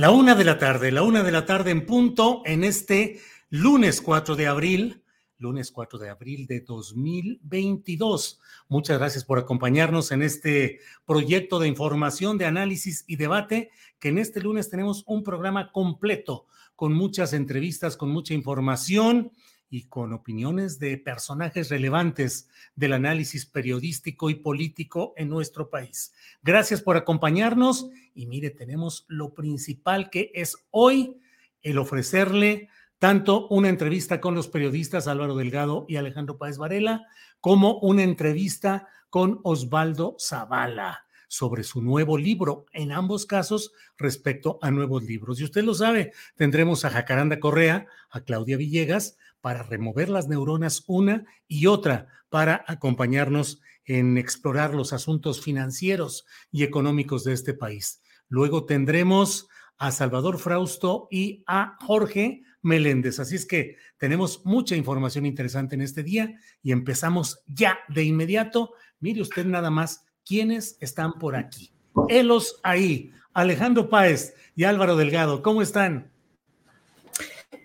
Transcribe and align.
La 0.00 0.10
una 0.12 0.34
de 0.34 0.44
la 0.44 0.56
tarde, 0.56 0.90
la 0.92 1.02
una 1.02 1.22
de 1.22 1.30
la 1.30 1.44
tarde 1.44 1.70
en 1.72 1.84
punto 1.84 2.40
en 2.46 2.64
este 2.64 3.20
lunes 3.50 4.00
4 4.00 4.34
de 4.34 4.46
abril, 4.46 5.02
lunes 5.36 5.70
4 5.70 5.98
de 5.98 6.08
abril 6.08 6.46
de 6.46 6.60
2022. 6.62 8.40
Muchas 8.68 8.98
gracias 8.98 9.26
por 9.26 9.38
acompañarnos 9.38 10.10
en 10.10 10.22
este 10.22 10.80
proyecto 11.04 11.58
de 11.58 11.68
información, 11.68 12.38
de 12.38 12.46
análisis 12.46 13.04
y 13.08 13.16
debate, 13.16 13.72
que 13.98 14.08
en 14.08 14.16
este 14.16 14.40
lunes 14.40 14.70
tenemos 14.70 15.04
un 15.06 15.22
programa 15.22 15.70
completo 15.70 16.46
con 16.76 16.94
muchas 16.94 17.34
entrevistas, 17.34 17.98
con 17.98 18.08
mucha 18.08 18.32
información 18.32 19.32
y 19.70 19.84
con 19.84 20.12
opiniones 20.12 20.80
de 20.80 20.98
personajes 20.98 21.70
relevantes 21.70 22.48
del 22.74 22.92
análisis 22.92 23.46
periodístico 23.46 24.28
y 24.28 24.34
político 24.34 25.14
en 25.16 25.28
nuestro 25.28 25.70
país. 25.70 26.12
Gracias 26.42 26.82
por 26.82 26.96
acompañarnos 26.96 27.88
y 28.12 28.26
mire, 28.26 28.50
tenemos 28.50 29.06
lo 29.08 29.32
principal 29.32 30.10
que 30.10 30.32
es 30.34 30.56
hoy 30.70 31.16
el 31.62 31.78
ofrecerle 31.78 32.68
tanto 32.98 33.48
una 33.48 33.70
entrevista 33.70 34.20
con 34.20 34.34
los 34.34 34.48
periodistas 34.48 35.08
Álvaro 35.08 35.34
Delgado 35.34 35.86
y 35.88 35.96
Alejandro 35.96 36.36
Páez 36.36 36.58
Varela, 36.58 37.06
como 37.40 37.78
una 37.78 38.02
entrevista 38.02 38.88
con 39.08 39.40
Osvaldo 39.42 40.16
Zavala 40.20 41.06
sobre 41.26 41.62
su 41.62 41.80
nuevo 41.80 42.18
libro, 42.18 42.66
en 42.72 42.92
ambos 42.92 43.24
casos 43.24 43.72
respecto 43.96 44.58
a 44.60 44.70
nuevos 44.70 45.04
libros. 45.04 45.40
Y 45.40 45.44
usted 45.44 45.62
lo 45.62 45.74
sabe, 45.74 46.12
tendremos 46.34 46.84
a 46.84 46.90
Jacaranda 46.90 47.38
Correa, 47.40 47.86
a 48.10 48.20
Claudia 48.22 48.56
Villegas, 48.56 49.16
para 49.40 49.62
remover 49.62 50.08
las 50.08 50.28
neuronas 50.28 50.84
una 50.86 51.24
y 51.48 51.66
otra, 51.66 52.08
para 52.28 52.64
acompañarnos 52.66 53.60
en 53.84 54.18
explorar 54.18 54.74
los 54.74 54.92
asuntos 54.92 55.40
financieros 55.40 56.26
y 56.52 56.62
económicos 56.62 57.24
de 57.24 57.32
este 57.32 57.54
país. 57.54 58.02
Luego 58.28 58.64
tendremos 58.64 59.48
a 59.78 59.90
Salvador 59.90 60.38
Frausto 60.38 61.08
y 61.10 61.42
a 61.46 61.76
Jorge 61.80 62.42
Meléndez. 62.62 63.18
Así 63.18 63.36
es 63.36 63.46
que 63.46 63.76
tenemos 63.96 64.44
mucha 64.44 64.76
información 64.76 65.26
interesante 65.26 65.74
en 65.74 65.80
este 65.80 66.02
día 66.02 66.34
y 66.62 66.72
empezamos 66.72 67.42
ya 67.46 67.78
de 67.88 68.04
inmediato. 68.04 68.74
Mire 69.00 69.22
usted 69.22 69.46
nada 69.46 69.70
más 69.70 70.04
quiénes 70.24 70.76
están 70.80 71.14
por 71.14 71.34
aquí. 71.34 71.72
Helos 72.08 72.60
ahí, 72.62 73.10
Alejandro 73.32 73.88
Páez 73.88 74.34
y 74.54 74.64
Álvaro 74.64 74.96
Delgado, 74.96 75.42
¿cómo 75.42 75.62
están? 75.62 76.12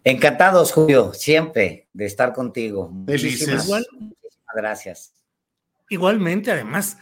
Encantados, 0.07 0.71
Julio, 0.71 1.15
siempre 1.15 1.89
de 1.91 2.05
estar 2.05 2.31
contigo. 2.31 2.89
Muchísimas, 2.89 3.67
gracias. 4.55 5.15
Igualmente, 5.89 6.51
además, 6.51 6.99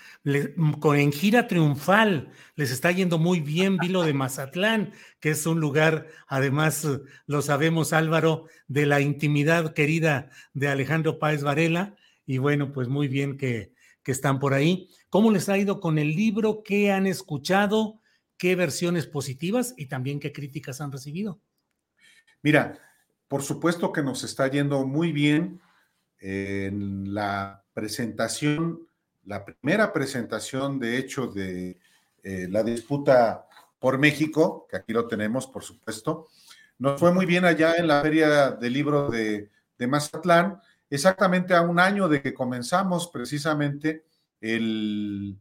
con 0.80 0.98
en 0.98 1.12
gira 1.12 1.48
triunfal, 1.48 2.32
les 2.56 2.72
está 2.72 2.92
yendo 2.92 3.18
muy 3.18 3.42
bien 3.42 3.78
Vilo 3.78 4.04
de 4.04 4.14
Mazatlán, 4.14 4.94
que 5.20 5.32
es 5.32 5.46
un 5.46 5.60
lugar, 5.60 6.08
además, 6.28 6.88
lo 7.26 7.42
sabemos, 7.42 7.92
Álvaro, 7.92 8.46
de 8.70 8.86
la 8.86 9.02
intimidad 9.02 9.74
querida 9.74 10.30
de 10.54 10.70
Alejandro 10.70 11.20
Páez 11.20 11.44
Varela, 11.44 11.98
y 12.26 12.38
bueno, 12.38 12.72
pues 12.72 12.88
muy 12.88 13.10
bien 13.10 13.36
que, 13.38 13.74
que 14.02 14.14
están 14.14 14.40
por 14.40 14.54
ahí. 14.54 14.88
¿Cómo 15.10 15.30
les 15.30 15.50
ha 15.50 15.58
ido 15.58 15.82
con 15.82 15.98
el 15.98 16.16
libro? 16.16 16.64
¿Qué 16.64 16.94
han 16.94 17.06
escuchado? 17.06 18.00
¿Qué 18.38 18.56
versiones 18.56 19.08
positivas 19.08 19.74
y 19.76 19.88
también 19.88 20.22
qué 20.22 20.32
críticas 20.32 20.80
han 20.80 20.94
recibido? 20.94 21.42
Mira, 22.42 22.80
por 23.34 23.42
supuesto 23.42 23.92
que 23.92 24.04
nos 24.04 24.24
está 24.24 24.48
yendo 24.48 24.86
muy 24.86 25.12
bien 25.12 25.60
en 26.20 27.16
la 27.16 27.64
presentación, 27.74 28.88
la 29.26 29.44
primera 29.44 29.92
presentación, 29.92 30.78
de 30.78 31.00
hecho, 31.00 31.26
de 31.26 31.80
eh, 32.22 32.48
la 32.52 32.62
disputa 32.62 33.48
por 33.80 33.98
México, 33.98 34.68
que 34.70 34.78
aquí 34.78 34.94
lo 34.94 35.08
tenemos, 35.08 35.48
por 35.48 35.64
supuesto. 35.64 36.28
Nos 36.78 37.00
fue 37.00 37.12
muy 37.12 37.26
bien 37.26 37.44
allá 37.44 37.76
en 37.78 37.88
la 37.88 38.04
Feria 38.04 38.52
del 38.52 38.72
Libro 38.72 39.10
de, 39.10 39.50
de 39.80 39.88
Mazatlán, 39.88 40.62
exactamente 40.88 41.56
a 41.56 41.64
un 41.64 41.80
año 41.80 42.08
de 42.08 42.22
que 42.22 42.36
comenzamos 42.36 43.08
precisamente 43.08 44.06
el 44.42 45.40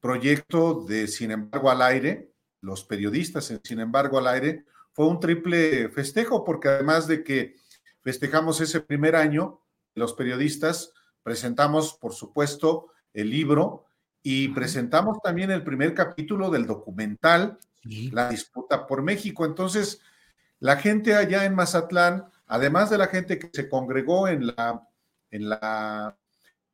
proyecto 0.00 0.84
de 0.88 1.06
Sin 1.06 1.30
embargo 1.30 1.70
al 1.70 1.82
aire, 1.82 2.32
los 2.62 2.82
periodistas 2.82 3.48
en 3.52 3.60
Sin 3.62 3.78
embargo 3.78 4.18
al 4.18 4.26
aire, 4.26 4.64
fue 4.98 5.06
un 5.06 5.20
triple 5.20 5.90
festejo, 5.90 6.42
porque 6.42 6.66
además 6.66 7.06
de 7.06 7.22
que 7.22 7.54
festejamos 8.02 8.60
ese 8.60 8.80
primer 8.80 9.14
año, 9.14 9.62
los 9.94 10.12
periodistas 10.12 10.92
presentamos, 11.22 11.94
por 11.94 12.14
supuesto, 12.14 12.88
el 13.12 13.30
libro 13.30 13.84
y 14.24 14.48
presentamos 14.48 15.18
también 15.22 15.52
el 15.52 15.62
primer 15.62 15.94
capítulo 15.94 16.50
del 16.50 16.66
documental, 16.66 17.60
La 18.10 18.28
disputa 18.28 18.88
por 18.88 19.02
México. 19.02 19.44
Entonces, 19.44 20.00
la 20.58 20.78
gente 20.78 21.14
allá 21.14 21.44
en 21.44 21.54
Mazatlán, 21.54 22.24
además 22.48 22.90
de 22.90 22.98
la 22.98 23.06
gente 23.06 23.38
que 23.38 23.50
se 23.52 23.68
congregó 23.68 24.26
en 24.26 24.48
la, 24.48 24.82
en 25.30 25.48
la 25.48 26.18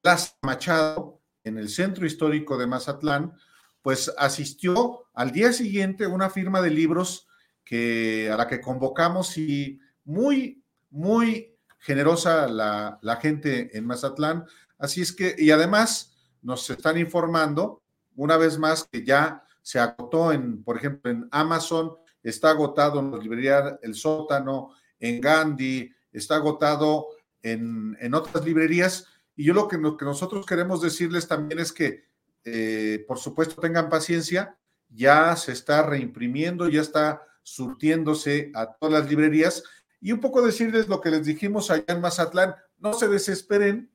Plaza 0.01 0.33
Machado, 0.41 1.21
en 1.43 1.59
el 1.59 1.69
centro 1.69 2.07
histórico 2.07 2.57
de 2.57 2.69
Mazatlán, 2.69 3.35
pues 3.83 4.11
asistió 4.17 5.09
al 5.13 5.31
día 5.31 5.53
siguiente 5.53 6.07
una 6.07 6.31
firma 6.31 6.63
de 6.63 6.71
libros 6.71 7.29
que, 7.65 8.31
a 8.31 8.37
la 8.37 8.47
que 8.47 8.61
convocamos 8.61 9.37
y 9.39 9.81
muy, 10.05 10.63
muy 10.91 11.57
generosa 11.79 12.47
la, 12.47 12.99
la 13.03 13.17
gente 13.17 13.77
en 13.77 13.87
Mazatlán. 13.87 14.45
Así 14.79 15.03
es 15.03 15.13
que, 15.13 15.35
y 15.39 15.51
además 15.51 16.15
nos 16.43 16.69
están 16.71 16.99
informando 16.99 17.83
una 18.17 18.37
vez 18.37 18.59
más 18.59 18.89
que 18.91 19.05
ya 19.05 19.45
se 19.63 19.79
agotó 19.79 20.31
en, 20.33 20.63
por 20.63 20.77
ejemplo, 20.77 21.11
en 21.11 21.27
Amazon, 21.31 21.95
está 22.23 22.51
agotado 22.51 23.01
en 23.01 23.11
la 23.11 23.19
librería 23.19 23.79
El 23.83 23.95
Sótano, 23.95 24.71
en 25.01 25.21
Gandhi, 25.21 25.91
está 26.13 26.37
agotado 26.37 27.09
en, 27.43 27.97
en 28.01 28.15
otras 28.15 28.45
librerías. 28.45 29.07
Y 29.37 29.45
yo 29.45 29.55
lo 29.55 29.67
que, 29.69 29.79
lo 29.79 29.97
que, 29.97 30.05
nosotros 30.05 30.47
queremos 30.47 30.81
decirles 30.81 31.27
también 31.27 31.61
es 31.61 31.73
que, 31.73 32.05
eh, 32.45 33.05
por 33.09 33.19
supuesto, 33.19 33.61
tengan 33.61 33.89
paciencia, 33.89 34.57
ya 34.89 35.35
se 35.37 35.53
está 35.53 35.83
reimprimiendo, 35.83 36.69
ya 36.69 36.83
está 36.83 37.23
surtiéndose 37.45 38.51
a 38.55 38.73
todas 38.73 39.01
las 39.01 39.09
librerías 39.09 39.63
y 40.01 40.11
un 40.11 40.21
poco 40.21 40.45
decirles 40.45 40.89
lo 40.89 41.01
que 41.01 41.11
les 41.11 41.25
dijimos 41.25 41.71
allá 41.71 41.85
en 41.87 42.01
Mazatlán, 42.01 42.57
no 42.79 42.93
se 42.95 43.07
desesperen 43.07 43.91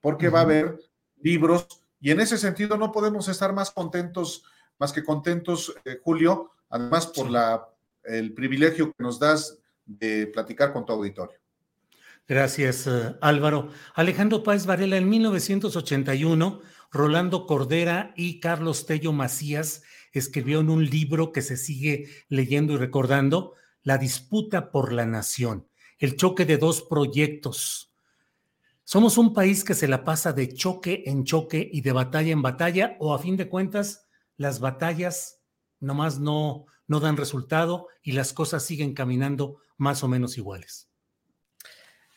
porque 0.00 0.28
va 0.28 0.40
a 0.40 0.42
haber 0.42 0.78
libros 1.22 1.66
y 2.00 2.10
en 2.10 2.20
ese 2.20 2.36
sentido 2.38 2.76
no 2.76 2.92
podemos 2.92 3.28
estar 3.28 3.52
más 3.52 3.70
contentos, 3.70 4.44
más 4.78 4.92
que 4.92 5.02
contentos, 5.02 5.74
eh, 5.84 5.98
Julio, 6.02 6.50
además 6.68 7.06
por 7.06 7.30
la, 7.30 7.66
el 8.04 8.34
privilegio 8.34 8.92
que 8.92 9.02
nos 9.02 9.18
das 9.18 9.58
de 9.84 10.26
platicar 10.26 10.72
con 10.72 10.84
tu 10.84 10.92
auditorio. 10.92 11.38
Gracias, 12.26 12.86
eh, 12.86 13.16
Álvaro. 13.20 13.70
Alejandro 13.94 14.42
Páez 14.42 14.66
Varela, 14.66 14.98
en 14.98 15.08
1981, 15.08 16.60
Rolando 16.92 17.46
Cordera 17.46 18.12
y 18.16 18.38
Carlos 18.38 18.86
Tello 18.86 19.12
Macías 19.12 19.82
escribieron 20.12 20.70
un 20.70 20.84
libro 20.84 21.32
que 21.32 21.42
se 21.42 21.56
sigue 21.56 22.08
leyendo 22.28 22.74
y 22.74 22.76
recordando, 22.76 23.54
La 23.82 23.98
disputa 23.98 24.70
por 24.70 24.92
la 24.92 25.06
nación, 25.06 25.68
el 25.98 26.16
choque 26.16 26.44
de 26.44 26.58
dos 26.58 26.82
proyectos. 26.82 27.94
Somos 28.84 29.18
un 29.18 29.34
país 29.34 29.64
que 29.64 29.74
se 29.74 29.88
la 29.88 30.04
pasa 30.04 30.32
de 30.32 30.52
choque 30.52 31.04
en 31.06 31.24
choque 31.24 31.68
y 31.72 31.82
de 31.82 31.92
batalla 31.92 32.32
en 32.32 32.42
batalla, 32.42 32.96
o 33.00 33.14
a 33.14 33.18
fin 33.18 33.36
de 33.36 33.48
cuentas, 33.48 34.06
las 34.36 34.60
batallas 34.60 35.42
nomás 35.80 36.18
no, 36.18 36.66
no 36.86 37.00
dan 37.00 37.16
resultado 37.16 37.88
y 38.02 38.12
las 38.12 38.32
cosas 38.32 38.64
siguen 38.64 38.94
caminando 38.94 39.58
más 39.76 40.02
o 40.02 40.08
menos 40.08 40.38
iguales. 40.38 40.87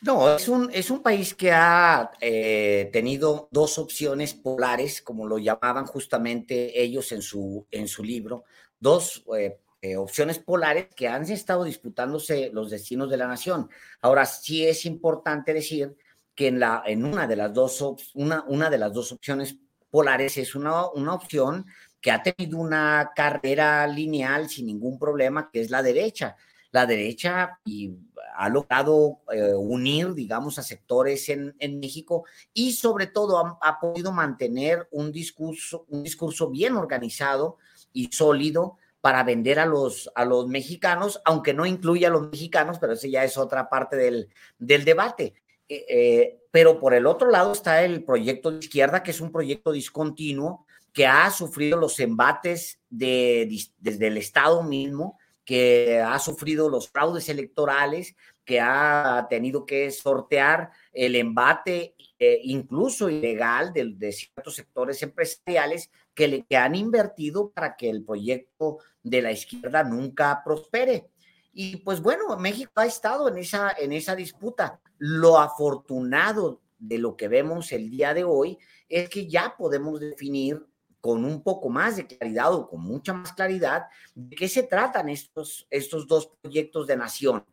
No, 0.02 0.36
es 0.36 0.48
un, 0.48 0.72
es 0.74 0.90
un 0.90 1.04
país 1.04 1.36
que 1.36 1.52
ha 1.52 2.12
eh, 2.20 2.90
tenido 2.92 3.48
dos 3.52 3.78
opciones 3.78 4.34
polares, 4.34 5.00
como 5.00 5.28
lo 5.28 5.38
llamaban 5.38 5.86
justamente 5.86 6.82
ellos 6.82 7.12
en 7.12 7.22
su, 7.22 7.68
en 7.70 7.88
su 7.88 8.04
libro, 8.04 8.44
dos 8.80 9.24
eh, 9.38 9.60
eh, 9.80 9.98
opciones 9.98 10.40
polares 10.40 10.88
que 10.96 11.08
han 11.08 11.22
estado 11.30 11.64
disputándose 11.66 12.50
los 12.52 12.72
destinos 12.72 13.12
de 13.12 13.18
la 13.18 13.28
nación. 13.28 13.70
Ahora, 14.02 14.26
sí 14.26 14.66
es 14.66 14.86
importante 14.88 15.54
decir 15.54 15.96
que 16.34 16.48
en, 16.48 16.60
la, 16.60 16.82
en 16.84 17.06
una, 17.06 17.28
de 17.28 17.36
las 17.36 17.54
dos, 17.54 18.12
una, 18.16 18.44
una 18.48 18.72
de 18.72 18.80
las 18.80 18.92
dos 18.92 19.12
opciones 19.12 19.56
polares 19.92 20.36
es 20.38 20.56
una, 20.56 20.90
una 20.90 21.14
opción 21.14 21.68
que 22.00 22.10
ha 22.10 22.24
tenido 22.24 22.58
una 22.58 23.12
carrera 23.16 23.86
lineal 23.86 24.50
sin 24.50 24.66
ningún 24.66 24.98
problema, 24.98 25.52
que 25.52 25.62
es 25.62 25.70
la 25.70 25.84
derecha 25.84 26.36
la 26.72 26.86
derecha 26.86 27.60
y 27.66 27.96
ha 28.36 28.50
logrado 28.50 29.20
eh, 29.32 29.54
unir, 29.54 30.14
digamos, 30.14 30.58
a 30.58 30.64
sectores 30.64 31.30
en, 31.30 31.80
México 31.80 32.26
y 32.54 32.74
sobre 32.74 33.08
todo 33.08 33.58
ha, 33.62 33.80
podido 33.80 34.12
mantener 34.12 34.88
un 34.92 35.12
discurso, 35.12 35.86
un 35.90 36.04
discurso 36.04 36.50
bien 36.50 36.76
organizado 36.76 37.58
y 37.94 38.10
sólido 38.12 38.78
para 39.02 39.24
vender 39.24 39.60
a 39.60 39.66
los, 39.66 40.12
a 40.16 40.26
los 40.26 40.48
mexicanos, 40.48 41.22
aunque 41.26 41.54
no 41.54 41.66
incluya 41.66 42.08
a 42.08 42.12
los 42.12 42.30
mexicanos, 42.30 42.78
pero 42.80 42.94
ese 42.94 43.10
ya 43.10 43.24
es 43.24 43.38
otra 43.38 43.70
parte 43.70 43.96
del, 43.96 44.30
del 44.60 44.86
debate. 44.86 45.34
Eh, 45.68 45.86
eh, 45.90 46.38
pero 46.52 46.80
por 46.80 46.94
el 46.94 47.06
otro 47.06 47.30
lado 47.30 47.52
está 47.54 47.84
el 47.84 48.04
proyecto 48.04 48.52
de 48.52 48.60
izquierda, 48.60 49.04
que 49.04 49.12
es 49.12 49.22
un 49.22 49.32
proyecto 49.32 49.72
discontinuo 49.72 50.66
que 50.94 51.08
ha 51.08 51.32
sufrido 51.32 51.78
los 51.78 52.00
embates 52.00 52.80
de, 52.90 53.50
desde 53.80 54.08
el 54.08 54.18
Estado 54.18 54.62
mismo, 54.64 55.18
que 55.52 56.00
ha 56.00 56.18
sufrido 56.18 56.70
los 56.70 56.88
fraudes 56.90 57.28
electorales, 57.28 58.16
que 58.46 58.62
ha 58.62 59.28
tenido 59.30 59.66
que 59.66 59.92
sortear 59.92 60.72
el 60.94 61.14
embate 61.18 61.94
eh, 62.18 62.40
incluso 62.44 63.10
ilegal 63.10 63.74
de, 63.74 64.14
ciertos 64.14 64.56
sectores 64.56 65.04
empresariales 65.04 65.92
que, 66.14 66.46
le, 66.48 66.58
han 66.58 66.76
invertido 66.76 67.50
para 67.50 67.76
que 67.76 67.90
el 67.90 68.02
proyecto 68.06 68.78
de 69.04 69.22
la 69.22 69.34
izquierda 69.34 69.84
nunca 69.84 70.42
prospere. 70.42 71.10
Y 71.52 71.76
pues 71.76 72.02
bueno, 72.02 72.38
México 72.38 72.72
ha 72.76 72.86
estado 72.86 73.28
en 73.28 73.38
esa, 73.38 73.74
en 73.78 73.92
esa 73.92 74.16
disputa. 74.16 74.80
Lo 75.00 75.38
afortunado 75.38 76.62
de 76.80 76.98
lo 76.98 77.18
que 77.18 77.28
vemos 77.28 77.74
el 77.74 77.90
día 77.90 78.14
de 78.14 78.24
hoy 78.24 78.58
es 78.88 79.10
que 79.10 79.28
ya 79.28 79.54
podemos 79.58 80.00
definir 80.00 80.66
con 81.02 81.26
un 81.26 81.42
poco 81.44 81.70
más 81.70 81.98
de 81.98 82.08
claridad 82.08 82.54
o 82.54 82.70
con 82.70 82.82
mucha 82.82 83.12
más 83.14 83.34
claridad 83.34 83.86
de 84.16 84.36
qué 84.36 84.48
se 84.48 84.64
tratan 84.64 85.10
estos, 85.10 85.68
estos 85.70 86.08
dos 86.08 86.32
proyectos 86.42 86.88
de 86.88 86.96
nación. 86.96 87.44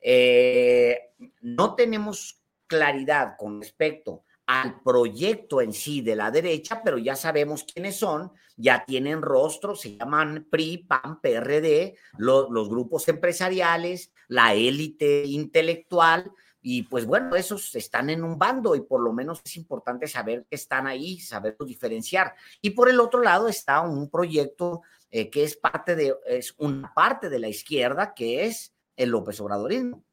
Eh, 0.00 1.12
no 1.42 1.74
tenemos 1.74 2.40
claridad 2.66 3.36
con 3.38 3.60
respecto 3.60 4.24
al 4.46 4.80
proyecto 4.82 5.60
en 5.60 5.72
sí 5.72 6.02
de 6.02 6.16
la 6.16 6.30
derecha, 6.30 6.82
pero 6.84 6.98
ya 6.98 7.16
sabemos 7.16 7.64
quiénes 7.64 7.96
son, 7.96 8.30
ya 8.56 8.84
tienen 8.84 9.22
rostro, 9.22 9.74
se 9.74 9.96
llaman 9.96 10.46
PRI, 10.50 10.86
PAN, 10.86 11.20
PRD, 11.20 11.96
los 12.18 12.68
grupos 12.68 13.08
empresariales, 13.08 14.12
la 14.28 14.54
élite 14.54 15.24
intelectual, 15.24 16.30
y 16.66 16.84
pues 16.84 17.04
bueno, 17.04 17.36
esos 17.36 17.74
están 17.74 18.08
en 18.08 18.24
un 18.24 18.38
bando 18.38 18.74
y 18.74 18.80
por 18.80 19.02
lo 19.02 19.12
menos 19.12 19.42
es 19.44 19.58
importante 19.58 20.08
saber 20.08 20.46
que 20.48 20.56
están 20.56 20.86
ahí, 20.86 21.20
saberlos 21.20 21.68
diferenciar. 21.68 22.34
Y 22.62 22.70
por 22.70 22.88
el 22.88 23.00
otro 23.00 23.20
lado 23.20 23.48
está 23.48 23.82
un 23.82 24.08
proyecto 24.08 24.80
eh, 25.10 25.28
que 25.28 25.44
es 25.44 25.56
parte 25.56 25.94
de, 25.94 26.14
es 26.26 26.54
una 26.56 26.94
parte 26.94 27.28
de 27.28 27.38
la 27.38 27.48
izquierda 27.48 28.14
que 28.14 28.46
es 28.46 28.72
el 28.96 29.10
López 29.10 29.38
Obradorismo. 29.40 30.06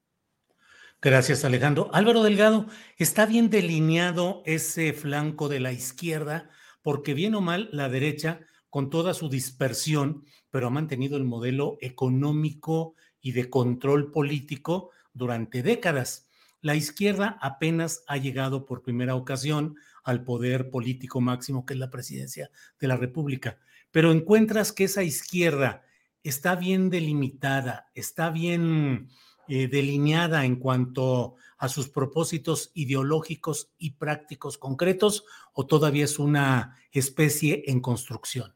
Gracias, 1.01 1.45
Alejandro. 1.45 1.89
Álvaro 1.93 2.21
Delgado, 2.21 2.65
¿está 2.97 3.25
bien 3.25 3.49
delineado 3.49 4.43
ese 4.45 4.91
flanco 4.91 5.47
de 5.47 5.61
la 5.61 5.71
izquierda? 5.71 6.49
Porque 6.81 7.13
bien 7.13 7.33
o 7.33 7.39
mal, 7.39 7.69
la 7.71 7.87
derecha, 7.87 8.41
con 8.69 8.89
toda 8.89 9.13
su 9.13 9.29
dispersión, 9.29 10.25
pero 10.49 10.67
ha 10.67 10.69
mantenido 10.69 11.15
el 11.15 11.23
modelo 11.23 11.77
económico 11.79 12.95
y 13.21 13.31
de 13.31 13.49
control 13.49 14.11
político 14.11 14.91
durante 15.13 15.63
décadas. 15.63 16.27
La 16.61 16.75
izquierda 16.75 17.37
apenas 17.41 18.03
ha 18.07 18.17
llegado 18.17 18.65
por 18.65 18.83
primera 18.83 19.15
ocasión 19.15 19.75
al 20.03 20.23
poder 20.23 20.69
político 20.69 21.21
máximo 21.21 21.65
que 21.65 21.73
es 21.73 21.79
la 21.79 21.89
presidencia 21.89 22.51
de 22.79 22.87
la 22.87 22.97
República, 22.97 23.57
pero 23.91 24.11
encuentras 24.11 24.71
que 24.71 24.85
esa 24.85 25.03
izquierda 25.03 25.83
está 26.23 26.55
bien 26.55 26.89
delimitada, 26.89 27.89
está 27.93 28.29
bien 28.29 29.09
eh, 29.47 29.67
delineada 29.67 30.45
en 30.45 30.55
cuanto 30.55 31.35
a 31.57 31.67
sus 31.67 31.89
propósitos 31.89 32.71
ideológicos 32.73 33.71
y 33.77 33.91
prácticos 33.91 34.57
concretos 34.57 35.25
o 35.53 35.65
todavía 35.65 36.05
es 36.05 36.19
una 36.19 36.77
especie 36.91 37.63
en 37.67 37.81
construcción? 37.81 38.55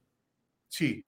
Sí, 0.67 1.05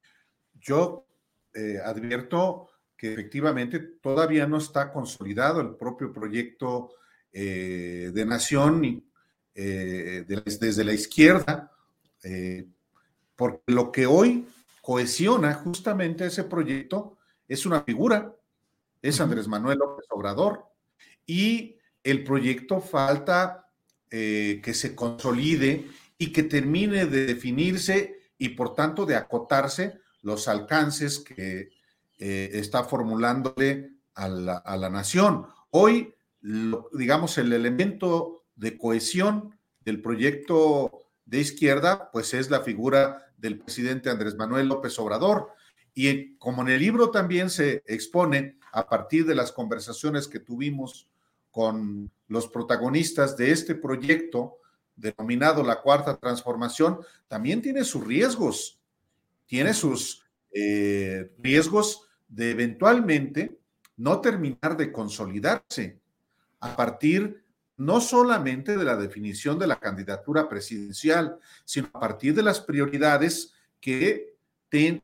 yo 0.54 1.08
eh, 1.54 1.78
advierto 1.84 2.70
que 2.98 3.14
efectivamente 3.14 3.80
todavía 3.80 4.48
no 4.48 4.58
está 4.58 4.92
consolidado 4.92 5.62
el 5.62 5.76
propio 5.76 6.12
proyecto 6.12 6.90
eh, 7.32 8.10
de 8.12 8.26
nación 8.26 9.04
eh, 9.54 10.26
desde 10.28 10.84
la 10.84 10.94
izquierda, 10.94 11.72
eh, 12.24 12.66
porque 13.36 13.62
lo 13.68 13.92
que 13.92 14.08
hoy 14.08 14.48
cohesiona 14.82 15.54
justamente 15.54 16.26
ese 16.26 16.46
proyecto 16.46 17.18
es 17.48 17.66
una 17.68 17.84
figura, 17.84 18.34
es 19.02 19.22
Andrés 19.22 19.48
Manuel 19.48 19.78
López 19.78 20.08
Obrador, 20.10 20.66
y 21.26 21.78
el 22.04 22.24
proyecto 22.24 22.82
falta 22.82 23.64
que 24.10 24.74
se 24.74 24.96
consolide 24.96 25.86
y 26.18 26.32
que 26.32 26.44
termine 26.44 27.06
de 27.06 27.26
definirse 27.26 28.22
y 28.38 28.50
por 28.50 28.74
tanto 28.74 29.06
de 29.06 29.18
acotarse 29.18 30.00
los 30.22 30.48
alcances 30.48 31.20
que 31.20 31.70
eh, 32.20 32.50
está 32.54 32.84
formulándole 32.84 33.92
a 34.16 34.28
la, 34.28 34.90
nación. 34.90 35.46
Hoy, 35.70 36.16
digamos, 36.42 37.38
el 37.38 37.54
elemento 37.54 38.46
de 38.56 38.78
cohesión 38.78 39.56
del 39.82 40.02
proyecto 40.02 41.04
de 41.26 41.40
izquierda, 41.40 42.10
pues 42.12 42.34
es 42.34 42.50
la 42.50 42.62
figura 42.62 43.32
del 43.38 43.60
presidente 43.60 44.10
Andrés 44.10 44.36
Manuel 44.36 44.68
López 44.68 44.98
Obrador. 44.98 45.50
Y 45.94 46.36
como 46.38 46.64
en 46.64 46.70
el 46.70 46.80
libro 46.80 47.12
también 47.12 47.52
se 47.52 47.84
expone 47.86 48.58
a 48.72 48.88
partir 48.88 49.26
de 49.26 49.36
las 49.36 49.52
conversaciones 49.52 50.28
que 50.28 50.40
tuvimos 50.40 51.08
con 51.52 52.12
los 52.28 52.48
protagonistas 52.48 53.38
de 53.38 53.52
este 53.52 53.76
proyecto 53.76 54.58
denominado 54.96 55.64
la 55.64 55.82
cuarta 55.82 56.18
transformación, 56.18 57.00
también 57.28 57.62
tiene 57.62 57.84
sus 57.84 58.06
riesgos, 58.06 58.80
tiene 59.46 59.74
sus 59.76 60.24
eh, 60.52 61.32
riesgos 61.38 62.07
de 62.28 62.52
eventualmente 62.52 63.58
no 63.96 64.22
terminar 64.22 64.78
de 64.78 64.92
consolidarse 64.92 66.00
a 66.60 66.76
partir 66.76 67.44
no 67.78 68.02
solamente 68.02 68.76
de 68.76 68.84
la 68.84 68.96
definición 68.96 69.60
de 69.60 69.68
la 69.68 69.80
candidatura 69.80 70.50
presidencial, 70.50 71.38
sino 71.64 71.90
a 71.94 72.00
partir 72.00 72.34
de 72.34 72.44
las 72.44 72.60
prioridades 72.60 73.54
que 73.80 74.36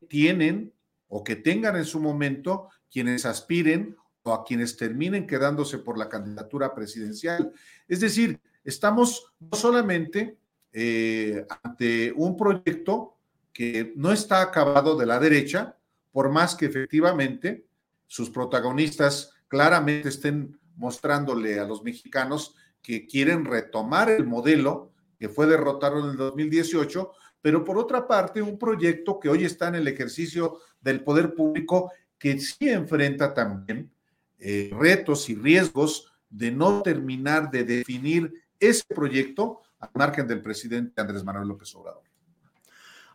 tienen 0.08 0.72
o 1.08 1.22
que 1.22 1.36
tengan 1.36 1.76
en 1.76 1.84
su 1.84 2.00
momento 2.00 2.68
quienes 2.90 3.24
aspiren 3.24 3.96
o 4.22 4.32
a 4.32 4.44
quienes 4.44 4.76
terminen 4.76 5.26
quedándose 5.26 5.78
por 5.78 5.96
la 5.96 6.08
candidatura 6.08 6.74
presidencial. 6.74 7.52
Es 7.86 8.00
decir, 8.00 8.40
estamos 8.64 9.32
no 9.38 9.56
solamente 9.56 10.36
eh, 10.72 11.46
ante 11.62 12.12
un 12.16 12.36
proyecto 12.36 13.16
que 13.52 13.92
no 13.94 14.12
está 14.12 14.42
acabado 14.42 14.96
de 14.96 15.06
la 15.06 15.20
derecha, 15.20 15.76
por 16.14 16.30
más 16.30 16.54
que 16.54 16.66
efectivamente 16.66 17.66
sus 18.06 18.30
protagonistas 18.30 19.32
claramente 19.48 20.10
estén 20.10 20.56
mostrándole 20.76 21.58
a 21.58 21.64
los 21.64 21.82
mexicanos 21.82 22.54
que 22.80 23.04
quieren 23.04 23.44
retomar 23.44 24.08
el 24.08 24.24
modelo 24.24 24.92
que 25.18 25.28
fue 25.28 25.48
derrotado 25.48 25.98
en 25.98 26.10
el 26.10 26.16
2018, 26.16 27.10
pero 27.42 27.64
por 27.64 27.78
otra 27.78 28.06
parte, 28.06 28.40
un 28.40 28.60
proyecto 28.60 29.18
que 29.18 29.28
hoy 29.28 29.44
está 29.44 29.66
en 29.66 29.74
el 29.74 29.88
ejercicio 29.88 30.60
del 30.80 31.02
poder 31.02 31.34
público 31.34 31.90
que 32.16 32.38
sí 32.38 32.68
enfrenta 32.68 33.34
también 33.34 33.90
eh, 34.38 34.70
retos 34.72 35.28
y 35.28 35.34
riesgos 35.34 36.12
de 36.30 36.52
no 36.52 36.80
terminar 36.82 37.50
de 37.50 37.64
definir 37.64 38.32
ese 38.60 38.84
proyecto 38.94 39.62
al 39.80 39.90
margen 39.94 40.28
del 40.28 40.40
presidente 40.40 41.00
Andrés 41.00 41.24
Manuel 41.24 41.48
López 41.48 41.74
Obrador. 41.74 42.04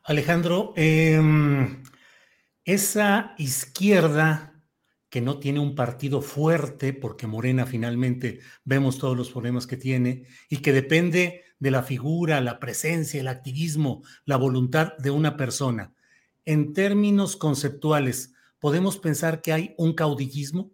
Alejandro, 0.04 0.74
em, 0.76 1.82
esa 2.74 3.34
izquierda 3.38 4.62
que 5.10 5.22
no 5.22 5.40
tiene 5.40 5.60
un 5.60 5.74
partido 5.74 6.22
fuerte, 6.22 6.94
porque 6.94 7.26
Morena 7.26 7.66
finalmente 7.66 8.42
vemos 8.64 9.00
todos 9.00 9.18
los 9.18 9.32
problemas 9.32 9.66
que 9.66 9.76
tiene, 9.76 10.28
y 10.50 10.58
que 10.58 10.72
depende 10.72 11.44
de 11.58 11.72
la 11.72 11.82
figura, 11.82 12.42
la 12.42 12.60
presencia, 12.60 13.20
el 13.20 13.28
activismo, 13.28 14.04
la 14.24 14.38
voluntad 14.38 14.96
de 15.00 15.10
una 15.10 15.36
persona. 15.36 15.94
En 16.46 16.74
términos 16.74 17.36
conceptuales, 17.36 18.34
¿podemos 18.60 19.00
pensar 19.00 19.42
que 19.42 19.52
hay 19.52 19.74
un 19.78 19.94
caudillismo? 19.94 20.72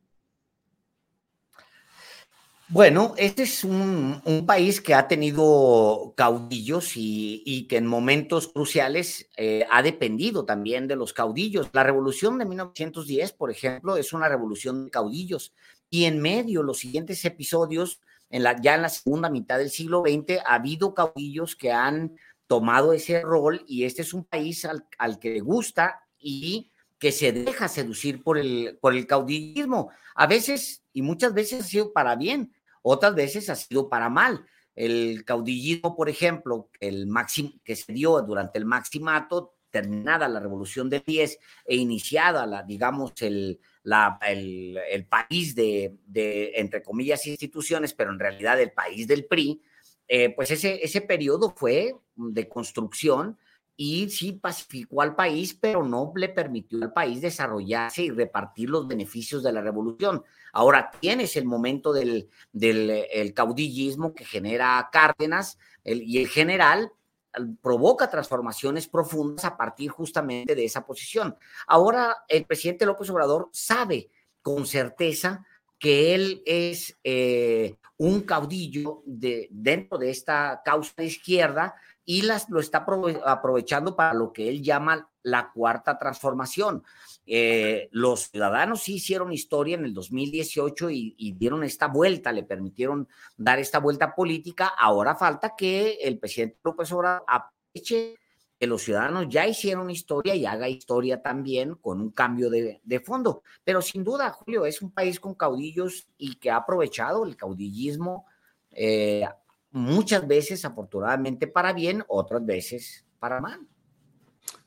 Bueno, 2.68 3.14
este 3.18 3.44
es 3.44 3.64
un, 3.64 4.22
país 4.48 4.82
que 4.82 4.96
ha 4.96 5.08
tenido 5.08 6.14
caudillos 6.18 6.94
y, 6.96 7.68
que 7.70 7.78
en 7.78 7.86
momentos 7.86 8.48
cruciales 8.48 9.30
eh, 9.38 9.68
ha 9.70 9.84
dependido 9.84 10.46
también 10.46 10.88
de 10.88 10.96
los 10.96 11.14
caudillos. 11.14 11.70
La 11.74 11.84
revolución 11.84 12.40
de 12.40 12.46
1910, 12.46 13.34
por 13.34 13.52
ejemplo, 13.52 13.98
es 13.98 14.14
una 14.14 14.28
revolución 14.30 14.86
de 14.86 14.92
caudillos. 14.92 15.54
Y 15.92 16.06
en 16.06 16.20
medio, 16.20 16.64
los 16.64 16.80
siguientes 16.80 17.24
episodios, 17.24 18.02
ya 18.32 18.76
en 18.76 18.82
la 18.82 18.90
segunda 18.90 19.30
mitad 19.30 19.60
del 19.60 19.70
siglo 19.70 20.02
XX, 20.02 20.40
ha 20.44 20.56
habido 20.56 20.96
caudillos 20.96 21.56
que 21.56 21.72
han 21.72 22.16
tomado 22.48 22.94
ese 22.94 23.22
rol 23.22 23.64
y 23.68 23.84
este 23.84 24.02
es 24.02 24.14
un 24.14 24.24
país 24.24 24.66
al, 24.66 24.88
al 24.98 25.20
que 25.20 25.30
le 25.30 25.40
gusta 25.42 26.02
y 26.18 26.72
que 26.98 27.12
se 27.12 27.32
deja 27.32 27.68
seducir 27.68 28.24
por 28.24 28.40
el, 28.40 28.80
por 28.82 28.96
el 28.96 29.06
caudillismo. 29.06 29.92
A 30.16 30.26
veces 30.26 30.82
y 30.96 31.02
muchas 31.02 31.34
veces 31.34 31.60
ha 31.60 31.64
sido 31.68 31.92
para 31.92 32.16
bien, 32.16 32.54
otras 32.88 33.16
veces 33.16 33.50
ha 33.50 33.56
sido 33.56 33.90
para 33.90 34.10
mal. 34.10 34.46
El 34.76 35.24
caudillismo, 35.26 35.96
por 35.96 36.08
ejemplo, 36.08 36.70
el 36.80 37.08
máximo 37.08 37.54
que 37.64 37.76
se 37.76 37.92
dio 37.94 38.22
durante 38.22 38.60
el 38.60 38.66
maximato, 38.66 39.56
terminada 39.72 40.28
la 40.28 40.40
revolución 40.40 40.88
de 40.90 41.00
10 41.06 41.40
e 41.66 41.76
iniciada, 41.76 42.46
la, 42.46 42.62
digamos, 42.62 43.14
el, 43.24 43.60
la, 43.84 44.20
el, 44.28 44.78
el 44.90 45.06
país 45.08 45.56
de, 45.56 45.98
de, 46.06 46.52
entre 46.56 46.84
comillas, 46.84 47.26
instituciones, 47.26 47.94
pero 47.94 48.12
en 48.12 48.20
realidad 48.20 48.62
el 48.62 48.72
país 48.72 49.08
del 49.08 49.26
PRI, 49.26 49.62
eh, 50.08 50.30
pues 50.36 50.52
ese, 50.52 50.80
ese 50.84 51.02
periodo 51.02 51.56
fue 51.58 51.96
de 52.16 52.48
construcción 52.48 53.38
y 53.76 54.10
sí 54.10 54.34
pacificó 54.34 55.02
al 55.02 55.16
país, 55.16 55.58
pero 55.60 55.84
no 55.84 56.14
le 56.16 56.30
permitió 56.30 56.82
al 56.82 56.94
país 56.94 57.22
desarrollarse 57.22 58.04
y 58.04 58.12
repartir 58.12 58.70
los 58.70 58.88
beneficios 58.88 59.44
de 59.44 59.52
la 59.52 59.62
revolución. 59.62 60.24
Ahora 60.56 60.90
tienes 61.00 61.36
el 61.36 61.46
momento 61.46 61.92
del, 61.92 62.30
del 62.54 63.34
caudillismo 63.34 64.14
que 64.14 64.24
genera 64.24 64.90
Cárdenas 64.92 65.60
y 65.84 66.20
el 66.20 66.30
general 66.30 66.92
provoca 67.62 68.10
transformaciones 68.10 68.88
profundas 68.88 69.46
a 69.46 69.58
partir 69.58 69.92
justamente 69.92 70.56
de 70.56 70.66
esa 70.66 70.86
posición. 70.86 71.38
Ahora 71.68 72.24
el 72.28 72.46
presidente 72.46 72.86
López 72.86 73.10
Obrador 73.10 73.50
sabe 73.52 74.10
con 74.42 74.66
certeza 74.66 75.46
que 75.78 76.16
él 76.16 76.42
es 76.46 76.98
eh, 77.04 77.76
un 77.98 78.22
caudillo 78.22 79.04
de, 79.06 79.48
dentro 79.52 79.98
de 79.98 80.10
esta 80.10 80.62
causa 80.64 81.04
izquierda 81.04 81.76
y 82.06 82.22
las, 82.22 82.50
lo 82.50 82.60
está 82.60 82.86
aprovechando 83.26 83.96
para 83.96 84.14
lo 84.14 84.32
que 84.32 84.48
él 84.48 84.62
llama 84.62 85.10
la 85.26 85.52
cuarta 85.52 85.98
transformación. 85.98 86.84
Eh, 87.26 87.90
los 87.92 88.30
ciudadanos 88.30 88.84
sí 88.84 88.96
hicieron 88.96 89.34
historia 89.34 89.76
en 89.76 89.86
el 89.86 89.94
2018 89.94 90.92
y, 90.92 91.16
y, 91.18 91.32
dieron 91.34 91.64
esta 91.64 91.88
vuelta, 91.88 92.32
le 92.32 92.44
permitieron 92.44 93.08
dar 93.36 93.60
esta 93.60 93.80
vuelta 93.80 94.14
política. 94.14 94.68
Ahora 94.78 95.16
falta 95.16 95.56
que 95.58 95.98
el 96.02 96.20
presidente 96.20 96.60
López 96.64 96.92
Obrador 96.92 97.24
aproveche 97.28 98.16
que 98.60 98.68
los 98.68 98.84
ciudadanos 98.84 99.28
ya 99.28 99.48
hicieron 99.48 99.90
historia 99.90 100.36
y 100.36 100.46
haga 100.46 100.70
historia 100.70 101.22
también 101.22 101.76
con 101.76 102.00
un 102.00 102.12
cambio 102.12 102.50
de, 102.50 103.04
fondo. 103.04 103.42
Pero 103.64 103.82
sin 103.82 104.04
duda, 104.04 104.30
Julio, 104.30 104.66
es 104.66 104.82
un 104.82 104.92
país 104.92 105.20
con 105.20 105.34
caudillos 105.34 106.08
y 106.18 106.36
que 106.36 106.52
ha 106.52 106.58
aprovechado 106.58 107.26
el 107.26 107.36
caudillismo 107.36 108.26
eh, 108.72 109.26
muchas 109.72 110.26
veces 110.28 110.64
afortunadamente 110.64 111.48
para 111.48 111.74
bien, 111.74 112.04
otras 112.08 112.46
veces 112.46 113.06
para 113.20 113.42
mal. 113.42 113.68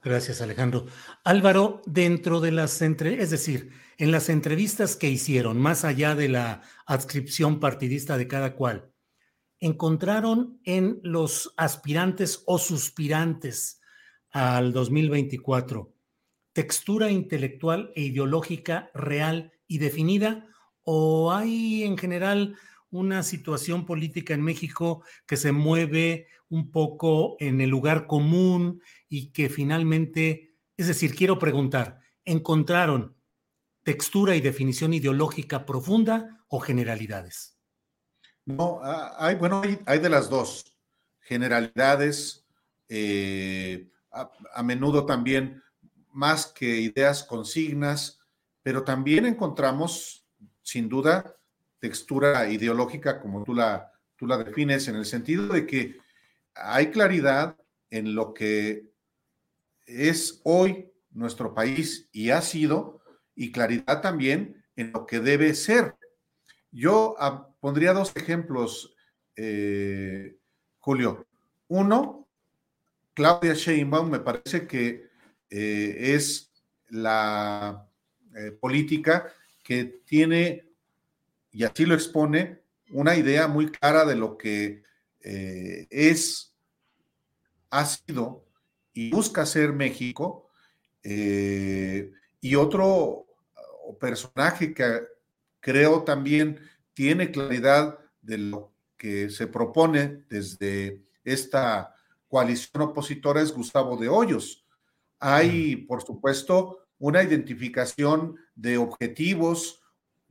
Gracias, 0.09 0.41
Alejandro. 0.41 0.87
Álvaro, 1.23 1.83
dentro 1.85 2.41
de 2.41 2.50
las 2.50 2.81
entre, 2.81 3.23
es 3.23 3.29
decir, 3.29 3.73
en 3.99 4.11
las 4.11 4.31
entrevistas 4.31 4.97
que 4.97 5.11
hicieron, 5.11 5.59
más 5.61 5.85
allá 5.85 6.15
de 6.15 6.29
la 6.29 6.62
adscripción 6.87 7.61
partidista 7.61 8.17
de 8.17 8.27
cada 8.27 8.55
cual, 8.55 8.91
encontraron 9.61 10.61
en 10.65 10.99
los 11.03 11.53
aspirantes 11.59 12.43
o 12.47 12.59
suspirantes 12.59 13.83
al 14.31 14.73
2024 14.73 15.95
textura 16.59 17.11
intelectual 17.11 17.93
e 17.95 18.03
ideológica 18.03 18.91
real 18.93 19.53
y 19.69 19.79
definida 19.79 20.47
o 20.83 21.33
hay 21.33 21.85
en 21.85 21.97
general 21.97 22.57
una 22.90 23.23
situación 23.23 23.85
política 23.85 24.35
en 24.35 24.42
México 24.42 25.04
que 25.26 25.37
se 25.37 25.52
mueve 25.52 26.26
un 26.49 26.71
poco 26.71 27.37
en 27.40 27.61
el 27.61 27.71
lugar 27.71 28.07
común 28.07 28.83
y 29.09 29.30
que 29.30 29.49
finalmente, 29.49 30.54
es 30.76 30.87
decir, 30.87 31.14
quiero 31.14 31.38
preguntar, 31.38 32.00
¿encontraron 32.25 33.16
textura 33.83 34.37
y 34.37 34.40
definición 34.40 34.95
ideológica 34.95 35.66
profunda 35.66 36.45
o 36.49 36.61
generalidades? 36.61 37.59
No, 38.45 38.80
ah, 38.83 39.14
hay, 39.18 39.35
bueno, 39.35 39.62
hay, 39.85 39.99
de 39.99 40.09
las 40.09 40.30
dos, 40.30 40.75
generalidades, 41.21 42.47
eh, 42.88 43.90
a, 44.11 44.30
a 44.54 44.62
menudo 44.62 45.04
también 45.04 45.62
más 46.12 46.47
que 46.47 46.80
ideas 46.80 47.23
consignas, 47.23 48.18
pero 48.62 48.83
también 48.85 49.26
encontramos, 49.26 50.26
sin 50.62 50.88
duda, 50.88 51.38
textura 51.80 52.50
ideológica 52.50 53.20
como 53.20 53.44
tú 53.44 53.54
la, 53.54 53.92
tú 54.16 54.26
la 54.26 54.38
defines, 54.38 54.88
en 54.88 54.97
el 54.97 55.04
sentido 55.04 55.49
de 55.49 55.66
que 55.66 55.97
hay 56.54 56.90
claridad 56.90 57.56
en 57.90 58.14
lo 58.14 58.35
que 58.35 58.90
es 59.87 60.40
hoy 60.44 60.92
nuestro 61.11 61.54
país 61.54 62.08
y 62.12 62.30
ha 62.30 62.42
sido, 62.42 63.00
y 63.35 63.52
claridad 63.52 64.00
también 64.02 64.64
en 64.76 64.92
lo 64.92 65.06
que 65.06 65.20
debe 65.20 65.54
ser. 65.54 65.94
Yo 66.70 67.16
pondría 67.61 67.92
dos 67.92 68.14
ejemplos, 68.14 68.94
eh, 69.37 70.37
Julio. 70.78 71.26
Uno, 71.68 72.28
Claudia 73.14 73.54
Sheinbaum 73.54 74.11
me 74.11 74.20
parece 74.20 74.66
que 74.66 75.08
eh, 75.50 76.14
es 76.14 76.52
la 76.88 77.88
eh, 78.37 78.52
política 78.52 79.32
que 79.62 79.85
tiene 80.04 80.68
y 81.59 81.65
así 81.65 81.87
lo 81.87 81.95
expone, 81.95 82.62
una 82.93 83.17
idea 83.17 83.49
muy 83.49 83.69
clara 83.69 84.05
de 84.05 84.15
lo 84.15 84.38
que 84.38 84.85
eh, 85.19 85.88
es, 85.91 86.55
ha 87.69 87.85
sido 87.85 88.47
y 88.93 89.11
busca 89.11 89.45
ser 89.45 89.73
México. 89.73 90.53
Eh, 91.03 92.12
y 92.41 92.55
otro 92.55 93.27
personaje 93.99 94.73
que 94.73 95.00
creo 95.59 96.05
también 96.05 96.61
tiene 96.95 97.33
claridad 97.33 97.99
de 98.23 98.38
lo 98.38 98.73
que 98.97 99.29
se 99.29 99.49
propone 99.49 100.27
desde 100.29 101.03
esta 101.25 101.93
coalición 102.29 102.85
opositora 102.85 103.43
es 103.43 103.50
Gustavo 103.50 103.97
de 103.97 104.09
Hoyos. 104.09 104.65
Hay, 105.19 105.75
por 105.75 106.05
supuesto, 106.05 106.87
una 107.00 107.21
identificación 107.21 108.37
de 108.55 108.79
objetivos 108.79 109.83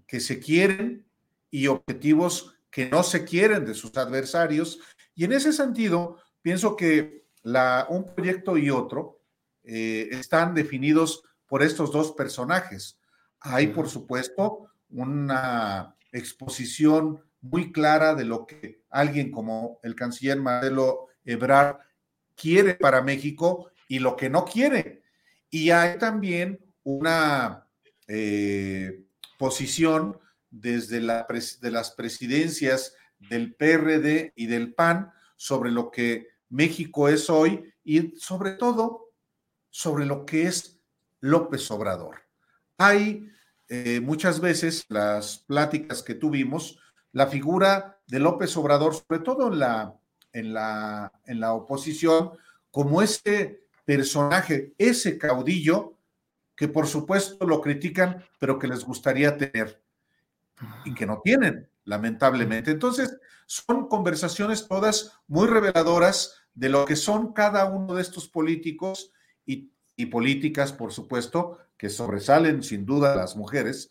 que 0.07 0.21
se 0.21 0.39
quieren 0.39 1.05
y 1.49 1.67
objetivos 1.67 2.55
que 2.69 2.89
no 2.89 3.03
se 3.03 3.25
quieren 3.25 3.65
de 3.65 3.73
sus 3.73 3.95
adversarios. 3.97 4.79
Y 5.15 5.25
en 5.25 5.33
ese 5.33 5.53
sentido, 5.53 6.17
pienso 6.41 6.75
que 6.75 7.25
la, 7.43 7.87
un 7.89 8.13
proyecto 8.13 8.57
y 8.57 8.69
otro 8.69 9.21
eh, 9.63 10.09
están 10.11 10.53
definidos 10.53 11.23
por 11.47 11.63
estos 11.63 11.91
dos 11.91 12.11
personajes. 12.11 12.99
Hay, 13.39 13.67
por 13.67 13.89
supuesto, 13.89 14.69
una 14.89 15.95
exposición 16.11 17.23
muy 17.41 17.71
clara 17.71 18.15
de 18.15 18.25
lo 18.25 18.45
que 18.45 18.83
alguien 18.89 19.31
como 19.31 19.79
el 19.83 19.95
canciller 19.95 20.39
Marcelo 20.39 21.07
Ebrard 21.23 21.77
quiere 22.35 22.75
para 22.75 23.01
México 23.01 23.71
y 23.87 23.99
lo 23.99 24.15
que 24.15 24.29
no 24.29 24.45
quiere. 24.45 25.03
Y 25.49 25.71
hay 25.71 25.97
también 25.97 26.59
una 26.83 27.67
eh, 28.07 29.03
posición 29.37 30.19
desde 30.59 31.01
la 31.01 31.27
de 31.61 31.71
las 31.71 31.91
presidencias 31.91 32.95
del 33.19 33.55
PRD 33.55 34.33
y 34.35 34.47
del 34.47 34.73
PAN 34.73 35.11
sobre 35.35 35.71
lo 35.71 35.91
que 35.91 36.27
México 36.49 37.09
es 37.09 37.29
hoy 37.29 37.73
y 37.83 38.15
sobre 38.17 38.51
todo 38.51 39.13
sobre 39.69 40.05
lo 40.05 40.25
que 40.25 40.43
es 40.43 40.79
López 41.19 41.69
Obrador. 41.71 42.23
Hay 42.77 43.29
eh, 43.67 43.99
muchas 44.01 44.39
veces 44.39 44.85
las 44.89 45.39
pláticas 45.39 46.03
que 46.03 46.15
tuvimos, 46.15 46.79
la 47.11 47.27
figura 47.27 47.99
de 48.07 48.19
López 48.19 48.55
Obrador, 48.57 48.95
sobre 48.95 49.21
todo 49.21 49.51
en 49.51 49.59
la, 49.59 49.99
en 50.31 50.53
la, 50.53 51.11
en 51.25 51.39
la 51.39 51.53
oposición, 51.53 52.31
como 52.71 53.01
ese 53.01 53.67
personaje, 53.85 54.73
ese 54.77 55.17
caudillo 55.17 55.97
que 56.55 56.67
por 56.67 56.87
supuesto 56.87 57.45
lo 57.45 57.61
critican, 57.61 58.23
pero 58.39 58.57
que 58.57 58.67
les 58.67 58.83
gustaría 58.83 59.37
tener 59.37 59.83
y 60.85 60.93
que 60.93 61.05
no 61.05 61.21
tienen, 61.23 61.69
lamentablemente. 61.83 62.71
Entonces, 62.71 63.17
son 63.45 63.87
conversaciones 63.87 64.67
todas 64.67 65.19
muy 65.27 65.47
reveladoras 65.47 66.35
de 66.53 66.69
lo 66.69 66.85
que 66.85 66.95
son 66.95 67.33
cada 67.33 67.65
uno 67.65 67.93
de 67.95 68.01
estos 68.01 68.27
políticos 68.27 69.11
y, 69.45 69.71
políticas, 70.11 70.73
por 70.73 70.93
supuesto, 70.93 71.57
que 71.77 71.89
sobresalen 71.89 72.61
sin 72.61 72.85
duda 72.85 73.15
las 73.15 73.35
mujeres, 73.35 73.89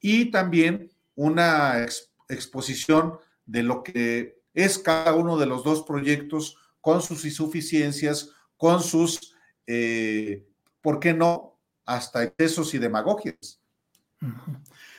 y 0.00 0.32
también 0.32 0.90
una 1.14 1.86
exposición 2.28 3.18
de 3.46 3.62
lo 3.62 3.84
que 3.84 4.42
es 4.52 4.78
cada 4.78 5.14
uno 5.14 5.36
de 5.36 5.46
los 5.46 5.62
dos 5.62 5.82
proyectos 5.82 6.56
con 6.80 7.02
sus 7.02 7.24
insuficiencias, 7.24 8.30
con 8.56 8.82
sus, 8.82 9.36
eh, 9.66 10.44
¿por 10.80 10.98
qué 10.98 11.14
no?, 11.14 11.60
hasta 11.86 12.24
excesos 12.24 12.74
y 12.74 12.78
demagogias. 12.78 13.60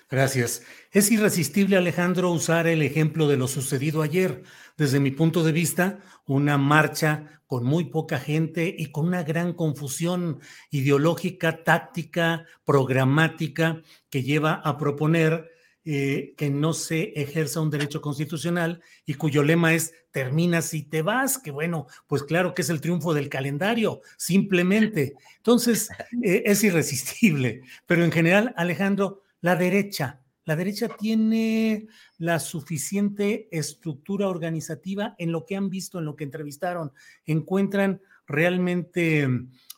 Gracias. 0.10 0.62
Es 0.92 1.12
irresistible, 1.12 1.78
Alejandro, 1.78 2.32
usar 2.32 2.68
el 2.68 2.84
ejemplo 2.84 3.28
de 3.28 3.38
lo 3.38 3.48
sucedido 3.48 4.04
ayer. 4.04 4.44
Desde 4.78 5.00
mi 5.00 5.10
punto 5.10 5.44
de 5.44 5.52
vista, 5.52 6.00
una 6.28 6.58
marcha 6.60 7.42
con 7.48 7.64
muy 7.64 7.86
poca 7.86 8.20
gente 8.20 8.74
y 8.78 8.92
con 8.92 9.08
una 9.08 9.24
gran 9.24 9.54
confusión 9.54 10.40
ideológica, 10.70 11.64
táctica, 11.64 12.46
programática, 12.66 13.82
que 14.10 14.22
lleva 14.22 14.54
a 14.54 14.78
proponer 14.78 15.50
eh, 15.88 16.34
que 16.38 16.50
no 16.50 16.74
se 16.74 17.14
ejerza 17.20 17.62
un 17.62 17.70
derecho 17.70 18.02
constitucional 18.02 18.82
y 19.06 19.16
cuyo 19.16 19.44
lema 19.44 19.74
es 19.74 19.94
termina 20.12 20.62
si 20.62 20.84
te 20.84 21.04
vas, 21.04 21.38
que 21.38 21.52
bueno, 21.52 21.88
pues 22.08 22.24
claro 22.24 22.54
que 22.54 22.64
es 22.64 22.70
el 22.70 22.82
triunfo 22.82 23.14
del 23.14 23.30
calendario, 23.30 24.02
simplemente. 24.18 25.14
Entonces, 25.38 25.90
eh, 26.24 26.44
es 26.46 26.64
irresistible. 26.64 27.62
Pero 27.86 28.04
en 28.04 28.12
general, 28.12 28.54
Alejandro, 28.58 29.22
la 29.42 29.56
derecha, 29.56 30.22
la 30.46 30.56
derecha 30.56 30.88
tiene 30.88 31.88
la 32.18 32.40
suficiente 32.40 33.48
estructura 33.52 34.28
organizativa 34.28 35.16
en 35.18 35.32
lo 35.32 35.46
que 35.46 35.56
han 35.56 35.70
visto, 35.70 36.00
en 36.00 36.06
lo 36.06 36.16
que 36.16 36.24
entrevistaron, 36.24 36.92
encuentran 37.26 38.02
realmente 38.28 39.28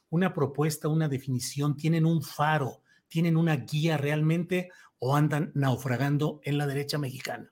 una 0.10 0.34
propuesta, 0.34 0.88
una 0.88 1.08
definición, 1.08 1.76
tienen 1.76 2.06
un 2.06 2.22
faro, 2.22 2.82
tienen 3.08 3.38
una 3.38 3.56
guía 3.56 3.98
realmente 3.98 4.70
o 5.00 5.16
andan 5.16 5.52
naufragando 5.54 6.42
en 6.44 6.58
la 6.58 6.68
derecha 6.68 6.98
mexicana? 6.98 7.50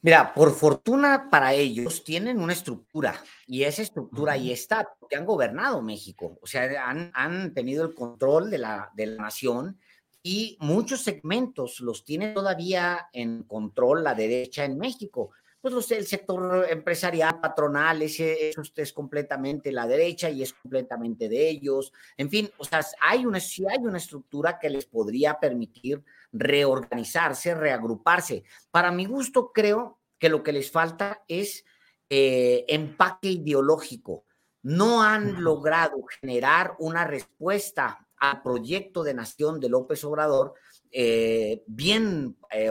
Mira, 0.00 0.32
por 0.32 0.54
fortuna 0.54 1.28
para 1.28 1.52
ellos 1.52 2.04
tienen 2.04 2.40
una 2.40 2.52
estructura 2.52 3.20
y 3.46 3.64
esa 3.64 3.82
estructura 3.82 4.34
ahí 4.34 4.52
está, 4.52 4.88
porque 4.98 5.16
han 5.16 5.26
gobernado 5.26 5.82
México, 5.82 6.38
o 6.40 6.46
sea, 6.46 6.88
han, 6.88 7.52
tenido 7.52 7.84
el 7.84 7.94
control 7.94 8.48
de 8.48 8.58
la, 8.58 8.92
de 8.94 9.06
la 9.06 9.22
nación 9.22 9.78
y 10.22 10.56
muchos 10.60 11.02
segmentos 11.02 11.80
los 11.80 12.04
tiene 12.04 12.32
todavía 12.32 13.08
en 13.12 13.44
control 13.44 14.04
la 14.04 14.14
derecha 14.14 14.64
en 14.64 14.78
México 14.78 15.30
pues 15.60 15.90
el 15.90 16.06
sector 16.06 16.66
empresarial, 16.70 17.40
patronal, 17.40 18.02
ese, 18.02 18.50
eso 18.50 18.62
es 18.76 18.92
completamente 18.92 19.72
la 19.72 19.86
derecha 19.86 20.30
y 20.30 20.42
es 20.42 20.52
completamente 20.52 21.28
de 21.28 21.48
ellos. 21.48 21.92
En 22.16 22.30
fin, 22.30 22.50
o 22.58 22.64
sea, 22.64 22.84
hay 23.00 23.26
una, 23.26 23.40
sí 23.40 23.64
hay 23.68 23.78
una 23.78 23.98
estructura 23.98 24.58
que 24.58 24.70
les 24.70 24.86
podría 24.86 25.38
permitir 25.38 26.02
reorganizarse, 26.32 27.54
reagruparse. 27.54 28.44
Para 28.70 28.92
mi 28.92 29.06
gusto, 29.06 29.52
creo 29.52 29.98
que 30.18 30.28
lo 30.28 30.42
que 30.42 30.52
les 30.52 30.70
falta 30.70 31.24
es 31.26 31.64
eh, 32.08 32.64
empaque 32.68 33.28
ideológico. 33.28 34.24
No 34.62 35.02
han 35.02 35.42
logrado 35.42 36.02
generar 36.20 36.76
una 36.78 37.04
respuesta 37.04 38.07
al 38.20 38.42
proyecto 38.42 39.02
de 39.02 39.14
nación 39.14 39.60
de 39.60 39.68
López 39.68 40.02
Obrador 40.04 40.54
eh, 40.90 41.62
bien, 41.66 42.36
eh, 42.50 42.70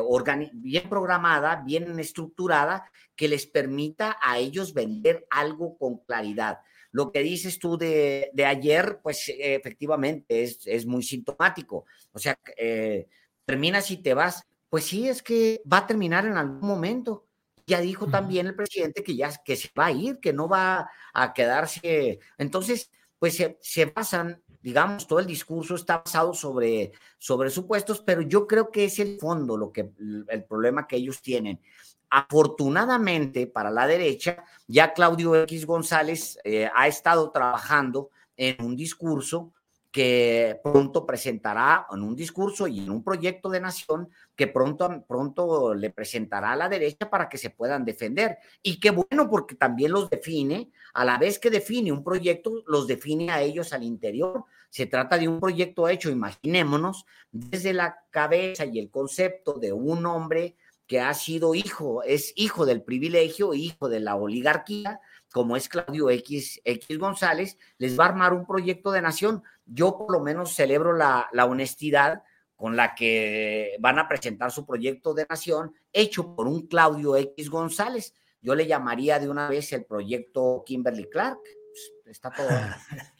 bien 0.53 0.89
programada, 0.89 1.61
bien 1.63 1.99
estructurada, 1.99 2.89
que 3.15 3.27
les 3.27 3.45
permita 3.45 4.17
a 4.21 4.39
ellos 4.39 4.73
vender 4.73 5.27
algo 5.29 5.77
con 5.77 5.99
claridad. 5.99 6.59
Lo 6.91 7.11
que 7.11 7.21
dices 7.21 7.59
tú 7.59 7.77
de, 7.77 8.31
ayer, 8.45 8.99
pues 9.03 9.31
efectivamente 9.37 10.43
es, 10.43 10.65
es, 10.65 10.85
muy 10.85 11.03
sintomático. 11.03 11.85
O 12.11 12.19
sea, 12.19 12.39
eh, 12.57 13.07
terminas 13.45 13.91
y 13.91 13.97
te 13.97 14.13
vas. 14.13 14.43
Pues 14.69 14.85
sí, 14.85 15.07
es 15.07 15.21
que 15.21 15.61
va 15.71 15.79
a 15.79 15.87
terminar 15.87 16.25
en 16.25 16.37
algún 16.37 16.67
momento. 16.67 17.27
Ya 17.67 17.81
dijo 17.81 18.07
también 18.07 18.47
el 18.47 18.55
presidente 18.55 19.03
que 19.03 19.15
ya 19.15 19.31
que 19.43 19.55
se 19.57 19.69
va 19.77 19.87
a 19.87 19.91
ir, 19.91 20.19
que 20.19 20.33
no 20.33 20.47
va 20.47 20.89
a 21.13 21.33
quedarse. 21.33 22.19
Entonces, 22.37 22.89
pues 23.19 23.35
se, 23.35 23.57
se 23.61 23.85
basan 23.85 24.41
digamos, 24.67 25.07
todo 25.07 25.19
el 25.19 25.25
discurso 25.25 25.75
está 25.75 25.99
basado 25.99 26.33
sobre, 26.33 26.91
sobre 27.17 27.49
supuestos, 27.49 28.01
pero 28.01 28.21
yo 28.21 28.45
creo 28.45 28.69
que 28.69 28.83
es 28.83 28.99
el 28.99 29.17
fondo 29.17 29.55
lo 29.55 29.71
que, 29.71 29.91
el 30.27 30.43
problema 30.43 30.85
que 30.85 30.97
ellos 30.97 31.21
tienen. 31.21 31.61
Afortunadamente 32.09 33.47
para 33.47 33.71
la 33.71 33.87
derecha, 33.87 34.43
ya 34.67 34.91
Claudio 34.91 35.41
X 35.43 35.65
González 35.65 36.37
eh, 36.43 36.69
ha 36.75 36.85
estado 36.85 37.31
trabajando 37.31 38.09
en 38.35 38.61
un 38.61 38.75
discurso 38.75 39.53
que 39.97 40.59
pronto 40.61 41.05
presentará 41.05 41.87
en 41.91 42.03
un 42.03 42.15
discurso 42.15 42.67
y 42.67 42.79
en 42.81 42.91
un 42.91 43.03
proyecto 43.03 43.49
de 43.49 43.59
nación 43.59 44.09
que 44.35 44.45
pronto, 44.45 45.03
pronto 45.07 45.73
le 45.73 45.89
presentará 45.89 46.51
a 46.51 46.55
la 46.55 46.69
derecha 46.69 47.09
para 47.09 47.27
que 47.27 47.39
se 47.39 47.49
puedan 47.49 47.83
defender. 47.83 48.37
Y 48.61 48.79
qué 48.79 48.91
bueno, 48.91 49.27
porque 49.27 49.55
también 49.55 49.91
los 49.91 50.07
define, 50.09 50.71
a 50.93 51.03
la 51.03 51.17
vez 51.17 51.39
que 51.39 51.49
define 51.49 51.91
un 51.91 52.03
proyecto, 52.03 52.63
los 52.67 52.85
define 52.85 53.31
a 53.31 53.41
ellos 53.41 53.73
al 53.73 53.81
interior. 53.81 54.45
Se 54.69 54.85
trata 54.85 55.17
de 55.17 55.27
un 55.27 55.39
proyecto 55.39 55.87
hecho, 55.87 56.09
imaginémonos, 56.09 57.05
desde 57.31 57.73
la 57.73 57.97
cabeza 58.11 58.65
y 58.65 58.79
el 58.79 58.89
concepto 58.89 59.53
de 59.53 59.73
un 59.73 60.05
hombre 60.05 60.55
que 60.87 61.01
ha 61.01 61.13
sido 61.13 61.53
hijo, 61.53 62.01
es 62.03 62.33
hijo 62.35 62.65
del 62.65 62.81
privilegio, 62.81 63.53
hijo 63.53 63.89
de 63.89 63.99
la 63.99 64.15
oligarquía, 64.15 65.01
como 65.31 65.57
es 65.57 65.67
Claudio 65.67 66.09
X, 66.09 66.61
X 66.63 66.97
González, 66.97 67.57
les 67.77 67.99
va 67.99 68.05
a 68.05 68.09
armar 68.09 68.33
un 68.33 68.45
proyecto 68.45 68.91
de 68.91 69.01
nación. 69.01 69.43
Yo 69.65 69.97
por 69.97 70.11
lo 70.11 70.21
menos 70.21 70.55
celebro 70.55 70.93
la, 70.93 71.27
la 71.33 71.45
honestidad 71.45 72.23
con 72.55 72.75
la 72.75 72.95
que 72.95 73.75
van 73.79 73.99
a 73.99 74.07
presentar 74.07 74.51
su 74.51 74.65
proyecto 74.65 75.13
de 75.13 75.27
nación, 75.29 75.75
hecho 75.93 76.35
por 76.35 76.47
un 76.47 76.67
Claudio 76.67 77.15
X 77.15 77.49
González. 77.49 78.13
Yo 78.41 78.55
le 78.55 78.65
llamaría 78.65 79.19
de 79.19 79.29
una 79.29 79.49
vez 79.49 79.71
el 79.73 79.85
proyecto 79.85 80.63
Kimberly 80.65 81.09
Clark. 81.09 81.39
Pues, 81.43 82.15
está 82.15 82.31
todo. 82.31 82.47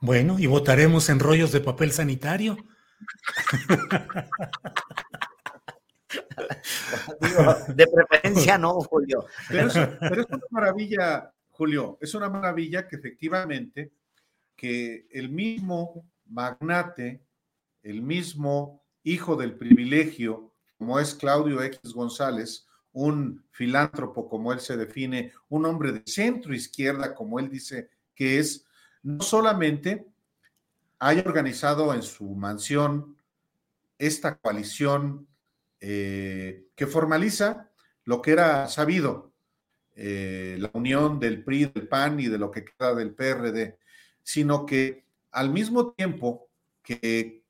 Bueno, 0.00 0.38
y 0.38 0.46
votaremos 0.46 1.10
en 1.10 1.20
rollos 1.20 1.52
de 1.52 1.60
papel 1.60 1.92
sanitario. 1.92 2.56
de 7.74 7.86
preferencia 7.86 8.58
no, 8.58 8.80
Julio. 8.80 9.26
Pero 9.48 9.68
es, 9.68 9.74
pero 10.00 10.22
es, 10.22 10.26
una 10.30 10.46
maravilla, 10.50 11.32
Julio, 11.50 11.98
es 12.00 12.14
una 12.14 12.30
maravilla 12.30 12.88
que 12.88 12.96
efectivamente 12.96 13.92
que 14.56 15.06
el 15.10 15.28
mismo 15.30 16.10
magnate, 16.26 17.22
el 17.82 18.02
mismo 18.02 18.82
hijo 19.02 19.36
del 19.36 19.56
privilegio, 19.56 20.52
como 20.78 20.98
es 20.98 21.14
Claudio 21.14 21.62
X 21.62 21.92
González, 21.92 22.66
un 22.92 23.44
filántropo 23.50 24.28
como 24.28 24.52
él 24.52 24.60
se 24.60 24.76
define, 24.76 25.32
un 25.48 25.66
hombre 25.66 25.92
de 25.92 26.02
centro 26.06 26.54
izquierda 26.54 27.14
como 27.14 27.38
él 27.38 27.48
dice 27.48 27.90
que 28.14 28.38
es, 28.38 28.66
no 29.02 29.22
solamente 29.22 30.06
haya 30.98 31.22
organizado 31.22 31.94
en 31.94 32.02
su 32.02 32.24
mansión 32.34 33.16
esta 33.98 34.36
coalición 34.36 35.26
eh, 35.80 36.66
que 36.74 36.86
formaliza 36.86 37.70
lo 38.04 38.20
que 38.20 38.32
era 38.32 38.68
sabido, 38.68 39.32
eh, 39.94 40.56
la 40.58 40.70
unión 40.74 41.18
del 41.18 41.42
PRI, 41.44 41.66
del 41.66 41.88
PAN 41.88 42.20
y 42.20 42.26
de 42.26 42.38
lo 42.38 42.50
que 42.50 42.64
queda 42.64 42.94
del 42.94 43.14
PRD, 43.14 43.78
sino 44.22 44.66
que 44.66 45.04
al 45.32 45.50
mismo 45.50 45.92
tiempo 45.92 46.48
que 46.82 47.42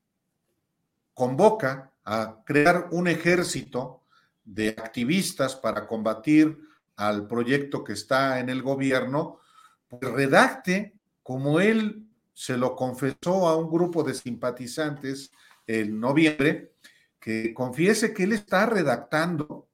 convoca 1.14 1.92
a 2.04 2.42
crear 2.44 2.88
un 2.92 3.08
ejército 3.08 4.02
de 4.44 4.70
activistas 4.70 5.54
para 5.54 5.86
combatir 5.86 6.58
al 6.96 7.26
proyecto 7.26 7.84
que 7.84 7.92
está 7.92 8.40
en 8.40 8.48
el 8.48 8.62
gobierno, 8.62 9.38
pues 9.88 10.12
redacte 10.12 10.99
como 11.30 11.60
él 11.60 12.08
se 12.32 12.56
lo 12.56 12.74
confesó 12.74 13.46
a 13.46 13.56
un 13.56 13.70
grupo 13.70 14.02
de 14.02 14.14
simpatizantes 14.14 15.30
en 15.64 16.00
noviembre, 16.00 16.72
que 17.20 17.54
confiese 17.54 18.12
que 18.12 18.24
él 18.24 18.32
está 18.32 18.66
redactando 18.66 19.68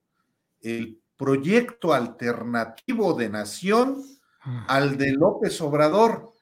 el 0.61 1.01
proyecto 1.16 1.95
alternativo 1.95 3.14
de 3.14 3.31
nación 3.31 4.05
al 4.69 4.99
de 4.99 5.12
López 5.12 5.59
Obrador. 5.62 6.35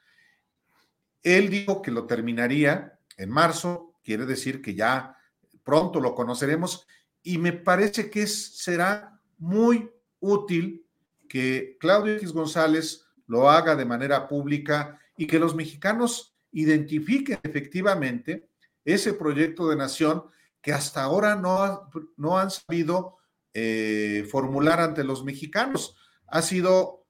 Él 1.22 1.48
dijo 1.48 1.80
que 1.80 1.92
lo 1.92 2.06
terminaría 2.06 2.98
en 3.16 3.30
marzo, 3.30 3.94
quiere 4.02 4.26
decir 4.26 4.60
que 4.60 4.74
ya 4.74 5.16
pronto 5.62 6.00
lo 6.00 6.16
conoceremos 6.16 6.88
y 7.22 7.38
me 7.38 7.52
parece 7.52 8.10
que 8.10 8.26
será 8.26 9.20
muy 9.38 9.88
útil 10.18 10.84
que 11.28 11.76
Claudio 11.78 12.16
X 12.16 12.32
González 12.32 13.06
lo 13.28 13.48
haga 13.48 13.76
de 13.76 13.84
manera 13.84 14.26
pública 14.26 14.98
y 15.16 15.26
que 15.26 15.38
los 15.38 15.54
mexicanos 15.54 16.36
identifiquen 16.52 17.38
efectivamente 17.42 18.48
ese 18.84 19.14
proyecto 19.14 19.68
de 19.68 19.76
nación 19.76 20.24
que 20.60 20.72
hasta 20.72 21.02
ahora 21.02 21.36
no, 21.36 21.90
no 22.16 22.38
han 22.38 22.50
sabido 22.50 23.18
eh, 23.52 24.26
formular 24.30 24.80
ante 24.80 25.04
los 25.04 25.24
mexicanos. 25.24 25.96
Ha 26.26 26.42
sido 26.42 27.06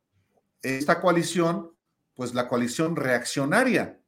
esta 0.63 1.01
coalición, 1.01 1.73
pues 2.15 2.35
la 2.35 2.49
coalición 2.49 2.97
reaccionaria, 2.97 4.01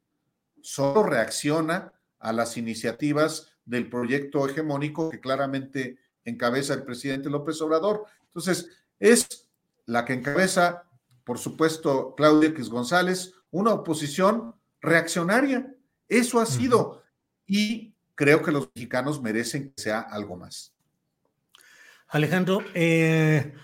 solo 0.62 1.04
reacciona 1.04 1.92
a 2.18 2.32
las 2.32 2.56
iniciativas 2.56 3.52
del 3.64 3.88
proyecto 3.88 4.48
hegemónico 4.48 5.10
que 5.10 5.20
claramente 5.20 5.98
encabeza 6.24 6.74
el 6.74 6.82
presidente 6.82 7.30
López 7.30 7.60
Obrador. 7.60 8.04
Entonces, 8.24 8.68
es 8.98 9.48
la 9.84 10.04
que 10.04 10.14
encabeza, 10.14 10.84
por 11.24 11.38
supuesto, 11.38 12.14
Claudia 12.16 12.48
X 12.50 12.68
González, 12.68 13.32
una 13.56 13.72
oposición 13.72 14.54
reaccionaria. 14.82 15.74
Eso 16.08 16.40
ha 16.40 16.46
sido. 16.46 17.02
Y 17.46 17.94
creo 18.14 18.42
que 18.42 18.52
los 18.52 18.70
mexicanos 18.74 19.22
merecen 19.22 19.72
que 19.72 19.82
sea 19.82 20.00
algo 20.00 20.36
más. 20.36 20.74
Alejandro, 22.08 22.62
eh, 22.74 23.54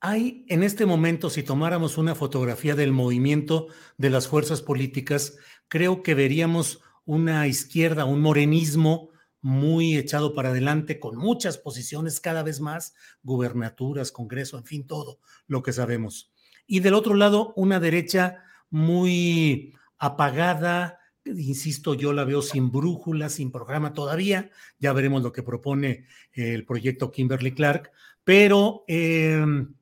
hay 0.00 0.46
en 0.48 0.62
este 0.62 0.86
momento, 0.86 1.28
si 1.28 1.42
tomáramos 1.42 1.98
una 1.98 2.14
fotografía 2.14 2.74
del 2.74 2.92
movimiento 2.92 3.68
de 3.98 4.10
las 4.10 4.28
fuerzas 4.28 4.62
políticas, 4.62 5.36
creo 5.68 6.02
que 6.02 6.14
veríamos 6.14 6.80
una 7.04 7.46
izquierda, 7.46 8.06
un 8.06 8.22
morenismo 8.22 9.10
muy 9.42 9.98
echado 9.98 10.34
para 10.34 10.48
adelante, 10.48 10.98
con 10.98 11.18
muchas 11.18 11.58
posiciones 11.58 12.18
cada 12.18 12.42
vez 12.42 12.60
más, 12.60 12.94
gubernaturas, 13.22 14.10
Congreso, 14.10 14.56
en 14.56 14.64
fin, 14.64 14.86
todo 14.86 15.20
lo 15.46 15.62
que 15.62 15.74
sabemos. 15.74 16.32
Y 16.66 16.80
del 16.80 16.94
otro 16.94 17.14
lado, 17.14 17.52
una 17.56 17.78
derecha 17.78 18.42
muy 18.74 19.72
apagada, 19.98 20.98
insisto, 21.24 21.94
yo 21.94 22.12
la 22.12 22.24
veo 22.24 22.42
sin 22.42 22.72
brújula, 22.72 23.28
sin 23.28 23.52
programa 23.52 23.92
todavía, 23.92 24.50
ya 24.80 24.92
veremos 24.92 25.22
lo 25.22 25.32
que 25.32 25.44
propone 25.44 26.06
el 26.32 26.66
proyecto 26.66 27.12
Kimberly 27.12 27.52
Clark, 27.52 27.92
pero 28.24 28.84
em, 28.88 29.74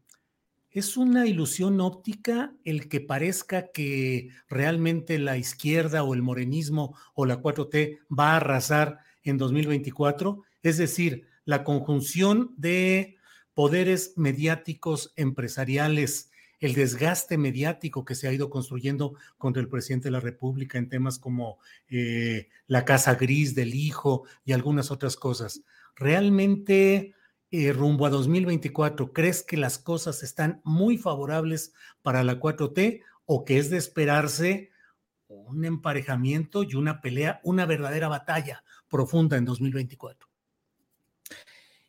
es 0.70 0.98
una 0.98 1.26
ilusión 1.26 1.80
óptica 1.80 2.54
el 2.64 2.90
que 2.90 3.00
parezca 3.00 3.72
que 3.72 4.28
realmente 4.46 5.18
la 5.18 5.38
izquierda 5.38 6.04
o 6.04 6.12
el 6.12 6.20
morenismo 6.20 6.94
o 7.14 7.24
la 7.24 7.40
4T 7.40 8.00
va 8.10 8.32
a 8.32 8.36
arrasar 8.36 8.98
en 9.22 9.38
2024, 9.38 10.42
es 10.62 10.76
decir, 10.76 11.28
la 11.46 11.64
conjunción 11.64 12.52
de 12.58 13.16
poderes 13.54 14.12
mediáticos 14.16 15.14
empresariales, 15.16 16.30
el 16.62 16.74
desgaste 16.74 17.36
mediático 17.38 18.04
que 18.04 18.14
se 18.14 18.28
ha 18.28 18.32
ido 18.32 18.48
construyendo 18.48 19.14
contra 19.36 19.60
el 19.60 19.68
presidente 19.68 20.06
de 20.06 20.12
la 20.12 20.20
República 20.20 20.78
en 20.78 20.88
temas 20.88 21.18
como 21.18 21.58
eh, 21.88 22.48
la 22.68 22.84
casa 22.84 23.16
gris 23.16 23.56
del 23.56 23.74
hijo 23.74 24.22
y 24.44 24.52
algunas 24.52 24.92
otras 24.92 25.16
cosas. 25.16 25.62
Realmente, 25.96 27.14
eh, 27.50 27.72
rumbo 27.72 28.06
a 28.06 28.10
2024, 28.10 29.12
¿crees 29.12 29.42
que 29.42 29.56
las 29.56 29.78
cosas 29.78 30.22
están 30.22 30.60
muy 30.62 30.98
favorables 30.98 31.74
para 32.00 32.22
la 32.22 32.38
4T 32.38 33.02
o 33.26 33.44
que 33.44 33.58
es 33.58 33.68
de 33.68 33.78
esperarse 33.78 34.70
un 35.26 35.64
emparejamiento 35.64 36.62
y 36.62 36.76
una 36.76 37.00
pelea, 37.00 37.40
una 37.42 37.66
verdadera 37.66 38.06
batalla 38.06 38.62
profunda 38.88 39.36
en 39.36 39.46
2024? 39.46 40.28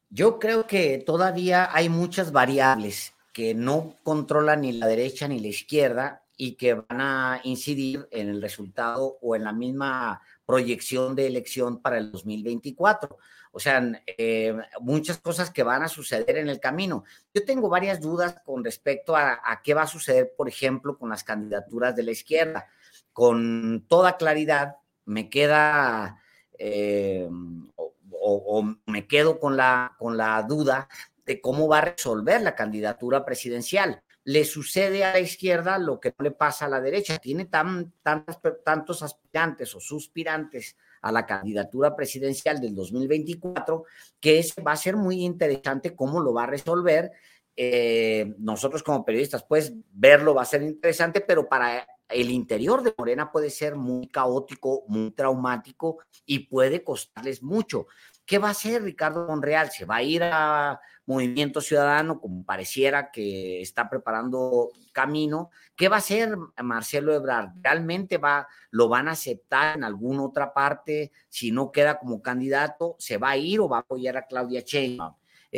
Yo 0.10 0.40
creo 0.40 0.66
que 0.66 0.98
todavía 0.98 1.70
hay 1.72 1.90
muchas 1.90 2.32
variables 2.32 3.14
que 3.34 3.56
no 3.56 3.98
controla 4.04 4.56
ni 4.56 4.72
la 4.72 4.88
derecha 4.88 5.28
ni 5.28 5.40
la 5.40 5.48
izquierda 5.48 6.24
y 6.38 6.54
que 6.54 6.76
van 6.76 7.02
a 7.02 7.42
incidir 7.44 8.08
en 8.12 8.30
el 8.30 8.42
resultado 8.42 9.18
o 9.22 9.36
en 9.36 9.44
la 9.44 9.52
misma 9.52 10.22
proyección 10.46 11.16
de 11.16 11.28
elección 11.28 11.82
para 11.82 11.98
el 11.98 12.12
2024. 12.12 13.18
O 13.52 13.60
sea, 13.60 13.84
eh, 14.06 14.56
muchas 14.82 15.18
cosas 15.20 15.52
que 15.52 15.64
van 15.64 15.84
a 15.84 15.88
suceder 15.88 16.38
en 16.38 16.50
el 16.50 16.60
camino. 16.60 17.04
Yo 17.34 17.44
tengo 17.46 17.70
varias 17.70 18.02
dudas 18.02 18.36
con 18.46 18.64
respecto 18.64 19.16
a, 19.16 19.40
qué 19.64 19.74
va 19.74 19.84
a 19.84 19.88
suceder, 19.88 20.34
por 20.36 20.48
ejemplo, 20.48 20.98
con 20.98 21.10
las 21.10 21.24
candidaturas 21.24 21.96
de 21.96 22.04
la 22.04 22.12
izquierda. 22.12 22.68
Con 23.14 23.86
toda 23.88 24.18
claridad, 24.18 24.78
me 25.06 25.30
queda 25.30 26.20
eh, 26.58 27.30
o, 27.76 28.76
me 28.86 29.08
quedo 29.08 29.40
con 29.40 29.58
la, 29.58 29.96
con 30.00 30.18
la 30.18 30.42
duda 30.44 30.88
de 31.26 31.42
cómo 31.42 31.68
va 31.68 31.80
a 31.80 31.86
resolver 31.86 32.42
la 32.42 32.56
candidatura 32.56 33.26
presidencial. 33.26 34.02
Le 34.26 34.46
sucede 34.46 35.04
a 35.04 35.14
la 35.14 35.20
izquierda 35.20 35.78
lo 35.78 36.00
que 36.00 36.14
no 36.18 36.24
le 36.24 36.32
pasa 36.32 36.66
a 36.66 36.70
la 36.70 36.82
derecha. 36.82 37.18
Tiene 37.18 37.46
tan, 37.46 37.94
tantos 38.02 39.04
aspirantes 39.04 39.76
o 39.76 39.80
suspirantes 39.80 40.78
a 41.02 41.12
la 41.12 41.26
candidatura 41.26 41.96
presidencial 41.96 42.60
del 42.60 42.74
2024 42.74 43.84
que 44.20 44.40
es, 44.40 44.56
va 44.66 44.72
a 44.72 44.78
ser 44.78 44.96
muy 44.96 45.24
interesante 45.24 45.96
cómo 45.96 46.22
lo 46.22 46.34
va 46.34 46.44
a 46.44 46.48
resolver. 46.48 47.12
Eh, 47.56 48.34
nosotros 48.40 48.82
como 48.82 49.06
periodistas, 49.06 49.44
pues 49.44 49.74
verlo 49.92 50.34
va 50.34 50.42
a 50.42 50.46
ser 50.46 50.64
interesante, 50.64 51.22
pero 51.22 51.48
para 51.48 51.86
el 52.10 52.32
interior 52.32 52.84
de 52.84 52.94
Morena 52.98 53.32
puede 53.32 53.50
ser 53.50 53.76
muy 53.76 54.08
caótico, 54.08 54.86
muy 54.88 55.12
traumático 55.12 56.00
y 56.26 56.40
puede 56.48 56.84
costarles 56.84 57.44
mucho. 57.44 57.88
¿Qué 58.26 58.38
va 58.38 58.50
a 58.50 58.52
hacer 58.52 58.84
Ricardo 58.84 59.28
Monreal? 59.28 59.70
¿Se 59.72 59.86
va 59.86 59.98
a 59.98 60.04
ir 60.04 60.24
a 60.24 60.80
Movimiento 61.06 61.60
Ciudadano 61.60 62.22
como 62.22 62.46
pareciera 62.46 63.12
que 63.12 63.62
está 63.62 63.90
preparando 63.90 64.72
camino? 64.94 65.50
¿Qué 65.76 65.90
va 65.90 65.98
a 65.98 66.00
hacer 66.00 66.38
Marcelo 66.64 67.14
Ebrard? 67.14 67.50
¿Realmente 67.62 68.18
va, 68.18 68.48
lo 68.72 68.88
van 68.88 69.10
a 69.10 69.12
aceptar 69.12 69.78
en 69.78 69.84
alguna 69.84 70.24
otra 70.24 70.54
parte? 70.54 71.12
Si 71.28 71.52
no 71.52 71.72
queda 71.72 72.00
como 72.00 72.22
candidato, 72.22 72.96
¿se 73.00 73.18
va 73.18 73.32
a 73.32 73.38
ir 73.38 73.60
o 73.60 73.68
va 73.68 73.78
a 73.78 73.82
apoyar 73.82 74.16
a 74.16 74.26
Claudia 74.26 74.62
Sheinbaum? 74.62 75.16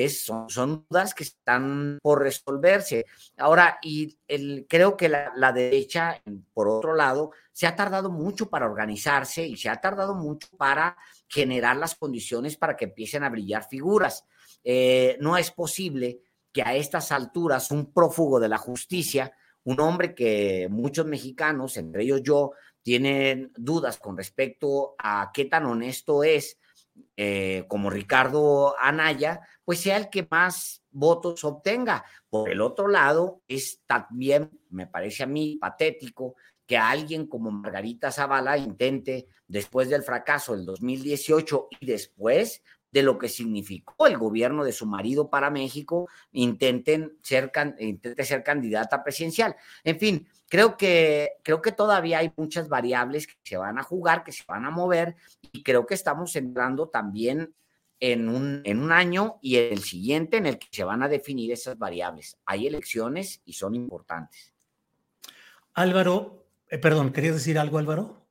son, 0.09 0.85
dudas 0.89 1.13
que 1.13 1.23
están 1.23 1.99
por 2.01 2.21
resolverse. 2.21 3.05
Ahora, 3.37 3.79
y 3.81 4.17
el, 4.27 4.65
creo 4.69 4.97
que 4.97 5.09
la, 5.09 5.53
derecha, 5.53 6.21
por 6.53 6.67
otro 6.67 6.93
lado, 6.95 7.31
se 7.51 7.65
ha 7.67 7.75
tardado 7.75 8.11
mucho 8.11 8.49
para 8.49 8.65
organizarse 8.65 9.45
y 9.45 9.55
se 9.55 9.69
ha 9.69 9.79
tardado 9.79 10.15
mucho 10.15 10.47
para 10.57 10.97
generar 11.27 11.77
las 11.77 11.95
condiciones 11.95 12.57
para 12.57 12.75
que 12.75 12.85
empiecen 12.85 13.23
a 13.23 13.29
brillar 13.29 13.67
figuras. 13.67 14.25
Eh, 14.63 15.17
no 15.19 15.37
es 15.37 15.51
posible 15.51 16.21
que 16.51 16.61
a 16.61 16.75
estas 16.75 17.11
alturas 17.11 17.71
un 17.71 17.91
prófugo 17.91 18.39
de 18.39 18.49
la 18.49 18.57
justicia, 18.57 19.33
un 19.63 19.79
hombre 19.79 20.15
que 20.15 20.67
muchos 20.69 21.05
mexicanos, 21.05 21.77
entre 21.77 22.03
ellos 22.03 22.21
yo, 22.23 22.51
tienen 22.81 23.51
dudas 23.57 23.97
con 23.97 24.15
respecto 24.15 24.95
a 24.99 25.31
qué 25.33 25.45
tan 25.45 25.65
honesto 25.65 26.23
es, 26.23 26.59
eh, 27.17 27.65
como 27.67 27.89
Ricardo 27.89 28.75
Anaya, 28.79 29.41
pues 29.63 29.81
sea 29.81 29.97
el 29.97 30.09
que 30.09 30.27
más 30.29 30.83
votos 30.91 31.43
obtenga. 31.43 32.05
Por 32.29 32.49
el 32.49 32.61
otro 32.61 32.87
lado, 32.87 33.41
es 33.47 33.81
también, 33.85 34.49
me 34.69 34.87
parece 34.87 35.23
a 35.23 35.27
mí, 35.27 35.57
patético 35.59 36.35
que 36.65 36.77
alguien 36.77 37.27
como 37.27 37.51
Margarita 37.51 38.11
Zavala 38.11 38.57
intente, 38.57 39.27
después 39.47 39.89
del 39.89 40.03
fracaso 40.03 40.55
del 40.55 40.65
2018 40.65 41.67
y 41.79 41.85
después 41.85 42.63
de 42.91 43.03
lo 43.03 43.17
que 43.17 43.27
significó 43.27 44.07
el 44.07 44.17
gobierno 44.17 44.63
de 44.63 44.71
su 44.71 44.85
marido 44.85 45.29
para 45.29 45.49
México, 45.49 46.07
intenten 46.31 47.17
ser, 47.21 47.51
intente 47.79 48.23
ser 48.23 48.41
candidata 48.41 49.03
presidencial. 49.03 49.53
En 49.83 49.99
fin, 49.99 50.29
creo 50.47 50.77
que, 50.77 51.33
creo 51.43 51.61
que 51.61 51.73
todavía 51.73 52.19
hay 52.19 52.31
muchas 52.37 52.69
variables 52.69 53.27
que 53.27 53.33
se 53.43 53.57
van 53.57 53.77
a 53.77 53.83
jugar, 53.83 54.23
que 54.23 54.31
se 54.31 54.43
van 54.47 54.65
a 54.65 54.71
mover, 54.71 55.17
y 55.51 55.61
creo 55.61 55.85
que 55.85 55.93
estamos 55.93 56.35
entrando 56.37 56.87
también 56.87 57.53
en 57.99 58.29
un, 58.29 58.61
en 58.63 58.79
un 58.79 58.93
año 58.93 59.39
y 59.41 59.57
el 59.57 59.83
siguiente 59.83 60.37
en 60.37 60.45
el 60.45 60.57
que 60.57 60.67
se 60.71 60.85
van 60.85 61.03
a 61.03 61.09
definir 61.09 61.51
esas 61.51 61.77
variables. 61.77 62.37
Hay 62.45 62.65
elecciones 62.65 63.41
y 63.43 63.53
son 63.53 63.75
importantes. 63.75 64.53
Álvaro, 65.73 66.44
eh, 66.69 66.77
perdón, 66.77 67.11
¿querías 67.11 67.35
decir 67.35 67.57
algo, 67.59 67.77
Álvaro? 67.77 68.27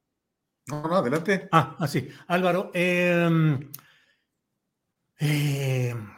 No, 0.66 0.83
no, 0.88 0.97
adelante. 0.97 1.49
Ah, 1.53 1.77
así. 1.79 2.09
Ah, 2.27 2.35
Álvaro, 2.35 2.70
em, 2.75 3.70
em, 5.18 6.09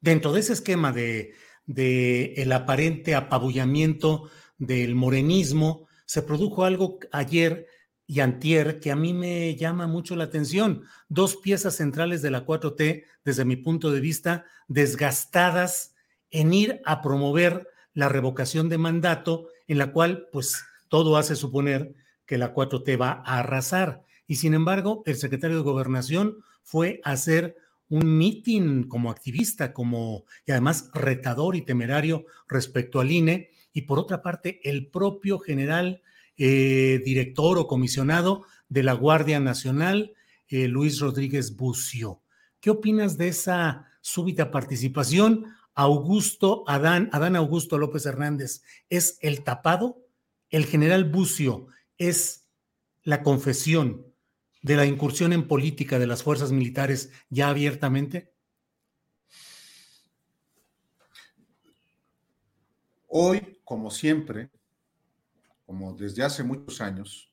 dentro 0.00 0.32
de 0.32 0.40
ese 0.40 0.52
esquema 0.52 0.92
de, 0.92 1.34
de 1.66 2.34
el 2.34 2.52
aparente 2.52 3.14
apabullamiento 3.14 4.30
del 4.58 4.94
morenismo, 4.94 5.88
se 6.04 6.22
produjo 6.22 6.64
algo 6.64 6.98
ayer 7.12 7.66
y 8.06 8.20
antier 8.20 8.80
que 8.80 8.90
a 8.90 8.96
mí 8.96 9.14
me 9.14 9.56
llama 9.56 9.86
mucho 9.86 10.14
la 10.16 10.24
atención. 10.24 10.82
Dos 11.08 11.36
piezas 11.36 11.76
centrales 11.76 12.20
de 12.20 12.30
la 12.30 12.44
4T, 12.44 13.04
desde 13.24 13.44
mi 13.44 13.56
punto 13.56 13.90
de 13.90 14.00
vista, 14.00 14.44
desgastadas 14.68 15.94
en 16.30 16.52
ir 16.52 16.82
a 16.84 17.00
promover 17.00 17.68
la 17.94 18.08
revocación 18.08 18.68
de 18.68 18.78
mandato, 18.78 19.48
en 19.66 19.78
la 19.78 19.92
cual 19.92 20.28
pues 20.32 20.64
todo 20.94 21.16
hace 21.16 21.34
suponer 21.34 21.92
que 22.24 22.38
la 22.38 22.54
4T 22.54 23.00
va 23.00 23.20
a 23.26 23.40
arrasar. 23.40 24.04
Y 24.28 24.36
sin 24.36 24.54
embargo, 24.54 25.02
el 25.06 25.16
secretario 25.16 25.56
de 25.56 25.64
Gobernación 25.64 26.36
fue 26.62 27.00
a 27.02 27.10
hacer 27.10 27.56
un 27.88 28.16
mitin 28.16 28.84
como 28.84 29.10
activista, 29.10 29.72
como 29.72 30.24
y 30.46 30.52
además 30.52 30.92
retador 30.94 31.56
y 31.56 31.62
temerario 31.62 32.26
respecto 32.46 33.00
al 33.00 33.10
INE. 33.10 33.50
Y 33.72 33.82
por 33.82 33.98
otra 33.98 34.22
parte, 34.22 34.60
el 34.62 34.86
propio 34.86 35.40
general 35.40 36.00
eh, 36.36 37.02
director 37.04 37.58
o 37.58 37.66
comisionado 37.66 38.44
de 38.68 38.84
la 38.84 38.92
Guardia 38.92 39.40
Nacional, 39.40 40.14
eh, 40.46 40.68
Luis 40.68 41.00
Rodríguez 41.00 41.56
Bucio. 41.56 42.20
¿Qué 42.60 42.70
opinas 42.70 43.18
de 43.18 43.26
esa 43.26 43.88
súbita 44.00 44.52
participación? 44.52 45.46
Augusto 45.74 46.62
Adán, 46.68 47.10
Adán 47.10 47.34
Augusto 47.34 47.78
López 47.78 48.06
Hernández, 48.06 48.62
¿es 48.88 49.18
el 49.22 49.42
tapado? 49.42 50.03
El 50.50 50.66
general 50.66 51.04
Bucio 51.04 51.68
es 51.98 52.46
la 53.02 53.22
confesión 53.22 54.14
de 54.64 54.76
la 54.76 54.86
incursión 54.86 55.34
en 55.34 55.46
política 55.46 55.98
de 55.98 56.06
las 56.06 56.22
fuerzas 56.22 56.50
militares 56.50 57.12
ya 57.28 57.48
abiertamente? 57.48 58.32
Hoy, 63.08 63.58
como 63.62 63.90
siempre, 63.90 64.50
como 65.66 65.92
desde 65.92 66.24
hace 66.24 66.42
muchos 66.42 66.80
años, 66.80 67.30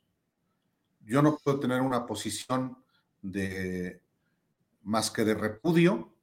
yo 1.05 1.21
no 1.21 1.37
puedo 1.37 1.57
tener 1.61 1.81
una 1.81 2.05
posición 2.05 2.77
de 3.21 4.01
más 4.83 5.09
que 5.09 5.23
de 5.23 5.33
repudio 5.33 6.13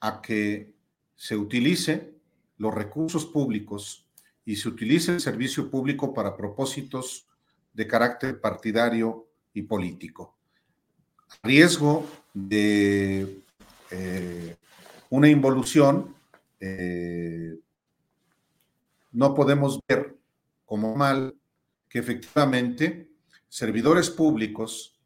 a 0.00 0.22
que 0.22 0.74
se 1.16 1.36
utilice 1.36 2.14
los 2.56 2.74
recursos 2.74 3.26
públicos 3.26 4.05
y 4.46 4.56
se 4.56 4.68
utilice 4.68 5.12
el 5.12 5.20
servicio 5.20 5.68
público 5.68 6.14
para 6.14 6.36
propósitos 6.36 7.26
de 7.74 7.86
carácter 7.86 8.40
partidario 8.40 9.26
y 9.52 9.62
político. 9.62 10.36
Riesgo 11.42 12.06
de 12.32 13.40
eh, 13.90 14.56
una 15.10 15.28
involución, 15.28 16.14
eh, 16.60 17.58
no 19.10 19.34
podemos 19.34 19.80
ver 19.86 20.16
como 20.64 20.94
mal 20.94 21.34
que 21.88 21.98
efectivamente 21.98 23.10
servidores 23.48 24.10
públicos 24.10 24.96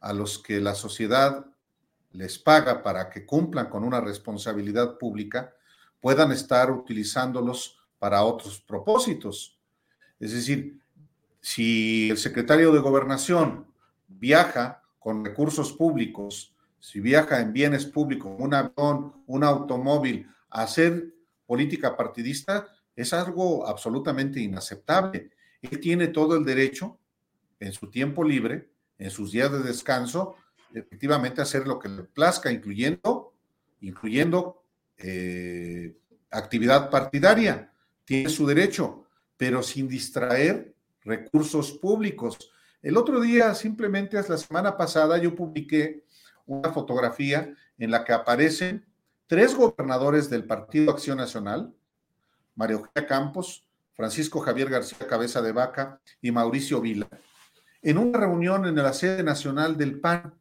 a 0.00 0.12
los 0.12 0.40
que 0.40 0.60
la 0.60 0.74
sociedad 0.74 1.46
les 2.10 2.36
paga 2.36 2.82
para 2.82 3.08
que 3.08 3.24
cumplan 3.24 3.70
con 3.70 3.84
una 3.84 4.00
responsabilidad 4.00 4.98
pública, 4.98 5.54
puedan 6.00 6.32
estar 6.32 6.70
utilizándolos 6.72 7.81
para 8.02 8.24
otros 8.24 8.60
propósitos. 8.60 9.56
Es 10.18 10.32
decir, 10.32 10.80
si 11.40 12.10
el 12.10 12.18
secretario 12.18 12.72
de 12.72 12.80
gobernación 12.80 13.64
viaja 14.08 14.82
con 14.98 15.24
recursos 15.24 15.72
públicos, 15.72 16.52
si 16.80 16.98
viaja 16.98 17.40
en 17.40 17.52
bienes 17.52 17.86
públicos, 17.86 18.34
un 18.40 18.54
avión, 18.54 19.22
un 19.28 19.44
automóvil, 19.44 20.28
a 20.50 20.62
hacer 20.62 21.14
política 21.46 21.96
partidista, 21.96 22.66
es 22.96 23.12
algo 23.12 23.68
absolutamente 23.68 24.40
inaceptable. 24.40 25.30
Él 25.60 25.78
tiene 25.78 26.08
todo 26.08 26.36
el 26.36 26.44
derecho, 26.44 26.98
en 27.60 27.72
su 27.72 27.88
tiempo 27.88 28.24
libre, 28.24 28.68
en 28.98 29.12
sus 29.12 29.30
días 29.30 29.52
de 29.52 29.60
descanso, 29.60 30.34
efectivamente 30.74 31.40
hacer 31.40 31.68
lo 31.68 31.78
que 31.78 31.88
le 31.88 32.02
plazca, 32.02 32.50
incluyendo, 32.50 33.32
incluyendo 33.80 34.64
eh, 34.98 35.94
actividad 36.32 36.90
partidaria. 36.90 37.71
Tiene 38.04 38.28
su 38.28 38.46
derecho, 38.46 39.06
pero 39.36 39.62
sin 39.62 39.88
distraer 39.88 40.74
recursos 41.02 41.72
públicos. 41.72 42.50
El 42.82 42.96
otro 42.96 43.20
día, 43.20 43.54
simplemente 43.54 44.16
la 44.28 44.36
semana 44.36 44.76
pasada, 44.76 45.18
yo 45.18 45.34
publiqué 45.34 46.04
una 46.46 46.72
fotografía 46.72 47.54
en 47.78 47.90
la 47.90 48.04
que 48.04 48.12
aparecen 48.12 48.86
tres 49.26 49.54
gobernadores 49.54 50.28
del 50.28 50.44
Partido 50.44 50.92
Acción 50.92 51.18
Nacional, 51.18 51.72
María 52.54 52.76
Eugenia 52.76 53.06
Campos, 53.06 53.66
Francisco 53.94 54.40
Javier 54.40 54.68
García 54.68 55.06
Cabeza 55.06 55.42
de 55.42 55.52
Vaca 55.52 56.00
y 56.20 56.30
Mauricio 56.30 56.80
Vila, 56.80 57.08
en 57.82 57.98
una 57.98 58.18
reunión 58.18 58.66
en 58.66 58.76
la 58.76 58.92
sede 58.92 59.22
nacional 59.22 59.76
del 59.76 60.00
PAN. 60.00 60.34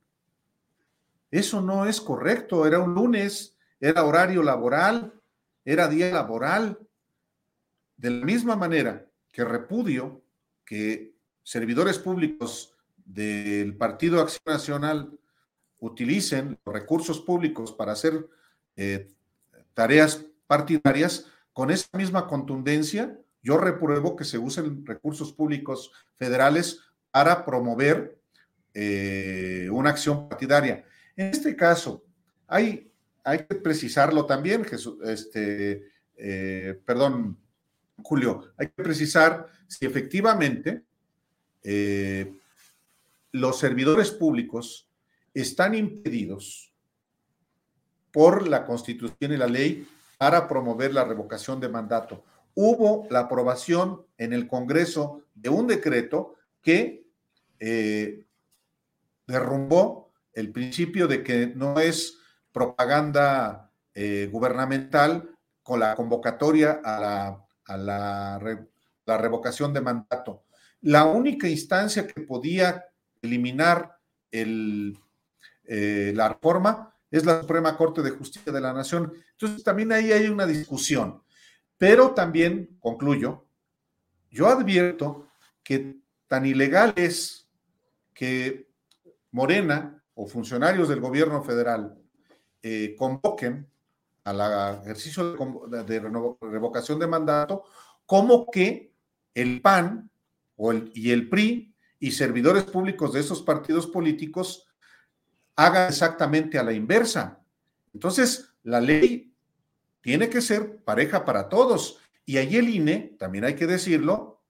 Eso 1.29 1.61
no 1.61 1.85
es 1.85 2.01
correcto. 2.01 2.65
Era 2.65 2.79
un 2.79 2.93
lunes, 2.93 3.55
era 3.79 4.03
horario 4.03 4.43
laboral, 4.43 5.13
era 5.63 5.87
día 5.87 6.11
laboral. 6.11 6.79
De 8.01 8.09
la 8.09 8.25
misma 8.25 8.55
manera 8.55 9.05
que 9.31 9.43
repudio 9.43 10.23
que 10.65 11.13
servidores 11.43 11.99
públicos 11.99 12.73
del 13.05 13.77
Partido 13.77 14.19
Acción 14.19 14.41
Nacional 14.47 15.19
utilicen 15.77 16.57
los 16.65 16.73
recursos 16.73 17.19
públicos 17.19 17.71
para 17.71 17.91
hacer 17.91 18.27
eh, 18.75 19.07
tareas 19.75 20.25
partidarias, 20.47 21.27
con 21.53 21.69
esa 21.69 21.95
misma 21.95 22.25
contundencia, 22.25 23.19
yo 23.43 23.59
repruebo 23.59 24.15
que 24.15 24.25
se 24.25 24.39
usen 24.39 24.83
recursos 24.83 25.31
públicos 25.31 25.91
federales 26.15 26.79
para 27.11 27.45
promover 27.45 28.19
eh, 28.73 29.69
una 29.71 29.91
acción 29.91 30.27
partidaria. 30.27 30.83
En 31.15 31.27
este 31.27 31.55
caso, 31.55 32.03
hay, 32.47 32.91
hay 33.23 33.45
que 33.45 33.53
precisarlo 33.53 34.25
también, 34.25 34.65
Jesús, 34.65 34.97
este, 35.03 35.83
eh, 36.15 36.81
perdón, 36.83 37.37
Julio, 38.03 38.53
hay 38.57 38.67
que 38.67 38.83
precisar 38.83 39.47
si 39.67 39.85
efectivamente 39.85 40.83
eh, 41.63 42.33
los 43.31 43.59
servidores 43.59 44.11
públicos 44.11 44.89
están 45.33 45.75
impedidos 45.75 46.73
por 48.11 48.47
la 48.47 48.65
Constitución 48.65 49.31
y 49.31 49.37
la 49.37 49.47
ley 49.47 49.87
para 50.17 50.47
promover 50.47 50.93
la 50.93 51.05
revocación 51.05 51.59
de 51.59 51.69
mandato. 51.69 52.23
Hubo 52.53 53.07
la 53.09 53.21
aprobación 53.21 54.05
en 54.17 54.33
el 54.33 54.47
Congreso 54.47 55.23
de 55.33 55.49
un 55.49 55.67
decreto 55.67 56.35
que 56.61 57.07
eh, 57.59 58.25
derrumbó 59.25 60.11
el 60.33 60.51
principio 60.51 61.07
de 61.07 61.23
que 61.23 61.47
no 61.47 61.79
es 61.79 62.17
propaganda 62.51 63.71
eh, 63.93 64.29
gubernamental 64.31 65.29
con 65.63 65.79
la 65.79 65.95
convocatoria 65.95 66.81
a 66.83 66.99
la, 66.99 67.45
revocación 69.05 69.73
de 69.73 69.81
mandato. 69.81 70.45
La 70.81 71.05
única 71.05 71.47
instancia 71.47 72.07
que 72.07 72.21
podía 72.21 72.85
eliminar 73.21 73.97
el, 74.31 74.97
eh, 75.63 76.11
la 76.15 76.29
reforma 76.29 76.93
es 77.09 77.25
la 77.25 77.41
Suprema 77.41 77.77
Corte 77.77 78.01
de 78.01 78.11
Justicia 78.11 78.51
de 78.51 78.61
la 78.61 78.73
Nación. 78.73 79.13
Entonces, 79.31 79.63
también 79.63 79.91
ahí 79.91 80.11
hay 80.11 80.27
una 80.27 80.45
discusión. 80.45 81.21
Pero 81.77 82.11
también, 82.11 82.77
concluyo, 82.79 83.47
yo 84.29 84.47
advierto 84.47 85.29
que 85.63 85.97
tan 86.27 86.45
ilegal 86.45 86.93
es 86.95 87.49
que 88.13 88.69
Morena 89.31 90.03
o 90.13 90.27
funcionarios 90.27 90.89
del 90.89 90.99
gobierno 90.99 91.43
federal 91.43 91.97
eh, 92.61 92.95
convoquen 92.97 93.70
al 94.23 94.81
ejercicio 94.81 95.35
de, 95.67 95.99
revocación 95.99 96.99
de 96.99 97.07
mandato, 97.07 97.63
como 98.05 98.45
que 98.49 98.93
el 99.33 99.61
PAN 99.61 100.09
y 100.93 101.11
el 101.11 101.29
PRI 101.29 101.75
y 101.99 102.11
servidores 102.11 102.63
públicos 102.63 103.13
de 103.13 103.19
esos 103.19 103.41
partidos 103.41 103.87
políticos 103.87 104.67
hagan 105.55 105.89
exactamente 105.89 106.57
a 106.59 106.63
la 106.63 106.73
inversa. 106.73 107.43
Entonces, 107.93 108.53
la 108.63 108.79
ley 108.79 109.33
tiene 110.01 110.29
que 110.29 110.41
ser 110.41 110.83
pareja 110.83 111.25
para 111.25 111.49
todos. 111.49 111.99
Y 112.25 112.37
ahí 112.37 112.57
el 112.57 112.69
INE, 112.69 113.15
también 113.19 113.45
hay 113.45 113.55
que 113.55 113.67
decirlo, 113.67 114.43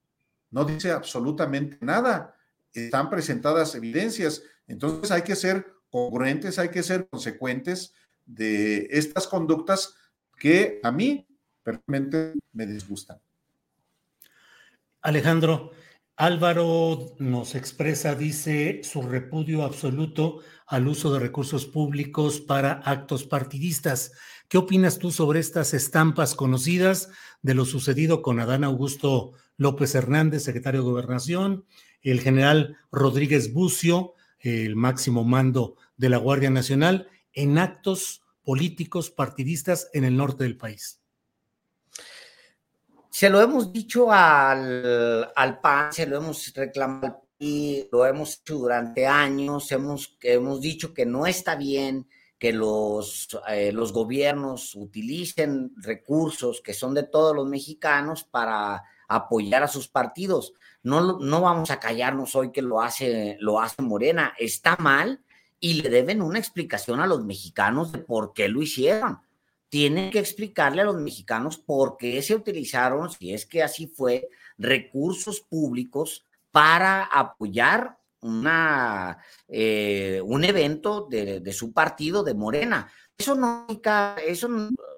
no 0.50 0.66
dice 0.66 0.92
absolutamente 0.92 1.78
nada. 1.82 2.36
Están 2.74 3.10
presentadas 3.10 3.76
evidencias 3.76 4.44
entonces 4.72 5.12
hay 5.12 5.24
que 5.24 5.36
ser 5.36 5.68
congruentes, 5.90 6.58
hay 6.58 6.70
que 6.70 6.82
ser 6.82 7.08
consecuentes 7.10 7.94
de 8.34 8.88
estas 8.92 9.28
conductas 9.28 9.96
que 10.38 10.80
a 10.84 10.92
mí 10.92 11.28
personalmente 11.64 12.34
me 12.54 12.66
disgustan. 12.66 13.20
Alejandro, 15.02 15.72
Álvaro 16.16 17.16
nos 17.20 17.56
expresa, 17.56 18.16
dice, 18.16 18.82
su 18.84 19.02
repudio 19.02 19.64
absoluto 19.64 20.42
al 20.68 20.88
uso 20.88 21.12
de 21.12 21.20
recursos 21.20 21.66
públicos 21.66 22.40
para 22.40 22.74
actos 22.74 23.24
partidistas. 23.24 24.14
¿Qué 24.48 24.58
opinas 24.58 25.00
tú 25.00 25.12
sobre 25.12 25.40
estas 25.40 25.74
estampas 25.74 26.36
conocidas 26.36 27.10
de 27.42 27.56
lo 27.56 27.66
sucedido 27.66 28.22
con 28.22 28.40
Adán 28.40 28.64
Augusto 28.64 29.34
López 29.58 29.96
Hernández, 29.96 30.44
secretario 30.44 30.82
de 30.82 30.90
Gobernación, 30.90 31.66
el 32.02 32.22
general 32.22 32.78
Rodríguez 32.92 33.54
Bucio, 33.54 34.14
el 34.40 34.76
máximo 34.76 35.24
mando 35.24 35.76
de 35.98 36.10
la 36.10 36.18
Guardia 36.18 36.50
Nacional 36.50 37.08
en 37.34 37.58
actos 37.58 38.21
políticos 38.44 39.10
partidistas 39.10 39.90
en 39.94 40.04
el 40.04 40.18
norte 40.18 40.44
del 40.44 40.58
país. 40.58 41.00
Se 43.10 43.30
lo 43.30 43.42
hemos 43.42 43.72
dicho 43.72 44.12
al, 44.12 45.32
al 45.36 45.60
PAN, 45.60 45.94
se 45.94 46.08
lo 46.08 46.18
hemos 46.18 46.54
reclamado 46.54 47.28
y 47.38 47.88
lo 47.92 48.06
hemos 48.06 48.40
hecho 48.40 48.56
durante 48.56 49.08
años, 49.08 49.72
hemos, 49.72 50.18
hemos 50.22 50.62
dicho 50.62 50.94
que 50.94 51.06
no 51.06 51.26
está 51.26 51.56
bien 51.56 52.08
que 52.38 52.54
los, 52.54 53.28
eh, 53.50 53.72
los 53.72 53.94
gobiernos 53.94 54.76
utilicen 54.76 55.74
recursos 55.78 56.62
que 56.62 56.74
son 56.74 56.94
de 56.94 57.04
todos 57.04 57.36
los 57.36 57.48
mexicanos 57.48 58.24
para 58.24 58.84
apoyar 59.08 59.62
a 59.62 59.68
sus 59.68 59.88
partidos. 59.88 60.54
No, 60.82 61.20
no 61.20 61.42
vamos 61.42 61.70
a 61.70 61.80
callarnos 61.80 62.36
hoy 62.36 62.52
que 62.52 62.62
lo 62.62 62.82
hace, 62.82 63.38
lo 63.40 63.60
hace 63.60 63.82
Morena. 63.84 64.34
Está 64.40 64.76
mal 64.78 65.24
y 65.64 65.76
le 65.76 65.90
deben 65.90 66.22
una 66.22 66.40
explicación 66.40 67.00
a 67.00 67.08
los 67.08 67.24
mexicanos 67.24 67.92
de 67.94 68.00
por 68.00 68.34
qué 68.34 68.50
lo 68.50 68.62
hicieron. 68.62 69.20
Tienen 69.70 70.12
que 70.12 70.20
explicarle 70.20 70.82
a 70.82 70.86
los 70.86 70.98
mexicanos 70.98 71.58
por 71.58 71.96
qué 71.98 72.22
se 72.24 72.36
utilizaron, 72.36 73.10
si 73.10 73.32
es 73.32 73.46
que 73.46 73.64
así 73.64 73.88
fue, 73.88 74.28
recursos 74.58 75.40
públicos 75.40 76.26
para 76.50 77.04
apoyar 77.04 77.98
una, 78.22 79.20
eh, 79.48 80.20
un 80.26 80.44
evento 80.44 81.08
de, 81.10 81.54
su 81.54 81.72
partido, 81.72 82.24
de 82.24 82.34
Morena. 82.34 82.92
Eso 83.18 83.36
no, 83.36 83.68
eso 84.26 84.50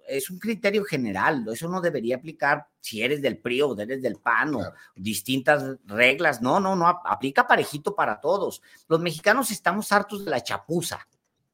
es 0.08 0.30
un 0.30 0.40
criterio 0.40 0.84
general, 0.84 1.46
eso 1.52 1.68
no 1.68 1.82
debería 1.82 2.18
aplicar 2.18 2.68
si 2.80 3.02
eres 3.02 3.22
del 3.22 3.38
PRI 3.38 3.62
o 3.62 3.80
eres 3.80 4.02
del 4.02 4.18
PAN 4.18 4.56
o 4.56 4.74
distintas 4.96 5.78
reglas. 5.86 6.42
No, 6.42 6.60
no, 6.60 6.76
no, 6.76 6.88
aplica 6.88 7.48
parejito 7.48 7.96
para 7.96 8.20
todos. 8.20 8.62
Los 8.88 9.00
mexicanos 9.00 9.52
estamos 9.52 9.92
hartos 9.92 10.26
de 10.26 10.32
la 10.32 10.42
chapuza 10.42 11.08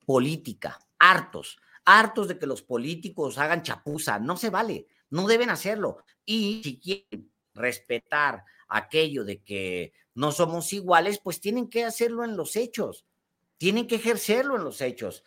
política, 0.05 0.79
hartos, 0.97 1.59
hartos 1.85 2.27
de 2.27 2.39
que 2.39 2.47
los 2.47 2.63
políticos 2.63 3.37
hagan 3.37 3.61
chapuza. 3.61 4.17
No 4.17 4.37
se 4.37 4.49
vale, 4.49 4.87
no 5.11 5.27
deben 5.27 5.51
hacerlo. 5.51 6.03
Y 6.25 6.61
si 6.63 6.79
quieren 6.79 7.31
respetar 7.53 8.43
aquello 8.67 9.23
de 9.23 9.43
que 9.43 9.93
no 10.15 10.31
somos 10.31 10.73
iguales, 10.73 11.19
pues 11.19 11.39
tienen 11.39 11.69
que 11.69 11.85
hacerlo 11.85 12.23
en 12.23 12.35
los 12.35 12.55
hechos, 12.55 13.05
tienen 13.57 13.87
que 13.87 13.95
ejercerlo 13.95 14.55
en 14.55 14.63
los 14.63 14.81
hechos. 14.81 15.23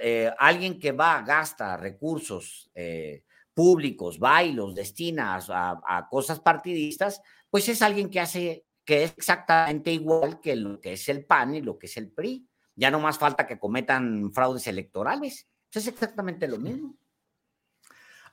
Eh, 0.00 0.30
alguien 0.38 0.78
que 0.78 0.92
va, 0.92 1.22
gasta 1.22 1.76
recursos 1.76 2.70
eh, 2.74 3.24
públicos, 3.54 4.18
va 4.22 4.42
y 4.42 4.52
los 4.52 4.74
destina 4.74 5.38
a, 5.38 6.08
cosas 6.10 6.40
partidistas, 6.40 7.20
pues 7.50 7.68
es 7.68 7.82
alguien 7.82 8.08
que 8.10 8.20
hace, 8.20 8.64
que 8.84 9.04
es 9.04 9.14
exactamente 9.16 9.92
igual 9.92 10.40
que 10.40 10.56
lo 10.56 10.80
que 10.80 10.94
es 10.94 11.08
el 11.08 11.24
PAN 11.24 11.54
y 11.54 11.60
lo 11.60 11.78
que 11.78 11.86
es 11.86 11.96
el 11.96 12.10
PRI. 12.10 12.46
Ya 12.74 12.90
no 12.90 13.00
más 13.00 13.18
falta 13.18 13.46
que 13.46 13.58
cometan 13.58 14.32
fraudes 14.32 14.66
electorales. 14.66 15.46
Es 15.70 15.86
exactamente 15.86 16.48
lo 16.48 16.58
mismo. 16.58 16.96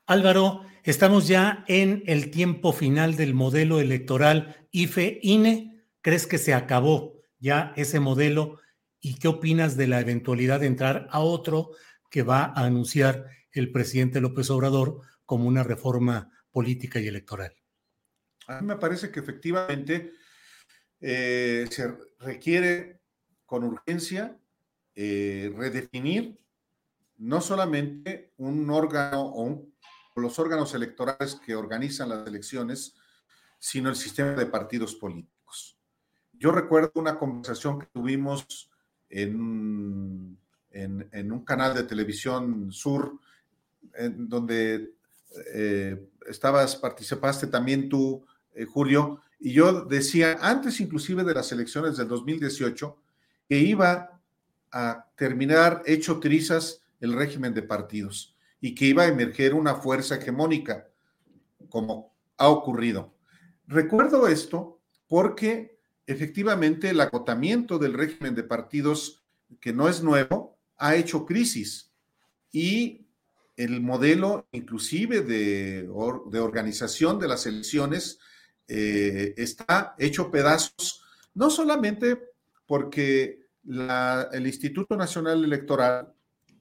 Álvaro, 0.06 0.64
estamos 0.84 1.28
ya 1.28 1.64
en 1.68 2.04
el 2.08 2.32
tiempo 2.32 2.72
final 2.72 3.16
del 3.16 3.34
modelo 3.34 3.80
electoral 3.80 4.68
IFE-INE. 4.72 5.86
¿Crees 6.02 6.26
que 6.26 6.38
se 6.38 6.54
acabó 6.54 7.22
ya 7.38 7.74
ese 7.76 8.00
modelo? 8.00 8.60
¿Y 9.00 9.18
qué 9.18 9.28
opinas 9.28 9.78
de 9.78 9.88
la 9.88 10.00
eventualidad 10.00 10.60
de 10.60 10.68
entrar 10.68 11.08
a 11.12 11.20
otro 11.20 11.72
que 12.10 12.24
va 12.24 12.46
a 12.46 12.66
anunciar 12.66 13.26
el 13.52 13.72
presidente 13.72 14.22
López 14.22 14.50
Obrador 14.50 15.02
como 15.26 15.48
una 15.48 15.64
reforma 15.64 16.32
política 16.52 17.00
y 17.00 17.08
electoral? 17.08 17.54
A 18.48 18.62
mí 18.62 18.68
me 18.68 18.78
parece 18.78 19.12
que 19.12 19.20
efectivamente 19.20 20.14
eh, 21.00 21.68
se 21.70 21.96
requiere 22.20 23.02
con 23.46 23.64
urgencia 23.64 24.38
eh, 24.96 25.54
redefinir 25.56 26.40
no 27.18 27.42
solamente 27.42 28.34
un 28.38 28.70
órgano 28.70 29.22
o 29.22 29.44
un 29.44 29.74
los 30.20 30.40
órganos 30.40 30.74
electorales 30.74 31.36
que 31.36 31.56
organizan 31.56 32.10
las 32.10 32.28
elecciones, 32.28 32.96
sino 33.58 33.90
el 33.90 33.96
sistema 33.96 34.32
de 34.32 34.46
partidos 34.46 34.96
políticos. 34.96 35.78
Yo 36.34 36.52
recuerdo 36.52 36.92
una 36.96 37.18
conversación 37.18 37.80
que 37.80 37.88
tuvimos 37.88 38.69
en, 39.10 40.38
un 40.74 41.46
canal 41.46 41.74
de 41.74 41.84
televisión 41.84 42.72
sur, 42.72 43.20
en 43.94 44.30
donde 44.30 44.94
eh, 45.54 46.10
estabas, 46.28 46.76
participaste 46.76 47.48
también 47.48 47.90
tú, 47.90 48.26
eh, 48.54 48.66
Julio, 48.66 49.22
y 49.40 49.54
yo 49.54 49.86
decía, 49.86 50.38
antes 50.42 50.80
inclusive 50.80 51.24
de 51.24 51.34
las 51.34 51.52
elecciones 51.52 51.98
del 51.98 52.08
2018, 52.08 52.98
que 53.48 53.58
iba 53.58 54.20
a 54.72 55.08
terminar 55.16 55.82
hecho 55.86 56.20
trizas 56.20 56.84
el 57.00 57.14
régimen 57.14 57.54
de 57.54 57.64
partidos 57.64 58.36
y 58.62 58.76
que 58.76 58.86
iba 58.86 59.04
a 59.04 59.08
emerger 59.08 59.54
una 59.54 59.76
fuerza 59.76 60.16
hegemónica, 60.16 60.90
como 61.70 62.14
ha 62.38 62.50
ocurrido. 62.50 63.14
Recuerdo 63.68 64.28
esto 64.28 64.80
porque 65.08 65.79
efectivamente 66.10 66.90
el 66.90 67.02
agotamiento 67.02 67.78
del 67.78 67.94
régimen 67.94 68.34
de 68.34 68.44
partidos, 68.44 69.24
que 69.62 69.72
no 69.72 69.88
es 69.88 70.02
nuevo, 70.02 70.58
ha 70.78 70.96
hecho 70.96 71.26
crisis 71.26 71.92
y 72.52 73.06
el 73.56 73.82
modelo 73.82 74.48
inclusive 74.52 75.22
de, 75.22 75.84
de 75.84 76.40
organización 76.40 77.20
de 77.20 77.28
las 77.28 77.46
elecciones 77.46 78.20
eh, 78.68 79.34
está 79.38 79.94
hecho 80.00 80.32
pedazos, 80.32 81.04
no 81.36 81.50
solamente 81.50 82.18
porque 82.66 83.48
el 83.66 84.48
Instituto 84.48 84.96
Nacional 84.96 85.44
Electoral, 85.44 86.12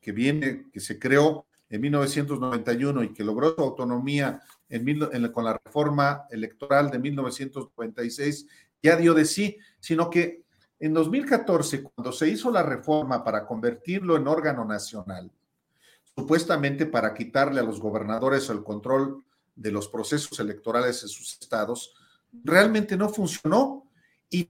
que 0.00 0.12
viene, 0.12 0.66
que 0.70 0.80
se 0.80 0.98
creó 0.98 1.46
en 1.70 1.80
1991 1.80 3.04
y 3.04 3.12
que 3.12 3.24
logró 3.24 3.54
su 3.54 3.62
autonomía 3.62 4.42
con 5.32 5.44
la 5.44 5.61
reforma 5.64 6.26
electoral 6.30 6.90
de 6.90 6.98
1996, 6.98 8.46
ya 8.83 8.97
dio 8.97 9.14
de 9.14 9.25
sí, 9.25 9.59
sino 9.81 10.11
que 10.11 10.45
en 10.81 10.95
2014, 10.95 11.83
cuando 11.83 12.12
se 12.12 12.29
hizo 12.29 12.51
la 12.51 12.62
reforma 12.62 13.25
para 13.25 13.47
convertirlo 13.47 14.17
en 14.17 14.29
órgano 14.29 14.64
nacional, 14.64 15.31
supuestamente 16.14 16.87
para 16.87 17.14
quitarle 17.14 17.61
a 17.61 17.64
los 17.64 17.81
gobernadores 17.81 18.49
el 18.51 18.62
control 18.62 19.25
de 19.57 19.73
los 19.73 19.88
procesos 19.88 20.38
electorales 20.38 21.03
en 21.03 21.09
sus 21.09 21.38
estados, 21.41 21.95
realmente 22.45 22.97
no 22.97 23.09
funcionó. 23.09 23.91
Y 24.31 24.49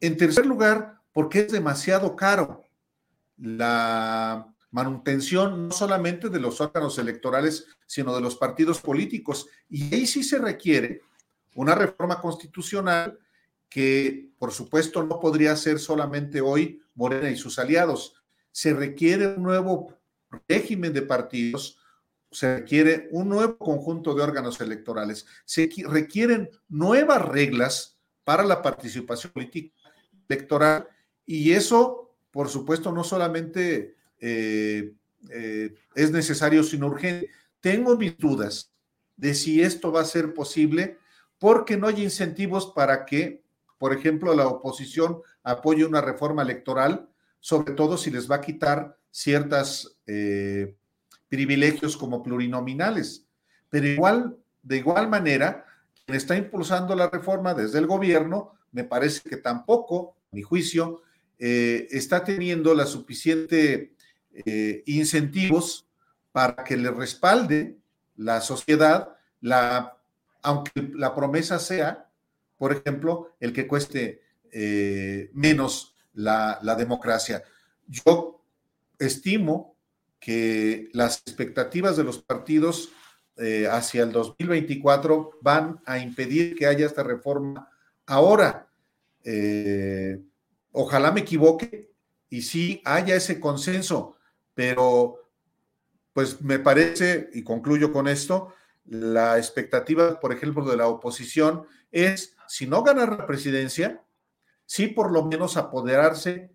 en 0.00 0.16
tercer 0.16 0.46
lugar, 0.46 1.00
porque 1.12 1.40
es 1.40 1.52
demasiado 1.52 2.16
caro. 2.16 2.64
La 3.36 4.46
manutención 4.70 5.68
no 5.68 5.74
solamente 5.74 6.30
de 6.30 6.40
los 6.40 6.60
órganos 6.60 6.98
electorales, 6.98 7.66
sino 7.86 8.14
de 8.14 8.22
los 8.22 8.36
partidos 8.36 8.80
políticos. 8.80 9.46
Y 9.68 9.94
ahí 9.94 10.06
sí 10.06 10.24
se 10.24 10.38
requiere 10.38 11.02
una 11.54 11.74
reforma 11.74 12.20
constitucional 12.20 13.18
que, 13.68 14.30
por 14.38 14.52
supuesto, 14.52 15.02
no 15.02 15.20
podría 15.20 15.56
ser 15.56 15.78
solamente 15.78 16.40
hoy 16.40 16.82
Morena 16.94 17.30
y 17.30 17.36
sus 17.36 17.58
aliados. 17.58 18.14
Se 18.50 18.72
requiere 18.72 19.28
un 19.28 19.42
nuevo 19.42 19.98
régimen 20.48 20.92
de 20.92 21.02
partidos, 21.02 21.78
se 22.30 22.58
requiere 22.58 23.08
un 23.12 23.28
nuevo 23.28 23.58
conjunto 23.58 24.14
de 24.14 24.22
órganos 24.22 24.60
electorales, 24.60 25.26
se 25.44 25.68
requieren 25.86 26.50
nuevas 26.68 27.22
reglas 27.22 27.98
para 28.24 28.44
la 28.44 28.62
participación 28.62 29.32
política 29.32 29.74
electoral 30.28 30.88
y 31.24 31.52
eso, 31.52 32.16
por 32.30 32.48
supuesto, 32.48 32.92
no 32.92 33.04
solamente 33.04 33.96
eh, 34.18 34.92
eh, 35.30 35.74
es 35.94 36.10
necesario 36.10 36.62
sino 36.62 36.86
urgente. 36.86 37.30
Tengo 37.60 37.96
mis 37.96 38.16
dudas 38.18 38.72
de 39.16 39.34
si 39.34 39.62
esto 39.62 39.90
va 39.90 40.02
a 40.02 40.04
ser 40.04 40.34
posible 40.34 40.98
porque 41.38 41.76
no 41.76 41.86
hay 41.86 42.02
incentivos 42.02 42.72
para 42.74 43.04
que, 43.04 43.42
por 43.78 43.92
ejemplo, 43.92 44.34
la 44.34 44.48
oposición 44.48 45.20
apoye 45.42 45.84
una 45.84 46.00
reforma 46.00 46.42
electoral, 46.42 47.08
sobre 47.40 47.74
todo 47.74 47.96
si 47.96 48.10
les 48.10 48.30
va 48.30 48.36
a 48.36 48.40
quitar 48.40 48.96
ciertos 49.10 49.98
eh, 50.06 50.74
privilegios 51.28 51.96
como 51.96 52.22
plurinominales. 52.22 53.26
Pero 53.70 53.86
igual, 53.86 54.36
de 54.62 54.76
igual 54.78 55.08
manera, 55.08 55.64
quien 56.04 56.16
está 56.16 56.36
impulsando 56.36 56.94
la 56.94 57.08
reforma 57.08 57.54
desde 57.54 57.78
el 57.78 57.86
gobierno, 57.86 58.52
me 58.72 58.84
parece 58.84 59.28
que 59.28 59.36
tampoco, 59.36 60.16
a 60.32 60.36
mi 60.36 60.42
juicio, 60.42 61.02
está 61.38 62.24
teniendo 62.24 62.74
la 62.74 62.86
suficiente 62.86 63.94
eh, 64.44 64.82
incentivos 64.86 65.86
para 66.30 66.62
que 66.62 66.76
le 66.76 66.90
respalde 66.90 67.78
la 68.16 68.42
sociedad, 68.42 69.16
aunque 70.42 70.90
la 70.94 71.14
promesa 71.14 71.58
sea, 71.58 72.05
por 72.56 72.72
ejemplo, 72.72 73.34
el 73.40 73.52
que 73.52 73.66
cueste 73.66 74.22
eh, 74.50 75.30
menos 75.32 75.96
la, 76.14 76.58
democracia. 76.78 77.42
Yo 77.86 78.42
estimo 78.98 79.76
que 80.18 80.88
las 80.92 81.18
expectativas 81.26 81.96
de 81.96 82.04
los 82.04 82.22
partidos 82.22 82.90
eh, 83.36 83.68
hacia 83.70 84.02
el 84.02 84.12
2024 84.12 85.38
van 85.42 85.80
a 85.84 85.98
impedir 85.98 86.56
que 86.56 86.66
haya 86.66 86.86
esta 86.86 87.02
reforma 87.02 87.68
ahora. 88.06 88.68
ojalá 90.72 91.10
me 91.10 91.20
equivoque 91.20 91.90
y 92.28 92.42
sí 92.42 92.80
haya 92.84 93.16
ese 93.16 93.40
consenso, 93.40 94.16
pero 94.54 95.26
pues 96.12 96.40
me 96.40 96.58
parece, 96.58 97.28
y 97.34 97.42
concluyo 97.42 97.92
con 97.92 98.08
esto, 98.08 98.54
la 98.86 99.36
expectativa, 99.36 100.18
por 100.18 100.32
ejemplo, 100.32 100.64
de 100.64 100.76
la 100.76 100.86
oposición 100.86 101.66
es, 101.92 102.35
si 102.48 102.66
no 102.66 102.82
ganar 102.82 103.16
la 103.16 103.26
presidencia, 103.26 104.02
sí 104.64 104.88
por 104.88 105.12
lo 105.12 105.24
menos 105.24 105.56
apoderarse 105.56 106.50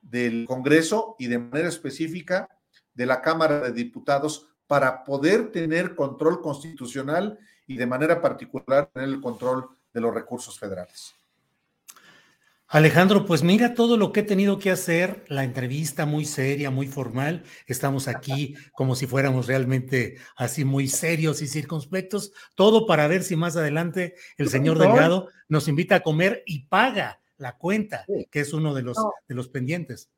del 0.00 0.46
Congreso 0.46 1.16
y 1.18 1.26
de 1.26 1.38
manera 1.38 1.68
específica 1.68 2.48
de 2.94 3.06
la 3.06 3.20
Cámara 3.22 3.60
de 3.60 3.72
Diputados 3.72 4.48
para 4.66 5.04
poder 5.04 5.50
tener 5.50 5.94
control 5.94 6.40
constitucional 6.40 7.38
y 7.66 7.76
de 7.76 7.86
manera 7.86 8.20
particular 8.20 8.90
tener 8.92 9.08
el 9.08 9.20
control 9.20 9.68
de 9.92 10.00
los 10.00 10.14
recursos 10.14 10.58
federales. 10.58 11.15
Alejandro, 12.68 13.26
pues 13.26 13.44
mira 13.44 13.74
todo 13.74 13.96
lo 13.96 14.10
que 14.10 14.20
he 14.20 14.24
tenido 14.24 14.58
que 14.58 14.72
hacer, 14.72 15.24
la 15.28 15.44
entrevista 15.44 16.04
muy 16.04 16.24
seria, 16.24 16.68
muy 16.68 16.88
formal. 16.88 17.44
Estamos 17.68 18.08
aquí 18.08 18.56
como 18.72 18.96
si 18.96 19.06
fuéramos 19.06 19.46
realmente 19.46 20.16
así 20.36 20.64
muy 20.64 20.88
serios 20.88 21.42
y 21.42 21.46
circunspectos, 21.46 22.32
todo 22.56 22.84
para 22.86 23.06
ver 23.06 23.22
si 23.22 23.36
más 23.36 23.56
adelante 23.56 24.16
el 24.36 24.48
señor 24.48 24.80
Delgado 24.80 25.28
nos 25.48 25.68
invita 25.68 25.96
a 25.96 26.00
comer 26.00 26.42
y 26.44 26.66
paga 26.66 27.20
la 27.36 27.56
cuenta, 27.56 28.04
que 28.32 28.40
es 28.40 28.52
uno 28.52 28.74
de 28.74 28.82
los, 28.82 28.96
de 29.28 29.34
los 29.36 29.48
pendientes. 29.48 30.10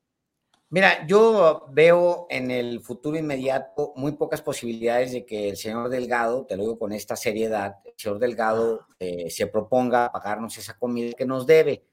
Mira, 0.70 1.06
yo 1.06 1.66
veo 1.70 2.26
en 2.30 2.50
el 2.50 2.80
futuro 2.80 3.18
inmediato 3.18 3.92
muy 3.96 4.12
pocas 4.12 4.40
posibilidades 4.40 5.12
de 5.12 5.26
que 5.26 5.50
el 5.50 5.56
señor 5.58 5.90
Delgado, 5.90 6.46
te 6.46 6.56
lo 6.56 6.62
digo 6.62 6.78
con 6.78 6.92
esta 6.92 7.16
seriedad, 7.16 7.76
el 7.84 7.94
señor 7.96 8.18
Delgado 8.18 8.86
eh, 8.98 9.30
se 9.30 9.46
proponga 9.46 10.10
pagarnos 10.12 10.56
esa 10.56 10.78
comida 10.78 11.12
que 11.12 11.26
nos 11.26 11.46
debe. 11.46 11.84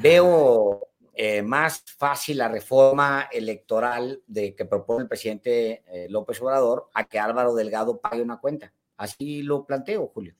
Veo 0.00 0.88
eh, 1.14 1.42
más 1.42 1.84
fácil 1.98 2.38
la 2.38 2.48
reforma 2.48 3.28
electoral 3.30 4.22
de 4.26 4.54
que 4.54 4.64
propone 4.64 5.02
el 5.02 5.08
presidente 5.08 5.84
eh, 5.86 6.06
López 6.08 6.40
Obrador 6.40 6.88
a 6.94 7.04
que 7.04 7.18
Álvaro 7.18 7.54
Delgado 7.54 8.00
pague 8.00 8.22
una 8.22 8.38
cuenta. 8.38 8.72
Así 8.96 9.42
lo 9.42 9.66
planteo, 9.66 10.10
Julio. 10.14 10.34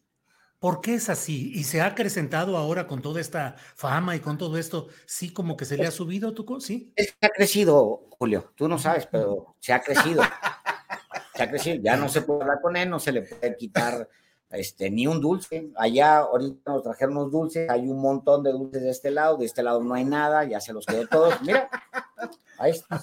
¿Por 0.59 0.81
qué 0.81 0.95
es 0.95 1.09
así? 1.09 1.51
¿Y 1.55 1.65
se 1.65 1.81
ha 1.81 1.87
acrecentado 1.87 2.57
ahora 2.57 2.87
con 2.87 3.03
toda 3.03 3.21
esta 3.21 3.57
fama 3.75 4.15
y 4.15 4.21
con 4.21 4.39
todo 4.39 4.57
esto? 4.57 4.89
¿Sí 5.07 5.33
como 5.33 5.57
que 5.57 5.65
se 5.65 5.77
le 5.77 5.89
ha 5.89 5.91
subido 5.91 6.33
tu 6.33 6.61
¿Sí? 6.61 6.93
Es 6.95 7.13
que 7.13 7.27
ha 7.27 7.31
crecido, 7.31 8.07
Julio. 8.11 8.53
Tú 8.55 8.69
no 8.69 8.79
sabes, 8.79 9.07
pero 9.07 9.57
se 9.59 9.73
ha 9.73 9.83
crecido. 9.83 10.23
se 11.35 11.43
ha 11.43 11.51
crecido. 11.51 11.83
Ya 11.83 11.97
no 11.97 12.09
se 12.09 12.23
puede 12.23 12.43
hablar 12.43 12.61
con 12.63 12.77
él, 12.77 12.89
no 12.89 13.01
se 13.01 13.11
le 13.11 13.23
puede 13.23 13.57
quitar 13.57 14.09
este, 14.53 14.91
ni 14.91 15.07
un 15.07 15.21
dulce. 15.21 15.71
Allá 15.77 16.19
ahorita 16.19 16.73
nos 16.73 16.83
trajeron 16.83 17.17
unos 17.17 17.33
dulces, 17.33 17.69
hay 17.69 17.89
un 17.89 18.01
montón 18.01 18.43
de 18.43 18.53
dulces 18.53 18.83
de 18.83 18.91
este 18.91 19.11
lado, 19.11 19.37
de 19.37 19.47
este 19.47 19.63
lado 19.63 19.83
no 19.83 19.95
hay 19.95 20.05
nada, 20.05 20.45
ya 20.45 20.61
se 20.61 20.73
los 20.73 20.87
quedó 20.87 21.07
todos. 21.07 21.41
Mira, 21.43 21.69
ahí 22.59 22.73
está. 22.73 23.01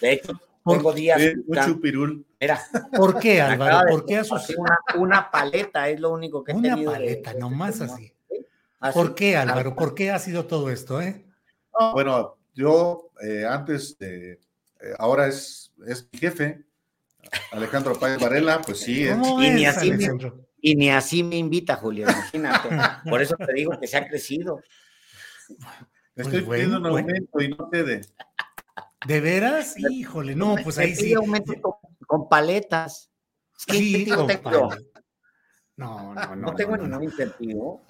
De 0.00 0.12
hecho, 0.12 0.32
tengo 0.64 0.92
días. 0.92 1.20
mucho 1.46 1.80
pirul. 1.80 2.26
Mira. 2.40 2.60
¿Por 2.96 3.18
qué, 3.18 3.40
Álvaro? 3.40 3.88
¿Por 3.88 4.06
qué 4.06 4.22
Una, 4.56 4.78
una, 4.96 5.30
paleta 5.30 5.88
es 5.88 6.00
lo 6.00 6.10
único 6.10 6.42
que 6.42 6.52
he 6.52 6.54
una 6.54 6.76
Una 6.76 6.92
paleta, 6.92 7.34
nomás 7.34 7.80
así. 7.80 8.12
¿Por 8.94 9.14
qué, 9.14 9.36
Álvaro? 9.36 9.74
¿Por 9.74 9.94
qué 9.94 10.10
ha 10.10 10.18
sido 10.18 10.46
todo 10.46 10.70
esto, 10.70 11.00
eh? 11.00 11.24
Bueno, 11.92 12.36
yo 12.54 13.10
eh, 13.22 13.44
antes 13.48 13.98
de. 13.98 14.32
Eh, 14.32 14.94
ahora 14.98 15.26
es, 15.26 15.72
es 15.86 16.08
mi 16.10 16.18
jefe, 16.18 16.64
Alejandro 17.52 17.98
Páez 17.98 18.18
Varela, 18.18 18.60
pues 18.62 18.80
sí. 18.80 19.06
Es, 19.06 19.16
y, 19.16 19.50
ni 19.50 19.66
así 19.66 19.92
me, 19.92 20.08
y 20.62 20.76
ni 20.76 20.90
así 20.90 21.22
me 21.22 21.36
invita, 21.36 21.76
Julio, 21.76 22.06
imagínate. 22.10 22.68
Por 23.10 23.22
eso 23.22 23.36
te 23.36 23.52
digo 23.52 23.78
que 23.78 23.86
se 23.86 23.96
ha 23.96 24.06
crecido. 24.08 24.62
Estoy 26.14 26.42
pues 26.42 26.58
pidiendo 26.58 26.78
un 26.78 26.86
aumento 26.86 27.40
y 27.40 27.48
no 27.48 27.68
te 27.68 27.84
de. 27.84 28.06
¿De 29.06 29.20
veras? 29.20 29.74
Híjole, 29.78 30.34
no, 30.34 30.56
pues 30.62 30.78
ahí 30.78 30.94
sí. 30.94 31.14
aumento 31.14 31.54
con, 32.06 32.28
paletas. 32.28 33.10
sí, 33.56 34.06
con 34.06 34.26
paletas. 34.26 34.84
No, 35.76 36.14
no, 36.14 36.14
no. 36.14 36.36
No 36.36 36.54
tengo 36.54 36.76
ningún 36.76 37.04
incentivo. 37.04 37.82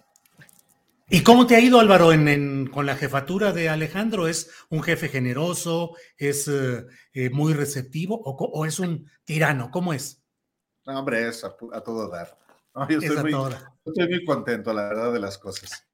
¿Y 1.12 1.24
cómo 1.24 1.44
te 1.44 1.56
ha 1.56 1.60
ido, 1.60 1.80
Álvaro, 1.80 2.12
en, 2.12 2.68
con 2.68 2.86
la 2.86 2.94
jefatura 2.94 3.52
de 3.52 3.68
Alejandro? 3.68 4.28
¿Es 4.28 4.48
un 4.68 4.80
jefe 4.80 5.08
generoso? 5.08 5.96
¿Es 6.16 6.46
eh, 6.46 7.30
muy 7.30 7.52
receptivo? 7.52 8.20
O, 8.24 8.64
es 8.64 8.78
un 8.78 9.10
tirano? 9.24 9.72
¿Cómo 9.72 9.92
es? 9.92 10.22
No, 10.86 11.00
hombre, 11.00 11.26
es 11.26 11.42
a, 11.42 11.50
todo 11.82 12.08
dar. 12.08 12.38
Yo, 12.88 12.98
estoy 12.98 14.08
muy, 14.08 14.24
contento, 14.24 14.72
la 14.72 14.88
verdad, 14.88 15.12
de 15.12 15.20
las 15.20 15.38
cosas. 15.38 15.86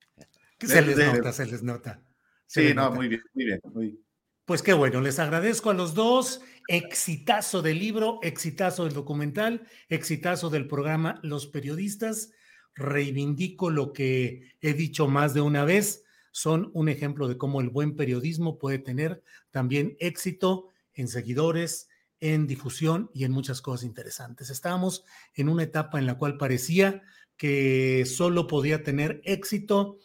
Se 0.60 0.82
les 0.82 0.96
nota, 0.96 1.32
se 1.32 1.46
les 1.46 1.62
nota. 1.62 2.02
sí, 2.46 2.72
no, 2.74 2.90
muy 2.90 3.08
bien, 3.08 3.22
muy 3.34 3.44
bien. 3.44 3.60
Muy, 3.72 4.00
pues 4.46 4.62
qué 4.62 4.74
bueno, 4.74 5.00
les 5.00 5.18
agradezco 5.18 5.70
a 5.70 5.74
los 5.74 5.94
dos. 5.94 6.40
Exitazo 6.68 7.62
del 7.62 7.80
libro, 7.80 8.20
exitazo 8.22 8.84
del 8.84 8.94
documental, 8.94 9.66
exitazo 9.88 10.50
del 10.50 10.68
programa 10.68 11.18
Los 11.24 11.48
Periodistas. 11.48 12.30
Reivindico 12.76 13.70
lo 13.70 13.92
que 13.92 14.54
he 14.60 14.72
dicho 14.72 15.08
más 15.08 15.34
de 15.34 15.40
una 15.40 15.64
vez. 15.64 16.04
Son 16.30 16.70
un 16.74 16.88
ejemplo 16.88 17.26
de 17.26 17.36
cómo 17.36 17.60
el 17.60 17.70
buen 17.70 17.96
periodismo 17.96 18.56
puede 18.56 18.78
tener 18.78 19.20
también 19.50 19.96
éxito 19.98 20.68
en 20.94 21.08
seguidores, 21.08 21.88
en 22.20 22.46
difusión 22.46 23.10
y 23.14 23.24
en 23.24 23.32
muchas 23.32 23.60
cosas 23.60 23.84
interesantes. 23.84 24.50
Estábamos 24.50 25.04
en 25.34 25.48
una 25.48 25.64
etapa 25.64 25.98
en 25.98 26.06
la 26.06 26.16
cual 26.16 26.38
parecía 26.38 27.02
que 27.36 28.04
solo 28.06 28.46
podía 28.46 28.82
tener 28.82 29.20
éxito 29.24 29.98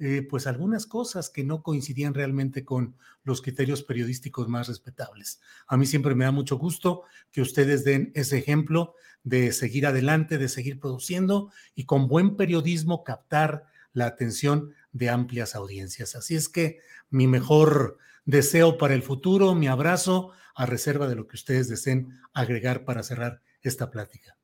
eh, 0.00 0.22
pues 0.22 0.46
algunas 0.46 0.86
cosas 0.86 1.28
que 1.28 1.42
no 1.42 1.62
coincidían 1.64 2.14
realmente 2.14 2.64
con 2.64 2.96
los 3.24 3.42
criterios 3.42 3.82
periodísticos 3.82 4.46
más 4.46 4.68
respetables. 4.68 5.40
A 5.66 5.76
mí 5.76 5.86
siempre 5.86 6.14
me 6.14 6.24
da 6.24 6.30
mucho 6.30 6.56
gusto 6.56 7.02
que 7.32 7.42
ustedes 7.42 7.84
den 7.84 8.12
ese 8.14 8.38
ejemplo 8.38 8.94
de 9.24 9.50
seguir 9.52 9.86
adelante, 9.86 10.38
de 10.38 10.48
seguir 10.48 10.78
produciendo 10.78 11.50
y 11.74 11.84
con 11.84 12.06
buen 12.06 12.36
periodismo 12.36 13.02
captar 13.02 13.64
la 13.92 14.06
atención 14.06 14.72
de 14.92 15.10
amplias 15.10 15.56
audiencias. 15.56 16.14
Así 16.14 16.36
es 16.36 16.48
que 16.48 16.78
mi 17.10 17.26
mejor 17.26 17.98
deseo 18.28 18.76
para 18.76 18.92
el 18.92 19.02
futuro, 19.02 19.54
mi 19.54 19.68
abrazo, 19.68 20.32
a 20.54 20.66
reserva 20.66 21.08
de 21.08 21.14
lo 21.14 21.26
que 21.26 21.36
ustedes 21.36 21.66
deseen 21.66 22.12
agregar 22.34 22.84
para 22.84 23.02
cerrar 23.02 23.40
esta 23.62 23.90
plática. 23.90 24.36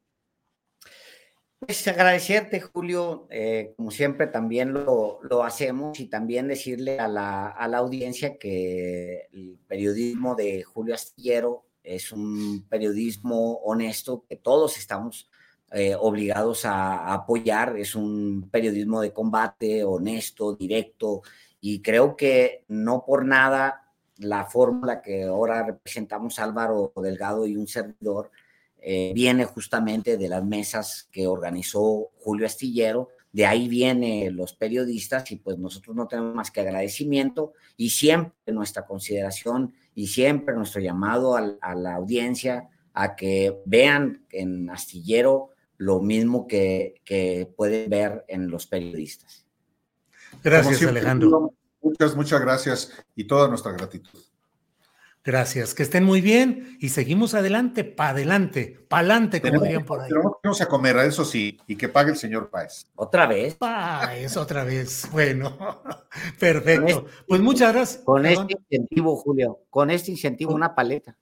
Pues 1.59 1.87
agradecerte, 1.87 2.62
Julio, 2.62 3.26
eh, 3.30 3.74
como 3.76 3.91
siempre 3.91 4.26
también 4.26 4.72
lo, 4.72 5.20
hacemos 5.45 6.01
y 6.01 6.07
también 6.07 6.49
decirle 6.49 6.99
a 6.99 7.09
la, 7.09 7.51
audiencia 7.76 8.39
que 8.39 9.28
el 9.32 9.59
periodismo 9.68 10.35
de 10.35 10.62
Julio 10.62 10.95
Astillero 10.95 11.66
es 11.82 12.11
un 12.11 12.66
periodismo 12.70 13.57
honesto 13.64 14.24
que 14.26 14.37
todos 14.37 14.78
estamos 14.78 15.30
eh, 15.75 15.95
obligados 15.99 16.64
a, 16.64 16.99
a, 16.99 17.14
apoyar, 17.14 17.77
es 17.77 17.95
un 17.95 18.49
periodismo 18.51 19.01
de 19.01 19.12
combate, 19.12 19.85
honesto, 19.85 20.55
directo 20.55 21.22
y 21.61 21.81
creo 21.83 22.16
que 22.16 22.64
no 22.68 23.05
por 23.05 23.25
nada 23.25 23.85
la 24.18 24.45
fórmula 24.45 25.03
que 25.03 25.25
ahora 25.25 25.64
representamos 25.64 26.39
Álvaro 26.39 26.93
Delgado 26.97 27.47
y 27.47 27.57
un 27.57 27.66
servidor 27.66 28.31
eh, 28.87 29.12
viene 29.14 29.47
justamente 29.47 30.18
de 30.18 30.29
las 30.29 30.45
mesas 30.45 31.09
que 31.11 31.27
organizó 31.27 32.11
Julio 32.20 32.45
Astillero, 32.45 33.09
de 33.33 33.47
ahí 33.47 33.66
vienen 33.66 34.37
los 34.37 34.53
periodistas 34.53 35.31
y 35.31 35.37
pues 35.37 35.57
nosotros 35.57 35.97
no 35.97 36.07
tenemos 36.07 36.35
más 36.35 36.51
que 36.51 36.61
agradecimiento 36.61 37.55
y 37.79 37.89
siempre 37.89 38.53
nuestra 38.53 38.85
consideración 38.85 39.72
y 39.95 40.09
siempre 40.09 40.55
nuestro 40.55 40.83
llamado 40.83 41.35
a, 41.35 41.75
la 41.75 41.95
audiencia 41.95 42.68
a 42.93 43.16
que 43.16 43.59
vean 43.64 44.27
en 44.31 44.68
Astillero 44.68 45.53
lo 45.77 46.01
mismo 46.01 46.47
que, 46.47 47.01
que 47.05 47.53
pueden 47.57 47.91
ver 47.91 48.25
en 48.29 48.51
los 48.51 48.66
periodistas. 48.66 49.47
Gracias, 50.43 50.83
Alejandro. 50.83 51.55
Muchas, 51.81 52.16
muchas 52.16 52.41
gracias 52.41 52.93
y 53.14 53.25
toda 53.25 53.49
nuestra 53.49 53.72
gratitud. 53.72 54.18
Gracias, 55.27 55.72
que 55.72 55.83
estén 55.83 56.05
muy 56.05 56.20
bien 56.20 56.77
y 56.81 56.91
seguimos 56.91 57.33
adelante, 57.33 57.83
pa' 57.83 58.11
adelante, 58.11 58.85
pa' 58.89 58.99
adelante, 58.99 59.41
como 59.41 59.62
dirían 59.62 59.87
por 59.87 60.03
ahí. 60.03 60.11
Vamos 60.43 60.61
a 60.61 60.66
comer, 60.66 60.99
eso 60.99 61.25
sí, 61.25 61.59
y 61.66 61.77
que 61.77 61.89
pague 61.89 62.11
el 62.11 62.18
señor 62.18 62.51
Páez. 62.51 62.87
¿Otra 62.95 63.27
vez? 63.27 63.55
Páez, 63.55 64.37
otra 64.37 64.64
vez. 64.64 65.09
Bueno, 65.11 65.83
perfecto. 66.39 67.07
Este 67.09 67.25
pues 67.27 67.41
muchas 67.41 67.72
gracias. 67.72 68.03
Con 68.05 68.27
este 68.27 68.55
incentivo, 68.68 69.16
Julio, 69.16 69.61
con 69.70 69.91
este 69.91 70.11
incentivo, 70.11 70.53
una 70.53 70.75
paleta. 70.75 71.16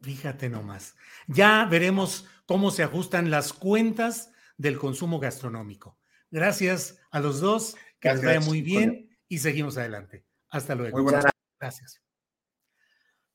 Fíjate 0.00 0.48
nomás. 0.48 0.96
Ya 1.26 1.66
veremos 1.70 2.26
cómo 2.46 2.70
se 2.70 2.82
ajustan 2.82 3.30
las 3.30 3.52
cuentas 3.52 4.32
del 4.56 4.78
consumo 4.78 5.20
gastronómico. 5.20 5.98
Gracias 6.30 6.98
a 7.10 7.20
los 7.20 7.40
dos, 7.40 7.76
que 8.00 8.12
les 8.12 8.24
vaya 8.24 8.40
muy 8.40 8.62
bien 8.62 9.10
y 9.28 9.38
seguimos 9.38 9.76
adelante. 9.76 10.24
Hasta 10.48 10.74
luego. 10.74 10.96
Muy 10.96 11.04
buenas 11.04 11.26
Gracias. 11.58 12.02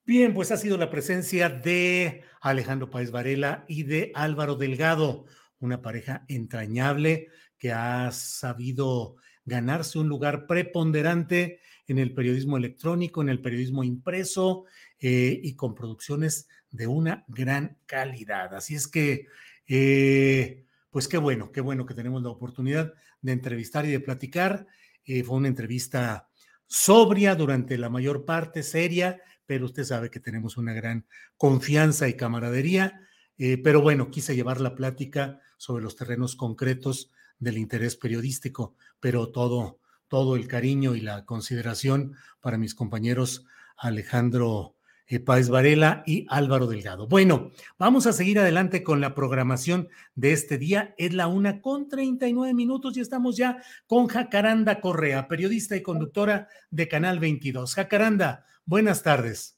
Bien, 0.04 0.34
pues 0.34 0.52
ha 0.52 0.58
sido 0.58 0.78
la 0.78 0.90
presencia 0.90 1.50
de 1.50 2.24
Alejandro 2.42 2.90
Páez 2.90 3.12
Varela 3.12 3.66
y 3.68 3.84
de 3.84 4.12
Álvaro 4.16 4.56
Delgado, 4.56 5.26
una 5.60 5.82
pareja 5.82 6.26
entrañable 6.28 7.30
que 7.58 7.72
ha 7.72 8.12
sabido 8.12 9.16
ganarse 9.46 10.00
un 10.00 10.10
lugar 10.10 10.48
preponderante 10.48 11.60
en 11.88 12.00
el 12.00 12.14
periodismo 12.14 12.58
electrónico, 12.58 13.22
en 13.22 13.30
el 13.30 13.42
periodismo 13.42 13.84
impreso 13.84 14.66
eh, 15.00 15.40
y 15.42 15.56
con 15.56 15.76
producciones 15.76 16.48
de 16.72 16.88
una 16.88 17.26
gran 17.28 17.78
calidad. 17.86 18.54
Así 18.56 18.76
es 18.76 18.88
que, 18.88 19.28
eh, 19.68 20.66
pues 20.90 21.08
qué 21.08 21.18
bueno, 21.18 21.52
qué 21.52 21.62
bueno 21.62 21.86
que 21.86 21.94
tenemos 21.94 22.24
la 22.24 22.30
oportunidad 22.30 22.94
de 23.22 23.32
entrevistar 23.32 23.86
y 23.86 23.92
de 23.92 24.00
platicar. 24.00 24.68
Eh, 25.06 25.24
fue 25.24 25.38
una 25.38 25.48
entrevista 25.48 26.30
sobria 26.68 27.36
durante 27.36 27.78
la 27.78 27.90
mayor 27.90 28.26
parte, 28.26 28.64
seria, 28.64 29.22
pero 29.46 29.66
usted 29.66 29.84
sabe 29.84 30.10
que 30.10 30.20
tenemos 30.20 30.58
una 30.58 30.74
gran 30.74 31.06
confianza 31.38 32.08
y 32.08 32.16
camaradería. 32.16 33.02
Eh, 33.38 33.58
pero 33.58 33.82
bueno, 33.82 34.10
quise 34.12 34.36
llevar 34.36 34.62
la 34.62 34.76
plática 34.76 35.40
sobre 35.58 35.84
los 35.84 35.96
terrenos 35.96 36.36
concretos 36.36 37.12
del 37.40 37.58
interés 37.58 37.96
periodístico, 37.96 38.76
pero 39.00 39.30
todo, 39.30 39.80
todo 40.08 40.36
el 40.36 40.48
cariño 40.48 40.96
y 40.96 41.02
la 41.02 41.26
consideración 41.26 42.16
para 42.40 42.58
mis 42.58 42.76
compañeros 42.76 43.46
Alejandro 43.78 44.76
Páez 45.20 45.50
Varela 45.50 46.04
y 46.06 46.26
Álvaro 46.30 46.68
Delgado. 46.68 47.08
Bueno, 47.08 47.52
vamos 47.78 48.08
a 48.08 48.14
seguir 48.14 48.40
adelante 48.40 48.84
con 48.84 49.02
la 49.02 49.14
programación 49.14 49.90
de 50.16 50.32
este 50.32 50.58
día. 50.58 50.96
Es 50.98 51.14
la 51.14 51.28
una 51.28 51.62
con 51.62 51.90
39 51.90 52.54
minutos 52.54 52.96
y 52.96 53.02
estamos 53.02 53.38
ya 53.38 53.62
con 53.88 54.08
Jacaranda 54.08 54.80
Correa, 54.80 55.28
periodista 55.28 55.76
y 55.76 55.82
conductora 55.82 56.48
de 56.70 56.88
Canal 56.88 57.20
22. 57.20 57.76
Jacaranda, 57.76 58.46
buenas 58.66 59.04
tardes. 59.04 59.58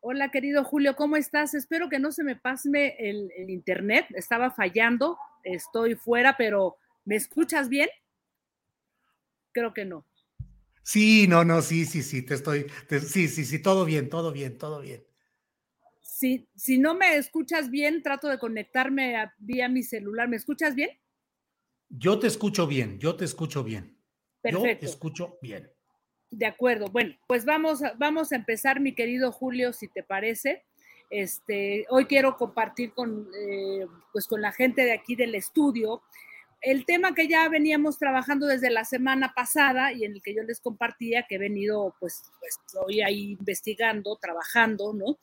Hola, 0.00 0.30
querido 0.30 0.64
Julio, 0.64 0.96
¿cómo 0.96 1.16
estás? 1.16 1.54
Espero 1.54 1.88
que 1.88 1.98
no 1.98 2.12
se 2.12 2.24
me 2.24 2.36
pase 2.36 2.96
el, 2.98 3.30
el 3.36 3.50
internet. 3.50 4.06
Estaba 4.10 4.50
fallando, 4.50 5.18
estoy 5.42 5.94
fuera, 5.94 6.36
pero 6.36 6.76
¿me 7.04 7.16
escuchas 7.16 7.68
bien? 7.68 7.88
Creo 9.52 9.72
que 9.72 9.84
no. 9.84 10.04
Sí, 10.84 11.26
no, 11.26 11.44
no, 11.44 11.62
sí, 11.62 11.86
sí, 11.86 12.02
sí, 12.02 12.20
te 12.20 12.34
estoy, 12.34 12.66
sí, 12.90 13.26
sí, 13.28 13.46
sí, 13.46 13.58
todo 13.58 13.86
bien, 13.86 14.10
todo 14.10 14.32
bien, 14.32 14.58
todo 14.58 14.82
bien. 14.82 15.02
Si, 16.02 16.46
si 16.54 16.76
no 16.76 16.94
me 16.94 17.16
escuchas 17.16 17.70
bien, 17.70 18.02
trato 18.02 18.28
de 18.28 18.38
conectarme 18.38 19.16
vía 19.38 19.68
mi 19.70 19.82
celular. 19.82 20.28
¿Me 20.28 20.36
escuchas 20.36 20.74
bien? 20.74 20.90
Yo 21.88 22.18
te 22.18 22.26
escucho 22.26 22.66
bien, 22.66 22.98
yo 22.98 23.16
te 23.16 23.24
escucho 23.24 23.64
bien. 23.64 23.98
Perfecto. 24.42 24.68
Yo 24.68 24.78
te 24.78 24.86
escucho 24.86 25.38
bien. 25.40 25.72
De 26.30 26.44
acuerdo. 26.44 26.88
Bueno, 26.88 27.14
pues 27.26 27.46
vamos, 27.46 27.80
vamos 27.96 28.32
a 28.32 28.36
empezar, 28.36 28.78
mi 28.78 28.94
querido 28.94 29.32
Julio, 29.32 29.72
si 29.72 29.88
te 29.88 30.02
parece. 30.02 30.64
Este, 31.08 31.86
hoy 31.88 32.04
quiero 32.04 32.36
compartir 32.36 32.92
con, 32.92 33.28
eh, 33.38 33.86
pues 34.12 34.26
con 34.26 34.42
la 34.42 34.52
gente 34.52 34.82
de 34.82 34.92
aquí 34.92 35.16
del 35.16 35.34
estudio 35.34 36.02
el 36.64 36.86
tema 36.86 37.14
que 37.14 37.28
ya 37.28 37.48
veníamos 37.48 37.98
trabajando 37.98 38.46
desde 38.46 38.70
la 38.70 38.84
semana 38.84 39.34
pasada 39.34 39.92
y 39.92 40.04
en 40.04 40.12
el 40.12 40.22
que 40.22 40.34
yo 40.34 40.42
les 40.42 40.60
compartía 40.60 41.26
que 41.28 41.34
he 41.34 41.38
venido 41.38 41.94
pues, 42.00 42.22
pues 42.40 42.58
ahí 43.04 43.32
investigando, 43.32 44.16
trabajando, 44.16 44.94
¿no? 44.94 45.18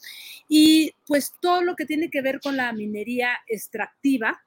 Y 0.47 0.93
pues 1.07 1.33
todo 1.41 1.63
lo 1.63 1.75
que 1.75 1.85
tiene 1.85 2.09
que 2.11 2.21
ver 2.21 2.39
con 2.39 2.57
la 2.57 2.71
minería 2.73 3.39
extractiva 3.47 4.39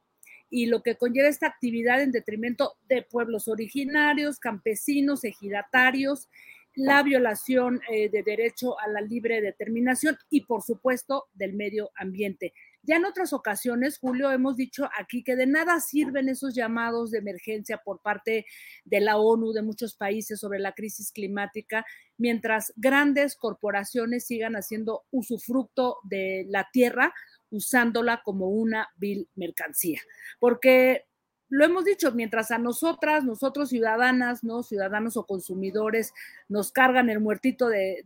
y 0.51 0.67
lo 0.67 0.83
que 0.83 0.95
conlleva 0.95 1.29
esta 1.29 1.49
actividad 1.49 2.01
en 2.01 2.13
detrimento 2.13 2.77
de 2.89 3.03
pueblos 3.03 3.49
originarios, 3.49 4.39
campesinos, 4.39 5.25
ejidatarios, 5.25 6.29
la 6.77 7.03
violación 7.03 7.81
eh, 7.91 8.09
de 8.09 8.23
derecho 8.23 8.79
a 8.79 8.89
la 8.89 9.01
libre 9.01 9.41
determinación 9.41 10.17
y 10.31 10.43
por 10.43 10.63
supuesto 10.63 11.27
del 11.35 11.55
medio 11.55 11.91
ambiente. 11.97 12.53
Ya 12.87 12.97
en 12.97 13.07
otras 13.07 13.33
ocasiones, 13.33 13.99
Julio, 13.99 14.31
hemos 14.31 14.57
dicho 14.57 14.89
aquí 14.99 15.25
que 15.25 15.37
de 15.37 15.47
nada 15.47 15.81
sirven 15.81 16.29
esos 16.29 16.55
llamados 16.55 17.11
de 17.11 17.19
emergencia 17.19 17.79
por 17.79 18.01
parte 18.03 18.45
de 18.85 19.01
la 19.01 19.17
ONU, 19.17 19.53
de 19.53 19.63
muchos 19.63 19.97
países 19.97 20.39
sobre 20.39 20.59
la 20.59 20.73
crisis 20.73 21.11
climática, 21.11 21.87
mientras 22.19 22.75
grandes 22.77 23.37
corporaciones 23.37 24.27
sigan 24.27 24.55
haciendo 24.55 25.05
usufructo 25.11 25.97
de 26.05 26.45
la 26.49 26.69
tierra 26.73 27.15
usándola 27.49 28.21
como 28.23 28.49
una 28.49 28.91
vil 28.97 29.31
mercancía. 29.35 30.01
Porque 30.39 31.07
lo 31.55 31.65
hemos 31.65 31.85
dicho, 31.85 32.11
mientras 32.11 32.51
a 32.51 32.59
nosotras, 32.59 33.23
nosotros 33.23 33.69
ciudadanas, 33.69 34.43
¿no? 34.43 34.65
Ciudadanos 34.65 35.17
o 35.17 35.25
consumidores, 35.25 36.13
nos 36.49 36.73
cargan 36.73 37.11
el 37.11 37.21
muertito 37.21 37.69
de, 37.69 38.03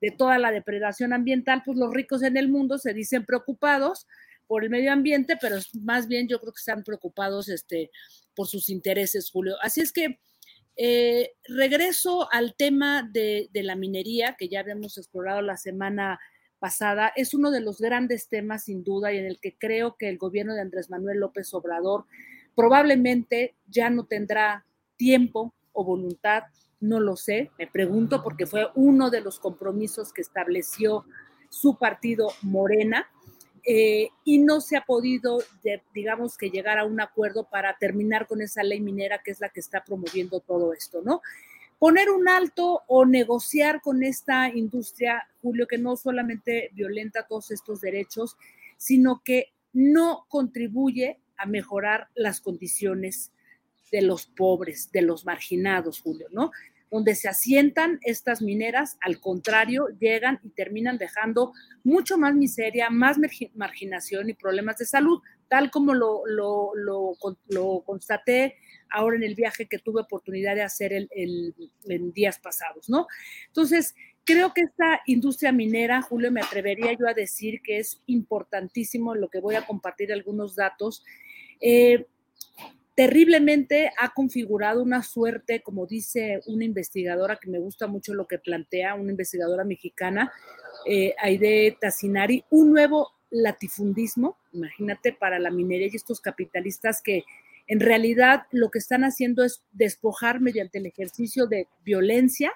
de 0.00 0.10
toda 0.12 0.38
la 0.38 0.52
depredación 0.52 1.12
ambiental, 1.12 1.62
pues 1.64 1.76
los 1.76 1.92
ricos 1.92 2.22
en 2.22 2.36
el 2.36 2.48
mundo 2.48 2.78
se 2.78 2.94
dicen 2.94 3.24
preocupados 3.24 4.06
por 4.46 4.62
el 4.62 4.70
medio 4.70 4.92
ambiente, 4.92 5.36
pero 5.40 5.56
más 5.82 6.06
bien 6.06 6.28
yo 6.28 6.40
creo 6.40 6.52
que 6.52 6.60
están 6.60 6.84
preocupados 6.84 7.48
este, 7.48 7.90
por 8.36 8.46
sus 8.46 8.68
intereses, 8.70 9.28
Julio. 9.30 9.56
Así 9.60 9.80
es 9.80 9.92
que 9.92 10.20
eh, 10.76 11.32
regreso 11.48 12.32
al 12.32 12.54
tema 12.54 13.02
de, 13.02 13.48
de, 13.52 13.62
la 13.64 13.74
minería, 13.74 14.36
que 14.38 14.48
ya 14.48 14.60
habíamos 14.60 14.98
explorado 14.98 15.42
la 15.42 15.56
semana 15.56 16.20
pasada. 16.60 17.12
Es 17.16 17.34
uno 17.34 17.50
de 17.50 17.60
los 17.60 17.80
grandes 17.80 18.28
temas, 18.28 18.64
sin 18.64 18.84
duda, 18.84 19.12
y 19.12 19.18
en 19.18 19.26
el 19.26 19.40
que 19.40 19.58
creo 19.58 19.96
que 19.98 20.08
el 20.08 20.18
gobierno 20.18 20.54
de 20.54 20.60
Andrés 20.60 20.88
Manuel 20.88 21.18
López 21.18 21.52
Obrador 21.52 22.06
probablemente 22.58 23.54
ya 23.68 23.88
no 23.88 24.06
tendrá 24.06 24.66
tiempo 24.96 25.54
o 25.72 25.84
voluntad 25.84 26.42
no 26.80 26.98
lo 26.98 27.14
sé, 27.14 27.52
me 27.56 27.68
pregunto 27.68 28.20
porque 28.24 28.46
fue 28.46 28.66
uno 28.74 29.10
de 29.10 29.20
los 29.20 29.38
compromisos 29.38 30.12
que 30.12 30.22
estableció 30.22 31.04
su 31.50 31.78
partido 31.78 32.32
Morena 32.42 33.06
eh, 33.62 34.08
y 34.24 34.38
no 34.38 34.60
se 34.60 34.76
ha 34.76 34.84
podido, 34.84 35.38
digamos 35.94 36.36
que 36.36 36.50
llegar 36.50 36.78
a 36.78 36.84
un 36.84 37.00
acuerdo 37.00 37.48
para 37.48 37.76
terminar 37.78 38.26
con 38.26 38.42
esa 38.42 38.64
ley 38.64 38.80
minera 38.80 39.20
que 39.24 39.30
es 39.30 39.40
la 39.40 39.50
que 39.50 39.60
está 39.60 39.84
promoviendo 39.84 40.40
todo 40.40 40.72
esto, 40.72 41.00
¿no? 41.04 41.22
Poner 41.78 42.10
un 42.10 42.28
alto 42.28 42.82
o 42.88 43.06
negociar 43.06 43.80
con 43.82 44.02
esta 44.02 44.48
industria, 44.48 45.28
Julio, 45.42 45.68
que 45.68 45.78
no 45.78 45.96
solamente 45.96 46.70
violenta 46.72 47.24
todos 47.28 47.52
estos 47.52 47.80
derechos, 47.80 48.36
sino 48.76 49.22
que 49.24 49.52
no 49.72 50.26
contribuye 50.28 51.20
a 51.38 51.46
mejorar 51.46 52.08
las 52.14 52.40
condiciones 52.40 53.32
de 53.90 54.02
los 54.02 54.26
pobres, 54.26 54.90
de 54.92 55.02
los 55.02 55.24
marginados, 55.24 56.00
Julio, 56.00 56.26
¿no? 56.30 56.50
Donde 56.90 57.14
se 57.14 57.28
asientan 57.28 57.98
estas 58.02 58.40
mineras, 58.40 58.96
al 59.00 59.20
contrario, 59.20 59.88
llegan 59.98 60.40
y 60.42 60.50
terminan 60.50 60.98
dejando 60.98 61.52
mucho 61.84 62.16
más 62.16 62.34
miseria, 62.34 62.90
más 62.90 63.18
marginación 63.54 64.30
y 64.30 64.34
problemas 64.34 64.78
de 64.78 64.86
salud, 64.86 65.20
tal 65.48 65.70
como 65.70 65.94
lo, 65.94 66.22
lo, 66.26 66.72
lo, 66.74 67.82
constaté 67.84 68.56
ahora 68.90 69.16
en 69.16 69.22
el 69.22 69.34
viaje 69.34 69.66
que 69.66 69.78
tuve 69.78 70.02
oportunidad 70.02 70.54
de 70.54 70.62
hacer 70.62 70.92
el, 70.92 71.54
en 71.84 72.12
días 72.12 72.38
pasados, 72.38 72.88
¿no? 72.88 73.06
Entonces, 73.48 73.94
creo 74.24 74.52
que 74.52 74.62
esta 74.62 75.00
industria 75.06 75.52
minera, 75.52 76.02
Julio, 76.02 76.30
me 76.30 76.42
atrevería 76.42 76.92
yo 76.92 77.08
a 77.08 77.14
decir 77.14 77.62
que 77.62 77.78
es 77.78 78.02
importantísimo, 78.06 79.14
lo 79.14 79.28
que 79.28 79.40
voy 79.40 79.54
a 79.54 79.64
compartir 79.64 80.12
algunos 80.12 80.54
datos. 80.54 81.02
Eh, 81.60 82.06
terriblemente 82.94 83.92
ha 83.96 84.12
configurado 84.12 84.82
una 84.82 85.04
suerte, 85.04 85.62
como 85.62 85.86
dice 85.86 86.40
una 86.46 86.64
investigadora 86.64 87.36
que 87.36 87.48
me 87.48 87.60
gusta 87.60 87.86
mucho 87.86 88.12
lo 88.12 88.26
que 88.26 88.40
plantea, 88.40 88.96
una 88.96 89.12
investigadora 89.12 89.62
mexicana, 89.62 90.32
eh, 90.84 91.14
Aide 91.18 91.76
Tassinari, 91.80 92.44
un 92.50 92.72
nuevo 92.72 93.12
latifundismo, 93.30 94.36
imagínate, 94.52 95.12
para 95.12 95.38
la 95.38 95.50
minería 95.50 95.88
y 95.92 95.96
estos 95.96 96.20
capitalistas 96.20 97.00
que 97.00 97.22
en 97.68 97.78
realidad 97.78 98.46
lo 98.50 98.70
que 98.70 98.78
están 98.78 99.04
haciendo 99.04 99.44
es 99.44 99.62
despojar 99.70 100.40
mediante 100.40 100.78
el 100.78 100.86
ejercicio 100.86 101.46
de 101.46 101.68
violencia 101.84 102.52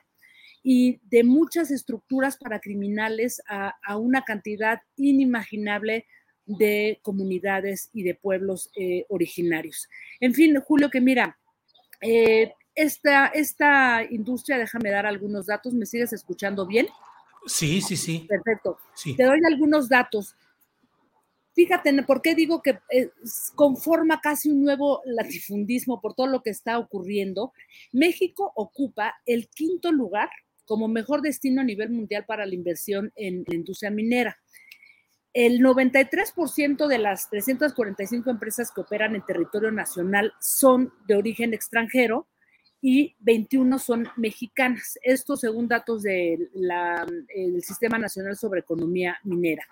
y 0.65 1.01
de 1.09 1.23
muchas 1.23 1.71
estructuras 1.71 2.37
para 2.37 2.61
criminales 2.61 3.43
a, 3.49 3.77
a 3.85 3.97
una 3.97 4.23
cantidad 4.23 4.81
inimaginable 4.97 6.07
de 6.47 6.99
comunidades 7.03 7.91
y 7.93 8.03
de 8.03 8.15
pueblos 8.15 8.71
eh, 8.77 9.07
originarios. 9.09 9.89
En 10.21 10.35
fin, 10.35 10.59
Julio, 10.61 10.91
que 10.91 11.01
mira, 11.01 11.39
eh, 12.01 12.53
esta, 12.75 13.27
esta 13.27 14.05
industria, 14.11 14.59
déjame 14.59 14.91
dar 14.91 15.07
algunos 15.07 15.47
datos, 15.47 15.75
¿me 15.75 15.87
sigues 15.87 16.13
escuchando 16.13 16.67
bien? 16.67 16.89
Sí, 17.47 17.81
sí, 17.81 17.97
sí. 17.97 18.27
Perfecto. 18.29 18.79
Te 19.17 19.25
doy 19.25 19.41
algunos 19.47 19.89
datos. 19.89 20.35
Fíjate, 21.55 22.03
¿por 22.05 22.23
qué 22.23 22.35
digo 22.35 22.63
que 22.63 22.79
eh, 22.91 23.11
conforma 23.55 24.21
casi 24.23 24.51
un 24.51 24.63
nuevo 24.63 25.03
latifundismo 25.05 26.01
por 26.01 26.15
todo 26.15 26.27
lo 26.27 26.43
que 26.43 26.51
está 26.51 26.79
ocurriendo? 26.79 27.53
México 27.93 28.53
ocupa 28.57 29.15
el 29.27 29.49
quinto 29.49 29.93
lugar 29.93 30.31
como 30.65 30.89
mejor 30.89 31.21
destino 31.21 31.61
a 31.61 31.65
nivel 31.65 31.91
mundial 31.91 32.25
para 32.27 32.47
la 32.47 32.55
inversión 32.55 33.13
en 33.17 33.45
la 33.47 33.55
industria 33.55 33.91
minera. 33.91 34.39
El 35.35 35.61
93% 35.61 36.87
de 36.87 36.99
las 36.99 37.31
345 37.31 38.31
empresas 38.31 38.71
que 38.71 38.83
operan 38.83 39.15
en 39.15 39.25
territorio 39.25 39.71
nacional 39.71 40.33
son 40.41 40.93
de 41.07 41.17
origen 41.17 41.55
extranjero 41.55 42.27
y 42.83 43.15
21 43.21 43.79
son 43.79 44.09
mexicanas. 44.17 44.99
Esto 45.03 45.37
según 45.37 45.69
datos 45.69 46.03
del 46.03 46.51
Sistema 47.61 47.97
Nacional 47.97 48.37
sobre 48.37 48.61
Economía 48.61 49.19
Minera. 49.25 49.67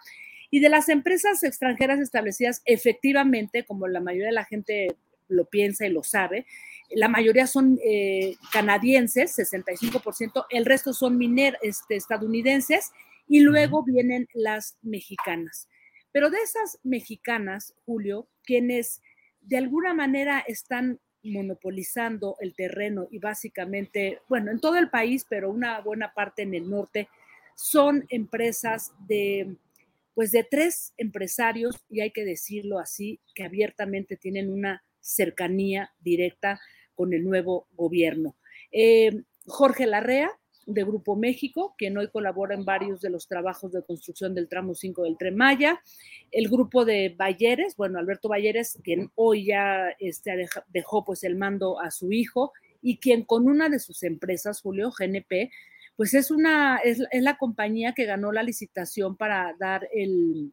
Y 0.50 0.60
de 0.60 0.68
las 0.68 0.88
empresas 0.88 1.42
extranjeras 1.42 2.00
establecidas, 2.00 2.62
efectivamente, 2.64 3.64
como 3.64 3.86
la 3.86 4.00
mayoría 4.00 4.28
de 4.28 4.32
la 4.32 4.44
gente 4.44 4.96
lo 5.28 5.44
piensa 5.44 5.86
y 5.86 5.90
lo 5.90 6.02
sabe, 6.02 6.46
la 6.90 7.08
mayoría 7.08 7.46
son 7.46 7.78
eh, 7.84 8.34
canadienses, 8.52 9.38
65%, 9.38 10.46
el 10.50 10.64
resto 10.64 10.92
son 10.92 11.18
miner, 11.18 11.56
este, 11.62 11.96
estadounidenses 11.96 12.90
y 13.30 13.40
luego 13.40 13.84
vienen 13.84 14.26
las 14.34 14.76
mexicanas. 14.82 15.68
Pero 16.10 16.30
de 16.30 16.38
esas 16.38 16.80
mexicanas, 16.82 17.76
Julio, 17.86 18.28
quienes 18.42 19.00
de 19.40 19.56
alguna 19.56 19.94
manera 19.94 20.40
están 20.40 20.98
monopolizando 21.22 22.34
el 22.40 22.56
terreno 22.56 23.06
y 23.08 23.20
básicamente, 23.20 24.18
bueno, 24.28 24.50
en 24.50 24.58
todo 24.58 24.76
el 24.78 24.90
país, 24.90 25.24
pero 25.30 25.48
una 25.48 25.80
buena 25.80 26.12
parte 26.12 26.42
en 26.42 26.54
el 26.54 26.68
norte, 26.68 27.08
son 27.54 28.04
empresas 28.08 28.92
de, 29.06 29.54
pues 30.14 30.32
de 30.32 30.42
tres 30.42 30.92
empresarios, 30.96 31.76
y 31.88 32.00
hay 32.00 32.10
que 32.10 32.24
decirlo 32.24 32.80
así, 32.80 33.20
que 33.36 33.44
abiertamente 33.44 34.16
tienen 34.16 34.50
una 34.50 34.82
cercanía 34.98 35.92
directa 36.00 36.60
con 36.96 37.12
el 37.12 37.22
nuevo 37.22 37.68
gobierno. 37.76 38.34
Eh, 38.72 39.22
Jorge 39.46 39.86
Larrea, 39.86 40.30
de 40.74 40.84
Grupo 40.84 41.16
México, 41.16 41.74
quien 41.76 41.96
hoy 41.98 42.08
colabora 42.08 42.54
en 42.54 42.64
varios 42.64 43.00
de 43.00 43.10
los 43.10 43.26
trabajos 43.26 43.72
de 43.72 43.82
construcción 43.82 44.34
del 44.34 44.48
tramo 44.48 44.74
5 44.74 45.02
del 45.04 45.16
Tren 45.18 45.36
Maya, 45.36 45.80
el 46.30 46.48
grupo 46.48 46.84
de 46.84 47.14
Balleres, 47.16 47.76
bueno, 47.76 47.98
Alberto 47.98 48.28
Balleres, 48.28 48.78
quien 48.82 49.10
hoy 49.14 49.46
ya 49.46 49.90
este, 49.98 50.48
dejó 50.68 51.04
pues 51.04 51.24
el 51.24 51.36
mando 51.36 51.80
a 51.80 51.90
su 51.90 52.12
hijo 52.12 52.52
y 52.82 52.98
quien 52.98 53.24
con 53.24 53.48
una 53.48 53.68
de 53.68 53.78
sus 53.78 54.02
empresas, 54.02 54.60
Julio 54.60 54.90
GNP, 54.90 55.50
pues 55.96 56.14
es 56.14 56.30
una, 56.30 56.78
es, 56.78 57.02
la 57.12 57.36
compañía 57.36 57.92
que 57.92 58.06
ganó 58.06 58.32
la 58.32 58.42
licitación 58.42 59.16
para 59.16 59.54
dar 59.58 59.88
el, 59.92 60.52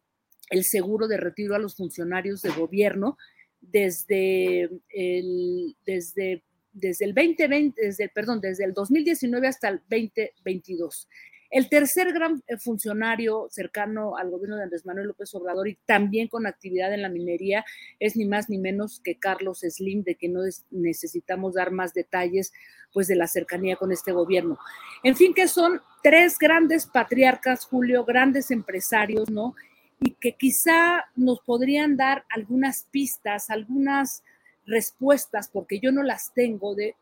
el 0.50 0.64
seguro 0.64 1.08
de 1.08 1.16
retiro 1.16 1.54
a 1.54 1.58
los 1.58 1.76
funcionarios 1.76 2.42
de 2.42 2.50
gobierno 2.50 3.16
desde 3.60 4.68
el, 4.90 5.76
desde 5.84 6.44
desde 6.78 7.04
el 7.04 7.14
2020, 7.14 7.80
desde, 7.80 8.08
perdón, 8.08 8.40
desde 8.40 8.64
el 8.64 8.72
2019 8.72 9.48
hasta 9.48 9.68
el 9.68 9.80
2022. 9.88 11.08
El 11.50 11.70
tercer 11.70 12.12
gran 12.12 12.42
eh, 12.46 12.58
funcionario 12.58 13.48
cercano 13.50 14.16
al 14.16 14.30
gobierno 14.30 14.56
de 14.56 14.64
Andrés 14.64 14.84
Manuel 14.84 15.08
López 15.08 15.34
Obrador 15.34 15.68
y 15.68 15.78
también 15.86 16.28
con 16.28 16.46
actividad 16.46 16.92
en 16.92 17.00
la 17.00 17.08
minería 17.08 17.64
es 17.98 18.16
ni 18.16 18.26
más 18.26 18.50
ni 18.50 18.58
menos 18.58 19.00
que 19.00 19.18
Carlos 19.18 19.60
Slim, 19.60 20.02
de 20.02 20.16
que 20.16 20.28
no 20.28 20.40
necesitamos 20.70 21.54
dar 21.54 21.70
más 21.70 21.94
detalles 21.94 22.52
pues 22.92 23.08
de 23.08 23.16
la 23.16 23.26
cercanía 23.26 23.76
con 23.76 23.92
este 23.92 24.12
gobierno. 24.12 24.58
En 25.02 25.16
fin, 25.16 25.32
que 25.32 25.48
son 25.48 25.80
tres 26.02 26.38
grandes 26.38 26.86
patriarcas, 26.86 27.64
Julio, 27.64 28.04
grandes 28.04 28.50
empresarios, 28.50 29.30
¿no? 29.30 29.54
Y 30.00 30.12
que 30.12 30.36
quizá 30.36 31.06
nos 31.16 31.40
podrían 31.40 31.96
dar 31.96 32.24
algunas 32.28 32.86
pistas, 32.90 33.48
algunas 33.48 34.22
respuestas, 34.68 35.48
porque 35.48 35.80
yo 35.80 35.90
no 35.90 36.02
las 36.02 36.32
tengo, 36.34 36.74
de 36.74 36.94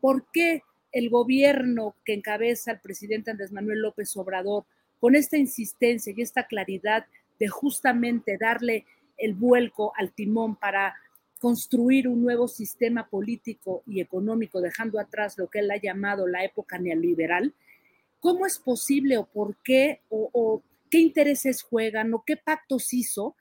por 0.00 0.26
qué 0.32 0.62
el 0.90 1.10
gobierno 1.10 1.94
que 2.04 2.14
encabeza 2.14 2.72
el 2.72 2.80
presidente 2.80 3.30
Andrés 3.30 3.52
Manuel 3.52 3.80
López 3.80 4.16
Obrador, 4.16 4.64
con 4.98 5.14
esta 5.14 5.36
insistencia 5.36 6.12
y 6.16 6.22
esta 6.22 6.46
claridad 6.46 7.06
de 7.38 7.48
justamente 7.48 8.36
darle 8.38 8.86
el 9.16 9.34
vuelco 9.34 9.92
al 9.96 10.12
timón 10.12 10.56
para 10.56 10.94
construir 11.40 12.06
un 12.06 12.22
nuevo 12.22 12.46
sistema 12.46 13.08
político 13.08 13.82
y 13.84 14.00
económico, 14.00 14.60
dejando 14.60 15.00
atrás 15.00 15.36
lo 15.38 15.48
que 15.48 15.58
él 15.58 15.70
ha 15.72 15.76
llamado 15.76 16.28
la 16.28 16.44
época 16.44 16.78
neoliberal, 16.78 17.52
¿cómo 18.20 18.46
es 18.46 18.60
posible 18.60 19.18
o 19.18 19.26
por 19.26 19.56
qué 19.64 20.02
o, 20.08 20.62
qué 20.88 20.98
intereses 20.98 21.62
juegan 21.62 22.14
o 22.14 22.22
qué 22.24 22.36
pactos 22.36 22.92
hizo 22.92 23.34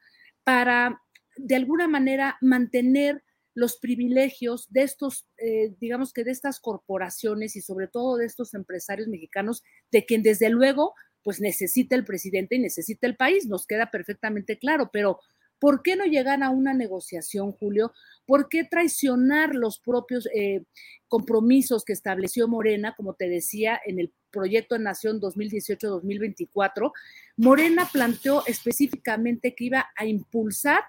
para 0.44 1.02
de 1.38 1.56
alguna 1.56 1.88
manera 1.88 2.38
mantener 2.42 3.22
los 3.54 3.78
privilegios 3.78 4.72
de 4.72 4.84
estos, 4.84 5.26
eh, 5.38 5.74
digamos 5.80 6.14
que 6.14 6.24
de 6.24 6.32
estas 6.32 6.60
corporaciones 6.60 7.56
y 7.56 7.62
sobre 7.62 7.88
todo 7.88 8.18
de 8.18 8.26
estos 8.26 8.54
empresarios 8.54 9.08
mexicanos, 9.08 9.64
de 9.92 10.06
quien 10.06 10.24
desde 10.24 10.50
luego 10.50 10.94
pues 11.24 11.40
necesita 11.40 11.96
el 11.96 12.06
presidente 12.06 12.56
y 12.56 12.60
necesita 12.60 13.08
el 13.08 13.16
país, 13.16 13.46
nos 13.46 13.68
queda 13.68 13.92
perfectamente 13.92 14.58
claro, 14.58 14.90
pero 14.92 15.20
¿por 15.60 15.84
qué 15.84 15.96
no 15.96 16.06
llegar 16.06 16.42
a 16.42 16.50
una 16.50 16.74
negociación, 16.74 17.52
Julio? 17.52 17.94
¿Por 18.26 18.50
qué 18.50 18.64
traicionar 18.64 19.54
los 19.54 19.80
propios 19.80 20.28
eh, 20.34 20.64
compromisos 21.08 21.86
que 21.86 21.94
estableció 21.94 22.48
Morena, 22.48 22.96
como 22.96 23.14
te 23.14 23.30
decía, 23.30 23.80
en 23.86 24.00
el 24.00 24.12
proyecto 24.32 24.76
de 24.76 24.84
Nación 24.84 25.22
2018-2024? 25.22 26.92
Morena 27.38 27.88
planteó 27.92 28.44
específicamente 28.48 29.54
que 29.54 29.66
iba 29.66 29.92
a 29.96 30.06
impulsar 30.06 30.82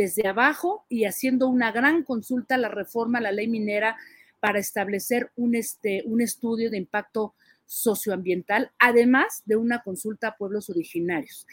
desde 0.00 0.26
abajo 0.26 0.86
y 0.88 1.04
haciendo 1.04 1.46
una 1.46 1.72
gran 1.72 2.04
consulta 2.04 2.54
a 2.54 2.58
la 2.58 2.70
reforma 2.70 3.18
a 3.18 3.20
la 3.20 3.32
ley 3.32 3.48
minera 3.48 3.98
para 4.40 4.58
establecer 4.58 5.30
un, 5.36 5.54
este, 5.54 6.02
un 6.06 6.22
estudio 6.22 6.70
de 6.70 6.78
impacto 6.78 7.34
socioambiental, 7.66 8.70
además 8.78 9.42
de 9.44 9.56
una 9.56 9.82
consulta 9.82 10.28
a 10.28 10.36
pueblos 10.38 10.70
originarios. 10.70 11.46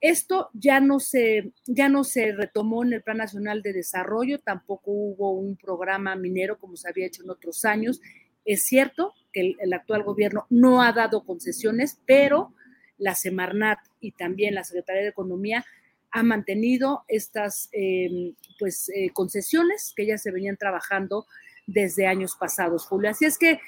Esto 0.00 0.50
ya 0.52 0.78
no 0.78 1.00
se, 1.00 1.52
ya 1.66 1.88
no 1.88 2.04
se 2.04 2.30
retomó 2.30 2.84
en 2.84 2.92
el 2.92 3.02
Plan 3.02 3.16
Nacional 3.16 3.60
de 3.60 3.72
Desarrollo, 3.72 4.38
tampoco 4.38 4.92
hubo 4.92 5.32
un 5.32 5.56
programa 5.56 6.14
minero 6.14 6.58
como 6.58 6.76
se 6.76 6.88
había 6.88 7.06
hecho 7.06 7.24
en 7.24 7.30
otros 7.30 7.64
años. 7.64 8.00
Es 8.44 8.62
cierto 8.62 9.14
que 9.32 9.40
el, 9.40 9.56
el 9.58 9.72
actual 9.72 10.04
gobierno 10.04 10.46
no 10.48 10.80
ha 10.80 10.92
dado 10.92 11.24
concesiones, 11.24 11.98
pero 12.06 12.54
la 12.98 13.16
Semarnat 13.16 13.80
y 13.98 14.12
también 14.12 14.54
la 14.54 14.62
Secretaría 14.62 15.02
de 15.02 15.08
Economía 15.08 15.64
ha 16.12 16.22
mantenido 16.22 17.04
estas 17.08 17.68
em, 17.72 18.34
pues, 18.58 18.90
eh, 18.94 19.10
concesiones 19.12 19.92
que 19.94 20.06
ya 20.06 20.18
se 20.18 20.30
venían 20.30 20.56
trabajando 20.56 21.26
desde 21.66 22.06
años 22.06 22.36
pasados, 22.36 22.86
Julio. 22.86 23.10
Así 23.10 23.24
es 23.24 23.38
que 23.38 23.60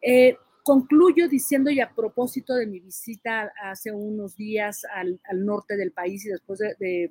eh, 0.00 0.36
concluyo 0.62 1.28
diciendo 1.28 1.70
y 1.70 1.80
a 1.80 1.90
propósito 1.90 2.54
de 2.54 2.66
mi 2.66 2.78
visita 2.78 3.52
hace 3.62 3.90
unos 3.90 4.36
días 4.36 4.82
al, 4.94 5.20
norte 5.44 5.76
del 5.76 5.92
país 5.92 6.24
y 6.24 6.28
después 6.28 6.60
de, 6.60 7.10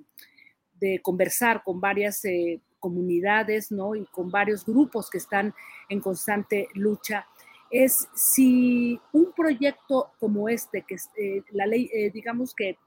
conversar 1.02 1.64
con 1.64 1.82
varias 1.82 2.24
eh, 2.24 2.62
comunidades 2.80 3.72
¿no? 3.72 3.96
y 3.96 4.06
con 4.06 4.30
varios 4.30 4.64
grupos 4.64 5.10
que 5.10 5.18
están 5.18 5.54
en 5.90 6.00
constante 6.00 6.68
lucha, 6.76 7.26
es 7.72 8.08
si 8.16 9.02
un 9.12 9.34
proyecto 9.34 10.12
como 10.20 10.48
este, 10.48 10.84
que 10.88 10.96
es 10.96 11.10
la 11.52 11.66
ley, 11.66 11.90
digamos 12.14 12.54
que 12.54 12.78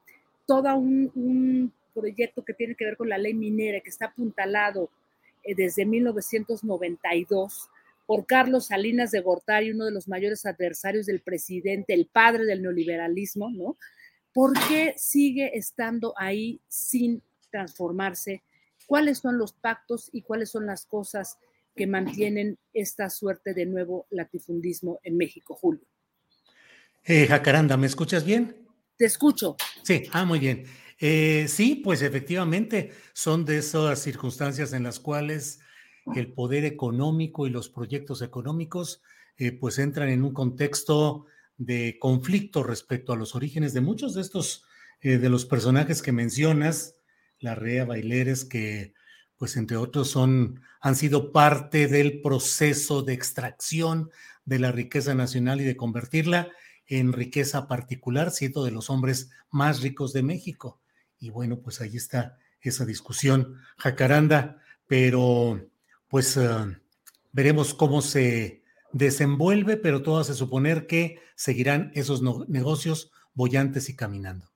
toda 0.47 0.73
un 0.73 1.71
proyecto 1.91 2.43
que 2.43 2.53
tiene 2.53 2.75
que 2.75 2.85
ver 2.85 2.97
con 2.97 3.09
la 3.09 3.17
ley 3.17 3.33
minera, 3.33 3.79
que 3.81 3.89
está 3.89 4.07
apuntalado 4.07 4.89
eh, 5.43 5.55
desde 5.55 5.85
1992 5.85 7.69
por 8.05 8.25
Carlos 8.25 8.67
Salinas 8.67 9.11
de 9.11 9.21
Gortari, 9.21 9.71
uno 9.71 9.85
de 9.85 9.91
los 9.91 10.07
mayores 10.07 10.45
adversarios 10.45 11.05
del 11.05 11.21
presidente, 11.21 11.93
el 11.93 12.07
padre 12.07 12.45
del 12.45 12.61
neoliberalismo, 12.61 13.49
¿no? 13.51 13.77
¿Por 14.33 14.53
qué 14.67 14.93
sigue 14.97 15.57
estando 15.57 16.13
ahí 16.17 16.59
sin 16.67 17.21
transformarse? 17.51 18.43
¿Cuáles 18.85 19.19
son 19.19 19.37
los 19.37 19.53
pactos 19.53 20.09
y 20.11 20.21
cuáles 20.21 20.49
son 20.49 20.65
las 20.65 20.85
cosas 20.85 21.37
que 21.75 21.87
mantienen 21.87 22.57
esta 22.73 23.09
suerte 23.09 23.53
de 23.53 23.65
nuevo 23.65 24.07
latifundismo 24.09 24.99
en 25.03 25.17
México, 25.17 25.55
Julio? 25.55 25.85
Eh, 27.03 27.27
Jacaranda, 27.27 27.77
¿me 27.77 27.87
escuchas 27.87 28.23
bien? 28.25 28.67
Te 28.97 29.05
escucho. 29.05 29.55
Sí, 29.83 30.03
ah, 30.11 30.25
muy 30.25 30.39
bien. 30.39 30.65
Eh, 31.03 31.47
sí, 31.47 31.81
pues 31.83 32.03
efectivamente 32.03 32.91
son 33.13 33.43
de 33.43 33.57
esas 33.57 33.97
circunstancias 33.99 34.71
en 34.71 34.83
las 34.83 34.99
cuales 34.99 35.59
el 36.15 36.31
poder 36.31 36.63
económico 36.63 37.47
y 37.47 37.49
los 37.49 37.69
proyectos 37.69 38.21
económicos 38.21 39.01
eh, 39.37 39.51
pues 39.51 39.79
entran 39.79 40.09
en 40.09 40.23
un 40.23 40.31
contexto 40.31 41.25
de 41.57 41.97
conflicto 41.99 42.61
respecto 42.61 43.13
a 43.13 43.15
los 43.15 43.33
orígenes 43.33 43.73
de 43.73 43.81
muchos 43.81 44.13
de 44.13 44.21
estos, 44.21 44.63
eh, 45.01 45.17
de 45.17 45.29
los 45.29 45.45
personajes 45.45 46.03
que 46.03 46.11
mencionas, 46.11 46.97
la 47.39 47.55
Rea 47.55 47.85
Baileres, 47.85 48.45
que 48.45 48.93
pues 49.37 49.57
entre 49.57 49.77
otros 49.77 50.07
son, 50.07 50.61
han 50.81 50.95
sido 50.95 51.31
parte 51.31 51.87
del 51.87 52.21
proceso 52.21 53.01
de 53.01 53.13
extracción 53.13 54.11
de 54.45 54.59
la 54.59 54.71
riqueza 54.71 55.15
nacional 55.15 55.61
y 55.61 55.63
de 55.63 55.77
convertirla 55.77 56.51
en 56.85 57.11
riqueza 57.11 57.67
particular, 57.67 58.29
siendo 58.29 58.63
de 58.63 58.69
los 58.69 58.91
hombres 58.91 59.31
más 59.49 59.81
ricos 59.81 60.13
de 60.13 60.21
México. 60.21 60.80
Y 61.21 61.29
bueno, 61.29 61.61
pues 61.61 61.79
ahí 61.79 61.95
está 61.95 62.37
esa 62.61 62.83
discusión, 62.83 63.61
Jacaranda, 63.77 64.59
pero 64.87 65.69
pues 66.09 66.35
eh, 66.35 66.47
veremos 67.31 67.73
cómo 67.75 68.01
se 68.01 68.63
desenvuelve, 68.91 69.77
pero 69.77 70.01
todo 70.01 70.19
hace 70.19 70.33
suponer 70.33 70.87
que 70.87 71.19
seguirán 71.35 71.91
esos 71.93 72.21
negocios 72.49 73.11
bollantes 73.33 73.87
y 73.89 73.95
caminando. 73.95 74.47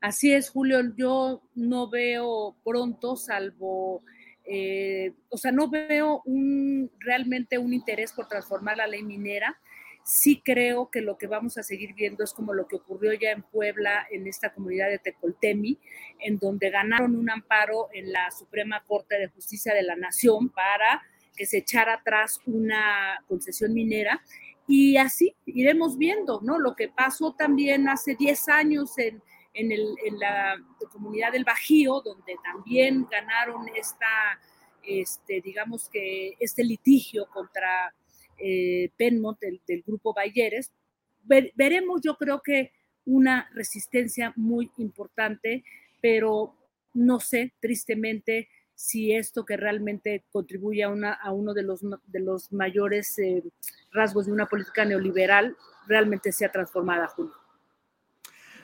Así 0.00 0.32
es, 0.32 0.50
Julio, 0.50 0.80
yo 0.96 1.42
no 1.54 1.88
veo 1.88 2.56
pronto, 2.64 3.14
salvo, 3.14 4.02
eh, 4.44 5.12
o 5.28 5.36
sea, 5.36 5.52
no 5.52 5.68
veo 5.68 6.22
un, 6.24 6.90
realmente 6.98 7.58
un 7.58 7.72
interés 7.72 8.12
por 8.12 8.26
transformar 8.26 8.78
la 8.78 8.86
ley 8.86 9.02
minera 9.02 9.60
sí 10.04 10.42
creo 10.44 10.90
que 10.90 11.00
lo 11.00 11.16
que 11.16 11.26
vamos 11.26 11.58
a 11.58 11.62
seguir 11.62 11.94
viendo 11.94 12.24
es 12.24 12.32
como 12.32 12.54
lo 12.54 12.66
que 12.66 12.76
ocurrió 12.76 13.12
ya 13.12 13.30
en 13.30 13.42
Puebla, 13.42 14.06
en 14.10 14.26
esta 14.26 14.52
comunidad 14.52 14.88
de 14.88 14.98
Tecoltemi, 14.98 15.78
en 16.18 16.38
donde 16.38 16.70
ganaron 16.70 17.16
un 17.16 17.30
amparo 17.30 17.88
en 17.92 18.12
la 18.12 18.30
Suprema 18.30 18.82
Corte 18.84 19.18
de 19.18 19.28
Justicia 19.28 19.74
de 19.74 19.82
la 19.82 19.96
Nación 19.96 20.48
para 20.50 21.02
que 21.36 21.46
se 21.46 21.58
echara 21.58 21.94
atrás 21.94 22.40
una 22.46 23.22
concesión 23.28 23.72
minera. 23.72 24.22
Y 24.66 24.96
así 24.96 25.34
iremos 25.46 25.98
viendo, 25.98 26.40
¿no? 26.42 26.58
Lo 26.58 26.74
que 26.76 26.88
pasó 26.88 27.34
también 27.34 27.88
hace 27.88 28.14
10 28.14 28.48
años 28.48 28.96
en, 28.98 29.22
en, 29.54 30.18
la 30.18 30.56
comunidad 30.92 31.32
del 31.32 31.44
Bajío, 31.44 32.00
donde 32.00 32.36
también 32.42 33.06
ganaron 33.10 33.68
esta 33.74 34.06
este, 34.82 35.40
digamos 35.40 35.88
que 35.88 36.36
este 36.40 36.64
litigio 36.64 37.28
contra 37.32 37.94
eh, 38.38 38.90
Penmont 38.96 39.38
del, 39.40 39.82
grupo 39.86 40.14
Bayeres, 40.14 40.70
veremos 41.24 42.00
yo 42.02 42.16
creo 42.16 42.42
que 42.42 42.72
una 43.04 43.48
resistencia 43.54 44.32
muy 44.36 44.70
importante, 44.76 45.64
pero 46.00 46.54
no 46.94 47.20
sé, 47.20 47.52
tristemente, 47.60 48.48
si 48.74 49.12
esto 49.12 49.44
que 49.44 49.56
realmente 49.56 50.24
contribuye 50.32 50.82
a, 50.82 50.88
una, 50.88 51.12
a 51.12 51.32
uno 51.32 51.54
de 51.54 51.62
los, 51.62 51.80
de 51.82 52.20
los 52.20 52.52
mayores 52.52 53.18
eh, 53.18 53.42
rasgos 53.92 54.26
de 54.26 54.32
una 54.32 54.46
política 54.46 54.84
neoliberal 54.84 55.56
realmente 55.86 56.32
sea 56.32 56.50
transformada, 56.50 57.06
Julio. 57.08 57.34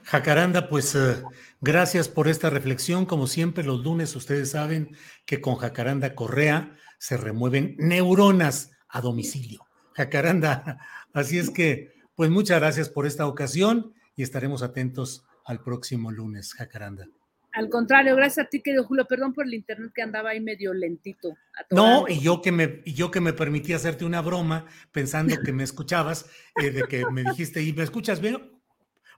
Jacaranda, 0.05 0.69
pues 0.69 0.95
eh, 0.95 1.23
gracias 1.61 2.09
por 2.09 2.29
esta 2.29 2.51
reflexión. 2.51 3.05
Como 3.05 3.27
siempre, 3.27 3.63
los 3.63 3.85
lunes 3.85 4.17
ustedes 4.17 4.51
saben 4.51 4.97
que 5.27 5.41
con 5.41 5.57
Jacaranda 5.57 6.15
Correa 6.15 6.75
se 6.99 7.17
remueven 7.17 7.77
neuronas 7.79 8.73
a 8.89 9.01
domicilio. 9.01 9.67
Jacaranda, 9.93 10.79
así 11.13 11.39
es 11.39 11.51
que, 11.51 11.93
pues 12.15 12.31
muchas 12.31 12.61
gracias 12.61 12.89
por 12.89 13.07
esta 13.07 13.27
ocasión 13.27 13.95
y 14.17 14.23
estaremos 14.23 14.63
atentos 14.63 15.25
al 15.45 15.61
próximo 15.63 16.11
lunes, 16.11 16.55
Jacaranda. 16.55 17.09
Al 17.53 17.69
contrario, 17.71 18.15
gracias 18.15 18.47
a 18.47 18.49
ti, 18.49 18.61
querido 18.61 18.85
Julio. 18.85 19.07
Perdón 19.09 19.33
por 19.33 19.47
el 19.47 19.55
internet 19.55 19.91
que 19.95 20.03
andaba 20.03 20.31
ahí 20.31 20.41
medio 20.41 20.73
lentito. 20.75 21.37
No, 21.71 22.07
y 22.07 22.21
yo 22.21 22.41
que 22.41 22.53
me, 22.53 22.83
y 22.85 22.95
yo 22.95 23.11
que 23.11 23.21
me 23.21 23.33
permití 23.33 23.73
hacerte 23.73 24.05
una 24.05 24.21
broma 24.21 24.67
pensando 24.93 25.35
que 25.45 25.53
me 25.53 25.65
escuchabas, 25.65 26.31
eh, 26.63 26.71
de 26.71 26.83
que 26.85 27.05
me 27.11 27.25
dijiste, 27.25 27.63
¿y 27.63 27.73
me 27.73 27.83
escuchas 27.83 28.21
bien? 28.21 28.58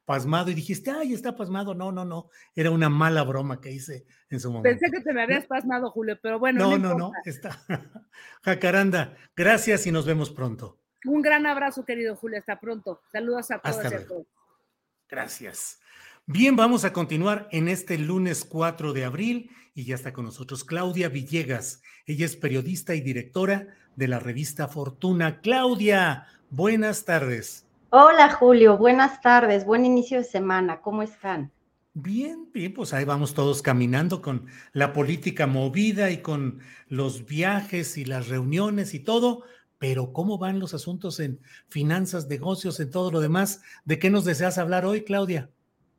Pasmado, 0.04 0.50
y 0.50 0.54
dijiste, 0.54 0.90
ay, 0.90 1.12
está 1.12 1.36
pasmado. 1.36 1.74
No, 1.74 1.92
no, 1.92 2.04
no. 2.04 2.30
Era 2.54 2.70
una 2.70 2.88
mala 2.88 3.22
broma 3.22 3.60
que 3.60 3.70
hice 3.70 4.06
en 4.28 4.40
su 4.40 4.50
momento. 4.50 4.68
Pensé 4.68 4.90
que 4.90 5.02
te 5.02 5.12
me 5.12 5.22
habías 5.22 5.46
pasmado, 5.46 5.90
Julio, 5.90 6.18
pero 6.20 6.38
bueno. 6.38 6.58
No, 6.58 6.78
no, 6.78 6.88
no, 6.90 6.98
no 6.98 7.12
está. 7.24 7.62
Jacaranda, 8.42 9.16
gracias 9.36 9.86
y 9.86 9.92
nos 9.92 10.06
vemos 10.06 10.30
pronto. 10.30 10.80
Un 11.04 11.22
gran 11.22 11.46
abrazo, 11.46 11.84
querido 11.84 12.16
Julio. 12.16 12.38
Hasta 12.38 12.58
pronto. 12.58 13.00
Saludos 13.12 13.50
a 13.50 13.58
todos 13.60 13.84
y 13.84 13.94
a 13.94 14.06
todos. 14.06 14.26
Gracias. 15.08 15.80
Bien, 16.26 16.54
vamos 16.54 16.84
a 16.84 16.92
continuar 16.92 17.48
en 17.50 17.68
este 17.68 17.98
lunes 17.98 18.44
4 18.44 18.92
de 18.92 19.04
abril 19.04 19.50
y 19.74 19.84
ya 19.84 19.94
está 19.94 20.12
con 20.12 20.26
nosotros 20.26 20.64
Claudia 20.64 21.08
Villegas. 21.08 21.82
Ella 22.06 22.26
es 22.26 22.36
periodista 22.36 22.94
y 22.94 23.00
directora 23.00 23.68
de 23.96 24.08
la 24.08 24.20
revista 24.20 24.68
Fortuna. 24.68 25.40
Claudia, 25.40 26.26
buenas 26.50 27.04
tardes. 27.04 27.66
Hola 27.92 28.30
Julio, 28.30 28.78
buenas 28.78 29.20
tardes, 29.20 29.66
buen 29.66 29.84
inicio 29.84 30.18
de 30.18 30.24
semana, 30.24 30.80
¿cómo 30.80 31.02
están? 31.02 31.50
Bien, 31.92 32.48
bien, 32.52 32.72
pues 32.72 32.94
ahí 32.94 33.04
vamos 33.04 33.34
todos 33.34 33.62
caminando 33.62 34.22
con 34.22 34.46
la 34.72 34.92
política 34.92 35.48
movida 35.48 36.08
y 36.12 36.18
con 36.18 36.60
los 36.86 37.26
viajes 37.26 37.98
y 37.98 38.04
las 38.04 38.28
reuniones 38.28 38.94
y 38.94 39.00
todo, 39.00 39.42
pero 39.78 40.12
¿cómo 40.12 40.38
van 40.38 40.60
los 40.60 40.72
asuntos 40.72 41.18
en 41.18 41.40
finanzas, 41.68 42.28
negocios, 42.28 42.78
en 42.78 42.92
todo 42.92 43.10
lo 43.10 43.18
demás? 43.18 43.60
¿De 43.84 43.98
qué 43.98 44.08
nos 44.08 44.24
deseas 44.24 44.58
hablar 44.58 44.86
hoy, 44.86 45.02
Claudia? 45.02 45.50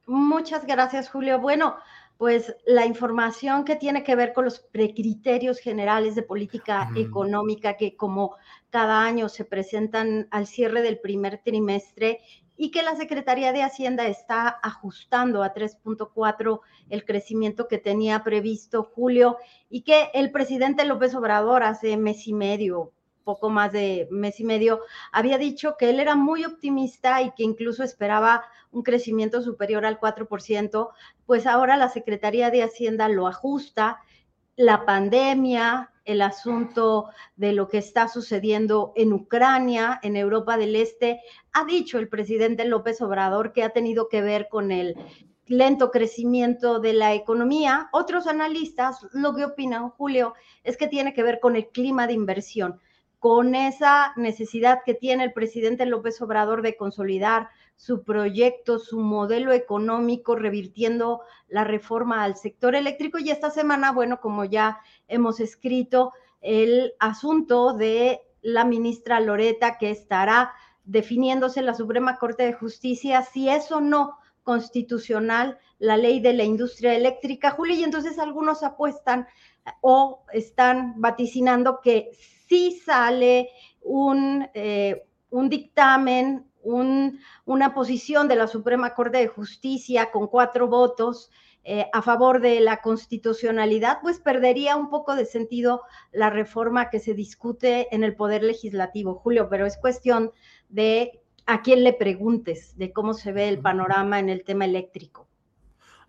Muchas 0.08 0.66
gracias, 0.66 1.10
Julio. 1.10 1.42
Bueno, 1.42 1.76
pues 2.22 2.55
la 2.67 2.86
información 2.86 3.65
que 3.65 3.76
tiene 3.76 4.03
que 4.03 4.15
ver 4.15 4.32
con 4.32 4.45
los 4.45 4.59
precriterios 4.59 5.57
generales 5.57 6.13
de 6.13 6.22
política 6.22 6.91
económica 6.95 7.78
que 7.78 7.95
como 7.95 8.36
cada 8.69 9.03
año 9.03 9.28
se 9.28 9.43
presentan 9.43 10.28
al 10.30 10.45
cierre 10.45 10.84
del 10.84 10.99
primer 10.99 11.41
trimestre 11.43 12.19
y 12.55 12.69
que 12.69 12.84
la 12.84 12.95
Secretaría 12.95 13.53
de 13.53 13.63
Hacienda 13.63 14.05
está 14.05 14.49
ajustando 14.61 15.41
a 15.41 15.55
3.4 15.55 16.59
el 16.91 17.05
crecimiento 17.05 17.67
que 17.67 17.80
tenía 17.80 18.24
previsto 18.24 18.84
Julio 18.84 19.38
y 19.67 19.82
que 19.82 20.11
el 20.13 20.30
presidente 20.30 20.86
López 20.86 21.15
Obrador 21.15 21.63
hace 21.63 21.97
mes 21.97 22.28
y 22.28 22.34
medio, 22.34 22.93
poco 23.24 23.49
más 23.49 23.72
de 23.72 24.07
mes 24.11 24.39
y 24.39 24.43
medio, 24.43 24.82
había 25.11 25.38
dicho 25.38 25.76
que 25.78 25.89
él 25.89 25.99
era 25.99 26.15
muy 26.15 26.45
optimista 26.45 27.22
y 27.22 27.32
que 27.32 27.43
incluso 27.43 27.84
esperaba 27.84 28.45
un 28.72 28.84
crecimiento 28.84 29.41
superior 29.41 29.86
al 29.86 29.99
4%, 29.99 30.89
pues 31.26 31.45
ahora 31.47 31.78
la 31.78 31.89
Secretaría 31.89 32.49
de 32.49 32.63
Hacienda 32.63 33.09
lo 33.09 33.28
ajusta. 33.28 33.99
La 34.55 34.86
pandemia, 34.86 35.91
el 36.05 36.22
asunto 36.22 37.09
de 37.36 37.53
lo 37.53 37.67
que 37.67 37.78
está 37.78 38.07
sucediendo 38.07 38.93
en 38.95 39.13
Ucrania, 39.13 39.99
en 40.03 40.15
Europa 40.15 40.57
del 40.57 40.76
Este, 40.76 41.22
ha 41.53 41.65
dicho 41.65 41.99
el 41.99 42.09
presidente 42.09 42.65
López 42.65 43.01
Obrador 43.01 43.53
que 43.53 43.63
ha 43.63 43.69
tenido 43.69 44.09
que 44.09 44.22
ver 44.22 44.47
con 44.49 44.72
el 44.72 44.95
lento 45.45 45.91
crecimiento 45.91 46.80
de 46.80 46.93
la 46.93 47.13
economía. 47.13 47.89
Otros 47.91 48.28
analistas 48.28 49.05
lo 49.11 49.36
que 49.36 49.45
opinan, 49.45 49.89
Julio, 49.89 50.34
es 50.63 50.78
que 50.78 50.88
tiene 50.88 51.13
que 51.13 51.24
ver 51.24 51.39
con 51.39 51.55
el 51.55 51.67
clima 51.69 52.07
de 52.07 52.13
inversión 52.13 52.80
con 53.22 53.53
esa 53.53 54.13
necesidad 54.15 54.80
que 54.84 54.95
tiene 54.95 55.24
el 55.24 55.32
presidente 55.32 55.86
López 55.86 56.19
Obrador 56.24 56.63
de 56.63 56.76
consolidar 56.76 57.49
su 57.76 58.03
proyecto, 58.03 58.80
su 58.80 58.97
modelo 58.97 59.53
económico, 59.53 60.36
revirtiendo 60.36 61.22
la 61.47 61.63
reforma 61.63 62.24
al 62.24 62.36
sector 62.36 62.74
eléctrico. 62.74 63.19
Y 63.19 63.30
esta 63.30 63.51
semana, 63.51 63.91
bueno, 63.91 64.19
como 64.19 64.43
ya 64.43 64.80
hemos 65.07 65.39
escrito, 65.39 66.13
el 66.41 66.95
asunto 66.97 67.74
de 67.74 68.22
la 68.41 68.65
ministra 68.65 69.19
Loreta 69.19 69.78
que 69.78 69.91
estará 69.91 70.53
definiéndose 70.84 71.59
en 71.59 71.67
la 71.67 71.76
Suprema 71.76 72.17
Corte 72.17 72.41
de 72.41 72.53
Justicia 72.53 73.22
si 73.22 73.49
es 73.49 73.72
o 73.72 73.82
no 73.82 74.17
constitucional 74.41 75.59
la 75.78 75.95
ley 75.95 76.22
de 76.22 76.34
la 76.34 76.43
industria 76.43 76.95
eléctrica, 76.95 77.51
Julio, 77.51 77.76
y 77.76 77.84
entonces 77.84 78.17
algunos 78.17 78.63
apuestan 78.63 79.28
o 79.82 80.24
están 80.34 80.99
vaticinando 80.99 81.82
que 81.84 82.09
sí 82.52 82.82
sale 82.86 83.47
un, 83.80 84.45
eh, 84.54 85.04
un 85.30 85.47
dictamen, 85.47 86.45
una 86.64 87.74
posición 87.74 88.28
de 88.28 88.36
la 88.36 88.45
Suprema 88.45 88.93
Corte 88.93 89.20
de 89.20 89.28
Justicia 89.28 90.12
con 90.12 90.28
cuatro 90.28 90.68
votos 90.68 91.32
eh, 91.64 91.86
a 91.93 92.02
favor 92.02 92.41
de 92.41 92.60
la 92.60 92.82
constitucionalidad, 92.82 93.99
pues 94.02 94.20
perdería 94.20 94.76
un 94.76 94.89
poco 94.89 95.16
de 95.16 95.26
sentido 95.26 95.84
la 96.12 96.30
reforma 96.30 96.89
que 96.89 96.99
se 96.99 97.14
discute 97.14 97.88
en 97.95 98.04
el 98.04 98.16
Poder 98.16 98.43
Legislativo, 98.43 99.16
Julio, 99.16 99.47
pero 99.49 99.66
es 99.66 99.78
cuestión 99.78 100.32
de 100.68 101.22
a 101.45 101.62
quién 101.62 101.86
le 101.86 101.93
preguntes 101.93 102.78
de 102.78 102.91
cómo 102.91 103.14
se 103.14 103.32
ve 103.32 103.47
el 103.47 103.60
panorama 103.60 104.20
en 104.20 104.28
el 104.28 104.43
tema 104.43 104.66
eléctrico. 104.66 105.30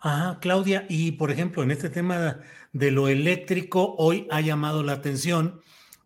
Ah, 0.01 0.39
Claudia, 0.41 0.87
y 0.89 1.13
por 1.13 1.31
ejemplo, 1.31 1.63
en 1.63 1.71
este 1.71 1.89
tema 1.89 2.41
de 2.73 2.91
lo 2.91 3.07
eléctrico, 3.07 3.95
hoy 3.97 4.27
ha 4.33 4.41
llamado 4.41 4.83
la 4.83 4.95
atención 4.95 5.63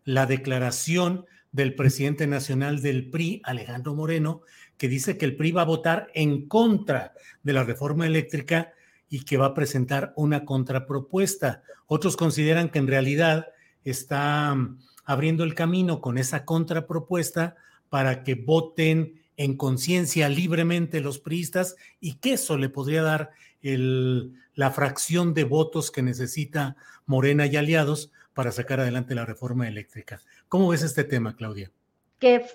la 0.07 0.25
declaración 0.25 1.25
del 1.51 1.75
presidente 1.75 2.27
nacional 2.27 2.81
del 2.81 3.09
PRI, 3.09 3.41
Alejandro 3.43 3.93
Moreno, 3.93 4.41
que 4.77 4.87
dice 4.87 5.17
que 5.17 5.25
el 5.25 5.35
PRI 5.35 5.51
va 5.51 5.63
a 5.63 5.65
votar 5.65 6.07
en 6.13 6.47
contra 6.47 7.13
de 7.43 7.51
la 7.51 7.65
reforma 7.65 8.07
eléctrica 8.07 8.71
y 9.09 9.25
que 9.25 9.35
va 9.35 9.47
a 9.47 9.53
presentar 9.53 10.13
una 10.15 10.45
contrapropuesta. 10.45 11.61
Otros 11.87 12.15
consideran 12.15 12.69
que 12.69 12.79
en 12.79 12.87
realidad 12.87 13.47
está 13.83 14.55
mm, 14.55 14.79
abriendo 15.03 15.43
el 15.43 15.55
camino 15.55 15.99
con 15.99 16.17
esa 16.17 16.45
contrapropuesta 16.45 17.57
para 17.89 18.23
que 18.23 18.35
voten 18.35 19.21
en 19.35 19.57
conciencia 19.57 20.29
libremente 20.29 21.01
los 21.01 21.19
priistas 21.19 21.75
y 21.99 22.13
que 22.13 22.33
eso 22.33 22.57
le 22.57 22.69
podría 22.69 23.03
dar 23.03 23.31
la 23.61 24.71
fracción 24.71 25.33
de 25.33 25.43
votos 25.43 25.91
que 25.91 26.01
necesita 26.01 26.77
Morena 27.05 27.45
y 27.45 27.57
aliados 27.57 28.09
para 28.37 28.51
sacar 28.51 28.79
adelante 28.79 29.15
la 29.15 29.25
reforma 29.25 29.67
eléctrica. 29.67 30.21
¿Cómo 30.47 30.67
ves 30.67 30.83
este 30.83 31.03
tema, 31.03 31.35
Claudia? 31.35 31.71
Que 32.19 32.45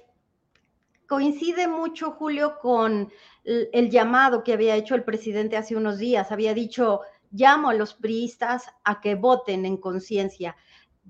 coincide 1.09 1.67
mucho, 1.67 2.13
Julio, 2.13 2.61
con 2.63 3.11
el, 3.43 3.91
llamado 3.91 4.45
que 4.45 4.53
había 4.53 4.77
hecho 4.77 4.95
el 4.95 5.03
presidente 5.03 5.57
hace 5.57 5.75
unos 5.75 5.99
días. 5.99 6.31
Había 6.31 6.55
dicho, 6.55 7.01
llamo 7.33 7.71
a 7.71 7.75
los 7.75 7.95
priistas 7.95 8.67
a 8.85 9.01
que 9.01 9.17
voten 9.17 9.67
en 9.67 9.77
conciencia 9.77 10.55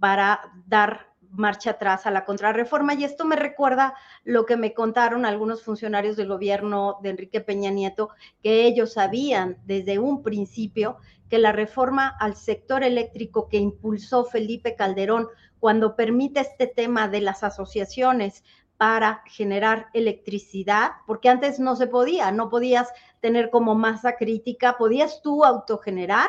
para 0.00 0.40
dar 0.66 1.12
marcha 1.28 1.72
atrás 1.72 2.06
a 2.06 2.10
la 2.10 2.24
contrarreforma. 2.24 2.94
Y 2.94 3.04
esto 3.04 3.26
me 3.26 3.36
recuerda 3.36 3.92
lo 4.24 4.46
que 4.46 4.56
me 4.56 4.72
contaron 4.72 5.26
algunos 5.26 5.62
funcionarios 5.62 6.16
del 6.16 6.28
gobierno 6.28 6.96
de 7.02 7.10
Enrique 7.10 7.42
Peña 7.42 7.70
Nieto, 7.70 8.08
que 8.42 8.64
ellos 8.64 8.94
sabían 8.94 9.58
desde 9.66 9.98
un 9.98 10.22
principio 10.22 10.96
que 11.32 11.38
la 11.38 11.52
reforma 11.52 12.14
al 12.20 12.36
sector 12.36 12.84
eléctrico 12.84 13.48
que 13.48 13.56
impulsó 13.56 14.26
Felipe 14.26 14.76
Calderón 14.76 15.28
cuando 15.60 15.96
permite 15.96 16.40
este 16.40 16.66
tema 16.66 17.08
de 17.08 17.22
las 17.22 17.42
asociaciones 17.42 18.44
para 18.76 19.22
generar 19.24 19.86
electricidad, 19.94 20.90
porque 21.06 21.30
antes 21.30 21.58
no 21.58 21.74
se 21.74 21.86
podía, 21.86 22.30
no 22.32 22.50
podías 22.50 22.92
tener 23.20 23.48
como 23.48 23.74
masa 23.74 24.16
crítica, 24.16 24.76
podías 24.76 25.22
tú 25.22 25.42
autogenerar 25.42 26.28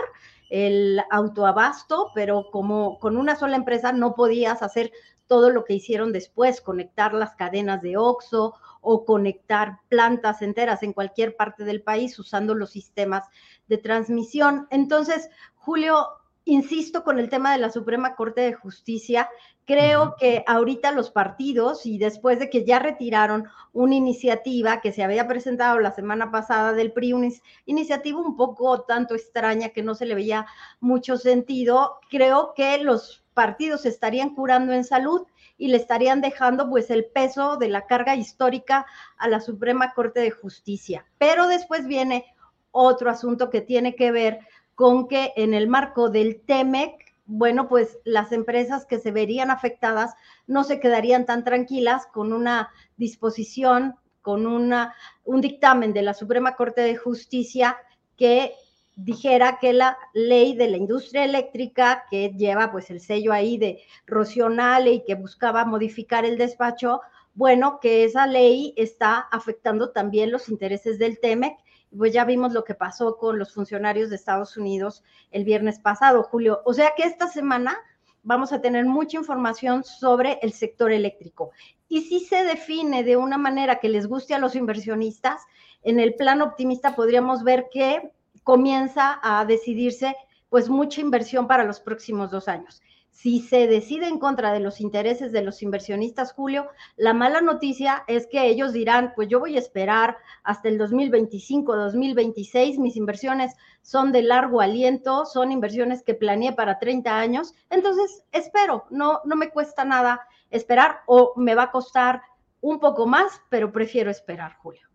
el 0.49 1.01
autoabasto, 1.11 2.11
pero 2.15 2.45
como 2.49 2.97
con 2.99 3.17
una 3.17 3.35
sola 3.35 3.57
empresa 3.57 3.91
no 3.91 4.15
podías 4.15 4.63
hacer 4.63 4.93
todo 5.27 5.49
lo 5.49 5.65
que 5.65 5.73
hicieron 5.73 6.13
después, 6.13 6.61
conectar 6.61 7.13
las 7.13 7.35
cadenas 7.35 7.81
de 7.81 7.97
OXO 7.97 8.53
o 8.79 9.05
conectar 9.05 9.79
plantas 9.89 10.41
enteras 10.41 10.83
en 10.83 10.93
cualquier 10.93 11.35
parte 11.35 11.63
del 11.65 11.81
país 11.81 12.17
usando 12.19 12.53
los 12.53 12.69
sistemas 12.69 13.25
de 13.67 13.77
transmisión. 13.77 14.67
Entonces, 14.69 15.29
Julio, 15.55 16.07
insisto 16.45 17.03
con 17.03 17.19
el 17.19 17.29
tema 17.29 17.53
de 17.53 17.59
la 17.59 17.71
Suprema 17.71 18.15
Corte 18.15 18.41
de 18.41 18.53
Justicia, 18.53 19.29
creo 19.65 20.15
que 20.17 20.43
ahorita 20.45 20.91
los 20.91 21.09
partidos 21.09 21.85
y 21.85 21.97
después 21.97 22.39
de 22.39 22.49
que 22.49 22.65
ya 22.65 22.79
retiraron 22.79 23.47
una 23.71 23.95
iniciativa 23.95 24.81
que 24.81 24.91
se 24.91 25.03
había 25.03 25.27
presentado 25.27 25.79
la 25.79 25.91
semana 25.91 26.31
pasada 26.31 26.73
del 26.73 26.91
PRI, 26.91 27.13
una 27.13 27.29
iniciativa 27.65 28.19
un 28.19 28.35
poco 28.35 28.81
tanto 28.81 29.15
extraña 29.15 29.69
que 29.69 29.83
no 29.83 29.95
se 29.95 30.05
le 30.05 30.15
veía 30.15 30.45
mucho 30.79 31.17
sentido, 31.17 31.99
creo 32.09 32.53
que 32.55 32.77
los 32.79 33.23
partidos 33.33 33.85
estarían 33.85 34.35
curando 34.35 34.73
en 34.73 34.83
salud 34.83 35.25
y 35.57 35.69
le 35.69 35.77
estarían 35.77 36.21
dejando 36.21 36.69
pues 36.69 36.89
el 36.89 37.05
peso 37.05 37.57
de 37.57 37.69
la 37.69 37.85
carga 37.85 38.15
histórica 38.15 38.85
a 39.17 39.27
la 39.27 39.39
Suprema 39.39 39.93
Corte 39.93 40.19
de 40.19 40.31
Justicia. 40.31 41.05
Pero 41.17 41.47
después 41.47 41.87
viene 41.87 42.25
otro 42.73 43.09
asunto 43.09 43.49
que 43.49 43.61
tiene 43.61 43.95
que 43.95 44.11
ver 44.11 44.39
con 44.75 45.07
que 45.07 45.31
en 45.37 45.53
el 45.53 45.69
marco 45.69 46.09
del 46.09 46.41
TEMEC, 46.41 47.13
bueno, 47.25 47.69
pues 47.69 47.99
las 48.03 48.33
empresas 48.33 48.85
que 48.85 48.99
se 48.99 49.11
verían 49.11 49.49
afectadas 49.49 50.13
no 50.47 50.65
se 50.65 50.81
quedarían 50.81 51.25
tan 51.25 51.45
tranquilas 51.45 52.05
con 52.07 52.33
una 52.33 52.69
disposición, 52.97 53.95
con 54.21 54.45
una, 54.45 54.95
un 55.23 55.39
dictamen 55.39 55.93
de 55.93 56.01
la 56.01 56.13
Suprema 56.13 56.55
Corte 56.55 56.81
de 56.81 56.97
Justicia 56.97 57.77
que 58.17 58.53
dijera 58.95 59.57
que 59.59 59.73
la 59.73 59.97
ley 60.13 60.55
de 60.55 60.69
la 60.69 60.77
industria 60.77 61.23
eléctrica, 61.23 62.05
que 62.09 62.29
lleva 62.29 62.71
pues 62.71 62.89
el 62.89 62.99
sello 62.99 63.31
ahí 63.31 63.57
de 63.57 63.81
Rocionale 64.05 64.91
y 64.91 65.03
que 65.03 65.15
buscaba 65.15 65.65
modificar 65.65 66.25
el 66.25 66.37
despacho, 66.37 67.01
bueno, 67.35 67.79
que 67.79 68.03
esa 68.03 68.27
ley 68.27 68.73
está 68.77 69.17
afectando 69.17 69.91
también 69.91 70.31
los 70.31 70.49
intereses 70.49 70.99
del 70.99 71.19
TEMEC 71.19 71.57
pues 71.97 72.13
ya 72.13 72.25
vimos 72.25 72.53
lo 72.53 72.63
que 72.63 72.73
pasó 72.73 73.17
con 73.17 73.39
los 73.39 73.53
funcionarios 73.53 74.09
de 74.09 74.15
Estados 74.15 74.57
Unidos 74.57 75.03
el 75.31 75.43
viernes 75.43 75.79
pasado, 75.79 76.23
Julio. 76.23 76.61
O 76.65 76.73
sea 76.73 76.93
que 76.95 77.03
esta 77.03 77.27
semana 77.27 77.77
vamos 78.23 78.53
a 78.53 78.61
tener 78.61 78.85
mucha 78.85 79.17
información 79.17 79.83
sobre 79.83 80.39
el 80.41 80.53
sector 80.53 80.91
eléctrico. 80.91 81.51
Y 81.87 82.01
si 82.01 82.21
se 82.21 82.43
define 82.43 83.03
de 83.03 83.17
una 83.17 83.37
manera 83.37 83.79
que 83.79 83.89
les 83.89 84.07
guste 84.07 84.33
a 84.33 84.39
los 84.39 84.55
inversionistas, 84.55 85.41
en 85.83 85.99
el 85.99 86.15
plan 86.15 86.41
optimista 86.41 86.95
podríamos 86.95 87.43
ver 87.43 87.67
que 87.71 88.11
comienza 88.43 89.19
a 89.21 89.45
decidirse 89.45 90.15
pues 90.49 90.69
mucha 90.69 91.01
inversión 91.01 91.47
para 91.47 91.63
los 91.63 91.79
próximos 91.79 92.31
dos 92.31 92.47
años. 92.47 92.81
Si 93.13 93.41
se 93.41 93.67
decide 93.67 94.07
en 94.07 94.17
contra 94.17 94.51
de 94.51 94.59
los 94.59 94.81
intereses 94.81 95.31
de 95.31 95.43
los 95.43 95.61
inversionistas, 95.61 96.33
Julio, 96.33 96.67
la 96.97 97.13
mala 97.13 97.41
noticia 97.41 98.03
es 98.07 98.25
que 98.25 98.47
ellos 98.47 98.73
dirán, 98.73 99.13
pues 99.15 99.29
yo 99.29 99.39
voy 99.39 99.55
a 99.55 99.59
esperar 99.59 100.17
hasta 100.43 100.67
el 100.67 100.79
2025, 100.79 101.75
2026, 101.75 102.79
mis 102.79 102.97
inversiones 102.97 103.53
son 103.83 104.11
de 104.11 104.23
largo 104.23 104.61
aliento, 104.61 105.25
son 105.27 105.51
inversiones 105.51 106.01
que 106.01 106.15
planeé 106.15 106.53
para 106.53 106.79
30 106.79 107.15
años, 107.15 107.53
entonces 107.69 108.23
espero, 108.31 108.85
no, 108.89 109.21
no 109.25 109.35
me 109.35 109.51
cuesta 109.51 109.85
nada 109.85 110.21
esperar 110.49 111.01
o 111.05 111.33
me 111.37 111.53
va 111.53 111.63
a 111.63 111.71
costar 111.71 112.23
un 112.61 112.79
poco 112.79 113.05
más, 113.05 113.41
pero 113.49 113.71
prefiero 113.71 114.09
esperar, 114.09 114.57
Julio. 114.57 114.89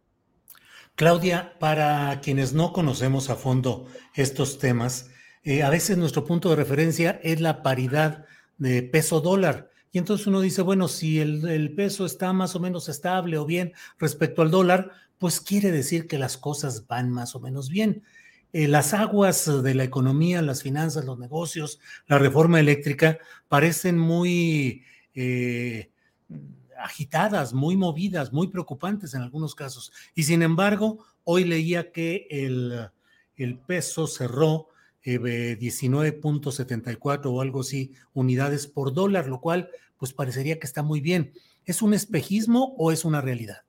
Claudia, 0.96 1.56
para 1.60 2.20
quienes 2.20 2.52
no 2.52 2.72
conocemos 2.72 3.30
a 3.30 3.36
fondo 3.36 3.86
estos 4.14 4.58
temas, 4.58 5.10
eh, 5.48 5.62
a 5.62 5.70
veces 5.70 5.96
nuestro 5.96 6.26
punto 6.26 6.50
de 6.50 6.56
referencia 6.56 7.18
es 7.22 7.40
la 7.40 7.62
paridad 7.62 8.26
de 8.58 8.82
peso 8.82 9.22
dólar. 9.22 9.70
Y 9.90 9.96
entonces 9.96 10.26
uno 10.26 10.42
dice, 10.42 10.60
bueno, 10.60 10.88
si 10.88 11.20
el, 11.20 11.72
peso 11.74 12.04
está 12.04 12.34
más 12.34 12.54
o 12.54 12.60
menos 12.60 12.90
estable 12.90 13.38
o 13.38 13.46
bien 13.46 13.72
respecto 13.98 14.42
al 14.42 14.50
dólar, 14.50 14.90
pues 15.16 15.40
quiere 15.40 15.70
decir 15.70 16.06
que 16.06 16.18
las 16.18 16.36
cosas 16.36 16.86
van 16.86 17.08
más 17.08 17.34
o 17.34 17.40
menos 17.40 17.70
bien. 17.70 18.02
Eh, 18.52 18.68
las 18.68 18.92
aguas 18.92 19.62
de 19.62 19.74
la 19.74 19.84
economía, 19.84 20.42
las 20.42 20.62
finanzas, 20.62 21.06
los 21.06 21.18
negocios, 21.18 21.80
la 22.08 22.18
reforma 22.18 22.60
eléctrica 22.60 23.18
parecen 23.48 23.96
muy 23.96 24.84
eh, 25.14 25.90
agitadas, 26.78 27.54
muy 27.54 27.74
movidas, 27.74 28.34
muy 28.34 28.48
preocupantes 28.48 29.14
en 29.14 29.22
algunos 29.22 29.54
casos. 29.54 29.92
Y 30.14 30.24
sin 30.24 30.42
embargo, 30.42 31.06
hoy 31.24 31.44
leía 31.44 31.90
que 31.90 32.26
el, 32.28 32.90
el 33.34 33.56
peso 33.56 34.06
cerró 34.06 34.68
19.74 35.16 37.26
o 37.26 37.40
algo 37.40 37.60
así 37.60 37.92
unidades 38.12 38.66
por 38.66 38.92
dólar, 38.92 39.28
lo 39.28 39.40
cual 39.40 39.70
pues 39.96 40.12
parecería 40.12 40.58
que 40.58 40.66
está 40.66 40.82
muy 40.82 41.00
bien. 41.00 41.32
¿Es 41.64 41.82
un 41.82 41.94
espejismo 41.94 42.74
o 42.78 42.92
es 42.92 43.04
una 43.04 43.20
realidad? 43.20 43.62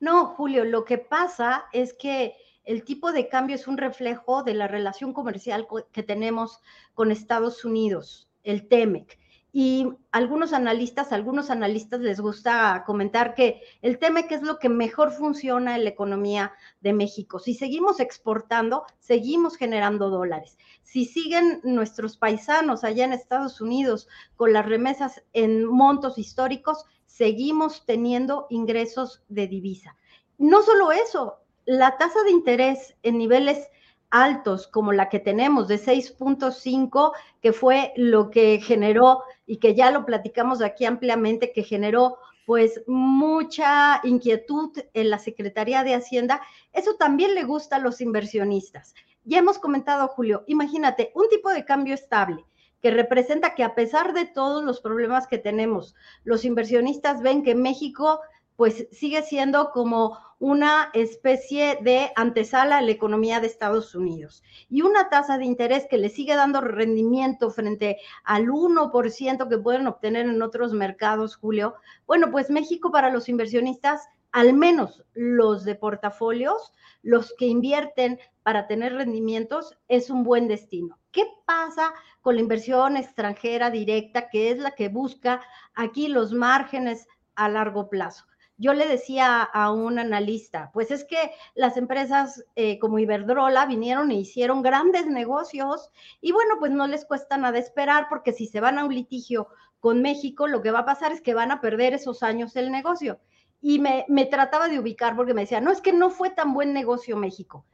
No, 0.00 0.26
Julio, 0.26 0.64
lo 0.64 0.84
que 0.84 0.98
pasa 0.98 1.66
es 1.72 1.94
que 1.94 2.34
el 2.64 2.84
tipo 2.84 3.12
de 3.12 3.28
cambio 3.28 3.56
es 3.56 3.66
un 3.66 3.76
reflejo 3.76 4.42
de 4.42 4.54
la 4.54 4.68
relación 4.68 5.12
comercial 5.12 5.66
que 5.92 6.02
tenemos 6.02 6.60
con 6.94 7.10
Estados 7.10 7.64
Unidos, 7.64 8.28
el 8.42 8.68
TEMEC. 8.68 9.18
Y 9.54 9.86
algunos 10.12 10.54
analistas, 10.54 11.12
algunos 11.12 11.50
analistas 11.50 12.00
les 12.00 12.20
gusta 12.20 12.84
comentar 12.86 13.34
que 13.34 13.60
el 13.82 13.98
tema 13.98 14.22
que 14.22 14.36
es 14.36 14.42
lo 14.42 14.58
que 14.58 14.70
mejor 14.70 15.12
funciona 15.12 15.76
en 15.76 15.84
la 15.84 15.90
economía 15.90 16.54
de 16.80 16.94
México. 16.94 17.38
Si 17.38 17.52
seguimos 17.52 18.00
exportando, 18.00 18.86
seguimos 18.98 19.56
generando 19.56 20.08
dólares. 20.08 20.56
Si 20.82 21.04
siguen 21.04 21.60
nuestros 21.64 22.16
paisanos 22.16 22.82
allá 22.82 23.04
en 23.04 23.12
Estados 23.12 23.60
Unidos 23.60 24.08
con 24.36 24.54
las 24.54 24.64
remesas 24.64 25.22
en 25.34 25.66
montos 25.66 26.16
históricos, 26.16 26.86
seguimos 27.04 27.84
teniendo 27.84 28.46
ingresos 28.48 29.22
de 29.28 29.48
divisa. 29.48 29.96
No 30.38 30.62
solo 30.62 30.92
eso, 30.92 31.42
la 31.66 31.98
tasa 31.98 32.22
de 32.24 32.30
interés 32.30 32.96
en 33.02 33.18
niveles 33.18 33.68
altos 34.12 34.68
como 34.68 34.92
la 34.92 35.08
que 35.08 35.18
tenemos 35.18 35.66
de 35.66 35.80
6.5, 35.80 37.12
que 37.40 37.52
fue 37.52 37.92
lo 37.96 38.30
que 38.30 38.60
generó 38.60 39.24
y 39.46 39.56
que 39.56 39.74
ya 39.74 39.90
lo 39.90 40.06
platicamos 40.06 40.62
aquí 40.62 40.84
ampliamente, 40.84 41.52
que 41.52 41.64
generó 41.64 42.18
pues 42.44 42.82
mucha 42.86 44.00
inquietud 44.04 44.70
en 44.94 45.10
la 45.10 45.18
Secretaría 45.18 45.82
de 45.82 45.94
Hacienda, 45.94 46.42
eso 46.72 46.96
también 46.96 47.34
le 47.34 47.44
gusta 47.44 47.76
a 47.76 47.78
los 47.78 48.00
inversionistas. 48.00 48.94
Ya 49.24 49.38
hemos 49.38 49.58
comentado, 49.58 50.08
Julio, 50.08 50.44
imagínate, 50.46 51.12
un 51.14 51.28
tipo 51.28 51.50
de 51.50 51.64
cambio 51.64 51.94
estable 51.94 52.44
que 52.82 52.90
representa 52.90 53.54
que 53.54 53.62
a 53.62 53.74
pesar 53.74 54.12
de 54.12 54.26
todos 54.26 54.64
los 54.64 54.80
problemas 54.80 55.28
que 55.28 55.38
tenemos, 55.38 55.94
los 56.24 56.44
inversionistas 56.44 57.22
ven 57.22 57.44
que 57.44 57.54
México 57.54 58.20
pues 58.56 58.86
sigue 58.92 59.22
siendo 59.22 59.70
como 59.70 60.18
una 60.42 60.90
especie 60.92 61.78
de 61.82 62.10
antesala 62.16 62.78
a 62.78 62.82
la 62.82 62.90
economía 62.90 63.38
de 63.38 63.46
Estados 63.46 63.94
Unidos 63.94 64.42
y 64.68 64.82
una 64.82 65.08
tasa 65.08 65.38
de 65.38 65.44
interés 65.44 65.86
que 65.88 65.98
le 65.98 66.08
sigue 66.08 66.34
dando 66.34 66.60
rendimiento 66.60 67.48
frente 67.50 67.98
al 68.24 68.48
1% 68.48 69.48
que 69.48 69.58
pueden 69.58 69.86
obtener 69.86 70.26
en 70.26 70.42
otros 70.42 70.72
mercados, 70.72 71.36
Julio. 71.36 71.76
Bueno, 72.08 72.32
pues 72.32 72.50
México 72.50 72.90
para 72.90 73.10
los 73.10 73.28
inversionistas, 73.28 74.08
al 74.32 74.52
menos 74.52 75.04
los 75.14 75.62
de 75.62 75.76
portafolios, 75.76 76.72
los 77.02 77.32
que 77.38 77.46
invierten 77.46 78.18
para 78.42 78.66
tener 78.66 78.94
rendimientos, 78.94 79.78
es 79.86 80.10
un 80.10 80.24
buen 80.24 80.48
destino. 80.48 80.98
¿Qué 81.12 81.24
pasa 81.46 81.92
con 82.20 82.34
la 82.34 82.40
inversión 82.40 82.96
extranjera 82.96 83.70
directa, 83.70 84.28
que 84.28 84.50
es 84.50 84.58
la 84.58 84.72
que 84.72 84.88
busca 84.88 85.40
aquí 85.74 86.08
los 86.08 86.32
márgenes 86.32 87.06
a 87.36 87.48
largo 87.48 87.88
plazo? 87.88 88.24
Yo 88.56 88.74
le 88.74 88.86
decía 88.86 89.42
a 89.42 89.72
un 89.72 89.98
analista, 89.98 90.70
pues 90.72 90.90
es 90.90 91.04
que 91.04 91.32
las 91.54 91.76
empresas 91.76 92.44
eh, 92.54 92.78
como 92.78 92.98
Iberdrola 92.98 93.66
vinieron 93.66 94.10
e 94.10 94.16
hicieron 94.16 94.62
grandes 94.62 95.06
negocios 95.06 95.90
y 96.20 96.32
bueno, 96.32 96.56
pues 96.58 96.70
no 96.70 96.86
les 96.86 97.04
cuesta 97.04 97.36
nada 97.36 97.58
esperar 97.58 98.06
porque 98.08 98.32
si 98.32 98.46
se 98.46 98.60
van 98.60 98.78
a 98.78 98.84
un 98.84 98.94
litigio 98.94 99.48
con 99.80 100.00
México, 100.00 100.46
lo 100.46 100.62
que 100.62 100.70
va 100.70 100.80
a 100.80 100.84
pasar 100.84 101.12
es 101.12 101.20
que 101.20 101.34
van 101.34 101.50
a 101.50 101.60
perder 101.60 101.92
esos 101.92 102.22
años 102.22 102.54
el 102.54 102.70
negocio. 102.70 103.18
Y 103.60 103.78
me, 103.80 104.04
me 104.08 104.26
trataba 104.26 104.68
de 104.68 104.78
ubicar 104.78 105.16
porque 105.16 105.34
me 105.34 105.42
decía, 105.42 105.60
no, 105.60 105.72
es 105.72 105.80
que 105.80 105.92
no 105.92 106.10
fue 106.10 106.30
tan 106.30 106.54
buen 106.54 106.72
negocio 106.72 107.16
México. 107.16 107.64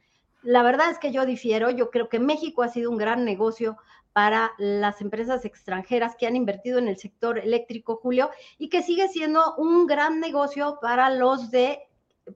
La 0.41 0.63
verdad 0.63 0.89
es 0.89 0.97
que 0.97 1.11
yo 1.11 1.25
difiero, 1.25 1.69
yo 1.69 1.91
creo 1.91 2.09
que 2.09 2.19
México 2.19 2.63
ha 2.63 2.69
sido 2.69 2.89
un 2.89 2.97
gran 2.97 3.25
negocio 3.25 3.77
para 4.13 4.51
las 4.57 5.01
empresas 5.01 5.45
extranjeras 5.45 6.15
que 6.15 6.27
han 6.27 6.35
invertido 6.35 6.79
en 6.79 6.87
el 6.87 6.97
sector 6.97 7.39
eléctrico, 7.39 7.97
Julio, 7.97 8.29
y 8.57 8.69
que 8.69 8.81
sigue 8.81 9.07
siendo 9.07 9.55
un 9.55 9.85
gran 9.85 10.19
negocio 10.19 10.79
para 10.81 11.09
los 11.09 11.51
de 11.51 11.79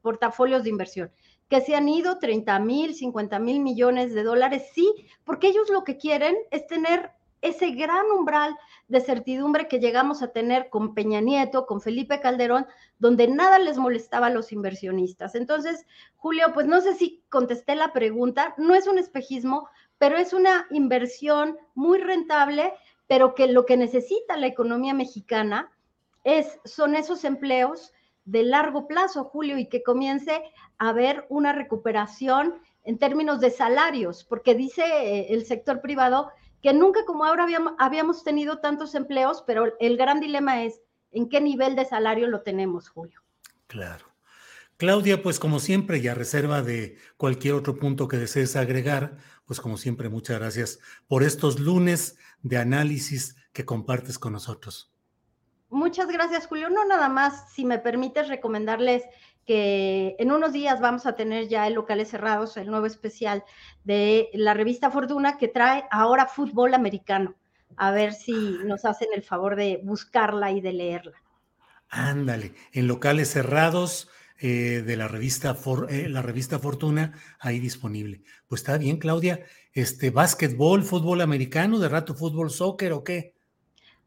portafolios 0.01 0.63
de 0.63 0.69
inversión, 0.69 1.11
que 1.49 1.61
se 1.61 1.75
han 1.75 1.89
ido 1.89 2.19
30 2.19 2.59
mil, 2.59 2.95
50 2.95 3.39
mil 3.39 3.59
millones 3.59 4.13
de 4.13 4.23
dólares, 4.23 4.63
sí, 4.73 5.07
porque 5.23 5.47
ellos 5.47 5.69
lo 5.69 5.83
que 5.83 5.97
quieren 5.97 6.35
es 6.51 6.65
tener 6.67 7.11
ese 7.43 7.71
gran 7.71 8.05
umbral 8.09 8.57
de 8.87 9.01
certidumbre 9.01 9.67
que 9.67 9.79
llegamos 9.79 10.23
a 10.23 10.31
tener 10.31 10.69
con 10.69 10.95
Peña 10.95 11.19
Nieto, 11.19 11.65
con 11.65 11.81
Felipe 11.81 12.21
Calderón, 12.21 12.65
donde 12.99 13.27
nada 13.27 13.59
les 13.59 13.77
molestaba 13.77 14.27
a 14.27 14.29
los 14.29 14.53
inversionistas. 14.53 15.35
Entonces, 15.35 15.85
Julio, 16.15 16.47
pues 16.53 16.67
no 16.67 16.79
sé 16.79 16.95
si 16.95 17.21
contesté 17.29 17.75
la 17.75 17.91
pregunta, 17.91 18.55
no 18.57 18.73
es 18.75 18.87
un 18.87 18.97
espejismo, 18.97 19.67
pero 20.03 20.17
es 20.17 20.33
una 20.33 20.67
inversión 20.69 21.57
muy 21.75 21.97
rentable, 21.97 22.73
pero 23.07 23.33
que 23.33 23.47
lo 23.47 23.65
que 23.65 23.77
necesita 23.77 24.35
la 24.35 24.47
economía 24.47 24.93
mexicana 24.93 25.71
es, 26.25 26.59
son 26.65 26.97
esos 26.97 27.23
empleos 27.23 27.93
de 28.25 28.43
largo 28.43 28.85
plazo, 28.85 29.23
Julio, 29.23 29.57
y 29.57 29.69
que 29.69 29.81
comience 29.81 30.43
a 30.77 30.89
haber 30.89 31.25
una 31.29 31.53
recuperación 31.53 32.55
en 32.83 32.97
términos 32.97 33.39
de 33.39 33.49
salarios, 33.49 34.25
porque 34.25 34.55
dice 34.55 34.83
eh, 34.83 35.27
el 35.29 35.45
sector 35.45 35.79
privado 35.79 36.31
que 36.61 36.73
nunca 36.73 37.05
como 37.05 37.23
ahora 37.23 37.47
habíamos, 37.77 38.25
tenido 38.25 38.57
tantos 38.57 38.95
empleos, 38.95 39.41
pero 39.47 39.73
el 39.79 39.95
gran 39.95 40.19
dilema 40.19 40.65
es 40.65 40.81
en 41.13 41.29
qué 41.29 41.39
nivel 41.39 41.77
de 41.77 41.85
salario 41.85 42.27
lo 42.27 42.41
tenemos, 42.41 42.89
Julio. 42.89 43.21
Claro. 43.67 44.13
Claudia, 44.75 45.23
pues 45.23 45.39
como 45.39 45.61
siempre, 45.61 45.99
y 45.99 46.09
a 46.09 46.13
reserva 46.13 46.61
de 46.61 46.97
cualquier 47.15 47.53
otro 47.53 47.77
punto 47.77 48.09
que 48.09 48.17
desees 48.17 48.57
agregar, 48.57 49.17
pues 49.45 49.59
como 49.59 49.77
siempre, 49.77 50.09
muchas 50.09 50.39
gracias 50.39 50.79
por 51.07 51.23
estos 51.23 51.59
lunes 51.59 52.17
de 52.41 52.57
análisis 52.57 53.35
que 53.51 53.65
compartes 53.65 54.17
con 54.19 54.33
nosotros. 54.33 54.91
Muchas 55.69 56.07
gracias, 56.07 56.47
Julio. 56.47 56.69
No 56.69 56.85
nada 56.85 57.09
más, 57.09 57.51
si 57.51 57.65
me 57.65 57.79
permites 57.79 58.27
recomendarles 58.27 59.03
que 59.45 60.15
en 60.19 60.31
unos 60.31 60.53
días 60.53 60.79
vamos 60.79 61.05
a 61.05 61.15
tener 61.15 61.47
ya 61.47 61.67
en 61.67 61.75
locales 61.75 62.09
cerrados 62.09 62.55
el 62.57 62.67
nuevo 62.67 62.85
especial 62.85 63.43
de 63.83 64.29
la 64.33 64.53
revista 64.53 64.91
Fortuna 64.91 65.37
que 65.37 65.47
trae 65.47 65.85
ahora 65.91 66.27
fútbol 66.27 66.73
americano. 66.73 67.35
A 67.75 67.91
ver 67.91 68.13
si 68.13 68.33
nos 68.65 68.85
hacen 68.85 69.09
el 69.13 69.23
favor 69.23 69.55
de 69.55 69.81
buscarla 69.83 70.51
y 70.51 70.61
de 70.61 70.73
leerla. 70.73 71.23
Ándale, 71.89 72.53
en 72.71 72.87
locales 72.87 73.31
cerrados 73.31 74.09
eh, 74.39 74.83
de 74.85 74.97
la 74.97 75.07
revista, 75.07 75.57
eh, 75.89 76.09
la 76.09 76.21
revista 76.21 76.59
Fortuna, 76.59 77.13
ahí 77.39 77.59
disponible. 77.59 78.21
Pues 78.47 78.61
está 78.61 78.77
bien, 78.77 78.97
Claudia. 78.97 79.41
Este, 79.73 80.09
básquetbol, 80.09 80.83
fútbol 80.83 81.21
americano, 81.21 81.79
de 81.79 81.89
rato 81.89 82.13
fútbol, 82.13 82.51
soccer 82.51 82.93
o 82.93 83.03
qué? 83.03 83.33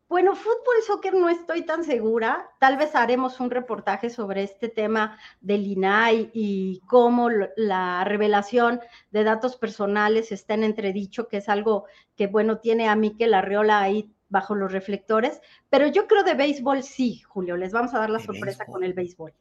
Bueno, 0.08 0.36
fútbol 0.36 0.82
soccer 0.86 1.14
no 1.14 1.28
estoy 1.28 1.62
tan 1.62 1.82
segura. 1.82 2.48
Tal 2.60 2.76
vez 2.76 2.94
haremos 2.94 3.40
un 3.40 3.50
reportaje 3.50 4.08
sobre 4.08 4.44
este 4.44 4.68
tema 4.68 5.18
del 5.40 5.66
INAI 5.66 6.30
y 6.32 6.80
cómo 6.86 7.28
la 7.56 8.04
revelación 8.04 8.80
de 9.10 9.24
datos 9.24 9.56
personales 9.56 10.30
está 10.30 10.54
en 10.54 10.62
entredicho, 10.62 11.26
que 11.26 11.38
es 11.38 11.48
algo 11.48 11.86
que, 12.14 12.28
bueno, 12.28 12.58
tiene 12.58 12.88
a 12.88 12.94
Miquel 12.94 13.34
Arriola 13.34 13.80
ahí 13.80 14.12
bajo 14.28 14.54
los 14.54 14.72
reflectores, 14.72 15.40
pero 15.70 15.86
yo 15.86 16.06
creo 16.06 16.22
de 16.22 16.34
béisbol 16.34 16.82
sí, 16.82 17.20
Julio, 17.20 17.56
les 17.56 17.72
vamos 17.72 17.94
a 17.94 17.98
dar 17.98 18.10
la 18.10 18.20
sorpresa 18.20 18.64
con 18.64 18.84
el 18.84 18.92
béisbol. 18.92 19.32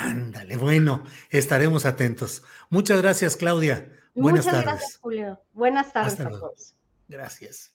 Ándale, 0.00 0.56
bueno, 0.56 1.02
estaremos 1.28 1.84
atentos. 1.84 2.44
Muchas 2.70 3.02
gracias, 3.02 3.36
Claudia. 3.36 3.92
Buenas 4.14 4.46
Muchas 4.46 4.62
tardes. 4.62 4.64
gracias, 4.64 4.98
Julio. 4.98 5.42
Buenas 5.52 5.92
tardes 5.92 6.20
a 6.20 6.28
todos. 6.28 6.76
Gracias. 7.08 7.72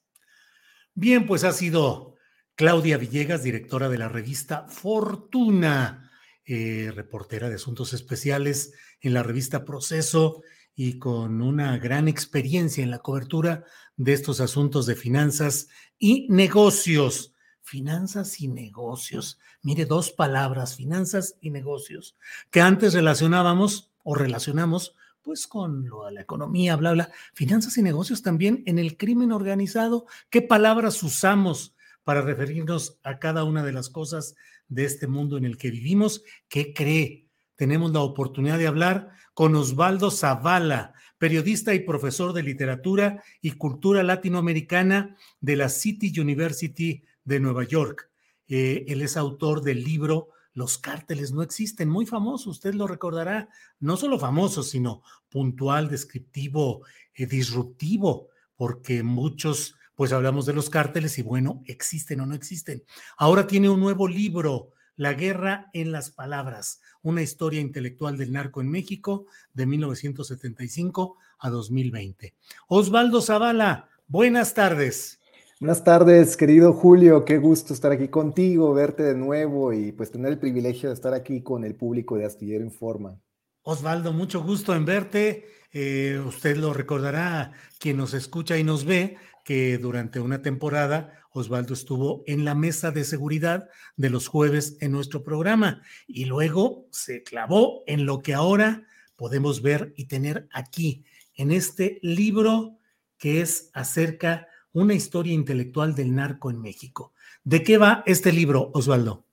Bien, 0.94 1.26
pues 1.26 1.44
ha 1.44 1.52
sido 1.52 2.16
Claudia 2.56 2.98
Villegas, 2.98 3.44
directora 3.44 3.90
de 3.90 3.98
la 3.98 4.08
revista 4.08 4.66
Fortuna, 4.70 6.14
eh, 6.46 6.94
reportera 6.96 7.50
de 7.50 7.56
asuntos 7.56 7.92
especiales 7.92 8.72
en 9.02 9.14
la 9.14 9.24
revista 9.24 9.66
Proceso 9.66 10.44
y 10.76 11.00
con 11.00 11.42
una 11.42 11.78
gran 11.78 12.08
experiencia 12.08 12.86
en 12.86 12.92
la 12.92 13.00
cobertura 13.00 13.66
de 13.98 14.14
estos 14.14 14.40
asuntos 14.40 14.86
de 14.86 14.96
finanzas 14.96 15.68
y 16.00 16.26
negocios. 16.30 17.33
Finanzas 17.64 18.40
y 18.42 18.48
negocios. 18.48 19.40
Mire, 19.62 19.86
dos 19.86 20.12
palabras, 20.12 20.76
finanzas 20.76 21.38
y 21.42 21.50
negocios, 21.50 22.16
que 22.52 22.62
antes 22.62 22.94
relacionábamos 22.94 23.92
o 24.04 24.16
relacionamos 24.16 24.96
pues 25.24 25.48
con 25.48 25.88
lo 25.88 26.06
de 26.06 26.12
la 26.12 26.22
economía, 26.22 26.76
bla, 26.76 26.92
bla. 26.92 27.10
Finanzas 27.34 27.78
y 27.78 27.82
negocios 27.82 28.22
también 28.22 28.62
en 28.66 28.78
el 28.78 28.98
crimen 28.98 29.32
organizado. 29.32 30.06
¿Qué 30.30 30.42
palabras 30.42 31.02
usamos 31.02 31.74
para 32.04 32.22
referirnos 32.22 33.00
a 33.04 33.20
cada 33.20 33.46
una 33.46 33.64
de 33.64 33.72
las 33.72 33.90
cosas 33.90 34.36
de 34.68 34.84
este 34.84 35.08
mundo 35.08 35.38
en 35.38 35.46
el 35.46 35.58
que 35.58 35.72
vivimos? 35.72 36.24
¿Qué 36.50 36.74
cree? 36.74 37.30
Tenemos 37.56 37.94
la 37.94 38.02
oportunidad 38.02 38.58
de 38.58 38.68
hablar 38.68 39.12
con 39.34 39.56
Osvaldo 39.56 40.12
Zavala, 40.12 40.94
periodista 41.18 41.74
y 41.74 41.80
profesor 41.80 42.34
de 42.34 42.44
literatura 42.44 43.24
y 43.42 43.52
cultura 43.52 44.04
latinoamericana 44.04 45.16
de 45.40 45.56
la 45.56 45.70
City 45.70 46.12
University 46.20 47.06
de 47.26 47.40
Nueva 47.40 47.64
York. 47.64 48.10
Eh, 48.48 48.86
él 48.88 49.02
es 49.02 49.18
autor 49.18 49.62
del 49.62 49.84
libro 49.84 50.30
Los 50.54 50.78
cárteles 50.78 51.32
no 51.32 51.42
existen, 51.42 51.90
muy 51.90 52.06
famoso, 52.06 52.52
usted 52.52 52.76
lo 52.76 52.86
recordará, 52.86 53.50
no 53.80 53.98
solo 53.98 54.20
famoso, 54.20 54.62
sino 54.62 55.02
puntual, 55.30 55.90
descriptivo, 55.90 56.86
eh, 57.16 57.26
disruptivo, 57.26 58.28
porque 58.56 59.02
muchos, 59.02 59.76
pues 59.96 60.14
hablamos 60.14 60.46
de 60.46 60.54
los 60.54 60.70
cárteles 60.70 61.18
y 61.18 61.24
bueno, 61.24 61.64
existen 61.66 62.20
o 62.22 62.28
no 62.28 62.36
existen. 62.36 62.84
Ahora 63.18 63.48
tiene 63.48 63.70
un 63.70 63.80
nuevo 63.80 64.08
libro, 64.08 64.74
La 64.96 65.14
guerra 65.14 65.72
en 65.74 65.92
las 65.92 66.12
palabras, 66.12 66.80
una 67.02 67.24
historia 67.24 67.60
intelectual 67.60 68.16
del 68.16 68.32
narco 68.32 68.62
en 68.62 68.70
México 68.70 69.26
de 69.54 69.66
1975 69.66 71.18
a 71.40 71.50
2020. 71.50 72.36
Osvaldo 72.68 73.22
Zavala, 73.22 73.90
buenas 74.08 74.54
tardes. 74.54 75.23
Buenas 75.64 75.86
tardes, 75.86 76.36
querido 76.36 76.74
Julio. 76.74 77.24
Qué 77.24 77.38
gusto 77.38 77.74
estar 77.74 77.94
aquí 77.94 78.10
contigo, 78.10 78.74
verte 78.74 79.02
de 79.02 79.16
nuevo 79.16 79.72
y 79.72 79.94
pues 79.94 80.12
tener 80.12 80.34
el 80.34 80.38
privilegio 80.38 80.90
de 80.90 80.96
estar 80.96 81.14
aquí 81.14 81.42
con 81.42 81.64
el 81.64 81.74
público 81.74 82.18
de 82.18 82.26
Astillero 82.26 82.66
Informa. 82.66 83.18
Osvaldo, 83.62 84.12
mucho 84.12 84.44
gusto 84.44 84.76
en 84.76 84.84
verte. 84.84 85.46
Eh, 85.72 86.22
usted 86.28 86.58
lo 86.58 86.74
recordará, 86.74 87.54
quien 87.80 87.96
nos 87.96 88.14
escucha 88.14 88.58
y 88.58 88.66
nos 88.66 88.84
ve, 88.84 89.16
que 89.46 89.78
durante 89.78 90.20
una 90.20 90.42
temporada 90.42 91.14
Osvaldo 91.32 91.74
estuvo 91.74 92.24
en 92.28 92.44
la 92.44 92.56
mesa 92.56 92.92
de 92.92 93.06
seguridad 93.06 93.70
de 93.96 94.10
los 94.10 94.28
jueves 94.28 94.76
en 94.82 94.92
nuestro 94.92 95.24
programa 95.24 95.82
y 96.08 96.26
luego 96.26 96.88
se 96.92 97.24
clavó 97.24 97.86
en 97.88 98.06
lo 98.06 98.22
que 98.22 98.34
ahora 98.34 98.86
podemos 99.16 99.62
ver 99.62 99.94
y 99.96 100.10
tener 100.10 100.46
aquí, 100.52 101.06
en 101.36 101.52
este 101.52 102.00
libro 102.02 102.80
que 103.18 103.40
es 103.40 103.70
acerca 103.74 104.50
una 104.74 104.94
historia 104.94 105.34
intelectual 105.34 105.96
del 105.96 106.14
narco 106.14 106.50
en 106.50 106.62
México. 106.62 107.14
¿De 107.44 107.64
qué 107.64 107.78
va 107.78 108.04
este 108.06 108.32
libro, 108.32 108.72
Osvaldo? 108.74 109.26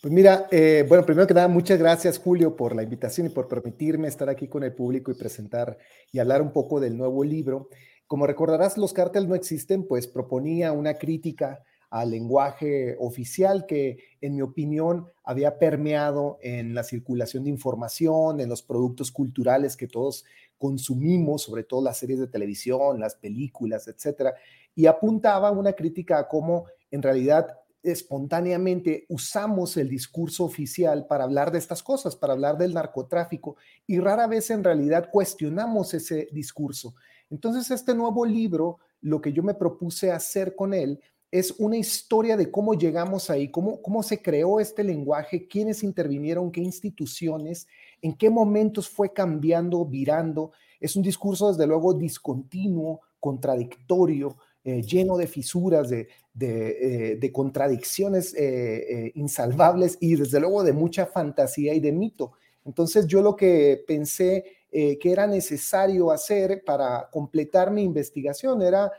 Pues 0.00 0.14
mira, 0.14 0.46
eh, 0.52 0.84
bueno, 0.88 1.04
primero 1.04 1.26
que 1.26 1.34
nada, 1.34 1.48
muchas 1.48 1.78
gracias 1.78 2.18
Julio 2.18 2.54
por 2.54 2.76
la 2.76 2.84
invitación 2.84 3.26
y 3.26 3.30
por 3.30 3.48
permitirme 3.48 4.06
estar 4.06 4.28
aquí 4.28 4.46
con 4.46 4.62
el 4.62 4.72
público 4.72 5.10
y 5.10 5.14
presentar 5.14 5.76
y 6.12 6.20
hablar 6.20 6.40
un 6.40 6.52
poco 6.52 6.78
del 6.78 6.96
nuevo 6.96 7.24
libro. 7.24 7.68
Como 8.06 8.26
recordarás, 8.26 8.78
los 8.78 8.92
cárteles 8.92 9.28
no 9.28 9.34
existen, 9.34 9.88
pues 9.88 10.06
proponía 10.06 10.70
una 10.70 10.94
crítica 10.94 11.64
al 11.90 12.10
lenguaje 12.10 12.96
oficial 13.00 13.66
que, 13.66 13.98
en 14.20 14.36
mi 14.36 14.42
opinión, 14.42 15.08
había 15.24 15.58
permeado 15.58 16.38
en 16.42 16.74
la 16.74 16.84
circulación 16.84 17.44
de 17.44 17.50
información, 17.50 18.40
en 18.40 18.48
los 18.48 18.62
productos 18.62 19.10
culturales 19.10 19.76
que 19.76 19.88
todos 19.88 20.24
consumimos, 20.58 21.42
sobre 21.42 21.64
todo 21.64 21.82
las 21.82 21.98
series 21.98 22.18
de 22.18 22.26
televisión, 22.26 23.00
las 23.00 23.14
películas, 23.14 23.88
etcétera, 23.88 24.34
y 24.74 24.86
apuntaba 24.86 25.50
una 25.50 25.72
crítica 25.72 26.18
a 26.18 26.28
cómo 26.28 26.66
en 26.90 27.02
realidad 27.02 27.58
espontáneamente 27.82 29.06
usamos 29.08 29.76
el 29.76 29.88
discurso 29.88 30.44
oficial 30.44 31.06
para 31.06 31.24
hablar 31.24 31.52
de 31.52 31.58
estas 31.58 31.82
cosas, 31.82 32.16
para 32.16 32.32
hablar 32.32 32.58
del 32.58 32.74
narcotráfico, 32.74 33.56
y 33.86 33.98
rara 34.00 34.26
vez 34.26 34.50
en 34.50 34.64
realidad 34.64 35.08
cuestionamos 35.10 35.94
ese 35.94 36.28
discurso. 36.32 36.94
Entonces, 37.30 37.70
este 37.70 37.94
nuevo 37.94 38.24
libro, 38.24 38.78
lo 39.00 39.20
que 39.20 39.32
yo 39.32 39.42
me 39.42 39.54
propuse 39.54 40.10
hacer 40.10 40.54
con 40.56 40.74
él 40.74 41.00
es 41.30 41.54
una 41.58 41.76
historia 41.76 42.36
de 42.36 42.50
cómo 42.50 42.74
llegamos 42.74 43.28
ahí, 43.28 43.50
cómo, 43.50 43.82
cómo 43.82 44.02
se 44.02 44.22
creó 44.22 44.60
este 44.60 44.82
lenguaje, 44.82 45.46
quiénes 45.46 45.82
intervinieron, 45.82 46.50
qué 46.50 46.62
instituciones, 46.62 47.68
en 48.02 48.14
qué 48.14 48.30
momentos 48.30 48.88
fue 48.88 49.12
cambiando, 49.12 49.84
virando. 49.84 50.52
Es 50.80 50.96
un 50.96 51.02
discurso, 51.02 51.48
desde 51.48 51.66
luego, 51.66 51.94
discontinuo, 51.94 53.00
contradictorio, 53.20 54.36
eh, 54.64 54.82
lleno 54.82 55.16
de 55.16 55.26
fisuras, 55.26 55.88
de, 55.88 56.08
eh, 56.38 57.32
contradicciones 57.32 58.34
eh, 58.36 59.12
insalvables 59.14 59.96
y 59.98 60.14
desde 60.14 60.40
luego 60.40 60.62
de 60.62 60.74
mucha 60.74 61.06
fantasía 61.06 61.72
y 61.72 61.80
de 61.80 61.90
mito. 61.90 62.32
Entonces 62.66 63.06
yo 63.06 63.22
lo 63.22 63.34
que 63.34 63.82
pensé 63.86 64.44
que 64.70 64.98
era 65.10 65.26
necesario 65.26 66.10
hacer 66.10 66.62
para 66.66 67.08
completar 67.10 67.70
mi 67.70 67.82
investigación 67.82 68.60
era 68.60 68.92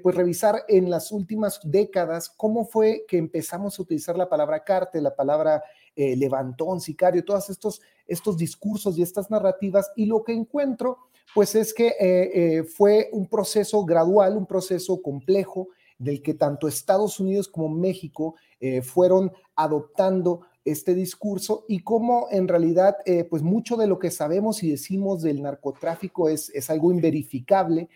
pues 0.00 0.14
revisar 0.14 0.62
en 0.68 0.88
las 0.88 1.10
últimas 1.10 1.58
décadas 1.64 2.28
cómo 2.28 2.64
fue 2.64 3.04
que 3.08 3.18
empezamos 3.18 3.76
a 3.76 3.82
utilizar 3.82 4.16
la 4.16 4.28
palabra 4.28 4.62
cártel, 4.62 5.02
la 5.02 5.16
palabra 5.16 5.64
levantón, 5.96 6.80
sicario, 6.80 7.24
todos 7.24 7.48
estos, 7.48 7.80
estos 8.06 8.36
discursos 8.36 8.98
y 8.98 9.02
estas 9.02 9.30
narrativas 9.30 9.90
y 9.96 10.06
lo 10.06 10.22
que 10.22 10.32
encuentro 10.32 10.98
pues 11.36 11.54
es 11.54 11.74
que 11.74 11.88
eh, 11.88 11.96
eh, 12.00 12.62
fue 12.64 13.10
un 13.12 13.26
proceso 13.26 13.84
gradual, 13.84 14.38
un 14.38 14.46
proceso 14.46 15.02
complejo 15.02 15.68
del 15.98 16.22
que 16.22 16.32
tanto 16.32 16.66
Estados 16.66 17.20
Unidos 17.20 17.46
como 17.46 17.68
México 17.68 18.36
eh, 18.58 18.80
fueron 18.80 19.30
adoptando 19.54 20.40
este 20.64 20.94
discurso 20.94 21.66
y 21.68 21.80
cómo 21.80 22.28
en 22.30 22.48
realidad 22.48 22.96
pues 23.30 23.42
mucho 23.42 23.76
de 23.76 23.86
lo 23.86 24.00
que 24.00 24.10
sabemos 24.10 24.62
y 24.62 24.70
decimos 24.70 25.22
del 25.22 25.40
narcotráfico 25.40 26.28
es, 26.28 26.50
es 26.50 26.70
algo 26.70 26.90
inverificable 26.90 27.88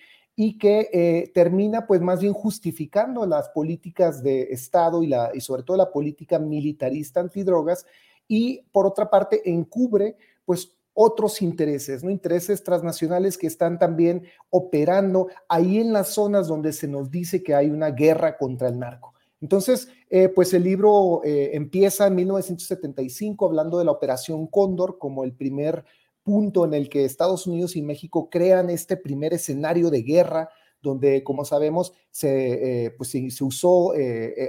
y 0.42 0.56
que 0.56 1.30
termina 1.34 1.86
pues 1.86 2.00
más 2.00 2.20
bien 2.20 2.32
justificando 2.32 3.26
las 3.26 3.50
políticas 3.50 4.22
de 4.22 4.44
Estado 4.44 5.02
y, 5.02 5.06
la, 5.06 5.32
y 5.34 5.42
sobre 5.42 5.64
todo 5.64 5.76
la 5.76 5.92
política 5.92 6.38
militarista 6.38 7.20
antidrogas 7.20 7.84
y 8.26 8.62
por 8.72 8.86
otra 8.86 9.10
parte 9.10 9.42
encubre 9.50 10.16
pues 10.46 10.74
otros 10.94 11.42
intereses, 11.42 12.02
¿no? 12.02 12.10
Intereses 12.10 12.64
transnacionales 12.64 13.36
que 13.36 13.46
están 13.46 13.78
también 13.78 14.24
operando 14.48 15.28
ahí 15.46 15.78
en 15.78 15.92
las 15.92 16.08
zonas 16.08 16.48
donde 16.48 16.72
se 16.72 16.88
nos 16.88 17.10
dice 17.10 17.42
que 17.42 17.54
hay 17.54 17.68
una 17.68 17.90
guerra 17.90 18.38
contra 18.38 18.68
el 18.68 18.78
narco. 18.78 19.12
Entonces, 19.40 19.88
eh, 20.08 20.28
pues 20.28 20.52
el 20.54 20.64
libro 20.64 21.22
eh, 21.22 21.50
empieza 21.54 22.06
en 22.06 22.14
1975 22.14 23.46
hablando 23.46 23.78
de 23.78 23.84
la 23.84 23.92
Operación 23.92 24.46
Cóndor 24.46 24.98
como 24.98 25.22
el 25.22 25.32
primer 25.32 25.84
punto 26.22 26.64
en 26.64 26.74
el 26.74 26.88
que 26.88 27.04
Estados 27.04 27.46
Unidos 27.46 27.76
y 27.76 27.82
México 27.82 28.28
crean 28.30 28.70
este 28.70 28.96
primer 28.96 29.34
escenario 29.34 29.90
de 29.90 30.02
guerra 30.02 30.50
donde, 30.82 31.22
como 31.22 31.44
sabemos, 31.44 31.92
se, 32.10 32.86
eh, 32.86 32.90
pues, 32.92 33.10
se, 33.10 33.44
usó 33.44 33.92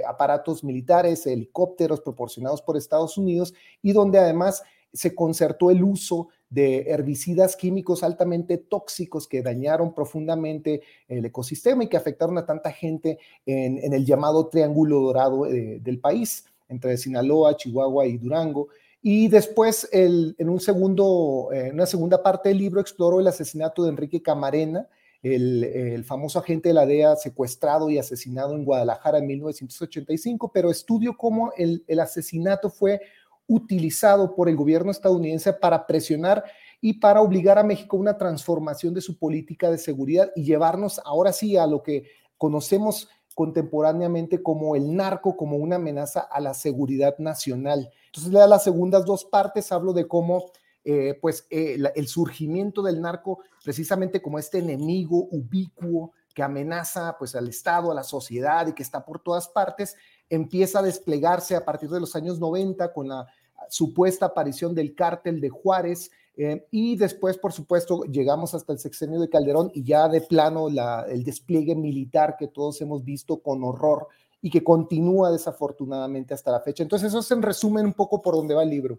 aparatos 0.08 0.64
militares, 0.64 1.26
helicópteros 1.26 2.00
proporcionados 2.00 2.62
por 2.62 2.76
Estados 2.76 3.18
Unidos 3.18 3.52
y 3.82 3.92
donde 3.92 4.18
además 4.18 4.62
se 4.92 5.14
concertó 5.14 5.70
el 5.70 5.82
uso 5.82 6.28
de 6.50 6.90
herbicidas 6.90 7.56
químicos 7.56 8.02
altamente 8.02 8.58
tóxicos 8.58 9.26
que 9.26 9.42
dañaron 9.42 9.94
profundamente 9.94 10.82
el 11.08 11.24
ecosistema 11.24 11.84
y 11.84 11.88
que 11.88 11.96
afectaron 11.96 12.36
a 12.36 12.44
tanta 12.44 12.70
gente 12.70 13.18
en, 13.46 13.92
el 13.92 14.04
llamado 14.04 14.48
Triángulo 14.48 15.00
Dorado 15.00 15.46
eh, 15.46 15.78
del 15.80 15.98
país, 15.98 16.44
entre 16.68 16.98
Sinaloa, 16.98 17.56
Chihuahua 17.56 18.06
y 18.06 18.18
Durango. 18.18 18.68
Y 19.04 19.26
después, 19.26 19.88
en 19.90 20.48
un 20.48 20.60
segundo, 20.60 21.48
en 21.52 21.74
una 21.74 21.86
segunda 21.86 22.22
parte 22.22 22.50
del 22.50 22.58
libro, 22.58 22.80
exploró 22.80 23.18
el 23.18 23.26
asesinato 23.26 23.82
de 23.82 23.90
Enrique 23.90 24.22
Camarena, 24.22 24.88
el, 25.22 26.04
famoso 26.04 26.38
agente 26.38 26.68
de 26.68 26.74
la 26.74 26.86
DEA 26.86 27.16
secuestrado 27.16 27.90
y 27.90 27.98
asesinado 27.98 28.54
en 28.54 28.64
Guadalajara 28.64 29.18
en 29.18 29.26
1985, 29.26 30.52
pero 30.52 30.70
estudio 30.70 31.16
cómo 31.16 31.52
el, 31.56 31.84
el 31.88 31.98
asesinato 31.98 32.70
fue 32.70 33.00
utilizado 33.48 34.34
por 34.34 34.48
el 34.48 34.56
gobierno 34.56 34.90
estadounidense 34.90 35.52
para 35.52 35.86
presionar 35.86 36.44
y 36.80 36.94
para 36.94 37.20
obligar 37.20 37.58
a 37.58 37.64
México 37.64 37.96
a 37.96 38.00
una 38.00 38.18
transformación 38.18 38.94
de 38.94 39.00
su 39.00 39.18
política 39.18 39.70
de 39.70 39.78
seguridad 39.78 40.30
y 40.34 40.44
llevarnos 40.44 41.00
ahora 41.04 41.32
sí 41.32 41.56
a 41.56 41.66
lo 41.66 41.82
que 41.82 42.04
conocemos 42.36 43.08
contemporáneamente 43.34 44.42
como 44.42 44.76
el 44.76 44.94
narco, 44.94 45.36
como 45.36 45.56
una 45.56 45.76
amenaza 45.76 46.20
a 46.20 46.40
la 46.40 46.54
seguridad 46.54 47.16
nacional. 47.18 47.90
Entonces, 48.06 48.34
a 48.34 48.46
las 48.46 48.64
segundas 48.64 49.04
dos 49.04 49.24
partes 49.24 49.72
hablo 49.72 49.92
de 49.92 50.06
cómo 50.06 50.50
eh, 50.84 51.18
pues, 51.20 51.46
eh, 51.50 51.78
el 51.94 52.08
surgimiento 52.08 52.82
del 52.82 53.00
narco, 53.00 53.40
precisamente 53.64 54.20
como 54.20 54.38
este 54.38 54.58
enemigo 54.58 55.28
ubicuo 55.30 56.12
que 56.34 56.42
amenaza 56.42 57.16
pues, 57.18 57.34
al 57.34 57.48
Estado, 57.48 57.90
a 57.90 57.94
la 57.94 58.02
sociedad 58.02 58.66
y 58.66 58.72
que 58.72 58.82
está 58.82 59.04
por 59.04 59.20
todas 59.20 59.48
partes, 59.48 59.96
empieza 60.28 60.80
a 60.80 60.82
desplegarse 60.82 61.54
a 61.54 61.64
partir 61.64 61.90
de 61.90 62.00
los 62.00 62.16
años 62.16 62.38
90 62.38 62.92
con 62.92 63.08
la 63.08 63.26
supuesta 63.68 64.26
aparición 64.26 64.74
del 64.74 64.94
cártel 64.94 65.40
de 65.40 65.50
Juárez. 65.50 66.10
Eh, 66.36 66.66
y 66.70 66.96
después, 66.96 67.36
por 67.36 67.52
supuesto, 67.52 68.04
llegamos 68.04 68.54
hasta 68.54 68.72
el 68.72 68.78
sexenio 68.78 69.20
de 69.20 69.28
Calderón 69.28 69.70
y 69.74 69.82
ya 69.82 70.08
de 70.08 70.22
plano 70.22 70.68
el 71.08 71.24
despliegue 71.24 71.74
militar 71.74 72.36
que 72.38 72.48
todos 72.48 72.80
hemos 72.80 73.04
visto 73.04 73.42
con 73.42 73.62
horror 73.62 74.08
y 74.40 74.50
que 74.50 74.64
continúa 74.64 75.30
desafortunadamente 75.30 76.34
hasta 76.34 76.50
la 76.50 76.60
fecha. 76.60 76.82
Entonces, 76.82 77.08
eso 77.08 77.20
es 77.20 77.30
en 77.30 77.42
resumen 77.42 77.86
un 77.86 77.92
poco 77.92 78.22
por 78.22 78.34
dónde 78.34 78.54
va 78.54 78.62
el 78.62 78.70
libro. 78.70 78.98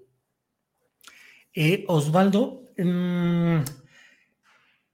Eh, 1.53 1.85
Osvaldo, 1.87 2.71
mm, 2.77 3.59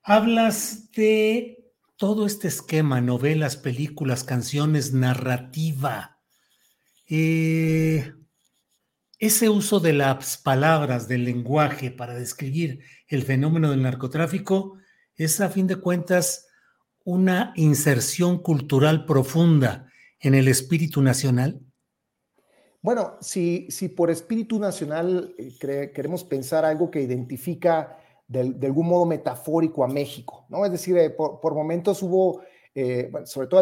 hablas 0.03 0.91
de 0.91 1.71
todo 1.97 2.25
este 2.25 2.47
esquema, 2.47 3.01
novelas, 3.01 3.57
películas, 3.57 4.23
canciones, 4.23 4.93
narrativa. 4.93 6.17
Eh, 7.09 8.13
ese 9.19 9.49
uso 9.49 9.79
de 9.79 9.93
las 9.93 10.37
palabras, 10.37 11.07
del 11.07 11.25
lenguaje 11.25 11.91
para 11.91 12.15
describir 12.15 12.79
el 13.07 13.23
fenómeno 13.23 13.69
del 13.69 13.83
narcotráfico 13.83 14.77
es 15.15 15.41
a 15.41 15.49
fin 15.49 15.67
de 15.67 15.75
cuentas 15.75 16.47
una 17.03 17.53
inserción 17.55 18.37
cultural 18.39 19.05
profunda 19.05 19.91
en 20.19 20.35
el 20.35 20.47
espíritu 20.47 21.01
nacional? 21.01 21.59
Bueno, 22.81 23.17
si, 23.19 23.67
si 23.69 23.89
por 23.89 24.09
espíritu 24.09 24.57
nacional 24.57 25.35
eh, 25.37 25.91
queremos 25.93 26.23
pensar 26.23 26.63
algo 26.63 26.89
que 26.89 27.01
identifica 27.01 27.97
de, 28.27 28.55
algún 28.67 28.87
modo 28.87 29.05
metafórico 29.05 29.83
a 29.83 29.87
México, 29.87 30.45
¿no? 30.49 30.63
Es 30.63 30.71
decir, 30.71 30.97
eh, 30.97 31.09
por, 31.09 31.53
momentos 31.53 32.01
hubo 32.03 32.41
eh, 32.75 33.11
sobre 33.25 33.47
todo 33.47 33.59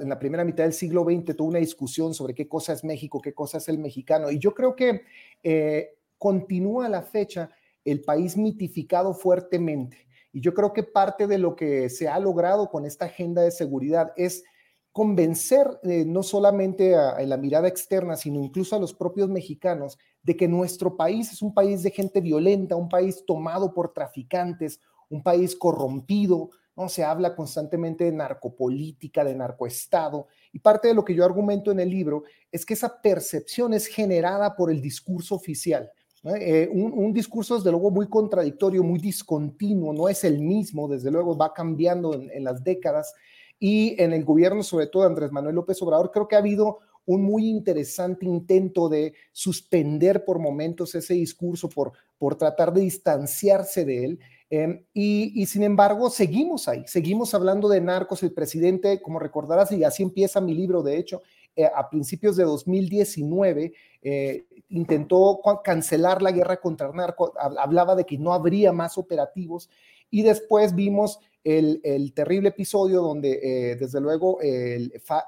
en 0.00 0.08
la 0.08 0.18
primera 0.18 0.44
mitad 0.44 0.64
del 0.64 0.72
siglo 0.72 1.04
XX, 1.04 1.36
tuvo 1.36 1.48
una 1.48 1.58
discusión 1.58 2.12
sobre 2.12 2.34
qué 2.34 2.48
cosa 2.48 2.72
es 2.72 2.84
México, 2.84 3.20
qué 3.20 3.32
cosa 3.32 3.58
es 3.58 3.68
el 3.68 3.78
mexicano. 3.78 4.30
Y 4.30 4.38
yo 4.38 4.54
creo 4.54 4.74
que 4.74 5.02
eh, 5.42 5.94
continúa 6.18 6.88
la 6.88 7.02
fecha 7.02 7.50
el 7.84 8.02
país 8.02 8.36
mitificado 8.36 9.14
fuertemente. 9.14 10.08
Y 10.32 10.40
yo 10.40 10.52
creo 10.54 10.72
que 10.72 10.82
parte 10.82 11.26
de 11.26 11.38
lo 11.38 11.56
que 11.56 11.88
se 11.88 12.08
ha 12.08 12.18
logrado 12.18 12.68
con 12.68 12.84
esta 12.84 13.06
agenda 13.06 13.42
de 13.42 13.50
seguridad 13.50 14.12
es 14.16 14.44
convencer 14.92 15.78
eh, 15.84 16.04
no 16.04 16.22
solamente 16.22 16.96
a, 16.96 17.20
la 17.20 17.36
mirada 17.36 17.68
externa, 17.68 18.16
sino 18.16 18.42
incluso 18.42 18.74
a 18.74 18.80
los 18.80 18.92
propios 18.92 19.28
mexicanos 19.28 19.98
de 20.22 20.36
que 20.36 20.48
nuestro 20.48 20.96
país 20.96 21.32
es 21.32 21.40
un 21.40 21.54
país 21.54 21.82
de 21.82 21.90
gente 21.90 22.20
violenta, 22.20 22.76
un 22.76 22.88
país 22.88 23.24
tomado 23.26 23.72
por 23.72 23.92
traficantes, 23.92 24.80
un 25.08 25.22
país 25.22 25.56
corrompido, 25.56 26.50
Se 26.86 27.02
habla 27.02 27.34
constantemente 27.34 28.04
de 28.04 28.12
narcopolítica, 28.12 29.24
de 29.24 29.34
narcoestado, 29.34 30.28
y 30.52 30.60
parte 30.60 30.88
de 30.88 30.94
lo 30.94 31.04
que 31.04 31.14
yo 31.14 31.24
argumento 31.24 31.72
en 31.72 31.80
el 31.80 31.90
libro 31.90 32.22
es 32.52 32.64
que 32.64 32.74
esa 32.74 33.00
percepción 33.00 33.74
es 33.74 33.86
generada 33.86 34.54
por 34.54 34.70
el 34.70 34.80
discurso 34.80 35.34
oficial. 35.34 35.90
Eh, 36.24 36.68
un, 36.70 37.12
discurso, 37.12 37.56
desde 37.56 37.70
luego, 37.70 37.90
muy 37.90 38.08
contradictorio, 38.08 38.82
muy 38.82 38.98
discontinuo, 38.98 39.92
no 39.92 40.08
es 40.08 40.24
el 40.24 40.40
mismo, 40.40 40.88
desde 40.88 41.10
luego 41.10 41.36
va 41.36 41.52
cambiando 41.52 42.14
en, 42.14 42.44
las 42.44 42.62
décadas, 42.62 43.14
y 43.58 44.00
en 44.00 44.12
el 44.12 44.24
gobierno, 44.24 44.62
sobre 44.62 44.86
todo 44.86 45.02
de 45.02 45.08
Andrés 45.08 45.32
Manuel 45.32 45.56
López 45.56 45.80
Obrador, 45.82 46.10
creo 46.12 46.28
que 46.28 46.36
ha 46.36 46.40
habido 46.40 46.78
un 47.06 47.22
muy 47.22 47.48
interesante 47.48 48.26
intento 48.26 48.88
de 48.88 49.14
suspender 49.32 50.24
por 50.24 50.38
momentos 50.38 50.94
ese 50.94 51.14
discurso, 51.14 51.68
por, 51.68 51.92
por 52.18 52.36
tratar 52.36 52.72
de 52.72 52.82
distanciarse 52.82 53.84
de 53.84 54.04
él. 54.04 54.20
Em, 54.50 54.82
y, 54.94 55.44
sin 55.46 55.62
embargo, 55.62 56.08
seguimos 56.08 56.68
ahí, 56.68 56.82
seguimos 56.86 57.34
hablando 57.34 57.68
de 57.68 57.80
narcos. 57.80 58.22
El 58.22 58.32
presidente, 58.32 59.02
como 59.02 59.18
recordarás, 59.18 59.72
y 59.72 59.84
así 59.84 60.02
empieza 60.02 60.40
mi 60.40 60.54
libro, 60.54 60.82
de 60.82 60.96
hecho, 60.96 61.22
eh, 61.54 61.66
a 61.66 61.90
principios 61.90 62.36
de 62.36 62.44
2019, 62.44 63.72
eh, 64.00 64.44
intentó 64.70 65.40
cancelar 65.62 66.22
la 66.22 66.32
guerra 66.32 66.60
contra 66.60 66.88
el 66.88 66.94
narco, 66.94 67.32
hablaba 67.38 67.94
de 67.94 68.04
que 68.04 68.16
no 68.16 68.32
habría 68.32 68.72
más 68.72 68.96
operativos. 68.96 69.68
Y 70.10 70.22
después 70.22 70.74
vimos 70.74 71.20
el, 71.44 72.12
terrible 72.14 72.48
episodio 72.48 73.02
donde, 73.02 73.40
eh, 73.42 73.76
desde 73.76 74.00
luego, 74.00 74.38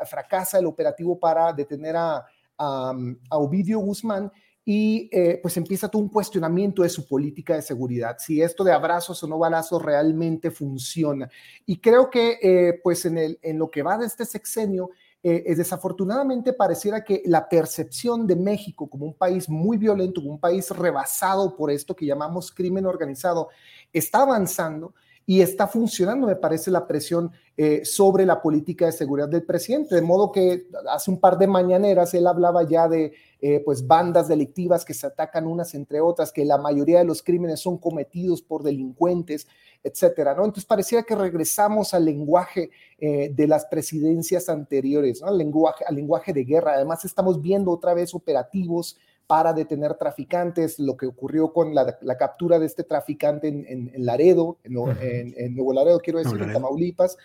fracasa 0.06 0.58
el 0.58 0.66
operativo 0.66 1.18
para 1.18 1.52
detener 1.52 1.96
a, 1.96 2.26
a 2.56 3.38
Ovidio 3.38 3.78
Guzmán 3.80 4.30
y 4.72 5.08
eh, 5.10 5.40
pues 5.42 5.56
empieza 5.56 5.88
todo 5.88 6.00
un 6.00 6.08
cuestionamiento 6.08 6.84
de 6.84 6.88
su 6.88 7.04
política 7.04 7.56
de 7.56 7.62
seguridad, 7.62 8.18
si 8.20 8.40
esto 8.40 8.62
de 8.62 8.70
abrazos 8.70 9.20
o 9.20 9.26
no 9.26 9.36
balazos 9.36 9.82
realmente 9.82 10.52
funciona. 10.52 11.28
Y 11.66 11.80
creo 11.80 12.08
que 12.08 12.38
eh, 12.40 12.80
pues 12.80 13.04
en, 13.04 13.18
el, 13.18 13.36
en 13.42 13.58
lo 13.58 13.68
que 13.68 13.82
va 13.82 13.98
de 13.98 14.06
este 14.06 14.24
sexenio, 14.24 14.90
eh, 15.24 15.56
desafortunadamente 15.56 16.52
pareciera 16.52 17.02
que 17.02 17.20
la 17.26 17.48
percepción 17.48 18.28
de 18.28 18.36
México 18.36 18.88
como 18.88 19.06
un 19.06 19.14
país 19.14 19.48
muy 19.48 19.76
violento, 19.76 20.20
como 20.20 20.34
un 20.34 20.40
país 20.40 20.70
rebasado 20.70 21.56
por 21.56 21.72
esto 21.72 21.96
que 21.96 22.06
llamamos 22.06 22.52
crimen 22.52 22.86
organizado, 22.86 23.48
está 23.92 24.22
avanzando 24.22 24.94
y 25.30 25.42
está 25.42 25.68
funcionando, 25.68 26.26
me 26.26 26.34
parece, 26.34 26.72
la 26.72 26.88
presión 26.88 27.30
sobre 27.84 28.26
la 28.26 28.42
política 28.42 28.86
de 28.86 28.92
seguridad 28.92 29.28
del 29.28 29.44
presidente. 29.44 29.94
De 29.94 30.02
modo 30.02 30.32
que 30.32 30.66
hace 30.90 31.08
un 31.08 31.20
par 31.20 31.38
de 31.38 31.46
mañaneras 31.46 32.12
él 32.14 32.26
hablaba 32.26 32.64
ya 32.64 32.88
de 32.88 33.12
eh, 33.40 33.62
pues 33.64 33.86
bandas 33.86 34.26
delictivas 34.26 34.84
que 34.84 34.92
se 34.92 35.06
atacan 35.06 35.46
unas 35.46 35.72
entre 35.74 36.00
otras, 36.00 36.32
que 36.32 36.44
la 36.44 36.58
mayoría 36.58 36.98
de 36.98 37.04
los 37.04 37.22
crímenes 37.22 37.60
son 37.60 37.78
cometidos 37.78 38.42
por 38.42 38.64
delincuentes, 38.64 39.46
etcétera, 39.84 40.34
¿no? 40.34 40.44
Entonces 40.44 40.66
parecía 40.66 41.04
que 41.04 41.14
regresamos 41.14 41.94
al 41.94 42.06
lenguaje 42.06 42.70
eh, 42.98 43.30
de 43.32 43.46
las 43.46 43.66
presidencias 43.66 44.48
anteriores, 44.48 45.22
¿no? 45.22 45.30
Lenguaje, 45.30 45.84
al 45.86 45.94
lenguaje 45.94 46.32
de 46.32 46.42
guerra. 46.42 46.72
Además 46.72 47.04
estamos 47.04 47.40
viendo 47.40 47.70
otra 47.70 47.94
vez 47.94 48.16
operativos 48.16 48.98
para 49.30 49.52
detener 49.52 49.94
traficantes, 49.94 50.80
lo 50.80 50.96
que 50.96 51.06
ocurrió 51.06 51.52
con 51.52 51.72
la, 51.72 51.96
captura 52.18 52.58
de 52.58 52.66
este 52.66 52.82
traficante 52.82 53.46
en, 53.46 53.92
Laredo, 54.04 54.58
en, 54.64 54.74
Nuevo 55.54 55.72
Laredo, 55.72 56.00
quiero 56.00 56.18
decir, 56.18 56.42
en 56.42 56.52
Tamaulipas. 56.52 57.16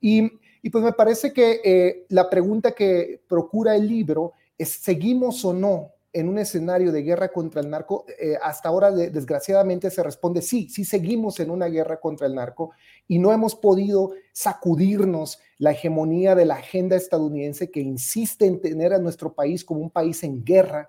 Y, 0.00 0.28
pues 0.72 0.82
me 0.82 0.92
parece 0.92 1.32
que 1.32 1.60
eh, 1.62 2.06
la 2.08 2.28
pregunta 2.28 2.72
que 2.72 3.20
procura 3.28 3.76
el 3.76 3.86
libro 3.86 4.32
¿seguimos 4.58 5.44
o 5.44 5.52
no 5.52 5.92
en 6.12 6.28
un 6.28 6.40
escenario 6.40 6.90
de 6.90 7.02
guerra 7.02 7.28
contra 7.28 7.60
el 7.60 7.70
narco? 7.70 8.06
Eh, 8.20 8.36
hasta 8.42 8.68
ahora, 8.68 8.90
desgraciadamente, 8.90 9.88
se 9.88 10.02
responde 10.02 10.42
sí, 10.42 10.68
sí 10.68 10.84
seguimos 10.84 11.38
en 11.38 11.52
una 11.52 11.66
guerra 11.66 12.00
contra 12.00 12.26
el 12.26 12.34
narco 12.34 12.72
y 13.06 13.20
no 13.20 13.32
hemos 13.32 13.54
podido 13.54 14.14
sacudirnos 14.32 15.38
la 15.58 15.70
hegemonía 15.70 16.34
de 16.34 16.44
la 16.44 16.56
agenda 16.56 16.96
estadounidense 16.96 17.70
que 17.70 17.80
insiste 17.80 18.46
en 18.46 18.60
tener 18.60 18.92
a 18.92 18.98
nuestro 18.98 19.32
país 19.32 19.64
como 19.64 19.80
un 19.80 19.90
país 19.90 20.24
en 20.24 20.44
guerra 20.44 20.88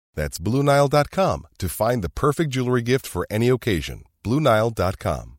That's 0.15 0.37
BlueNile.com 0.39 1.47
to 1.59 1.69
find 1.69 2.03
the 2.03 2.09
perfect 2.09 2.51
jewelry 2.51 2.81
gift 2.81 3.07
for 3.07 3.25
any 3.29 3.47
occasion. 3.49 4.03
BlueNile.com. 4.23 5.37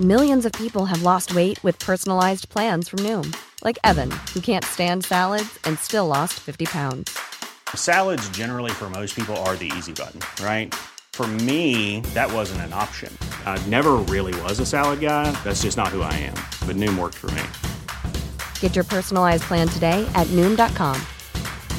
Millions 0.00 0.46
of 0.46 0.52
people 0.52 0.86
have 0.86 1.02
lost 1.02 1.34
weight 1.34 1.62
with 1.62 1.78
personalized 1.78 2.48
plans 2.48 2.88
from 2.88 3.00
Noom, 3.00 3.36
like 3.62 3.78
Evan, 3.84 4.10
who 4.32 4.40
can't 4.40 4.64
stand 4.64 5.04
salads 5.04 5.58
and 5.64 5.78
still 5.78 6.06
lost 6.06 6.40
50 6.40 6.64
pounds. 6.64 7.16
Salads, 7.74 8.28
generally, 8.30 8.70
for 8.70 8.88
most 8.90 9.14
people, 9.14 9.36
are 9.44 9.54
the 9.56 9.70
easy 9.76 9.92
button, 9.92 10.20
right? 10.44 10.74
For 11.12 11.26
me, 11.26 12.00
that 12.14 12.32
wasn't 12.32 12.62
an 12.62 12.72
option. 12.72 13.16
I 13.44 13.64
never 13.66 13.92
really 14.08 14.38
was 14.40 14.58
a 14.60 14.66
salad 14.66 15.00
guy. 15.00 15.30
That's 15.44 15.62
just 15.62 15.76
not 15.76 15.88
who 15.88 16.00
I 16.00 16.14
am. 16.14 16.34
But 16.66 16.76
Noom 16.76 16.98
worked 16.98 17.18
for 17.18 17.30
me. 17.32 17.42
Get 18.60 18.74
your 18.74 18.84
personalized 18.84 19.42
plan 19.44 19.68
today 19.68 20.08
at 20.14 20.26
Noom.com. 20.28 20.98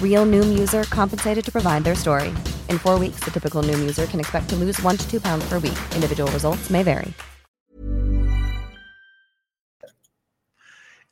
Real 0.03 0.25
Noom 0.25 0.55
user 0.55 0.83
compensated 0.91 1.43
to 1.45 1.51
provide 1.51 1.83
their 1.83 1.95
story. 1.95 2.29
In 2.69 2.77
four 2.77 2.99
weeks, 2.99 3.23
the 3.23 3.31
typical 3.31 3.63
Noom 3.63 3.81
user 3.81 4.05
can 4.05 4.19
expect 4.19 4.47
to 4.49 4.55
lose 4.55 4.79
one 4.83 4.97
to 4.97 5.09
two 5.09 5.19
pounds 5.19 5.43
per 5.49 5.59
week. 5.59 5.79
Individual 5.95 6.31
results 6.31 6.69
may 6.69 6.83
vary. 6.83 7.13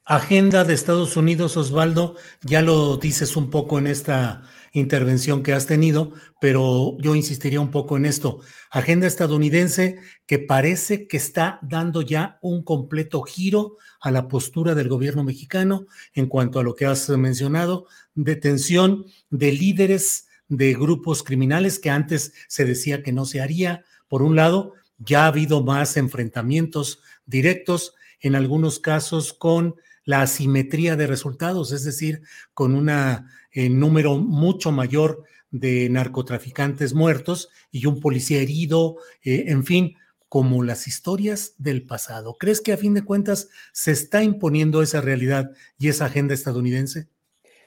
Agenda 0.03 0.65
de 0.65 0.73
Estados 0.73 1.15
Unidos, 1.15 1.55
Osvaldo, 1.55 2.15
ya 2.41 2.61
lo 2.61 2.97
dices 2.97 3.37
un 3.37 3.49
poco 3.49 3.77
en 3.77 3.87
esta 3.87 4.41
intervención 4.73 5.43
que 5.43 5.53
has 5.53 5.67
tenido, 5.67 6.11
pero 6.41 6.97
yo 6.99 7.15
insistiría 7.15 7.61
un 7.61 7.71
poco 7.71 7.95
en 7.95 8.05
esto. 8.05 8.39
Agenda 8.71 9.07
estadounidense 9.07 9.99
que 10.25 10.39
parece 10.39 11.07
que 11.07 11.17
está 11.17 11.59
dando 11.61 12.01
ya 12.01 12.39
un 12.41 12.63
completo 12.63 13.21
giro 13.21 13.77
a 14.01 14.11
la 14.11 14.27
postura 14.27 14.75
del 14.75 14.89
gobierno 14.89 15.23
mexicano 15.23 15.85
en 16.13 16.27
cuanto 16.27 16.59
a 16.59 16.63
lo 16.63 16.75
que 16.75 16.87
has 16.87 17.07
mencionado, 17.09 17.85
detención 18.15 19.05
de 19.29 19.51
líderes 19.51 20.27
de 20.47 20.73
grupos 20.73 21.23
criminales 21.23 21.79
que 21.79 21.89
antes 21.89 22.33
se 22.47 22.65
decía 22.65 23.03
que 23.03 23.13
no 23.13 23.25
se 23.25 23.41
haría. 23.41 23.85
Por 24.07 24.21
un 24.21 24.35
lado, 24.35 24.73
ya 24.97 25.23
ha 25.23 25.27
habido 25.27 25.63
más 25.63 25.97
enfrentamientos 25.97 27.01
directos, 27.25 27.95
en 28.19 28.35
algunos 28.35 28.79
casos 28.79 29.33
con 29.33 29.75
la 30.03 30.21
asimetría 30.21 30.95
de 30.95 31.07
resultados, 31.07 31.71
es 31.71 31.83
decir, 31.83 32.21
con 32.53 32.75
un 32.75 32.89
eh, 32.89 33.69
número 33.69 34.17
mucho 34.17 34.71
mayor 34.71 35.23
de 35.51 35.89
narcotraficantes 35.89 36.93
muertos 36.93 37.49
y 37.71 37.85
un 37.85 37.99
policía 37.99 38.41
herido, 38.41 38.97
eh, 39.23 39.45
en 39.47 39.65
fin, 39.65 39.95
como 40.29 40.63
las 40.63 40.87
historias 40.87 41.55
del 41.57 41.85
pasado. 41.85 42.37
¿Crees 42.39 42.61
que 42.61 42.71
a 42.71 42.77
fin 42.77 42.93
de 42.93 43.03
cuentas 43.03 43.49
se 43.73 43.91
está 43.91 44.23
imponiendo 44.23 44.81
esa 44.81 45.01
realidad 45.01 45.51
y 45.77 45.89
esa 45.89 46.05
agenda 46.05 46.33
estadounidense? 46.33 47.09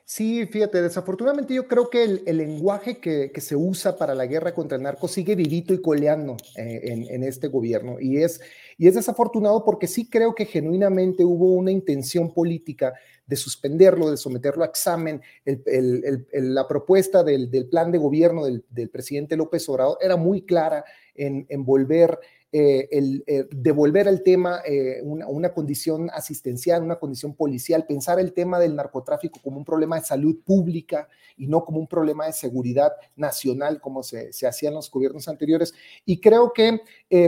Sí, 0.07 0.45
fíjate, 0.45 0.83
desafortunadamente 0.83 1.55
yo 1.55 1.67
creo 1.67 1.89
que 1.89 2.05
el, 2.05 2.37
lenguaje 2.37 2.99
que, 2.99 3.33
se 3.41 3.57
usa 3.57 3.97
para 3.97 4.15
la 4.15 4.27
guerra 4.27 4.53
contra 4.55 4.77
el 4.77 4.83
narco 4.83 5.09
sigue 5.09 5.35
vivito 5.35 5.73
y 5.73 5.81
coleando 5.81 6.37
eh, 6.57 7.07
en, 7.09 7.25
este 7.25 7.49
gobierno 7.49 7.99
y 7.99 8.19
es, 8.19 8.39
y 8.77 8.87
es 8.87 8.95
desafortunado 8.97 9.65
porque 9.65 9.87
sí 9.87 10.11
creo 10.11 10.35
que 10.35 10.45
genuinamente 10.45 11.25
hubo 11.25 11.53
una 11.55 11.71
intención 11.71 12.35
política 12.35 12.93
de 13.27 13.37
suspenderlo, 13.37 14.11
de 14.11 14.19
someterlo 14.19 14.63
a 14.63 14.67
examen. 14.67 15.23
la 15.47 16.69
propuesta 16.69 17.25
del, 17.25 17.49
plan 17.71 17.91
de 17.91 17.97
gobierno 17.97 18.45
del, 18.45 18.91
presidente 18.91 19.37
López 19.39 19.67
Obrador 19.71 19.97
era 20.03 20.17
muy 20.17 20.43
clara 20.43 20.85
en, 21.15 21.47
en 21.49 21.65
volver 21.65 22.19
eh, 22.57 22.89
el, 22.93 23.25
eh, 23.27 23.49
devolver 23.51 24.07
al 24.07 24.23
tema 24.23 24.61
eh, 24.65 25.03
una, 25.03 25.53
condición 25.53 26.09
asistencial, 26.13 26.85
una 26.85 27.01
condición 27.01 27.35
policial, 27.35 27.85
pensar 27.85 28.21
el 28.21 28.33
tema 28.33 28.61
del 28.61 28.77
narcotráfico 28.77 29.41
como 29.43 29.59
un 29.59 29.65
problema 29.65 29.99
de 29.99 30.07
salud 30.07 30.37
pública 30.45 31.09
y 31.37 31.49
no 31.49 31.65
como 31.65 31.81
un 31.81 31.89
problema 31.89 32.27
de 32.27 32.33
seguridad 32.33 32.93
nacional 33.17 33.81
como 33.81 34.05
se, 34.05 34.33
se 34.33 34.47
hacía 34.47 34.69
en 34.69 34.77
los 34.77 34.89
gobiernos 34.89 35.27
anteriores. 35.27 35.75
Y 36.05 36.21
creo 36.21 36.53
que, 36.53 36.79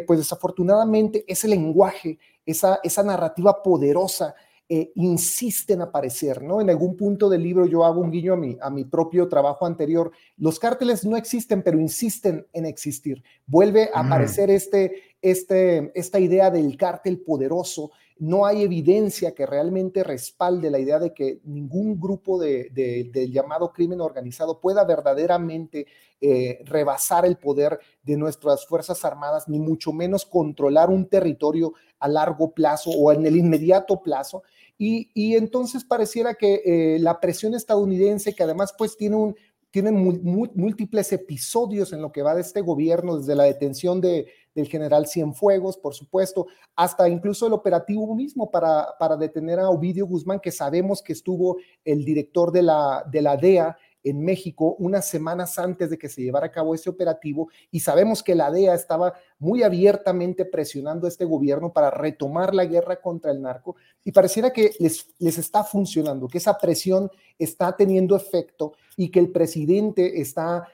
pues 0.07 0.21
desafortunadamente, 0.21 1.25
ese 1.27 1.49
lenguaje, 1.49 2.21
esa, 2.45 2.79
esa 2.85 3.03
narrativa 3.03 3.65
poderosa 3.65 4.37
eh, 4.69 4.91
insiste 4.97 5.75
en 5.75 5.83
aparecer, 5.83 6.43
¿no? 6.43 6.61
En 6.61 6.69
algún 6.69 6.97
punto 6.97 7.29
del 7.29 7.41
libro 7.41 7.67
yo 7.67 7.85
hago 7.85 8.01
un 8.01 8.11
guiño 8.11 8.33
a 8.33 8.37
mi, 8.37 8.59
a 8.61 8.69
mi 8.69 8.85
propio 8.85 9.29
trabajo 9.29 9.65
anterior. 9.65 10.11
Los 10.39 10.59
cárteles 10.59 11.05
no 11.05 11.17
existen, 11.17 11.63
pero 11.63 11.79
insisten 11.79 12.45
en 12.53 12.67
existir. 12.67 13.23
Vuelve 13.47 13.91
a 13.95 14.01
aparecer 14.01 14.51
este, 14.51 15.16
este, 15.31 15.91
esta 15.95 16.21
idea 16.21 16.51
del 16.51 16.77
cártel 16.77 17.21
poderoso. 17.21 17.91
No 18.19 18.47
hay 18.47 18.63
evidencia 18.63 19.35
que 19.35 19.45
realmente 19.45 20.05
respalde 20.05 20.71
la 20.71 20.79
idea 20.79 20.99
de 20.99 21.13
que 21.13 21.41
ningún 21.45 22.01
grupo 22.01 22.39
de, 22.39 22.71
del 23.13 23.33
llamado 23.33 23.73
crimen 23.73 24.01
organizado 24.01 24.61
pueda 24.61 24.85
verdaderamente 24.85 25.87
eh, 26.21 26.61
rebasar 26.65 27.27
el 27.27 27.37
poder 27.37 27.79
de 28.03 28.17
nuestras 28.17 28.67
Fuerzas 28.67 29.05
Armadas, 29.05 29.49
ni 29.49 29.59
mucho 29.59 29.93
menos 29.93 30.25
controlar 30.25 30.89
un 30.89 31.09
territorio 31.09 31.75
a 31.99 32.09
largo 32.09 32.53
plazo 32.53 32.91
o 32.91 33.13
en 33.13 33.27
el 33.27 33.37
inmediato 33.37 34.01
plazo. 34.01 34.45
Y, 34.79 35.35
entonces 35.35 35.85
pareciera 35.85 36.35
que 36.35 36.63
eh, 36.65 36.99
la 37.01 37.19
presión 37.19 37.55
estadounidense, 37.55 38.35
que 38.35 38.43
además 38.43 38.75
pues 38.77 38.97
tiene 38.97 39.17
un, 39.17 39.37
tiene 39.77 39.93
múltiples 39.93 41.13
episodios 41.13 41.93
en 41.93 42.01
lo 42.01 42.11
que 42.11 42.23
va 42.23 42.35
de 42.35 42.41
este 42.41 42.63
gobierno, 42.63 43.19
desde 43.19 43.35
la 43.35 43.45
detención 43.45 44.01
de, 44.01 44.27
del 44.55 44.69
general 44.69 45.07
Cienfuegos, 45.07 45.77
por 45.77 45.93
supuesto, 45.93 46.47
hasta 46.75 47.07
incluso 47.11 47.47
el 47.47 47.53
operativo 47.53 48.15
mismo 48.15 48.51
para, 48.51 48.95
para 48.99 49.19
detener 49.19 49.59
a 49.59 49.69
Ovidio 49.69 50.07
Guzmán, 50.07 50.41
que 50.41 50.51
sabemos 50.51 51.03
que 51.03 51.13
estuvo 51.13 51.59
el 51.85 52.07
director 52.07 52.53
de 52.53 52.63
la, 52.63 53.05
de 53.13 53.21
la 53.21 53.37
DEA 53.37 53.77
en 54.07 54.25
México 54.25 54.77
unas 54.79 55.09
semanas 55.09 55.59
antes 55.59 55.91
de 55.91 55.99
que 55.99 56.09
se 56.09 56.23
llevara 56.23 56.47
a 56.47 56.53
cabo 56.53 56.75
ese 56.75 56.89
operativo 56.89 57.51
y 57.73 57.81
sabemos 57.81 58.23
que 58.23 58.37
la 58.37 58.53
DEA 58.53 58.75
estaba 58.75 59.15
muy 59.39 59.65
abiertamente 59.65 60.45
presionando 60.45 61.07
a 61.07 61.09
este 61.09 61.25
gobierno 61.25 61.73
para 61.73 61.91
retomar 61.91 62.55
la 62.55 62.67
guerra 62.67 63.01
contra 63.01 63.33
el 63.33 63.43
narco 63.43 63.75
y 64.05 64.13
pareciera 64.13 64.53
que 64.53 64.71
les, 64.79 65.09
les 65.19 65.39
está 65.39 65.65
funcionando, 65.65 66.29
que 66.29 66.39
esa 66.39 66.57
presión 66.57 67.11
está 67.37 67.75
teniendo 67.77 68.15
efecto 68.15 68.75
y 68.97 69.11
que 69.11 69.19
el 69.19 69.33
presidente 69.33 70.21
está 70.21 70.69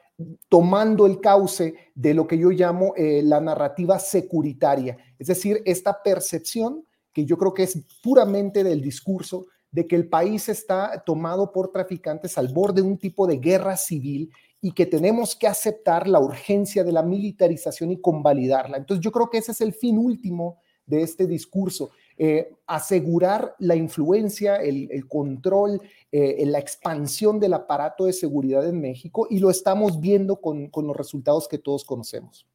tomando 0.50 1.06
el 1.06 1.18
cauce 1.18 1.74
de 1.94 2.12
lo 2.12 2.26
que 2.26 2.36
yo 2.36 2.50
llamo 2.50 2.92
eh, 2.96 3.22
la 3.24 3.40
narrativa 3.40 3.98
securitaria, 3.98 4.98
es 5.18 5.28
decir, 5.28 5.62
esta 5.64 6.02
percepción 6.02 6.84
que 7.14 7.24
yo 7.24 7.38
creo 7.38 7.54
que 7.54 7.62
es 7.62 7.78
puramente 8.02 8.62
del 8.62 8.82
discurso 8.82 9.46
de 9.72 9.86
que 9.88 9.96
el 9.96 10.08
país 10.08 10.48
está 10.48 11.02
tomado 11.04 11.50
por 11.50 11.72
traficantes 11.72 12.38
al 12.38 12.48
borde 12.48 12.82
de 12.82 12.88
un 12.88 12.98
tipo 12.98 13.26
de 13.26 13.38
guerra 13.38 13.76
civil 13.76 14.30
y 14.60 14.70
que 14.72 14.86
tenemos 14.86 15.34
que 15.34 15.48
aceptar 15.48 16.06
la 16.06 16.20
urgencia 16.20 16.84
de 16.84 16.92
la 16.92 17.02
militarización 17.02 17.90
y 17.90 18.00
convalidarla. 18.00 18.76
Entonces 18.76 19.02
yo 19.02 19.10
creo 19.10 19.28
que 19.28 19.38
ese 19.38 19.50
es 19.50 19.60
el 19.60 19.72
fin 19.72 19.98
último 19.98 20.58
de 20.86 21.02
este 21.02 21.26
discurso, 21.26 21.90
eh, 22.18 22.54
asegurar 22.66 23.54
la 23.58 23.74
influencia, 23.74 24.56
el, 24.56 25.08
control, 25.08 25.80
eh, 26.10 26.44
la 26.46 26.58
expansión 26.58 27.40
del 27.40 27.54
aparato 27.54 28.04
de 28.04 28.12
seguridad 28.12 28.68
en 28.68 28.80
México 28.80 29.26
y 29.30 29.38
lo 29.38 29.50
estamos 29.50 30.00
viendo 30.00 30.36
con, 30.40 30.70
los 30.74 30.96
resultados 30.96 31.48
que 31.48 31.58
todos 31.58 31.84
conocemos. 31.84 32.46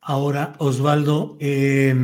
Ahora, 0.00 0.54
Osvaldo, 0.58 1.36
eh, 1.40 1.94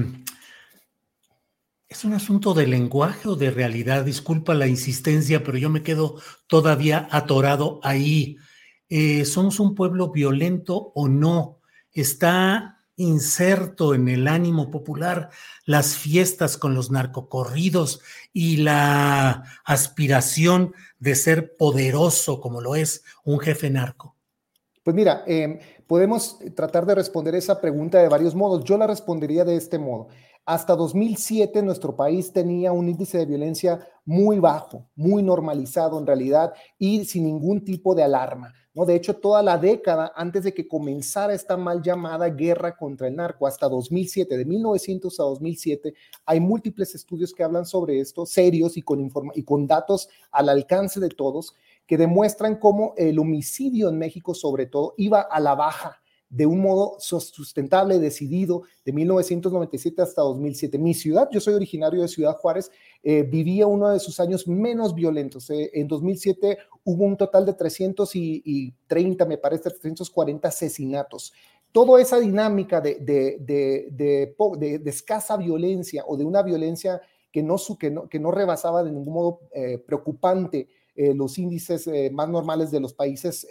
¿Es 1.92 2.06
un 2.06 2.14
asunto 2.14 2.54
de 2.54 2.66
lenguaje 2.66 3.28
o 3.28 3.36
de 3.36 3.50
realidad? 3.50 4.02
Disculpa 4.02 4.54
la 4.54 4.66
insistencia, 4.66 5.44
pero 5.44 5.58
yo 5.58 5.68
me 5.68 5.82
quedo 5.82 6.16
todavía 6.46 7.06
atorado 7.10 7.80
ahí. 7.82 8.38
Eh, 8.88 9.26
¿Somos 9.26 9.60
un 9.60 9.74
pueblo 9.74 10.10
violento 10.10 10.92
o 10.94 11.06
no? 11.08 11.60
¿Está 11.92 12.78
inserto 12.96 13.94
en 13.94 14.08
el 14.08 14.26
ánimo 14.26 14.70
popular 14.70 15.28
las 15.66 15.94
fiestas 15.94 16.56
con 16.56 16.72
los 16.72 16.90
narcocorridos 16.90 18.00
y 18.32 18.56
la 18.56 19.42
aspiración 19.62 20.72
de 20.98 21.14
ser 21.14 21.58
poderoso 21.58 22.40
como 22.40 22.62
lo 22.62 22.74
es 22.74 23.04
un 23.22 23.38
jefe 23.38 23.68
narco? 23.68 24.16
Pues 24.82 24.96
mira, 24.96 25.24
em, 25.26 25.58
Podemos 25.92 26.38
tratar 26.54 26.86
de 26.86 26.94
responder 26.94 27.34
esa 27.34 27.60
pregunta 27.60 28.00
de 28.00 28.08
varios 28.08 28.34
modos. 28.34 28.64
Yo 28.64 28.78
la 28.78 28.86
respondería 28.86 29.44
de 29.44 29.56
este 29.56 29.78
modo. 29.78 30.08
Hasta 30.44 30.74
2007 30.74 31.62
nuestro 31.62 31.94
país 31.94 32.32
tenía 32.32 32.72
un 32.72 32.88
índice 32.88 33.18
de 33.18 33.26
violencia 33.26 33.86
muy 34.04 34.40
bajo, 34.40 34.88
muy 34.96 35.22
normalizado 35.22 36.00
en 36.00 36.06
realidad 36.06 36.52
y 36.78 37.04
sin 37.04 37.24
ningún 37.24 37.64
tipo 37.64 37.94
de 37.94 38.02
alarma. 38.02 38.52
¿no? 38.74 38.84
De 38.84 38.96
hecho, 38.96 39.14
toda 39.14 39.40
la 39.40 39.56
década 39.56 40.12
antes 40.16 40.42
de 40.42 40.52
que 40.52 40.66
comenzara 40.66 41.32
esta 41.32 41.56
mal 41.56 41.80
llamada 41.80 42.28
guerra 42.28 42.76
contra 42.76 43.06
el 43.06 43.14
narco, 43.14 43.46
hasta 43.46 43.68
2007, 43.68 44.36
de 44.36 44.44
1900 44.44 45.20
a 45.20 45.22
2007, 45.22 45.94
hay 46.26 46.40
múltiples 46.40 46.92
estudios 46.96 47.32
que 47.32 47.44
hablan 47.44 47.64
sobre 47.64 48.00
esto, 48.00 48.26
serios 48.26 48.76
y 48.76 48.82
con, 48.82 49.10
y 49.34 49.44
con 49.44 49.68
datos 49.68 50.08
al 50.32 50.48
alcance 50.48 50.98
de 50.98 51.10
todos, 51.10 51.54
que 51.86 51.96
demuestran 51.96 52.56
cómo 52.56 52.94
el 52.96 53.20
homicidio 53.20 53.88
en 53.88 53.98
México 53.98 54.34
sobre 54.34 54.66
todo 54.66 54.94
iba 54.96 55.20
a 55.20 55.38
la 55.38 55.54
baja 55.54 56.01
de 56.32 56.46
un 56.46 56.62
modo 56.62 56.96
sustentable, 56.98 57.98
decidido, 57.98 58.62
de 58.86 58.92
1997 58.92 60.00
hasta 60.00 60.22
2007. 60.22 60.78
Mi 60.78 60.94
ciudad, 60.94 61.28
yo 61.30 61.40
soy 61.40 61.52
originario 61.52 62.00
de 62.00 62.08
Ciudad 62.08 62.34
Juárez, 62.38 62.70
eh, 63.02 63.22
vivía 63.22 63.66
uno 63.66 63.90
de 63.90 64.00
sus 64.00 64.18
años 64.18 64.48
menos 64.48 64.94
violentos. 64.94 65.50
Eh, 65.50 65.70
en 65.74 65.86
2007 65.88 66.56
hubo 66.84 67.04
un 67.04 67.18
total 67.18 67.44
de 67.44 67.52
330, 67.52 69.26
me 69.26 69.36
parece, 69.36 69.68
340 69.68 70.48
asesinatos. 70.48 71.34
Toda 71.70 72.00
esa 72.00 72.18
dinámica 72.18 72.80
de, 72.80 72.94
de, 72.94 73.36
de, 73.90 74.82
escasa 74.86 75.36
violencia 75.36 76.02
o 76.06 76.16
de 76.16 76.24
una 76.24 76.42
violencia 76.42 77.02
que 77.30 77.42
no, 77.42 77.56
que 77.78 77.90
no, 77.90 78.08
que 78.08 78.18
no 78.18 78.30
rebasaba 78.30 78.82
de 78.82 78.90
ningún 78.90 79.12
modo 79.12 79.40
eh, 79.54 79.76
preocupante 79.78 80.66
los 80.94 81.38
índices 81.38 81.88
más 82.12 82.28
normales 82.28 82.70
de 82.70 82.78
los 82.78 82.92
países 82.92 83.48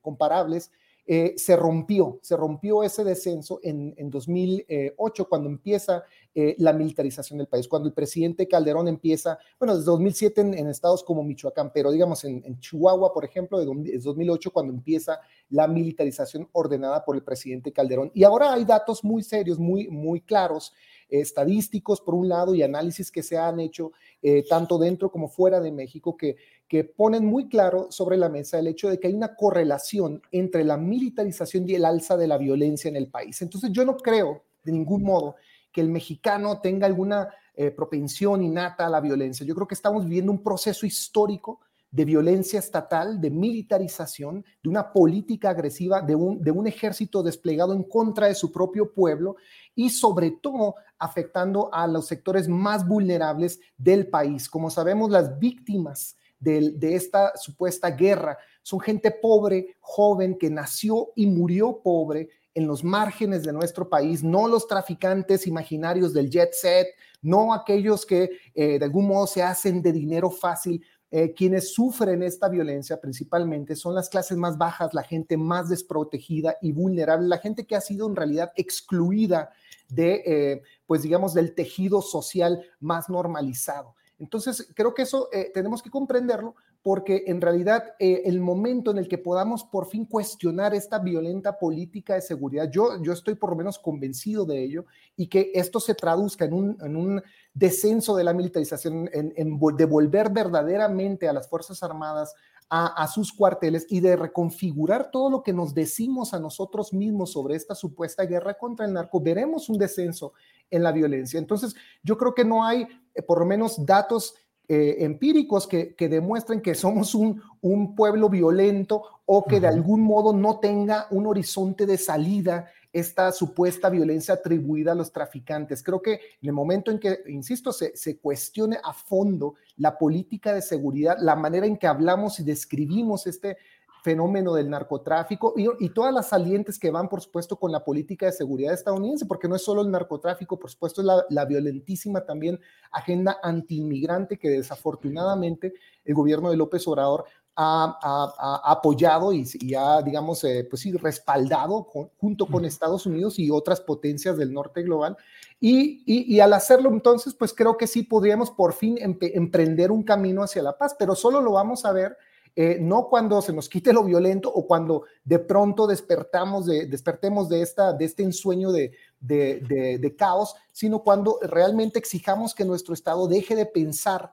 comparables, 0.00 0.70
eh, 1.06 1.34
se 1.36 1.54
rompió, 1.54 2.18
se 2.22 2.34
rompió 2.34 2.82
ese 2.82 3.04
descenso 3.04 3.60
en, 3.62 3.94
2008 4.08 5.28
cuando 5.28 5.50
empieza 5.50 6.04
eh, 6.34 6.54
la 6.58 6.72
militarización 6.72 7.38
del 7.38 7.46
país, 7.46 7.68
cuando 7.68 7.88
el 7.88 7.94
presidente 7.94 8.48
Calderón 8.48 8.88
empieza, 8.88 9.38
bueno, 9.58 9.76
desde 9.76 9.90
2007 9.90 10.40
en, 10.40 10.68
estados 10.68 11.04
como 11.04 11.22
Michoacán, 11.22 11.70
pero 11.74 11.90
digamos 11.90 12.24
en, 12.24 12.58
Chihuahua, 12.58 13.12
por 13.12 13.24
ejemplo, 13.24 13.58
de 13.58 13.66
2008 13.98 14.50
cuando 14.50 14.72
empieza 14.72 15.20
la 15.50 15.68
militarización 15.68 16.48
ordenada 16.52 17.04
por 17.04 17.16
el 17.16 17.22
presidente 17.22 17.70
Calderón. 17.70 18.10
Y 18.14 18.24
ahora 18.24 18.54
hay 18.54 18.64
datos 18.64 19.04
muy 19.04 19.22
serios, 19.22 19.58
muy, 19.58 19.88
muy 19.88 20.22
claros 20.22 20.72
estadísticos 21.08 22.00
por 22.00 22.14
un 22.14 22.28
lado 22.28 22.54
y 22.54 22.62
análisis 22.62 23.10
que 23.10 23.22
se 23.22 23.36
han 23.36 23.60
hecho 23.60 23.92
eh, 24.22 24.44
tanto 24.48 24.78
dentro 24.78 25.10
como 25.10 25.28
fuera 25.28 25.60
de 25.60 25.72
México 25.72 26.16
que, 26.16 26.36
que 26.68 26.84
ponen 26.84 27.24
muy 27.24 27.48
claro 27.48 27.88
sobre 27.90 28.16
la 28.16 28.28
mesa 28.28 28.58
el 28.58 28.66
hecho 28.66 28.88
de 28.88 28.98
que 28.98 29.08
hay 29.08 29.14
una 29.14 29.34
correlación 29.34 30.22
entre 30.32 30.64
la 30.64 30.76
militarización 30.76 31.68
y 31.68 31.74
el 31.74 31.84
alza 31.84 32.16
de 32.16 32.26
la 32.26 32.38
violencia 32.38 32.88
en 32.88 32.96
el 32.96 33.08
país. 33.08 33.42
Entonces 33.42 33.70
yo 33.72 33.84
no 33.84 33.96
creo 33.96 34.42
de 34.64 34.72
ningún 34.72 35.02
modo 35.02 35.36
que 35.70 35.80
el 35.80 35.88
mexicano 35.88 36.60
tenga 36.60 36.86
alguna 36.86 37.28
eh, 37.54 37.70
propensión 37.70 38.42
innata 38.42 38.86
a 38.86 38.90
la 38.90 39.00
violencia. 39.00 39.46
Yo 39.46 39.54
creo 39.54 39.68
que 39.68 39.74
estamos 39.74 40.04
viviendo 40.04 40.32
un 40.32 40.42
proceso 40.42 40.86
histórico 40.86 41.60
de 41.94 42.04
violencia 42.04 42.58
estatal, 42.58 43.20
de 43.20 43.30
militarización, 43.30 44.44
de 44.60 44.68
una 44.68 44.92
política 44.92 45.50
agresiva, 45.50 46.02
de 46.02 46.16
un, 46.16 46.42
de 46.42 46.50
un 46.50 46.66
ejército 46.66 47.22
desplegado 47.22 47.72
en 47.72 47.84
contra 47.84 48.26
de 48.26 48.34
su 48.34 48.50
propio 48.50 48.92
pueblo 48.92 49.36
y 49.76 49.90
sobre 49.90 50.32
todo 50.32 50.74
afectando 51.04 51.72
a 51.72 51.86
los 51.86 52.06
sectores 52.06 52.48
más 52.48 52.86
vulnerables 52.86 53.60
del 53.76 54.08
país. 54.08 54.48
Como 54.48 54.70
sabemos, 54.70 55.10
las 55.10 55.38
víctimas 55.38 56.16
de, 56.38 56.94
esta 56.94 57.36
supuesta 57.36 57.90
guerra 57.90 58.38
son 58.62 58.80
gente 58.80 59.10
pobre, 59.10 59.76
joven, 59.80 60.36
que 60.38 60.50
nació 60.50 61.12
y 61.14 61.26
murió 61.26 61.80
pobre 61.82 62.28
en 62.54 62.66
los 62.66 62.84
márgenes 62.84 63.42
de 63.42 63.52
nuestro 63.52 63.88
país, 63.88 64.22
no 64.22 64.46
los 64.46 64.68
traficantes 64.68 65.46
imaginarios 65.46 66.14
del 66.14 66.30
jet 66.30 66.52
set, 66.52 66.86
no 67.20 67.52
aquellos 67.52 68.06
que 68.06 68.30
eh, 68.54 68.78
de 68.78 68.84
algún 68.84 69.08
modo 69.08 69.26
se 69.26 69.42
hacen 69.42 69.82
de 69.82 69.92
dinero 69.92 70.30
fácil, 70.30 70.84
eh, 71.16 71.32
quienes 71.32 71.72
sufren 71.72 72.24
esta 72.24 72.48
violencia 72.48 73.00
principalmente 73.00 73.76
son 73.76 73.94
las 73.94 74.08
clases 74.08 74.36
más 74.36 74.58
bajas, 74.58 74.94
la 74.94 75.04
gente 75.04 75.36
más 75.36 75.68
desprotegida 75.68 76.56
y 76.60 76.72
vulnerable, 76.72 77.28
la 77.28 77.38
gente 77.38 77.68
que 77.68 77.76
ha 77.76 77.80
sido 77.80 78.08
en 78.08 78.16
realidad 78.16 78.50
excluida 78.56 79.50
de, 79.88 80.22
eh, 80.26 80.62
pues 80.88 81.02
digamos, 81.02 81.32
del 81.32 81.54
tejido 81.54 82.02
social 82.02 82.66
más 82.80 83.08
normalizado. 83.08 83.94
Entonces, 84.18 84.68
creo 84.74 84.92
que 84.92 85.02
eso 85.02 85.28
eh, 85.32 85.52
tenemos 85.54 85.84
que 85.84 85.90
comprenderlo 85.90 86.56
porque 86.84 87.24
en 87.28 87.40
realidad 87.40 87.94
el 87.98 88.40
momento 88.40 88.90
en 88.90 88.98
el 88.98 89.08
que 89.08 89.16
podamos 89.16 89.64
por 89.64 89.86
fin 89.86 90.04
cuestionar 90.04 90.74
esta 90.74 90.98
violenta 90.98 91.58
política 91.58 92.12
de 92.12 92.20
seguridad, 92.20 92.70
yo, 92.70 93.02
yo 93.02 93.14
estoy 93.14 93.36
por 93.36 93.48
lo 93.48 93.56
menos 93.56 93.78
convencido 93.78 94.44
de 94.44 94.62
ello 94.62 94.84
y 95.16 95.28
que 95.28 95.50
esto 95.54 95.80
se 95.80 95.94
traduzca 95.94 96.44
en 96.44 96.52
un, 96.52 96.76
en 96.82 96.94
un 96.94 97.22
descenso 97.54 98.14
de 98.14 98.24
la 98.24 98.34
militarización, 98.34 99.08
en, 99.14 99.58
devolver 99.78 100.28
verdaderamente 100.28 101.26
a 101.26 101.32
las 101.32 101.48
Fuerzas 101.48 101.82
Armadas 101.82 102.34
a, 102.68 103.06
sus 103.06 103.32
cuarteles 103.32 103.86
y 103.88 104.00
de 104.00 104.16
reconfigurar 104.16 105.10
todo 105.10 105.30
lo 105.30 105.42
que 105.42 105.52
nos 105.52 105.72
decimos 105.72 106.34
a 106.34 106.40
nosotros 106.40 106.92
mismos 106.92 107.32
sobre 107.32 107.54
esta 107.54 107.74
supuesta 107.74 108.26
guerra 108.26 108.58
contra 108.58 108.84
el 108.84 108.92
narco, 108.92 109.20
veremos 109.20 109.70
un 109.70 109.78
descenso 109.78 110.34
en 110.70 110.82
la 110.82 110.92
violencia. 110.92 111.38
Entonces, 111.38 111.74
yo 112.02 112.18
creo 112.18 112.34
que 112.34 112.44
no 112.44 112.64
hay, 112.64 112.86
eh, 113.14 113.22
por 113.22 113.38
lo 113.38 113.46
menos, 113.46 113.86
datos 113.86 114.34
eh, 114.68 114.96
empíricos 115.00 115.66
que, 115.66 115.94
demuestren 115.98 116.60
que 116.60 116.74
somos 116.74 117.14
un, 117.14 117.42
un 117.60 117.94
pueblo 117.94 118.28
violento 118.28 119.02
o 119.26 119.44
que 119.44 119.60
de 119.60 119.66
algún 119.66 120.02
modo 120.02 120.32
no 120.32 120.58
tenga 120.58 121.06
un 121.10 121.26
horizonte 121.26 121.86
de 121.86 121.98
salida 121.98 122.70
esta 122.94 123.32
supuesta 123.32 123.90
violencia 123.90 124.34
atribuida 124.34 124.92
a 124.92 124.94
los 124.94 125.12
traficantes. 125.12 125.82
Creo 125.82 126.00
que 126.00 126.12
en 126.12 126.48
el 126.48 126.52
momento 126.52 126.92
en 126.92 127.00
que, 127.00 127.24
insisto, 127.26 127.72
se, 127.72 127.96
se, 127.96 128.18
cuestione 128.18 128.78
a 128.82 128.92
fondo 128.92 129.56
la 129.76 129.98
política 129.98 130.54
de 130.54 130.62
seguridad, 130.62 131.16
la 131.20 131.34
manera 131.34 131.66
en 131.66 131.76
que 131.76 131.88
hablamos 131.88 132.38
y 132.38 132.44
describimos 132.44 133.26
este 133.26 133.56
fenómeno 134.04 134.52
del 134.52 134.68
narcotráfico 134.68 135.54
y, 135.56 135.88
todas 135.88 136.12
las 136.12 136.28
salientes 136.28 136.78
que 136.78 136.90
van, 136.90 137.08
por 137.08 137.22
supuesto, 137.22 137.56
con 137.56 137.72
la 137.72 137.82
política 137.82 138.26
de 138.26 138.32
seguridad 138.32 138.74
estadounidense, 138.74 139.24
porque 139.24 139.48
no 139.48 139.56
es 139.56 139.64
solo 139.64 139.80
el 139.80 139.90
narcotráfico, 139.90 140.58
por 140.58 140.70
supuesto, 140.70 141.00
es 141.00 141.08
la, 141.30 141.44
violentísima 141.46 142.20
también 142.20 142.60
agenda 142.92 143.38
antiinmigrante 143.42 144.38
que 144.38 144.50
desafortunadamente 144.50 145.72
el 146.04 146.14
gobierno 146.14 146.50
de 146.50 146.58
López 146.58 146.86
Obrador 146.86 147.24
ha, 147.56 148.60
apoyado 148.70 149.32
y, 149.32 149.46
ha, 149.74 150.02
digamos, 150.02 150.44
eh, 150.44 150.66
pues 150.68 150.82
sí, 150.82 150.92
respaldado 150.92 151.88
junto 152.18 152.44
con 152.44 152.66
Estados 152.66 153.06
Unidos 153.06 153.38
y 153.38 153.50
otras 153.50 153.80
potencias 153.80 154.36
del 154.36 154.52
norte 154.52 154.82
global. 154.82 155.16
Y, 155.60 156.02
y, 156.04 156.40
al 156.40 156.52
hacerlo 156.52 156.90
entonces, 156.90 157.32
pues 157.32 157.54
creo 157.54 157.78
que 157.78 157.86
sí 157.86 158.02
podríamos 158.02 158.50
por 158.50 158.74
fin 158.74 158.98
emprender 159.00 159.90
un 159.90 160.02
camino 160.02 160.42
hacia 160.42 160.62
la 160.62 160.76
paz, 160.76 160.94
pero 160.98 161.14
solo 161.14 161.40
lo 161.40 161.52
vamos 161.52 161.86
a 161.86 161.92
ver 161.92 162.18
eh, 162.56 162.78
no 162.80 163.08
cuando 163.08 163.42
se 163.42 163.52
nos 163.52 163.68
quite 163.68 163.92
lo 163.92 164.04
violento 164.04 164.48
o 164.48 164.64
cuando 164.64 165.04
de 165.24 165.40
pronto 165.40 165.88
despertamos 165.88 166.66
de, 166.66 166.86
despertemos 166.86 167.48
de, 167.48 167.62
esta, 167.62 167.92
de 167.92 168.04
este 168.04 168.22
ensueño 168.22 168.70
de, 168.70 168.92
de, 169.20 170.16
caos, 170.16 170.54
sino 170.70 171.02
cuando 171.02 171.40
realmente 171.42 171.98
exijamos 171.98 172.54
que 172.54 172.64
nuestro 172.64 172.94
Estado 172.94 173.26
deje 173.26 173.56
de 173.56 173.66
pensar 173.66 174.32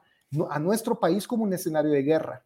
a 0.49 0.59
nuestro 0.59 0.99
país 0.99 1.27
como 1.27 1.43
un 1.43 1.53
escenario 1.53 1.89
de 1.89 2.03
guerra. 2.03 2.45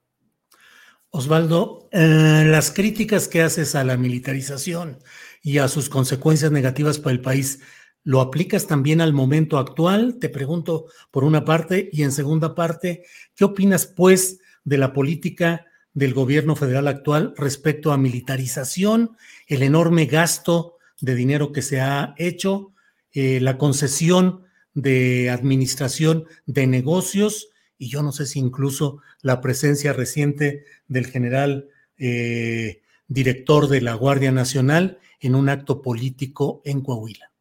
Osvaldo, 1.10 1.90
eh, 1.92 2.44
las 2.46 2.72
críticas 2.72 3.28
que 3.28 3.42
haces 3.42 3.76
a 3.76 3.84
la 3.84 3.98
militarización 3.98 5.00
y 5.42 5.58
a 5.58 5.68
sus 5.68 5.90
consecuencias 5.90 6.52
negativas 6.52 7.00
para 7.00 7.14
el 7.14 7.22
país, 7.22 7.60
¿lo 8.04 8.22
aplicas 8.22 8.68
también 8.68 9.02
al 9.02 9.12
momento 9.12 9.58
actual? 9.58 10.20
Te 10.20 10.30
pregunto 10.30 10.86
por 11.12 11.26
una 11.26 11.44
parte 11.44 11.90
y 11.92 12.04
en 12.04 12.14
segunda 12.14 12.56
parte, 12.56 13.04
¿qué 13.36 13.44
opinas 13.44 13.86
pues 13.86 14.40
de 14.66 14.78
la 14.78 14.92
política 14.92 15.68
del 15.96 16.14
gobierno 16.14 16.56
federal 16.58 16.90
actual 16.90 17.34
respecto 17.38 17.94
a 17.94 17.98
militarización, 17.98 19.16
el 19.48 19.64
enorme 19.64 20.06
gasto 20.06 20.78
de 21.00 21.16
dinero 21.16 21.54
que 21.54 21.62
se 21.62 21.80
ha 21.80 22.14
hecho, 22.18 22.74
eh, 23.14 23.40
la 23.40 23.58
concesión 23.58 24.44
de 24.74 25.30
administración 25.30 26.26
de 26.46 26.68
negocios 26.68 27.50
y 27.78 27.90
yo 27.90 28.04
no 28.04 28.12
sé 28.12 28.26
si 28.26 28.40
incluso 28.40 29.00
la 29.22 29.40
presencia 29.40 29.94
reciente 29.94 30.66
del 30.88 31.08
general 31.08 31.70
eh, 31.98 32.82
director 33.08 33.70
de 33.70 33.82
la 33.82 33.94
Guardia 33.94 34.34
Nacional 34.34 35.00
en 35.22 35.36
un 35.36 35.48
acto 35.48 35.82
político 35.82 36.62
en 36.66 36.82
Coahuila. 36.82 37.32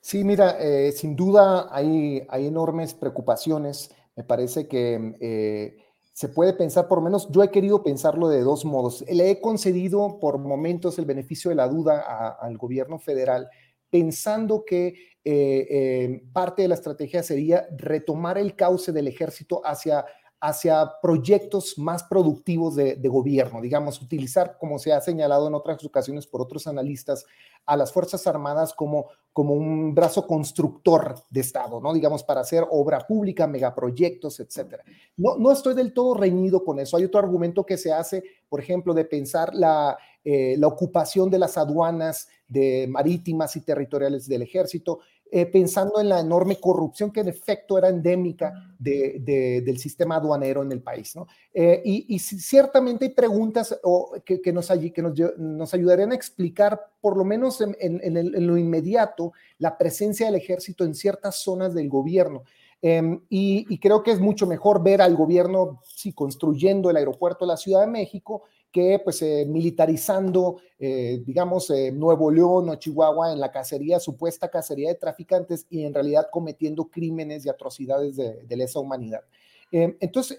Sí, 0.00 0.24
mira, 0.24 0.56
eh, 0.60 0.92
sin 0.92 1.14
duda 1.14 1.68
hay, 1.70 2.22
hay, 2.28 2.46
enormes 2.46 2.94
preocupaciones. 2.94 3.90
Me 4.16 4.24
parece 4.24 4.66
que 4.66 5.76
se 6.18 6.28
puede 6.28 6.52
pensar, 6.52 6.88
por 6.88 7.00
menos 7.00 7.28
yo 7.30 7.44
he 7.44 7.50
querido 7.52 7.84
pensarlo 7.84 8.28
de 8.28 8.40
dos 8.40 8.64
modos. 8.64 9.04
Le 9.08 9.30
he 9.30 9.40
concedido 9.40 10.18
por 10.18 10.38
momentos 10.38 10.98
el 10.98 11.04
beneficio 11.04 11.48
de 11.48 11.54
la 11.54 11.68
duda 11.68 12.36
al 12.40 12.58
gobierno 12.58 12.98
federal, 12.98 13.48
pensando 13.88 14.64
que 14.64 14.88
eh, 15.22 15.66
eh, 15.70 16.22
parte 16.32 16.62
de 16.62 16.68
la 16.68 16.74
estrategia 16.74 17.22
sería 17.22 17.68
retomar 17.70 18.36
el 18.36 18.56
cauce 18.56 18.90
del 18.90 19.06
ejército 19.06 19.62
hacia 19.64 20.06
hacia 20.40 20.92
proyectos 21.02 21.78
más 21.78 22.04
productivos 22.04 22.76
de, 22.76 22.96
gobierno, 23.08 23.60
digamos, 23.60 24.00
utilizar, 24.00 24.56
como 24.58 24.78
se 24.78 24.92
ha 24.92 25.00
señalado 25.00 25.48
en 25.48 25.54
otras 25.54 25.84
ocasiones 25.84 26.26
por 26.26 26.40
otros 26.40 26.66
analistas, 26.66 27.26
a 27.66 27.76
las 27.76 27.92
Fuerzas 27.92 28.26
Armadas 28.26 28.72
como, 28.72 29.08
como 29.32 29.54
un 29.54 29.94
brazo 29.94 30.26
constructor 30.26 31.16
de 31.28 31.40
Estado, 31.40 31.80
¿no? 31.80 31.92
Digamos, 31.92 32.22
para 32.22 32.40
hacer 32.40 32.64
obra 32.70 33.00
pública, 33.00 33.46
megaproyectos, 33.46 34.40
etcétera. 34.40 34.84
No, 35.16 35.36
no 35.36 35.52
estoy 35.52 35.74
del 35.74 35.92
todo 35.92 36.14
reñido 36.14 36.64
con 36.64 36.78
eso. 36.78 36.96
Hay 36.96 37.04
otro 37.04 37.18
argumento 37.20 37.66
que 37.66 37.76
se 37.76 37.92
hace, 37.92 38.22
por 38.48 38.60
ejemplo, 38.60 38.94
de 38.94 39.04
pensar 39.04 39.54
la, 39.54 39.98
eh, 40.24 40.56
la 40.58 40.66
ocupación 40.66 41.30
de 41.30 41.38
las 41.38 41.56
aduanas 41.56 42.28
de 42.48 42.86
marítimas 42.88 43.56
y 43.56 43.60
territoriales 43.60 44.28
del 44.28 44.42
ejército, 44.42 45.00
eh, 45.30 45.44
pensando 45.44 46.00
en 46.00 46.08
la 46.08 46.20
enorme 46.20 46.56
corrupción 46.56 47.10
que 47.10 47.20
en 47.20 47.28
efecto 47.28 47.76
era 47.76 47.88
endémica 47.88 48.52
del 48.78 49.78
sistema 49.78 50.16
aduanero 50.16 50.62
en 50.62 50.72
el 50.72 50.80
país. 50.80 51.14
¿no? 51.16 51.26
Eh, 51.52 51.82
y, 51.84 52.18
ciertamente 52.18 53.06
hay 53.06 53.10
preguntas 53.10 53.78
que, 54.24 54.52
nos, 54.52 54.68
que 54.68 55.74
ayudarían 55.74 56.12
a 56.12 56.14
explicar, 56.14 56.80
por 57.00 57.16
lo 57.16 57.24
menos 57.24 57.60
en, 57.60 58.46
lo 58.46 58.56
inmediato, 58.56 59.32
la 59.58 59.76
presencia 59.76 60.26
del 60.26 60.36
ejército 60.36 60.84
en 60.84 60.94
ciertas 60.94 61.36
zonas 61.36 61.74
del 61.74 61.90
gobierno. 61.90 62.44
Em, 62.80 63.20
y, 63.28 63.66
y, 63.68 63.78
creo 63.78 64.02
que 64.02 64.12
es 64.12 64.20
mucho 64.20 64.46
mejor 64.46 64.82
ver 64.82 65.02
al 65.02 65.16
gobierno 65.16 65.80
sí, 65.84 66.12
construyendo 66.12 66.88
el 66.88 66.96
aeropuerto 66.96 67.44
de 67.44 67.48
la 67.48 67.56
Ciudad 67.56 67.80
de 67.80 67.88
México 67.88 68.44
que 68.72 69.00
pues 69.02 69.22
eh, 69.22 69.46
militarizando, 69.48 70.60
eh, 70.78 71.22
digamos, 71.24 71.70
eh, 71.70 71.90
Nuevo 71.90 72.30
León 72.30 72.68
o 72.68 72.74
Chihuahua 72.76 73.32
en 73.32 73.40
la 73.40 73.50
cacería, 73.50 73.98
supuesta 73.98 74.50
cacería 74.50 74.88
de 74.88 74.94
traficantes 74.96 75.66
y 75.70 75.84
en 75.84 75.94
realidad 75.94 76.28
cometiendo 76.30 76.84
crímenes 76.88 77.46
y 77.46 77.48
atrocidades 77.48 78.16
de, 78.16 78.56
lesa 78.56 78.80
humanidad. 78.80 79.22
entonces, 79.70 80.36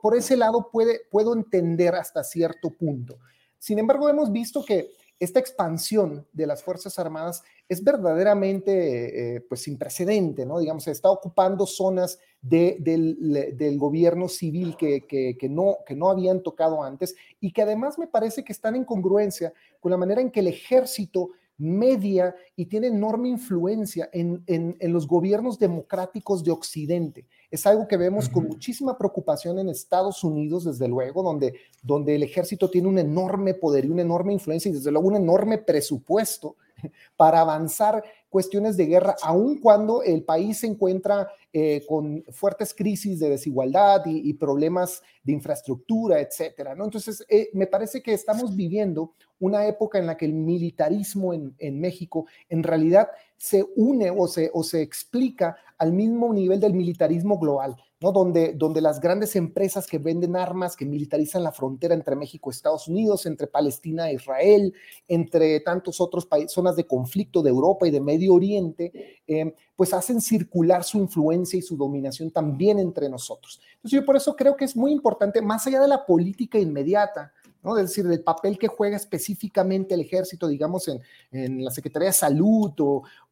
por, 0.00 0.16
ese 0.16 0.36
lado 0.36 0.70
puedo 0.70 1.34
entender 1.34 1.94
hasta 1.94 2.22
cierto 2.22 2.70
punto. 2.70 3.18
Sin 3.58 3.78
embargo, 3.78 4.08
hemos 4.08 4.30
visto 4.32 4.64
que 4.64 4.90
esta 5.22 5.38
expansión 5.38 6.26
de 6.32 6.46
las 6.46 6.62
Fuerzas 6.62 6.98
Armadas 6.98 7.42
es 7.68 7.82
verdaderamente 7.84 9.44
pues 9.48 9.62
sin 9.62 9.78
precedente, 9.78 10.44
¿no? 10.44 10.58
Digamos, 10.58 10.86
está 10.88 11.10
ocupando 11.10 11.66
zonas 11.66 12.18
del, 12.40 13.76
gobierno 13.78 14.28
civil 14.28 14.76
que, 14.76 15.36
no, 15.48 15.78
que 15.86 15.94
no 15.94 16.10
habían 16.10 16.42
tocado 16.42 16.82
antes 16.82 17.14
y 17.40 17.52
que 17.52 17.62
además 17.62 17.98
me 17.98 18.08
parece 18.08 18.44
que 18.44 18.52
están 18.52 18.74
en 18.74 18.84
congruencia 18.84 19.52
con 19.80 19.90
la 19.90 19.96
manera 19.96 20.20
en 20.20 20.30
que 20.30 20.40
el 20.40 20.48
ejército 20.48 21.30
media 21.58 22.34
y 22.56 22.66
tiene 22.66 22.88
enorme 22.88 23.28
influencia 23.28 24.10
en, 24.12 24.44
los 24.80 25.06
gobiernos 25.06 25.58
democráticos 25.58 26.42
de 26.42 26.50
Occidente. 26.50 27.26
Es 27.52 27.66
algo 27.66 27.86
que 27.86 27.98
vemos 27.98 28.30
con 28.30 28.44
muchísima 28.44 28.96
preocupación 28.96 29.58
en 29.58 29.68
Estados 29.68 30.24
Unidos, 30.24 30.64
desde 30.64 30.88
luego, 30.88 31.22
donde, 31.22 31.52
donde 31.82 32.14
el 32.14 32.22
ejército 32.22 32.70
tiene 32.70 32.88
un 32.88 32.98
enorme 32.98 33.52
poder 33.52 33.84
y 33.84 33.88
una 33.88 34.00
enorme 34.00 34.32
influencia 34.32 34.70
y 34.70 34.72
desde 34.72 34.90
luego 34.90 35.08
un 35.08 35.16
enorme 35.16 35.58
presupuesto 35.58 36.56
para 37.16 37.42
avanzar 37.42 38.02
cuestiones 38.30 38.78
de 38.78 38.86
guerra, 38.86 39.16
aun 39.20 39.58
cuando 39.60 40.02
el 40.02 40.24
país 40.24 40.60
se 40.60 40.66
encuentra 40.66 41.28
eh, 41.52 41.84
con 41.86 42.24
fuertes 42.30 42.72
crisis 42.72 43.20
de 43.20 43.28
desigualdad 43.28 44.00
y, 44.06 44.32
problemas 44.32 45.02
de 45.22 45.34
infraestructura, 45.34 46.20
etcétera. 46.20 46.74
¿no? 46.74 46.84
Entonces, 46.84 47.22
eh, 47.28 47.50
me 47.52 47.66
parece 47.66 48.02
que 48.02 48.14
estamos 48.14 48.56
viviendo 48.56 49.12
una 49.42 49.66
época 49.66 49.98
en 49.98 50.06
la 50.06 50.16
que 50.16 50.24
el 50.24 50.34
militarismo 50.34 51.34
en, 51.34 51.54
en 51.58 51.80
México 51.80 52.26
en 52.48 52.62
realidad 52.62 53.08
se 53.36 53.66
une 53.74 54.08
o 54.08 54.28
se, 54.28 54.50
o 54.54 54.62
se 54.62 54.82
explica 54.82 55.56
al 55.76 55.92
mismo 55.92 56.32
nivel 56.32 56.60
del 56.60 56.74
militarismo 56.74 57.40
global. 57.40 57.76
¿no? 58.00 58.12
Donde, 58.12 58.52
donde 58.52 58.80
las 58.80 59.00
grandes 59.00 59.34
empresas 59.34 59.86
que 59.88 59.98
venden 59.98 60.36
armas, 60.36 60.76
que 60.76 60.84
militarizan 60.84 61.42
la 61.42 61.50
frontera 61.50 61.94
entre 61.94 62.14
México 62.14 62.50
y 62.50 62.54
Estados 62.54 62.86
Unidos, 62.86 63.26
entre 63.26 63.48
Palestina 63.48 64.10
e 64.10 64.14
Israel, 64.14 64.72
entre 65.08 65.58
tantos 65.60 66.00
otros 66.00 66.26
países, 66.26 66.52
zonas 66.52 66.76
de 66.76 66.86
conflicto 66.86 67.42
de 67.42 67.50
Europa 67.50 67.86
y 67.86 67.90
de 67.90 68.00
Medio 68.00 68.34
Oriente, 68.34 69.20
eh, 69.26 69.54
pues 69.74 69.92
hacen 69.92 70.20
circular 70.20 70.84
su 70.84 70.98
influencia 70.98 71.58
y 71.58 71.62
su 71.62 71.76
dominación 71.76 72.30
también 72.30 72.78
entre 72.78 73.08
nosotros. 73.08 73.60
Entonces 73.74 74.00
yo 74.00 74.04
por 74.04 74.16
eso 74.16 74.36
creo 74.36 74.56
que 74.56 74.66
es 74.66 74.76
muy 74.76 74.92
importante, 74.92 75.42
más 75.42 75.66
allá 75.66 75.80
de 75.80 75.88
la 75.88 76.06
política 76.06 76.58
inmediata, 76.58 77.32
¿no? 77.62 77.76
Es 77.78 77.88
decir, 77.88 78.06
del 78.06 78.22
papel 78.22 78.58
que 78.58 78.68
juega 78.68 78.96
específicamente 78.96 79.94
el 79.94 80.00
ejército, 80.00 80.48
digamos, 80.48 80.88
en, 81.30 81.64
la 81.64 81.70
Secretaría 81.70 82.08
de 82.08 82.14
Salud 82.14 82.72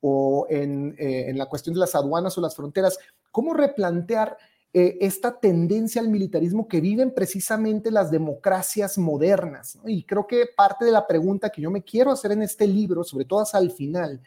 o, 0.01 0.47
eh, 0.49 1.27
en, 1.29 1.39
la 1.39 1.47
cuestión 1.47 1.75
de 1.75 1.81
las 1.81 1.95
aduanas 1.95 2.37
o 2.37 2.41
las 2.41 2.55
fronteras, 2.55 2.99
¿cómo 3.31 3.55
replantear 3.55 4.37
eh, 4.73 4.99
esta 5.01 5.41
tendencia 5.41 6.01
al 6.01 6.09
militarismo 6.09 6.69
que 6.69 6.81
viven 6.81 7.13
precisamente 7.13 7.91
las 7.91 8.13
democracias 8.13 8.99
modernas. 8.99 9.77
Y 9.85 10.05
creo 10.05 10.29
que 10.29 10.45
parte 10.57 10.85
de 10.85 10.93
la 10.93 11.09
pregunta 11.09 11.51
que 11.51 11.61
yo 11.61 11.73
me 11.73 11.83
quiero 11.83 12.13
hacer 12.13 12.31
en 12.31 12.43
este 12.43 12.69
libro, 12.69 13.03
sobre 13.03 13.25
todo 13.25 13.41
hasta 13.41 13.59
el 13.59 13.73
final, 13.73 14.21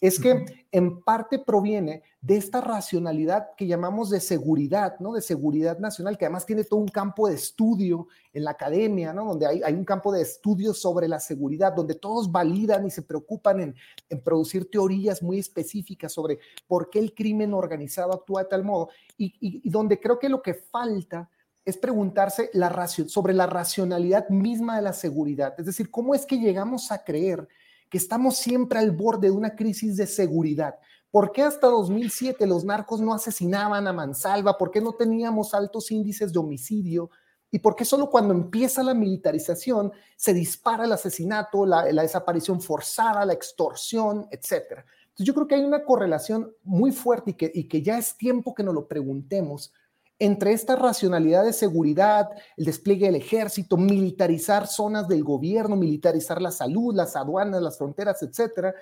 es 0.00 0.20
que 0.20 0.66
en 0.70 1.00
parte 1.00 1.38
proviene 1.40 2.02
de 2.20 2.36
esta 2.36 2.60
racionalidad 2.60 3.48
que 3.56 3.66
llamamos 3.66 4.10
de 4.10 4.20
seguridad, 4.20 4.98
¿no? 5.00 5.12
De 5.12 5.20
seguridad 5.20 5.78
nacional, 5.78 6.16
que 6.16 6.26
además 6.26 6.46
tiene 6.46 6.62
todo 6.62 6.78
un 6.78 6.88
campo 6.88 7.28
de 7.28 7.34
estudio 7.34 8.06
en 8.32 8.44
la 8.44 8.52
academia, 8.52 9.12
¿no? 9.12 9.24
Donde 9.24 9.46
hay, 9.46 9.74
un 9.74 9.84
campo 9.84 10.12
de 10.12 10.22
estudio 10.22 10.72
sobre 10.72 11.08
la 11.08 11.18
seguridad, 11.18 11.72
donde 11.72 11.94
todos 11.94 12.30
validan 12.30 12.86
y 12.86 12.90
se 12.90 13.02
preocupan 13.02 13.60
en, 13.60 14.22
producir 14.22 14.70
teorías 14.70 15.22
muy 15.22 15.38
específicas 15.38 16.12
sobre 16.12 16.38
por 16.66 16.90
qué 16.90 17.00
el 17.00 17.14
crimen 17.14 17.52
organizado 17.54 18.12
actúa 18.12 18.44
de 18.44 18.48
tal 18.48 18.64
modo, 18.64 18.90
y, 19.16 19.68
donde 19.68 19.98
creo 19.98 20.18
que 20.18 20.28
lo 20.28 20.42
que 20.42 20.54
falta 20.54 21.28
es 21.64 21.76
preguntarse 21.76 22.50
la 22.52 22.86
sobre 22.86 23.34
la 23.34 23.46
racionalidad 23.46 24.28
misma 24.28 24.76
de 24.76 24.82
la 24.82 24.92
seguridad, 24.92 25.54
es 25.58 25.66
decir, 25.66 25.90
cómo 25.90 26.14
es 26.14 26.24
que 26.24 26.38
llegamos 26.38 26.90
a 26.92 27.04
creer 27.04 27.48
que 27.88 27.98
estamos 27.98 28.36
siempre 28.36 28.78
al 28.78 28.90
borde 28.90 29.28
de 29.28 29.34
una 29.34 29.54
crisis 29.54 29.96
de 29.96 30.06
seguridad. 30.06 30.74
¿Por 31.10 31.32
qué 31.32 31.42
hasta 31.42 31.68
2007 31.68 32.46
los 32.46 32.64
narcos 32.64 33.00
no 33.00 33.14
asesinaban 33.14 33.86
a 33.86 33.92
mansalva? 33.92 34.58
¿Por 34.58 34.70
qué 34.70 34.80
no 34.80 34.92
teníamos 34.92 35.54
altos 35.54 35.90
índices 35.90 36.32
de 36.32 36.38
homicidio? 36.38 37.10
¿Y 37.50 37.60
por 37.60 37.74
qué 37.74 37.86
solo 37.86 38.10
cuando 38.10 38.34
empieza 38.34 38.82
la 38.82 38.92
militarización 38.92 39.90
se 40.16 40.34
dispara 40.34 40.84
el 40.84 40.92
asesinato, 40.92 41.64
la, 41.64 41.84
desaparición 41.84 42.60
forzada, 42.60 43.24
la 43.24 43.32
extorsión, 43.32 44.26
etcétera? 44.30 44.84
Entonces 45.02 45.26
yo 45.26 45.34
creo 45.34 45.46
que 45.46 45.54
hay 45.54 45.64
una 45.64 45.82
correlación 45.82 46.52
muy 46.62 46.92
fuerte 46.92 47.30
y 47.30 47.34
que, 47.34 47.50
y 47.54 47.66
que 47.68 47.82
ya 47.82 47.96
es 47.96 48.16
tiempo 48.18 48.54
que 48.54 48.62
nos 48.62 48.74
lo 48.74 48.86
preguntemos 48.86 49.72
entre 50.18 50.52
esta 50.52 50.74
racionalidad 50.74 51.44
de 51.44 51.52
seguridad, 51.52 52.28
el 52.56 52.64
despliegue 52.64 53.06
del 53.06 53.16
ejército, 53.16 53.76
militarizar 53.76 54.66
zonas 54.66 55.06
del 55.06 55.22
gobierno, 55.22 55.76
militarizar 55.76 56.42
la 56.42 56.50
salud, 56.50 56.94
las 56.94 57.14
aduanas, 57.14 57.62
las 57.62 57.78
fronteras, 57.78 58.22
etcétera, 58.22 58.74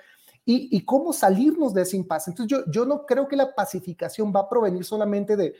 y, 0.49 0.79
cómo 0.85 1.11
salirnos 1.11 1.73
de 1.73 1.81
ese 1.81 1.97
impasse. 1.97 2.31
Entonces, 2.31 2.63
yo, 2.71 2.85
no 2.85 3.05
creo 3.05 3.27
que 3.27 3.35
la 3.35 3.53
pacificación 3.53 4.31
va 4.33 4.41
a 4.41 4.49
provenir 4.49 4.85
solamente 4.85 5.35
de, 5.35 5.53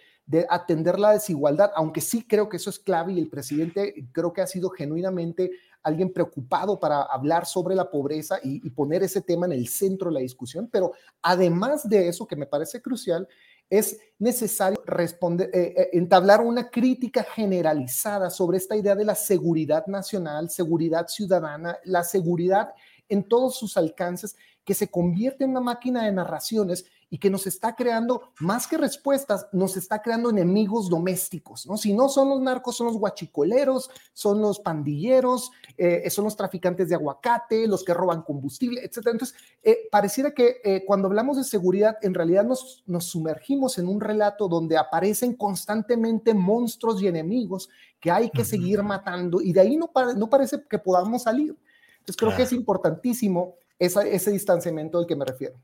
atender 0.49 0.97
la 0.97 1.11
desigualdad, 1.11 1.71
aunque 1.75 1.99
sí 1.99 2.23
creo 2.25 2.47
que 2.47 2.55
eso 2.55 2.69
es 2.69 2.79
clave 2.79 3.11
y 3.13 3.19
el 3.19 3.29
presidente 3.29 4.07
creo 4.13 4.31
que 4.31 4.41
ha 4.41 4.47
sido 4.47 4.69
genuinamente 4.69 5.51
alguien 5.83 6.11
preocupado 6.11 6.79
para 6.79 7.01
hablar 7.01 7.45
sobre 7.45 7.75
la 7.75 7.89
pobreza 7.89 8.39
y 8.41 8.69
poner 8.69 9.03
ese 9.03 9.21
tema 9.21 9.45
en 9.45 9.53
el 9.53 9.67
centro 9.67 10.09
de 10.09 10.15
la 10.15 10.19
discusión, 10.21 10.69
pero 10.71 10.93
además 11.21 11.87
de 11.87 12.07
eso, 12.07 12.25
que 12.25 12.35
me 12.37 12.45
parece 12.45 12.81
crucial, 12.81 13.27
es 13.69 13.99
necesario 14.19 14.81
responder, 14.85 15.49
eh, 15.53 15.73
eh, 15.75 15.89
entablar 15.93 16.41
una 16.41 16.69
crítica 16.69 17.23
generalizada 17.23 18.29
sobre 18.29 18.57
esta 18.57 18.75
idea 18.75 18.95
de 18.95 19.05
la 19.05 19.15
seguridad 19.15 19.85
nacional, 19.87 20.49
seguridad 20.49 21.07
ciudadana, 21.07 21.77
la 21.83 22.03
seguridad 22.03 22.73
en 23.09 23.27
todos 23.27 23.57
sus 23.57 23.77
alcances, 23.77 24.35
que 24.63 24.73
se 24.73 24.89
convierte 24.89 25.43
en 25.43 25.51
una 25.51 25.61
máquina 25.61 26.05
de 26.05 26.11
narraciones 26.11 26.85
y 27.09 27.17
que 27.17 27.29
nos 27.29 27.47
está 27.47 27.75
creando, 27.75 28.33
más 28.39 28.67
que 28.67 28.77
respuestas, 28.77 29.47
nos 29.53 29.77
está 29.77 30.01
creando 30.01 30.29
enemigos 30.29 30.89
domésticos, 30.89 31.65
¿no? 31.65 31.77
Si 31.77 31.93
no 31.93 32.09
son 32.09 32.29
los 32.29 32.41
narcos, 32.41 32.75
son 32.75 32.87
los 32.87 32.97
guachicoleros, 32.97 33.89
son 34.13 34.41
los 34.41 34.59
pandilleros, 34.59 35.51
eh, 35.77 36.09
son 36.09 36.25
los 36.25 36.35
traficantes 36.35 36.89
de 36.89 36.95
aguacate, 36.95 37.67
los 37.67 37.83
que 37.83 37.93
roban 37.93 38.23
combustible, 38.23 38.83
etc. 38.83 39.07
Entonces, 39.11 39.35
eh, 39.63 39.87
pareciera 39.89 40.31
que 40.31 40.57
eh, 40.63 40.83
cuando 40.85 41.07
hablamos 41.07 41.37
de 41.37 41.43
seguridad, 41.43 41.97
en 42.01 42.13
realidad 42.13 42.45
nos, 42.45 42.83
nos 42.87 43.05
sumergimos 43.05 43.77
en 43.77 43.87
un 43.87 44.01
relato 44.01 44.49
donde 44.49 44.77
aparecen 44.77 45.35
constantemente 45.35 46.33
monstruos 46.33 47.01
y 47.01 47.07
enemigos 47.07 47.69
que 47.99 48.11
hay 48.11 48.29
que 48.29 48.43
seguir 48.43 48.83
matando 48.83 49.41
y 49.41 49.53
de 49.53 49.61
ahí 49.61 49.77
no, 49.77 49.89
no 50.17 50.29
parece 50.29 50.61
que 50.69 50.77
podamos 50.77 51.23
salir. 51.23 51.55
Entonces, 51.99 52.17
creo 52.17 52.35
que 52.35 52.43
es 52.43 52.53
importantísimo 52.53 53.55
ese 53.79 54.31
distanciamiento 54.31 54.97
al 54.97 55.05
que 55.05 55.15
me 55.15 55.25
refiero. 55.25 55.59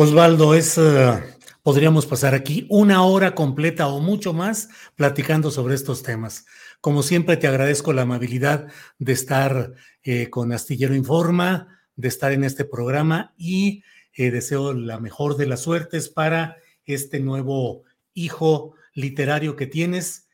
Osvaldo, 0.00 0.54
es, 0.54 0.78
eh, 0.78 1.24
podríamos 1.64 2.06
pasar 2.06 2.32
aquí 2.32 2.68
una 2.70 3.02
hora 3.02 3.34
completa 3.34 3.88
o 3.88 3.98
mucho 3.98 4.32
más 4.32 4.68
platicando 4.94 5.50
sobre 5.50 5.74
estos 5.74 6.04
temas. 6.04 6.46
Como 6.80 7.02
siempre, 7.02 7.36
te 7.36 7.48
agradezco 7.48 7.92
la 7.92 8.02
amabilidad 8.02 8.68
de 9.00 9.12
estar 9.12 9.72
eh, 10.04 10.30
con 10.30 10.52
Astillero 10.52 10.94
Informa, 10.94 11.80
de 11.96 12.06
estar 12.06 12.30
en 12.30 12.44
este 12.44 12.64
programa 12.64 13.34
y 13.36 13.82
eh, 14.12 14.30
deseo 14.30 14.72
la 14.72 15.00
mejor 15.00 15.36
de 15.36 15.46
las 15.46 15.62
suertes 15.62 16.08
para 16.08 16.58
este 16.84 17.18
nuevo 17.18 17.82
hijo 18.14 18.74
literario 18.94 19.56
que 19.56 19.66
tienes. 19.66 20.28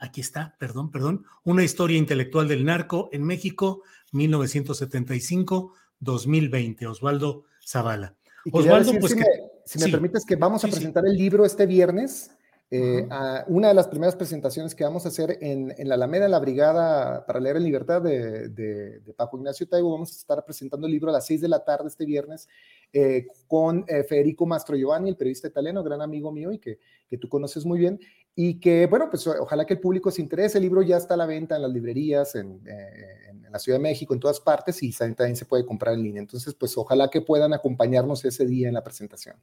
Aquí 0.00 0.20
está, 0.20 0.56
perdón, 0.58 0.90
perdón, 0.90 1.24
una 1.44 1.62
historia 1.62 1.96
intelectual 1.96 2.48
del 2.48 2.64
narco 2.64 3.08
en 3.12 3.22
México, 3.22 3.84
1975-2020, 4.10 6.86
Osvaldo 6.86 7.44
Zavala. 7.64 8.16
Osvaldo, 8.52 8.92
pues 9.00 9.12
si, 9.12 9.18
me, 9.18 9.26
si 9.64 9.78
me 9.78 9.88
permites 9.88 10.24
que 10.24 10.36
vamos 10.36 10.64
a 10.64 10.68
presentar 10.68 11.06
el 11.06 11.16
libro 11.16 11.44
este 11.44 11.66
viernes 11.66 12.30
eh, 12.76 13.06
una 13.46 13.68
de 13.68 13.74
las 13.74 13.86
primeras 13.86 14.16
presentaciones 14.16 14.74
que 14.74 14.82
vamos 14.82 15.04
a 15.04 15.08
hacer 15.08 15.38
en, 15.40 15.72
la 15.86 15.94
Alameda, 15.94 16.24
en 16.24 16.32
la 16.32 16.40
Brigada 16.40 17.24
para 17.24 17.38
Leer 17.38 17.56
en 17.56 17.62
Libertad 17.62 18.02
de, 18.02 18.48
de, 18.48 19.14
Paco 19.16 19.36
Ignacio 19.36 19.68
Taibo, 19.68 19.92
vamos 19.92 20.10
a 20.10 20.16
estar 20.16 20.44
presentando 20.44 20.86
el 20.86 20.92
libro 20.92 21.10
a 21.10 21.12
las 21.12 21.26
6 21.26 21.42
de 21.42 21.48
la 21.48 21.62
tarde 21.62 21.86
este 21.86 22.04
viernes 22.04 22.48
eh, 22.92 23.28
con 23.46 23.84
eh, 23.86 24.02
Federico 24.02 24.44
Mastro 24.44 24.76
Giovanni, 24.76 25.10
el 25.10 25.16
periodista 25.16 25.46
italiano, 25.46 25.84
gran 25.84 26.02
amigo 26.02 26.32
mío 26.32 26.50
y 26.50 26.58
que, 26.58 26.80
que, 27.08 27.16
tú 27.16 27.28
conoces 27.28 27.64
muy 27.64 27.78
bien. 27.78 28.00
Y 28.36 28.58
que, 28.58 28.86
bueno, 28.86 29.08
pues 29.10 29.26
ojalá 29.26 29.64
que 29.64 29.74
el 29.74 29.80
público 29.80 30.10
se 30.10 30.20
interese. 30.20 30.58
El 30.58 30.64
libro 30.64 30.82
ya 30.82 30.96
está 30.96 31.14
a 31.14 31.16
la 31.16 31.26
venta 31.26 31.56
en 31.56 31.62
las 31.62 31.70
librerías, 31.70 32.34
en, 32.34 32.60
en 32.66 33.52
la 33.52 33.58
Ciudad 33.58 33.78
de 33.78 33.82
México, 33.82 34.12
en 34.12 34.20
todas 34.20 34.40
partes, 34.40 34.82
y 34.82 34.92
también 34.92 35.36
se 35.36 35.44
puede 35.44 35.64
comprar 35.64 35.94
en 35.94 36.02
línea. 36.02 36.20
Entonces, 36.20 36.54
pues 36.54 36.76
ojalá 36.76 37.08
que 37.08 37.20
puedan 37.20 37.52
acompañarnos 37.52 38.24
ese 38.24 38.44
día 38.46 38.68
en 38.68 38.74
la 38.74 38.82
presentación. 38.82 39.36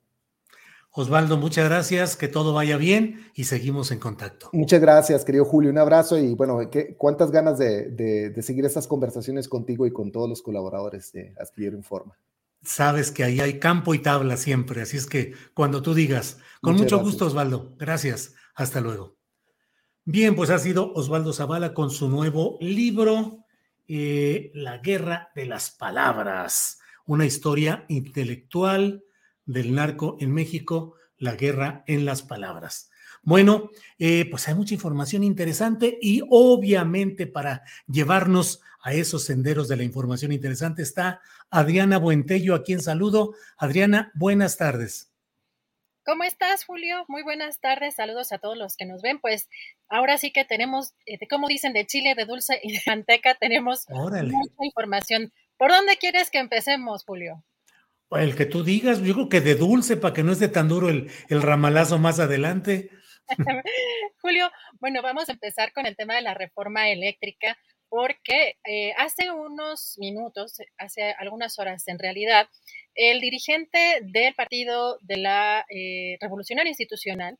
Osvaldo, 0.93 1.37
muchas 1.37 1.69
gracias, 1.69 2.17
que 2.17 2.27
todo 2.27 2.53
vaya 2.53 2.75
bien 2.75 3.31
y 3.33 3.45
seguimos 3.45 3.91
en 3.91 3.99
contacto. 3.99 4.49
Muchas 4.51 4.81
gracias, 4.81 5.23
querido 5.23 5.45
Julio, 5.45 5.71
un 5.71 5.77
abrazo 5.77 6.17
y 6.17 6.33
bueno, 6.35 6.69
¿qué, 6.69 6.97
cuántas 6.97 7.31
ganas 7.31 7.57
de, 7.57 8.33
seguir 8.41 8.65
estas 8.65 8.87
conversaciones 8.87 9.47
contigo 9.47 9.85
y 9.85 9.93
con 9.93 10.11
todos 10.11 10.27
los 10.27 10.41
colaboradores 10.41 11.13
de 11.13 11.33
Astillero 11.39 11.77
Informa. 11.77 12.19
Sabes 12.61 13.09
que 13.09 13.23
ahí 13.23 13.39
hay 13.39 13.57
campo 13.57 13.93
y 13.93 13.99
tabla 13.99 14.35
siempre, 14.35 14.81
así 14.81 14.97
es 14.97 15.05
que 15.07 15.33
cuando 15.53 15.81
tú 15.81 15.93
digas, 15.93 16.39
con 16.61 16.75
mucho 16.75 16.99
gusto 16.99 17.25
Osvaldo, 17.25 17.73
gracias, 17.79 18.35
hasta 18.61 18.81
luego. 18.81 19.17
Bien, 20.05 20.35
pues 20.35 20.49
ha 20.49 20.59
sido 20.59 20.93
Osvaldo 20.93 21.33
Zavala 21.33 21.73
con 21.73 21.91
su 21.91 22.09
nuevo 22.09 22.57
libro, 22.59 23.45
eh, 23.87 24.51
La 24.53 24.79
Guerra 24.79 25.29
de 25.35 25.45
las 25.45 25.71
Palabras, 25.71 26.79
una 27.05 27.25
historia 27.25 27.85
intelectual 27.87 29.03
del 29.45 29.75
narco 29.75 30.17
en 30.19 30.33
México, 30.33 30.95
la 31.17 31.35
guerra 31.35 31.83
en 31.87 32.05
las 32.05 32.23
palabras. 32.23 32.89
Bueno, 33.23 33.69
eh, 33.99 34.27
pues 34.29 34.47
hay 34.47 34.55
mucha 34.55 34.73
información 34.73 35.23
interesante 35.23 35.99
y 36.01 36.21
obviamente 36.29 37.27
para 37.27 37.63
llevarnos 37.87 38.61
a 38.81 38.93
esos 38.93 39.25
senderos 39.25 39.67
de 39.67 39.77
la 39.77 39.83
información 39.83 40.31
interesante 40.31 40.81
está 40.81 41.21
Adriana 41.51 41.99
Buentello, 41.99 42.55
a 42.55 42.63
quien 42.63 42.81
saludo. 42.81 43.35
Adriana, 43.57 44.11
buenas 44.15 44.57
tardes. 44.57 45.10
¿Cómo 46.03 46.23
estás, 46.23 46.65
Julio? 46.65 47.05
Muy 47.07 47.21
buenas 47.21 47.59
tardes. 47.59 47.95
Saludos 47.95 48.31
a 48.31 48.39
todos 48.39 48.57
los 48.57 48.75
que 48.75 48.85
nos 48.85 49.03
ven. 49.03 49.19
Pues 49.19 49.47
ahora 49.87 50.17
sí 50.17 50.31
que 50.31 50.45
tenemos, 50.45 50.95
eh, 51.05 51.19
como 51.29 51.47
dicen, 51.47 51.73
de 51.73 51.85
chile, 51.85 52.15
de 52.15 52.25
dulce 52.25 52.59
y 52.63 52.73
de 52.73 52.81
manteca, 52.87 53.35
tenemos 53.35 53.85
mucha 53.87 54.65
información. 54.65 55.31
¿Por 55.57 55.69
dónde 55.69 55.97
quieres 55.97 56.31
que 56.31 56.39
empecemos, 56.39 57.03
Julio? 57.05 57.43
El 58.09 58.35
que 58.35 58.47
tú 58.47 58.63
digas, 58.63 58.99
yo 59.01 59.13
creo 59.13 59.29
que 59.29 59.41
de 59.41 59.53
dulce 59.53 59.95
para 59.95 60.13
que 60.13 60.23
no 60.23 60.31
esté 60.31 60.49
tan 60.49 60.67
duro 60.67 60.89
el, 60.89 61.09
ramalazo 61.29 61.99
más 61.99 62.19
adelante. 62.19 62.89
Julio, 64.21 64.51
bueno, 64.79 65.03
vamos 65.03 65.29
a 65.29 65.33
empezar 65.33 65.71
con 65.71 65.85
el 65.85 65.95
tema 65.95 66.15
de 66.15 66.23
la 66.23 66.33
reforma 66.33 66.89
eléctrica, 66.89 67.57
porque 67.91 68.55
eh, 68.63 68.93
hace 68.97 69.31
unos 69.31 69.97
minutos, 69.97 70.59
hace 70.77 71.11
algunas 71.19 71.59
horas 71.59 71.85
en 71.89 71.99
realidad, 71.99 72.47
el 72.95 73.19
dirigente 73.19 73.99
del 74.01 74.33
Partido 74.33 74.97
de 75.01 75.17
la 75.17 75.65
eh, 75.69 76.17
Revolucionaria 76.21 76.69
Institucional, 76.69 77.37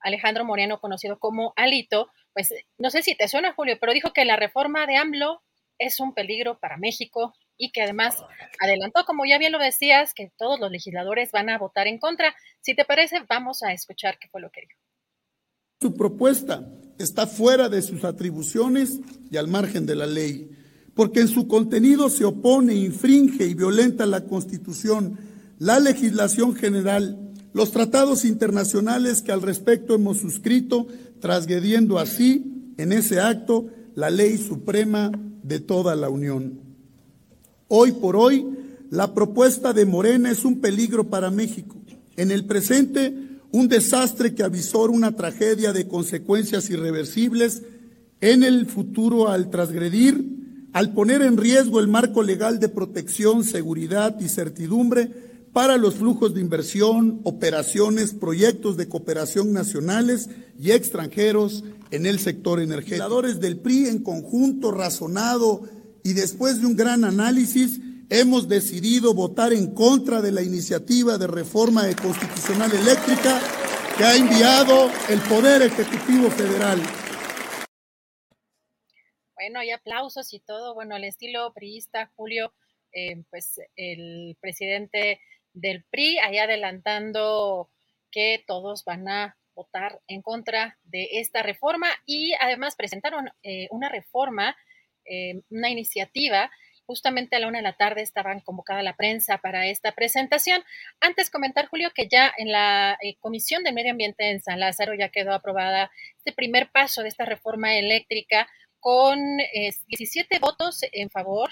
Alejandro 0.00 0.44
Moreno, 0.44 0.78
conocido 0.78 1.18
como 1.18 1.54
Alito, 1.56 2.10
pues 2.34 2.52
no 2.76 2.90
sé 2.90 3.00
si 3.00 3.16
te 3.16 3.28
suena, 3.28 3.54
Julio, 3.54 3.78
pero 3.80 3.94
dijo 3.94 4.12
que 4.12 4.26
la 4.26 4.36
reforma 4.36 4.86
de 4.86 4.96
AMLO 4.96 5.42
es 5.78 5.98
un 6.00 6.12
peligro 6.12 6.58
para 6.58 6.76
México, 6.76 7.32
y 7.56 7.72
que 7.72 7.80
además 7.80 8.22
adelantó, 8.60 9.04
como 9.06 9.24
ya 9.24 9.38
bien 9.38 9.52
lo 9.52 9.58
decías, 9.58 10.12
que 10.12 10.30
todos 10.36 10.60
los 10.60 10.70
legisladores 10.70 11.32
van 11.32 11.48
a 11.48 11.56
votar 11.56 11.86
en 11.86 11.98
contra. 11.98 12.34
Si 12.60 12.74
te 12.74 12.84
parece, 12.84 13.20
vamos 13.28 13.62
a 13.62 13.72
escuchar 13.72 14.18
qué 14.18 14.28
fue 14.28 14.40
lo 14.40 14.50
que 14.50 14.62
dijo. 14.62 14.78
Su 15.80 15.94
propuesta 15.94 16.62
está 16.98 17.26
fuera 17.26 17.68
de 17.68 17.82
sus 17.82 18.04
atribuciones 18.04 19.00
y 19.30 19.36
al 19.36 19.48
margen 19.48 19.86
de 19.86 19.96
la 19.96 20.06
ley, 20.06 20.50
porque 20.94 21.20
en 21.20 21.28
su 21.28 21.48
contenido 21.48 22.08
se 22.08 22.24
opone, 22.24 22.74
infringe 22.74 23.46
y 23.46 23.54
violenta 23.54 24.06
la 24.06 24.24
Constitución, 24.24 25.18
la 25.58 25.80
legislación 25.80 26.54
general, 26.54 27.18
los 27.52 27.70
tratados 27.70 28.24
internacionales 28.24 29.22
que 29.22 29.32
al 29.32 29.42
respecto 29.42 29.94
hemos 29.94 30.18
suscrito, 30.18 30.86
transgrediendo 31.20 31.98
así, 31.98 32.72
en 32.76 32.92
ese 32.92 33.20
acto, 33.20 33.66
la 33.94 34.10
ley 34.10 34.38
suprema 34.38 35.12
de 35.42 35.60
toda 35.60 35.94
la 35.94 36.10
Unión. 36.10 36.60
Hoy 37.68 37.92
por 37.92 38.16
hoy, 38.16 38.46
la 38.90 39.14
propuesta 39.14 39.72
de 39.72 39.86
Morena 39.86 40.30
es 40.30 40.44
un 40.44 40.60
peligro 40.60 41.08
para 41.08 41.30
México. 41.30 41.76
En 42.16 42.30
el 42.30 42.44
presente, 42.44 43.14
un 43.54 43.68
desastre 43.68 44.34
que 44.34 44.42
avisora 44.42 44.92
una 44.92 45.14
tragedia 45.14 45.72
de 45.72 45.86
consecuencias 45.86 46.70
irreversibles 46.70 47.62
en 48.20 48.42
el 48.42 48.66
futuro 48.66 49.28
al 49.28 49.48
transgredir, 49.48 50.66
al 50.72 50.92
poner 50.92 51.22
en 51.22 51.36
riesgo 51.36 51.78
el 51.78 51.86
marco 51.86 52.24
legal 52.24 52.58
de 52.58 52.68
protección, 52.68 53.44
seguridad 53.44 54.18
y 54.18 54.28
certidumbre 54.28 55.08
para 55.52 55.76
los 55.76 55.94
flujos 55.94 56.34
de 56.34 56.40
inversión, 56.40 57.20
operaciones, 57.22 58.12
proyectos 58.12 58.76
de 58.76 58.88
cooperación 58.88 59.52
nacionales 59.52 60.30
y 60.58 60.72
extranjeros 60.72 61.62
en 61.92 62.06
el 62.06 62.18
sector 62.18 62.58
energético. 62.58 63.22
Los 63.22 63.38
del 63.38 63.58
PRI 63.58 63.86
en 63.86 64.02
conjunto 64.02 64.72
razonado 64.72 65.62
y 66.02 66.14
después 66.14 66.60
de 66.60 66.66
un 66.66 66.74
gran 66.74 67.04
análisis 67.04 67.78
hemos 68.10 68.48
decidido 68.48 69.14
votar 69.14 69.52
en 69.52 69.74
contra 69.74 70.20
de 70.20 70.32
la 70.32 70.42
iniciativa 70.42 71.18
de 71.18 71.26
reforma 71.26 71.84
constitucional 72.00 72.72
eléctrica 72.72 73.40
que 73.96 74.04
ha 74.04 74.16
enviado 74.16 74.90
el 75.08 75.20
Poder 75.28 75.62
Ejecutivo 75.62 76.30
Federal. 76.30 76.80
Bueno, 79.34 79.60
hay 79.60 79.70
aplausos 79.70 80.32
y 80.32 80.40
todo. 80.40 80.74
Bueno, 80.74 80.94
al 80.94 81.04
estilo 81.04 81.52
priista, 81.52 82.10
Julio, 82.16 82.52
eh, 82.92 83.22
pues 83.30 83.60
el 83.76 84.36
presidente 84.40 85.20
del 85.52 85.84
PRI, 85.90 86.18
ahí 86.18 86.38
adelantando 86.38 87.70
que 88.10 88.44
todos 88.46 88.84
van 88.84 89.08
a 89.08 89.36
votar 89.54 90.00
en 90.08 90.22
contra 90.22 90.78
de 90.84 91.08
esta 91.20 91.42
reforma 91.42 91.88
y 92.06 92.32
además 92.40 92.74
presentaron 92.74 93.28
eh, 93.42 93.68
una 93.70 93.88
reforma 93.88 94.56
eh, 95.06 95.42
una 95.50 95.70
iniciativa. 95.70 96.50
Justamente 96.86 97.36
a 97.36 97.38
la 97.38 97.48
una 97.48 97.58
de 97.58 97.62
la 97.62 97.76
tarde 97.76 98.02
estaban 98.02 98.40
convocada 98.40 98.82
la 98.82 98.96
prensa 98.96 99.38
para 99.38 99.66
esta 99.66 99.92
presentación. 99.92 100.62
Antes 101.00 101.30
comentar, 101.30 101.66
Julio, 101.66 101.90
que 101.94 102.08
ya 102.08 102.32
en 102.36 102.52
la 102.52 102.98
eh, 103.02 103.16
Comisión 103.20 103.62
de 103.62 103.72
Medio 103.72 103.92
Ambiente 103.92 104.30
en 104.30 104.40
San 104.40 104.60
Lázaro 104.60 104.94
ya 104.94 105.08
quedó 105.08 105.32
aprobada 105.32 105.90
este 106.18 106.32
primer 106.32 106.70
paso 106.70 107.02
de 107.02 107.08
esta 107.08 107.24
reforma 107.24 107.74
eléctrica 107.76 108.48
con 108.80 109.18
17 109.86 110.36
eh, 110.36 110.38
votos 110.40 110.80
en 110.92 111.08
favor 111.08 111.50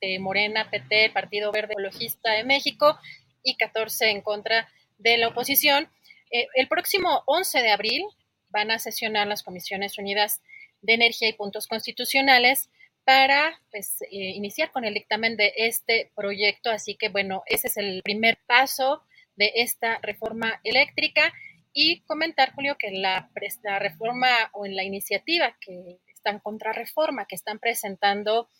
de 0.00 0.18
Morena, 0.18 0.70
PT, 0.70 1.10
Partido 1.10 1.52
Verde 1.52 1.72
Ecologista 1.72 2.32
de 2.32 2.44
México 2.44 2.98
y 3.42 3.56
14 3.56 4.10
en 4.10 4.22
contra 4.22 4.68
de 4.96 5.18
la 5.18 5.28
oposición. 5.28 5.90
el 6.30 6.68
próximo 6.68 7.22
11 7.26 7.62
de 7.62 7.70
abril 7.70 8.04
van 8.48 8.70
a 8.70 8.78
sesionar 8.78 9.26
las 9.26 9.42
Comisiones 9.42 9.98
Unidas 9.98 10.40
de 10.82 10.94
Energía 10.94 11.28
y 11.28 11.32
Puntos 11.32 11.66
Constitucionales 11.66 12.70
para 13.08 13.58
pues, 13.70 14.02
eh, 14.02 14.08
iniciar 14.10 14.70
con 14.70 14.84
el 14.84 14.92
dictamen 14.92 15.38
de 15.38 15.50
este 15.56 16.12
proyecto. 16.14 16.68
Así 16.68 16.94
que 16.94 17.08
bueno, 17.08 17.42
ese 17.46 17.68
es 17.68 17.78
el 17.78 18.02
primer 18.02 18.36
paso 18.46 19.02
de 19.34 19.50
esta 19.54 19.98
reforma 20.02 20.60
eléctrica 20.62 21.32
y 21.72 22.00
comentar, 22.00 22.52
Julio, 22.52 22.76
que 22.78 22.90
la, 22.90 23.30
la 23.62 23.78
reforma 23.78 24.28
o 24.52 24.66
en 24.66 24.76
la 24.76 24.84
iniciativa 24.84 25.56
que 25.58 26.00
están 26.12 26.38
contra 26.38 26.74
reforma, 26.74 27.24
que 27.24 27.34
están 27.34 27.58
presentando, 27.58 28.50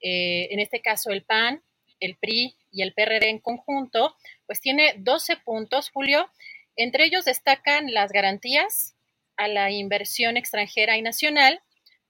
eh, 0.00 0.48
en 0.52 0.58
este 0.58 0.80
caso 0.80 1.10
el 1.10 1.22
PAN, 1.22 1.62
el 2.00 2.16
PRI 2.16 2.56
y 2.72 2.80
el 2.80 2.94
PRD 2.94 3.28
en 3.28 3.40
conjunto, 3.40 4.16
pues 4.46 4.62
tiene 4.62 4.94
12 4.96 5.36
puntos, 5.44 5.90
Julio. 5.90 6.30
Entre 6.76 7.04
ellos 7.04 7.26
destacan 7.26 7.92
las 7.92 8.10
garantías 8.10 8.96
a 9.36 9.48
la 9.48 9.70
inversión 9.70 10.38
extranjera 10.38 10.96
y 10.96 11.02
nacional, 11.02 11.60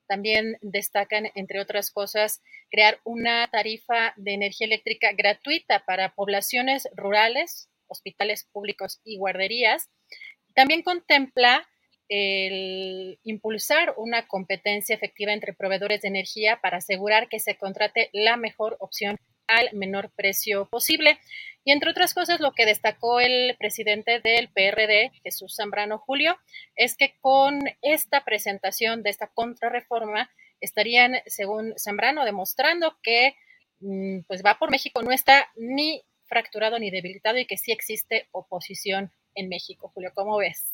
también 0.08 0.56
destacan, 0.62 1.30
entre 1.34 1.60
otras 1.60 1.90
cosas, 1.90 2.42
crear 2.70 3.00
una 3.04 3.48
tarifa 3.48 4.14
de 4.16 4.32
energía 4.34 4.66
eléctrica 4.66 5.12
gratuita 5.12 5.84
para 5.86 6.14
poblaciones 6.14 6.88
rurales, 6.96 7.68
hospitales 7.86 8.44
públicos 8.50 9.00
y 9.04 9.18
guarderías. 9.18 9.90
También 10.54 10.82
contempla 10.82 11.68
el 12.08 13.20
impulsar 13.22 13.94
una 13.98 14.26
competencia 14.26 14.94
efectiva 14.94 15.32
entre 15.32 15.52
proveedores 15.52 16.00
de 16.00 16.08
energía 16.08 16.58
para 16.62 16.78
asegurar 16.78 17.28
que 17.28 17.38
se 17.38 17.56
contrate 17.56 18.08
la 18.12 18.36
mejor 18.36 18.76
opción 18.80 19.18
al 19.48 19.70
menor 19.72 20.10
precio 20.14 20.66
posible. 20.66 21.18
Y 21.64 21.72
entre 21.72 21.90
otras 21.90 22.14
cosas, 22.14 22.40
lo 22.40 22.52
que 22.52 22.64
destacó 22.64 23.20
el 23.20 23.56
presidente 23.58 24.20
del 24.20 24.48
PRD, 24.48 25.10
Jesús 25.22 25.56
Zambrano 25.56 25.98
Julio, 25.98 26.38
es 26.76 26.96
que 26.96 27.16
con 27.20 27.58
esta 27.82 28.24
presentación 28.24 29.02
de 29.02 29.10
esta 29.10 29.26
contrarreforma 29.26 30.30
estarían, 30.60 31.16
según 31.26 31.74
Zambrano, 31.78 32.24
demostrando 32.24 32.96
que 33.02 33.34
mm, 33.80 34.20
pues 34.26 34.42
va 34.44 34.58
por 34.58 34.70
México, 34.70 35.02
no 35.02 35.12
está 35.12 35.48
ni 35.56 36.02
fracturado 36.24 36.78
ni 36.78 36.90
debilitado 36.90 37.38
y 37.38 37.46
que 37.46 37.58
sí 37.58 37.72
existe 37.72 38.28
oposición 38.32 39.10
en 39.34 39.48
México. 39.48 39.90
Julio, 39.94 40.12
¿cómo 40.14 40.38
ves? 40.38 40.72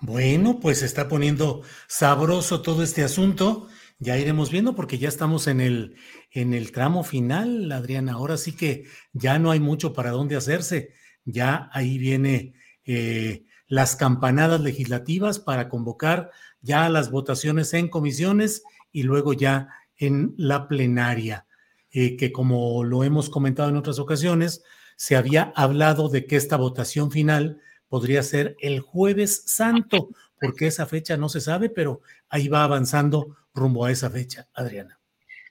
Bueno, 0.00 0.60
pues 0.60 0.82
está 0.82 1.08
poniendo 1.08 1.62
sabroso 1.86 2.60
todo 2.60 2.82
este 2.82 3.02
asunto. 3.02 3.68
Ya 3.98 4.18
iremos 4.18 4.50
viendo 4.50 4.74
porque 4.74 4.98
ya 4.98 5.08
estamos 5.08 5.46
en 5.46 5.60
el, 5.60 5.96
en 6.30 6.52
el 6.52 6.70
tramo 6.70 7.02
final, 7.02 7.72
Adriana. 7.72 8.12
Ahora 8.12 8.36
sí 8.36 8.52
que 8.52 8.84
ya 9.12 9.38
no 9.38 9.50
hay 9.50 9.60
mucho 9.60 9.94
para 9.94 10.10
dónde 10.10 10.36
hacerse. 10.36 10.92
Ya 11.24 11.70
ahí 11.72 11.96
viene 11.96 12.54
eh, 12.84 13.44
las 13.66 13.96
campanadas 13.96 14.60
legislativas 14.60 15.38
para 15.38 15.68
convocar 15.68 16.30
ya 16.60 16.88
las 16.88 17.10
votaciones 17.10 17.72
en 17.74 17.88
comisiones 17.88 18.62
y 18.92 19.02
luego 19.02 19.32
ya 19.32 19.68
en 19.96 20.34
la 20.36 20.68
plenaria, 20.68 21.46
eh, 21.90 22.16
que 22.16 22.32
como 22.32 22.84
lo 22.84 23.02
hemos 23.02 23.30
comentado 23.30 23.70
en 23.70 23.76
otras 23.76 23.98
ocasiones, 23.98 24.62
se 24.96 25.16
había 25.16 25.52
hablado 25.54 26.08
de 26.08 26.26
que 26.26 26.36
esta 26.36 26.56
votación 26.56 27.10
final 27.10 27.60
podría 27.88 28.22
ser 28.22 28.56
el 28.60 28.80
jueves 28.80 29.42
santo, 29.46 30.10
porque 30.40 30.66
esa 30.66 30.86
fecha 30.86 31.16
no 31.16 31.28
se 31.28 31.40
sabe, 31.40 31.70
pero 31.70 32.02
ahí 32.28 32.48
va 32.48 32.64
avanzando 32.64 33.36
rumbo 33.56 33.84
a 33.84 33.90
esa 33.90 34.10
fecha, 34.10 34.48
Adriana. 34.54 35.00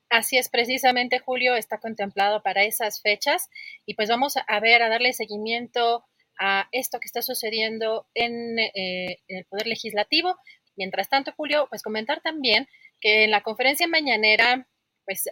Así 0.10 0.38
es, 0.38 0.50
precisamente 0.50 1.20
Julio 1.20 1.56
está 1.56 1.80
contemplado 1.80 2.42
para 2.44 2.64
esas 2.64 3.02
fechas 3.02 3.50
y 3.86 3.96
pues 3.96 4.08
vamos 4.08 4.36
a 4.38 4.60
ver, 4.60 4.82
a 4.84 4.90
darle 4.90 5.14
seguimiento 5.14 6.06
a 6.40 6.68
esto 6.72 7.00
que 7.00 7.08
está 7.08 7.22
sucediendo 7.22 8.08
en, 8.14 8.60
eh, 8.60 9.20
en 9.28 9.38
el 9.38 9.46
Poder 9.46 9.68
Legislativo. 9.68 10.38
Mientras 10.76 11.10
tanto, 11.10 11.34
Julio, 11.36 11.68
pues 11.70 11.82
comentar 11.82 12.22
también 12.22 12.68
que 13.02 13.24
en 13.24 13.32
la 13.32 13.42
conferencia 13.42 13.88
mañanera, 13.88 14.68
pues 15.06 15.30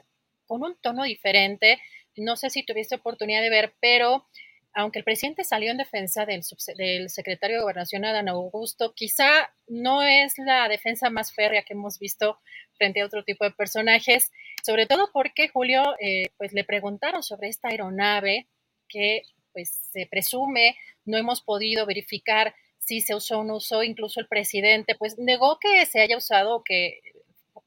con 0.47 0.63
un 0.63 0.75
tono 0.81 1.03
diferente, 1.03 1.79
no 2.15 2.35
sé 2.35 2.49
si 2.49 2.63
tuviste 2.63 2.95
oportunidad 2.95 3.41
de 3.41 3.49
ver, 3.49 3.73
pero 3.79 4.27
aunque 4.73 4.99
el 4.99 5.05
presidente 5.05 5.43
salió 5.43 5.71
en 5.71 5.77
defensa 5.77 6.25
del, 6.25 6.41
del, 6.77 7.09
secretario 7.09 7.57
de 7.57 7.61
Gobernación, 7.61 8.05
Adán 8.05 8.27
Augusto, 8.27 8.93
quizá 8.93 9.53
no 9.67 10.01
es 10.01 10.37
la 10.37 10.67
defensa 10.67 11.09
más 11.09 11.33
férrea 11.33 11.63
que 11.63 11.73
hemos 11.73 11.99
visto 11.99 12.39
frente 12.77 13.01
a 13.01 13.05
otro 13.05 13.23
tipo 13.23 13.43
de 13.43 13.51
personajes, 13.51 14.31
sobre 14.65 14.87
todo 14.87 15.11
porque 15.13 15.47
Julio, 15.47 15.95
eh, 15.99 16.29
pues 16.37 16.53
le 16.53 16.63
preguntaron 16.63 17.21
sobre 17.21 17.49
esta 17.49 17.69
aeronave 17.69 18.47
que 18.87 19.23
pues 19.51 19.69
se 19.91 20.07
presume, 20.07 20.75
no 21.05 21.17
hemos 21.17 21.41
podido 21.41 21.85
verificar 21.85 22.55
si 22.79 22.99
se 22.99 23.15
usó 23.15 23.39
o 23.39 23.43
no 23.43 23.57
usó, 23.57 23.83
incluso 23.83 24.19
el 24.19 24.27
presidente 24.27 24.95
pues 24.95 25.17
negó 25.19 25.59
que 25.59 25.85
se 25.85 26.01
haya 26.01 26.17
usado 26.17 26.63
que 26.63 26.99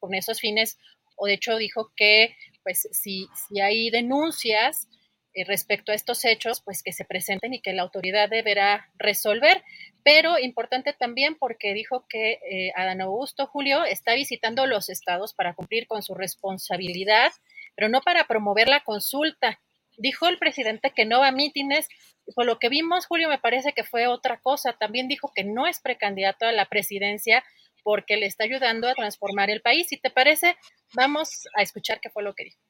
con 0.01 0.12
esos 0.15 0.41
fines, 0.41 0.77
o 1.15 1.27
de 1.27 1.35
hecho 1.35 1.57
dijo 1.57 1.93
que 1.97 2.37
pues 2.65 2.89
si, 2.91 3.28
si 3.49 3.61
hay 3.61 3.91
denuncias, 3.91 4.89
respecto 5.45 5.93
a 5.93 5.95
estos 5.95 6.25
hechos, 6.25 6.61
pues 6.61 6.83
que 6.83 6.93
se 6.93 7.05
presenten 7.05 7.55
y 7.55 7.61
que 7.61 7.73
la 7.73 7.83
autoridad 7.83 8.29
deberá 8.29 8.89
resolver. 8.99 9.63
Pero 10.03 10.39
importante 10.39 10.93
también 10.93 11.37
porque 11.37 11.75
dijo 11.75 12.07
que 12.09 12.39
eh, 12.51 12.73
Adán 12.77 13.01
Augusto 13.01 13.47
Julio 13.47 13.85
está 13.85 14.15
visitando 14.15 14.67
los 14.67 14.89
estados 14.89 15.35
para 15.35 15.55
cumplir 15.55 15.87
con 15.87 16.03
su 16.03 16.15
responsabilidad, 16.15 17.33
pero 17.75 17.89
no 17.89 18.01
para 18.01 18.27
promover 18.27 18.69
la 18.69 18.81
consulta. 18.81 19.61
Dijo 19.99 20.29
el 20.29 20.39
presidente 20.39 20.91
que 20.91 21.05
no 21.05 21.21
va 21.21 21.29
a 21.29 21.33
mítines. 21.33 21.89
Por 22.35 22.47
lo 22.47 22.59
que 22.59 22.69
vimos, 22.69 23.07
Julio, 23.07 23.29
me 23.29 23.39
parece 23.39 23.73
que 23.73 23.85
fue 23.85 24.07
otra 24.07 24.39
cosa. 24.41 24.73
También 24.75 25.09
dijo 25.09 25.33
que 25.35 25.45
no 25.45 25.67
es 25.67 25.81
precandidato 25.81 26.47
a 26.47 26.53
la 26.53 26.67
presidencia 26.67 27.45
porque 27.83 28.17
le 28.17 28.27
está 28.27 28.45
ayudando 28.45 28.89
a 28.89 28.95
transformar 28.95 29.49
el 29.49 29.63
país. 29.63 29.87
Si 29.89 29.97
te 29.97 30.11
parece, 30.11 30.57
vamos 30.95 31.47
a 31.55 31.63
escuchar 31.63 32.01
qué 32.01 32.11
fue 32.11 32.23
lo 32.23 32.35
que 32.35 32.45
dijo 32.45 32.66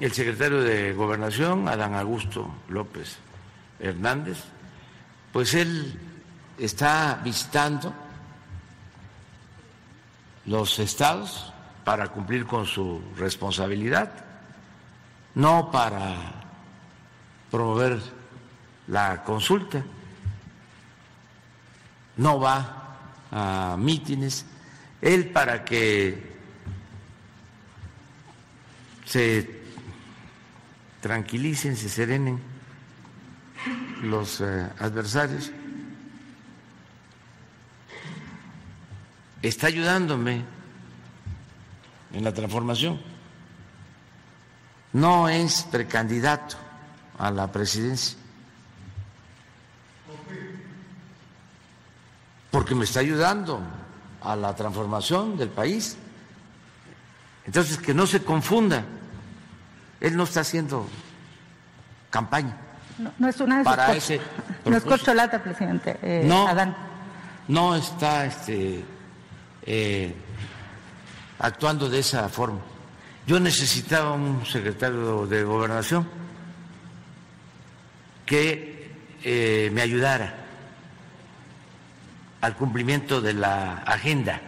el 0.00 0.12
secretario 0.12 0.62
de 0.62 0.94
Gobernación, 0.94 1.68
Adán 1.68 1.94
Augusto 1.94 2.50
López 2.68 3.18
Hernández, 3.78 4.38
pues 5.32 5.52
él 5.54 5.98
está 6.58 7.20
visitando 7.22 7.92
los 10.46 10.78
estados 10.78 11.52
para 11.84 12.08
cumplir 12.08 12.46
con 12.46 12.64
su 12.66 13.02
responsabilidad, 13.16 14.10
no 15.34 15.70
para 15.70 16.16
promover 17.50 18.00
la 18.88 19.22
consulta, 19.22 19.84
no 22.16 22.40
va 22.40 22.96
a 23.30 23.76
mítines, 23.78 24.46
él 25.02 25.28
para 25.28 25.64
que 25.64 26.36
se 29.04 29.59
tranquilicen, 31.00 31.76
se 31.76 31.88
serenen 31.88 32.40
los 34.02 34.40
eh, 34.40 34.68
adversarios. 34.78 35.50
Está 39.42 39.68
ayudándome 39.68 40.44
en 42.12 42.24
la 42.24 42.32
transformación. 42.32 43.00
No 44.92 45.28
es 45.28 45.62
precandidato 45.70 46.56
a 47.18 47.30
la 47.30 47.50
presidencia. 47.50 48.18
Porque 52.50 52.74
me 52.74 52.84
está 52.84 53.00
ayudando 53.00 53.62
a 54.22 54.36
la 54.36 54.54
transformación 54.54 55.38
del 55.38 55.48
país. 55.48 55.96
Entonces, 57.46 57.78
que 57.78 57.94
no 57.94 58.06
se 58.06 58.22
confunda. 58.22 58.84
Él 60.00 60.16
no 60.16 60.24
está 60.24 60.40
haciendo 60.40 60.88
campaña. 62.10 62.56
No, 63.18 63.28
es 63.28 63.40
una 63.40 63.58
de 63.58 63.64
para 63.64 63.94
ese 63.94 64.20
No 64.64 64.76
es 64.76 64.84
corcholata, 64.84 65.42
presidente. 65.42 65.96
Eh, 66.02 66.22
no, 66.26 66.46
Adán. 66.46 66.76
no 67.48 67.74
está 67.74 68.26
este, 68.26 68.84
eh, 69.62 70.14
actuando 71.38 71.88
de 71.88 71.98
esa 72.00 72.28
forma. 72.28 72.60
Yo 73.26 73.40
necesitaba 73.40 74.12
un 74.12 74.44
secretario 74.44 75.26
de 75.26 75.44
gobernación 75.44 76.08
que 78.26 78.92
eh, 79.22 79.70
me 79.72 79.82
ayudara 79.82 80.34
al 82.40 82.56
cumplimiento 82.56 83.20
de 83.20 83.34
la 83.34 83.78
agenda 83.78 84.40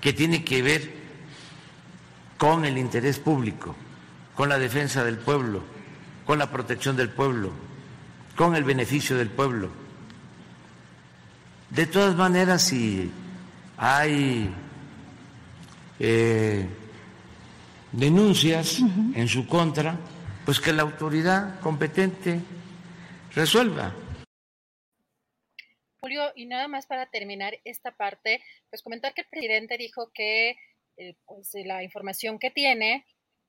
que 0.00 0.12
tiene 0.12 0.44
que 0.44 0.62
ver 0.62 0.94
con 2.38 2.64
el 2.64 2.78
interés 2.78 3.18
público 3.18 3.74
con 4.36 4.50
la 4.50 4.58
defensa 4.58 5.02
del 5.02 5.18
pueblo, 5.18 5.64
con 6.26 6.38
la 6.38 6.50
protección 6.50 6.96
del 6.96 7.08
pueblo, 7.08 7.52
con 8.36 8.54
el 8.54 8.64
beneficio 8.64 9.16
del 9.16 9.30
pueblo. 9.30 9.70
De 11.70 11.86
todas 11.86 12.14
maneras, 12.14 12.62
si 12.62 13.10
hay 13.78 14.54
eh, 15.98 16.66
denuncias 17.92 18.78
en 19.14 19.26
su 19.26 19.48
contra, 19.48 19.98
pues 20.44 20.60
que 20.60 20.72
la 20.72 20.82
autoridad 20.82 21.58
competente 21.60 22.38
resuelva. 23.34 23.94
Julio, 25.98 26.30
y 26.36 26.46
nada 26.46 26.68
más 26.68 26.86
para 26.86 27.06
terminar 27.06 27.58
esta 27.64 27.90
parte, 27.90 28.42
pues 28.70 28.82
comentar 28.82 29.14
que 29.14 29.22
el 29.22 29.28
presidente 29.28 29.78
dijo 29.78 30.10
que 30.12 30.56
eh, 30.98 31.16
pues, 31.24 31.50
la 31.64 31.82
información 31.82 32.38
que 32.38 32.50
tiene 32.50 33.06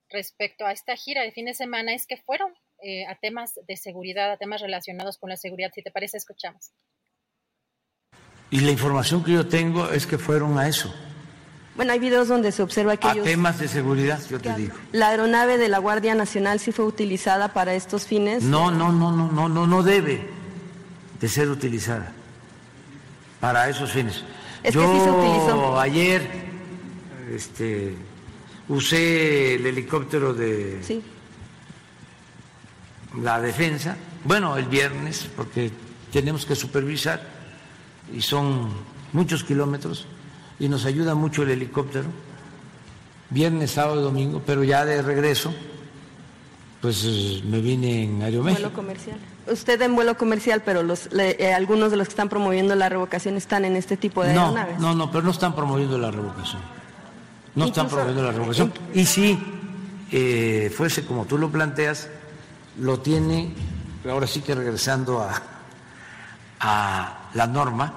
respecto 0.10 0.66
a 0.66 0.72
esta 0.72 0.96
gira 0.96 1.22
de 1.24 1.32
fin 1.32 1.46
de 1.46 1.54
semana 1.54 1.94
es 1.94 2.06
que 2.06 2.18
fueron 2.18 2.54
eh, 2.84 3.06
a 3.08 3.16
temas 3.16 3.60
de 3.68 3.78
seguridad, 3.78 4.32
a 4.32 4.38
temas 4.38 4.62
relacionados 4.62 5.18
con 5.18 5.30
la 5.30 5.38
seguridad. 5.38 5.72
Si 5.74 5.82
te 5.82 5.92
parece, 5.92 6.18
escuchamos. 6.18 6.72
Y 8.50 8.62
la 8.62 8.72
información 8.72 9.24
que 9.24 9.34
yo 9.34 9.48
tengo 9.48 9.92
es 9.92 10.08
que 10.08 10.18
fueron 10.18 10.58
a 10.58 10.68
eso. 10.68 10.94
Bueno, 11.76 11.92
hay 11.92 12.00
videos 12.00 12.28
donde 12.28 12.52
se 12.52 12.64
observa 12.64 12.98
que... 12.98 13.08
A 13.08 13.14
temas 13.14 13.60
de 13.60 13.68
seguridad, 13.68 14.20
yo 14.30 14.40
te 14.40 14.52
digo. 14.56 14.76
¿La 14.92 15.10
aeronave 15.10 15.58
de 15.58 15.68
la 15.68 15.78
Guardia 15.78 16.16
Nacional 16.16 16.60
sí 16.60 16.72
fue 16.72 16.86
utilizada 16.86 17.54
para 17.54 17.76
estos 17.76 18.08
fines? 18.08 18.42
No, 18.44 18.72
no, 18.72 18.92
no, 18.92 19.12
no, 19.12 19.32
no, 19.32 19.48
no, 19.48 19.68
no 19.68 19.84
debe 19.84 20.28
de 21.20 21.28
ser 21.28 21.50
utilizada 21.50 22.14
para 23.40 23.70
esos 23.70 23.92
fines. 23.92 24.24
Es 24.64 24.74
yo 24.74 24.82
que 24.82 24.88
sí 24.98 25.04
se 25.04 25.12
utilizó. 25.12 25.80
ayer 25.80 26.28
este, 27.32 27.96
usé 28.70 29.56
el 29.56 29.66
helicóptero 29.66 30.34
de 30.34 30.80
la 33.22 33.42
defensa, 33.42 33.98
bueno, 34.24 34.58
el 34.58 34.66
viernes, 34.66 35.30
porque 35.36 35.72
tenemos 36.12 36.46
que 36.46 36.56
supervisar 36.56 37.22
y 38.14 38.22
son 38.22 38.70
muchos 39.14 39.44
kilómetros 39.44 40.06
y 40.60 40.70
nos 40.70 40.86
ayuda 40.86 41.16
mucho 41.16 41.44
el 41.44 41.50
helicóptero, 41.52 42.08
viernes, 43.30 43.72
sábado 43.72 44.02
y 44.02 44.04
domingo, 44.04 44.42
pero 44.46 44.64
ya 44.64 44.86
de 44.86 45.02
regreso 45.02 45.54
Pues 46.82 47.04
me 47.44 47.60
vine 47.60 48.04
en 48.04 48.22
Aeroméxico. 48.22 48.70
Vuelo 48.70 48.76
comercial. 48.76 49.18
Usted 49.52 49.82
en 49.82 49.96
vuelo 49.96 50.18
comercial, 50.18 50.62
pero 50.64 50.84
los, 50.84 51.10
eh, 51.18 51.54
algunos 51.54 51.90
de 51.90 51.98
los 51.98 52.08
que 52.08 52.12
están 52.12 52.30
promoviendo 52.30 52.76
la 52.76 52.88
revocación 52.88 53.36
están 53.36 53.66
en 53.66 53.76
este 53.76 53.98
tipo 53.98 54.24
de 54.24 54.34
no, 54.34 54.42
aeronaves. 54.42 54.80
No, 54.80 54.94
no, 54.94 55.10
pero 55.10 55.24
no 55.24 55.32
están 55.32 55.56
promoviendo 55.56 55.98
la 55.98 56.12
revocación. 56.12 56.62
No 57.58 57.66
están 57.66 57.88
promoviendo 57.88 58.24
la 58.24 58.32
revocación. 58.32 58.72
Y 58.94 59.06
si 59.06 59.38
eh, 60.12 60.72
fuese 60.76 61.06
como 61.06 61.26
tú 61.26 61.38
lo 61.38 61.50
planteas, 61.52 62.08
lo 62.80 63.00
tiene, 63.00 63.52
ahora 64.08 64.28
sí 64.28 64.42
que 64.42 64.54
regresando 64.54 65.22
a, 65.22 65.42
a 66.60 67.30
la 67.34 67.48
norma, 67.48 67.94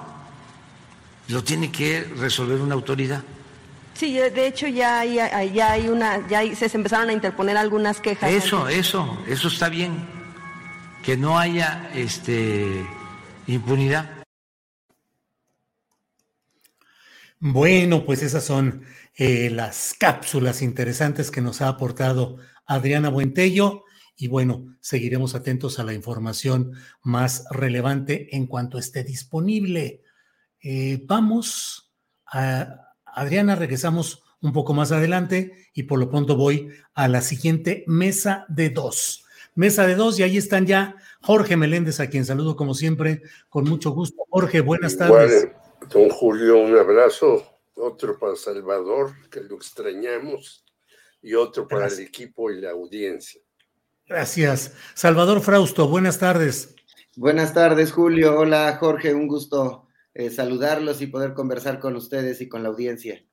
lo 1.27 1.43
tiene 1.43 1.71
que 1.71 2.03
resolver 2.17 2.59
una 2.59 2.73
autoridad. 2.73 3.23
Sí, 3.93 4.15
de 4.15 4.47
hecho 4.47 4.67
ya 4.67 5.01
hay, 5.01 5.15
ya 5.53 5.71
hay 5.73 5.87
una, 5.89 6.27
ya 6.27 6.41
se 6.55 6.75
empezaron 6.75 7.09
a 7.09 7.13
interponer 7.13 7.55
algunas 7.55 7.99
quejas. 7.99 8.31
Eso, 8.31 8.67
eso, 8.67 9.19
eso 9.27 9.47
está 9.47 9.69
bien, 9.69 10.07
que 11.03 11.17
no 11.17 11.37
haya 11.37 11.91
este 11.93 12.83
impunidad. 13.45 14.09
Bueno, 17.39 18.03
pues 18.05 18.23
esas 18.23 18.43
son 18.43 18.83
eh, 19.15 19.49
las 19.49 19.93
cápsulas 19.97 20.61
interesantes 20.61 21.31
que 21.31 21.41
nos 21.41 21.61
ha 21.61 21.67
aportado 21.67 22.37
Adriana 22.65 23.09
Buentello. 23.09 23.83
Y 24.15 24.27
bueno, 24.27 24.75
seguiremos 24.79 25.35
atentos 25.35 25.79
a 25.79 25.83
la 25.83 25.93
información 25.93 26.73
más 27.01 27.45
relevante 27.49 28.35
en 28.35 28.47
cuanto 28.47 28.77
esté 28.77 29.03
disponible. 29.03 30.01
Eh, 30.61 31.03
vamos 31.05 31.91
a 32.25 32.93
Adriana, 33.05 33.55
regresamos 33.55 34.23
un 34.41 34.53
poco 34.53 34.73
más 34.73 34.91
adelante 34.91 35.69
y 35.73 35.83
por 35.83 35.99
lo 35.99 36.09
pronto 36.09 36.35
voy 36.35 36.69
a 36.93 37.07
la 37.07 37.21
siguiente 37.21 37.83
mesa 37.87 38.45
de 38.47 38.69
dos. 38.69 39.25
Mesa 39.53 39.85
de 39.85 39.95
dos 39.95 40.19
y 40.19 40.23
ahí 40.23 40.37
están 40.37 40.65
ya 40.65 40.95
Jorge 41.21 41.57
Meléndez, 41.57 41.99
a 41.99 42.09
quien 42.09 42.25
saludo 42.25 42.55
como 42.55 42.73
siempre 42.73 43.21
con 43.49 43.65
mucho 43.65 43.91
gusto. 43.91 44.23
Jorge, 44.29 44.61
buenas 44.61 44.97
tardes. 44.97 45.49
don 45.89 46.09
Julio, 46.09 46.59
un 46.59 46.77
abrazo. 46.77 47.50
Otro 47.75 48.19
para 48.19 48.35
Salvador, 48.35 49.13
que 49.29 49.41
lo 49.41 49.55
extrañamos, 49.55 50.65
y 51.21 51.33
otro 51.33 51.67
para 51.67 51.87
el 51.87 51.99
equipo 51.99 52.51
y 52.51 52.59
la 52.59 52.71
audiencia. 52.71 53.41
Gracias. 54.07 54.73
Salvador 54.93 55.41
Frausto, 55.41 55.87
buenas 55.87 56.19
tardes. 56.19 56.75
Buenas 57.15 57.53
tardes, 57.53 57.91
Julio. 57.91 58.39
Hola, 58.39 58.77
Jorge, 58.79 59.13
un 59.13 59.27
gusto 59.27 59.87
eh, 60.13 60.29
saludarlos 60.29 61.01
y 61.01 61.07
poder 61.07 61.33
conversar 61.33 61.79
con 61.79 61.95
ustedes 61.95 62.41
y 62.41 62.49
con 62.49 62.63
la 62.63 62.69
audiencia. 62.69 63.23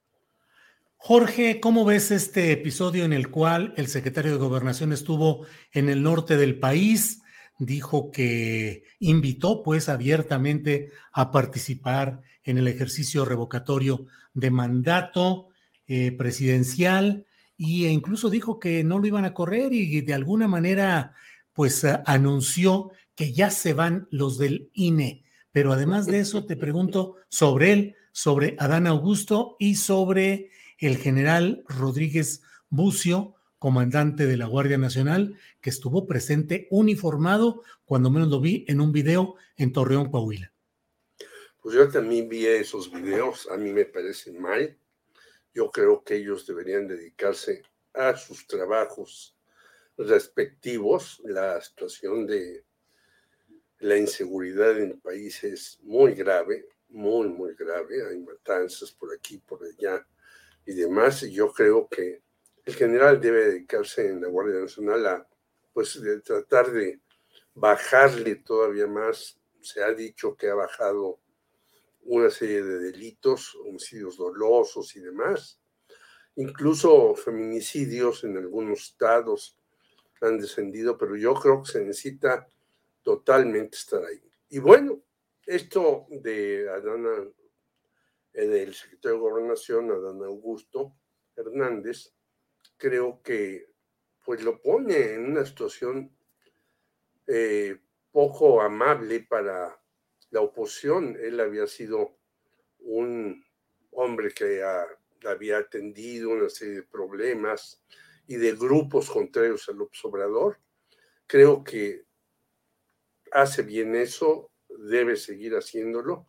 Jorge, 0.96 1.60
¿cómo 1.60 1.84
ves 1.84 2.10
este 2.10 2.52
episodio 2.52 3.04
en 3.04 3.12
el 3.12 3.30
cual 3.30 3.72
el 3.76 3.86
secretario 3.86 4.32
de 4.32 4.38
Gobernación 4.38 4.92
estuvo 4.92 5.46
en 5.72 5.88
el 5.88 6.02
norte 6.02 6.36
del 6.36 6.58
país? 6.58 7.22
Dijo 7.58 8.10
que 8.10 8.84
invitó 8.98 9.62
pues 9.62 9.88
abiertamente 9.88 10.90
a 11.12 11.30
participar 11.30 12.20
en 12.42 12.58
el 12.58 12.68
ejercicio 12.68 13.24
revocatorio 13.24 14.06
de 14.38 14.50
mandato 14.50 15.48
eh, 15.86 16.12
presidencial 16.12 17.26
e 17.58 17.90
incluso 17.90 18.30
dijo 18.30 18.60
que 18.60 18.84
no 18.84 18.98
lo 18.98 19.06
iban 19.06 19.24
a 19.24 19.34
correr 19.34 19.72
y 19.72 20.00
de 20.02 20.14
alguna 20.14 20.46
manera 20.46 21.14
pues 21.52 21.84
anunció 22.06 22.92
que 23.16 23.32
ya 23.32 23.50
se 23.50 23.72
van 23.72 24.06
los 24.12 24.38
del 24.38 24.70
INE. 24.74 25.24
Pero 25.50 25.72
además 25.72 26.06
de 26.06 26.20
eso, 26.20 26.46
te 26.46 26.56
pregunto 26.56 27.16
sobre 27.28 27.72
él, 27.72 27.96
sobre 28.12 28.54
Adán 28.60 28.86
Augusto 28.86 29.56
y 29.58 29.74
sobre 29.74 30.50
el 30.78 30.98
general 30.98 31.64
Rodríguez 31.66 32.42
Bucio, 32.68 33.34
comandante 33.58 34.26
de 34.26 34.36
la 34.36 34.46
Guardia 34.46 34.78
Nacional, 34.78 35.34
que 35.60 35.70
estuvo 35.70 36.06
presente 36.06 36.68
uniformado, 36.70 37.62
cuando 37.84 38.08
menos 38.08 38.28
lo 38.28 38.40
vi 38.40 38.64
en 38.68 38.80
un 38.80 38.92
video 38.92 39.34
en 39.56 39.72
Torreón, 39.72 40.10
Coahuila. 40.10 40.52
Pues 41.68 41.76
yo 41.76 41.86
también 41.90 42.30
vi 42.30 42.46
esos 42.46 42.90
videos, 42.90 43.46
a 43.50 43.58
mí 43.58 43.70
me 43.74 43.84
parecen 43.84 44.40
mal. 44.40 44.74
Yo 45.52 45.70
creo 45.70 46.02
que 46.02 46.14
ellos 46.14 46.46
deberían 46.46 46.88
dedicarse 46.88 47.62
a 47.92 48.16
sus 48.16 48.46
trabajos 48.46 49.36
respectivos. 49.98 51.20
La 51.26 51.60
situación 51.60 52.26
de 52.26 52.64
la 53.80 53.98
inseguridad 53.98 54.78
en 54.78 54.92
el 54.92 54.98
país 54.98 55.44
es 55.44 55.78
muy 55.82 56.14
grave, 56.14 56.64
muy, 56.88 57.28
muy 57.28 57.54
grave. 57.54 58.02
Hay 58.08 58.18
matanzas 58.18 58.90
por 58.92 59.14
aquí, 59.14 59.36
por 59.36 59.62
allá 59.62 60.06
y 60.64 60.72
demás. 60.72 61.22
Y 61.22 61.34
yo 61.34 61.52
creo 61.52 61.86
que 61.86 62.22
el 62.64 62.74
general 62.74 63.20
debe 63.20 63.44
dedicarse 63.44 64.08
en 64.08 64.22
la 64.22 64.28
Guardia 64.28 64.58
Nacional 64.58 65.06
a 65.06 65.28
pues, 65.74 66.00
tratar 66.24 66.72
de 66.72 66.98
bajarle 67.52 68.36
todavía 68.36 68.86
más. 68.86 69.38
Se 69.60 69.82
ha 69.84 69.92
dicho 69.92 70.34
que 70.34 70.48
ha 70.48 70.54
bajado 70.54 71.20
una 72.08 72.30
serie 72.30 72.62
de 72.62 72.78
delitos, 72.78 73.54
homicidios 73.66 74.16
dolosos 74.16 74.96
y 74.96 75.00
demás. 75.00 75.60
Incluso 76.36 77.14
feminicidios 77.14 78.24
en 78.24 78.36
algunos 78.38 78.80
estados 78.80 79.58
han 80.20 80.38
descendido, 80.38 80.96
pero 80.96 81.16
yo 81.16 81.34
creo 81.34 81.62
que 81.62 81.70
se 81.70 81.84
necesita 81.84 82.48
totalmente 83.02 83.76
estar 83.76 84.02
ahí. 84.04 84.22
Y 84.48 84.58
bueno, 84.58 85.02
esto 85.46 86.06
de 86.08 86.68
Adana, 86.70 87.28
eh, 88.32 88.46
del 88.46 88.74
secretario 88.74 89.18
de 89.18 89.22
Gobernación, 89.22 89.90
Adán 89.90 90.22
Augusto 90.24 90.94
Hernández, 91.36 92.14
creo 92.76 93.20
que 93.22 93.70
pues 94.24 94.42
lo 94.42 94.60
pone 94.60 95.14
en 95.14 95.26
una 95.26 95.44
situación 95.44 96.10
eh, 97.26 97.78
poco 98.10 98.62
amable 98.62 99.20
para 99.20 99.78
la 100.30 100.40
oposición. 100.40 101.16
Él 101.20 101.40
había 101.40 101.66
sido 101.66 102.16
un 102.80 103.44
hombre 103.92 104.32
que 104.32 104.62
había 105.24 105.58
atendido 105.58 106.30
una 106.30 106.48
serie 106.48 106.76
de 106.76 106.82
problemas 106.82 107.82
y 108.26 108.36
de 108.36 108.52
grupos 108.52 109.10
contrarios 109.10 109.68
al 109.68 109.80
observador. 109.80 110.58
Creo 111.26 111.64
que 111.64 112.04
hace 113.32 113.62
bien 113.62 113.94
eso, 113.94 114.50
debe 114.68 115.16
seguir 115.16 115.54
haciéndolo. 115.54 116.28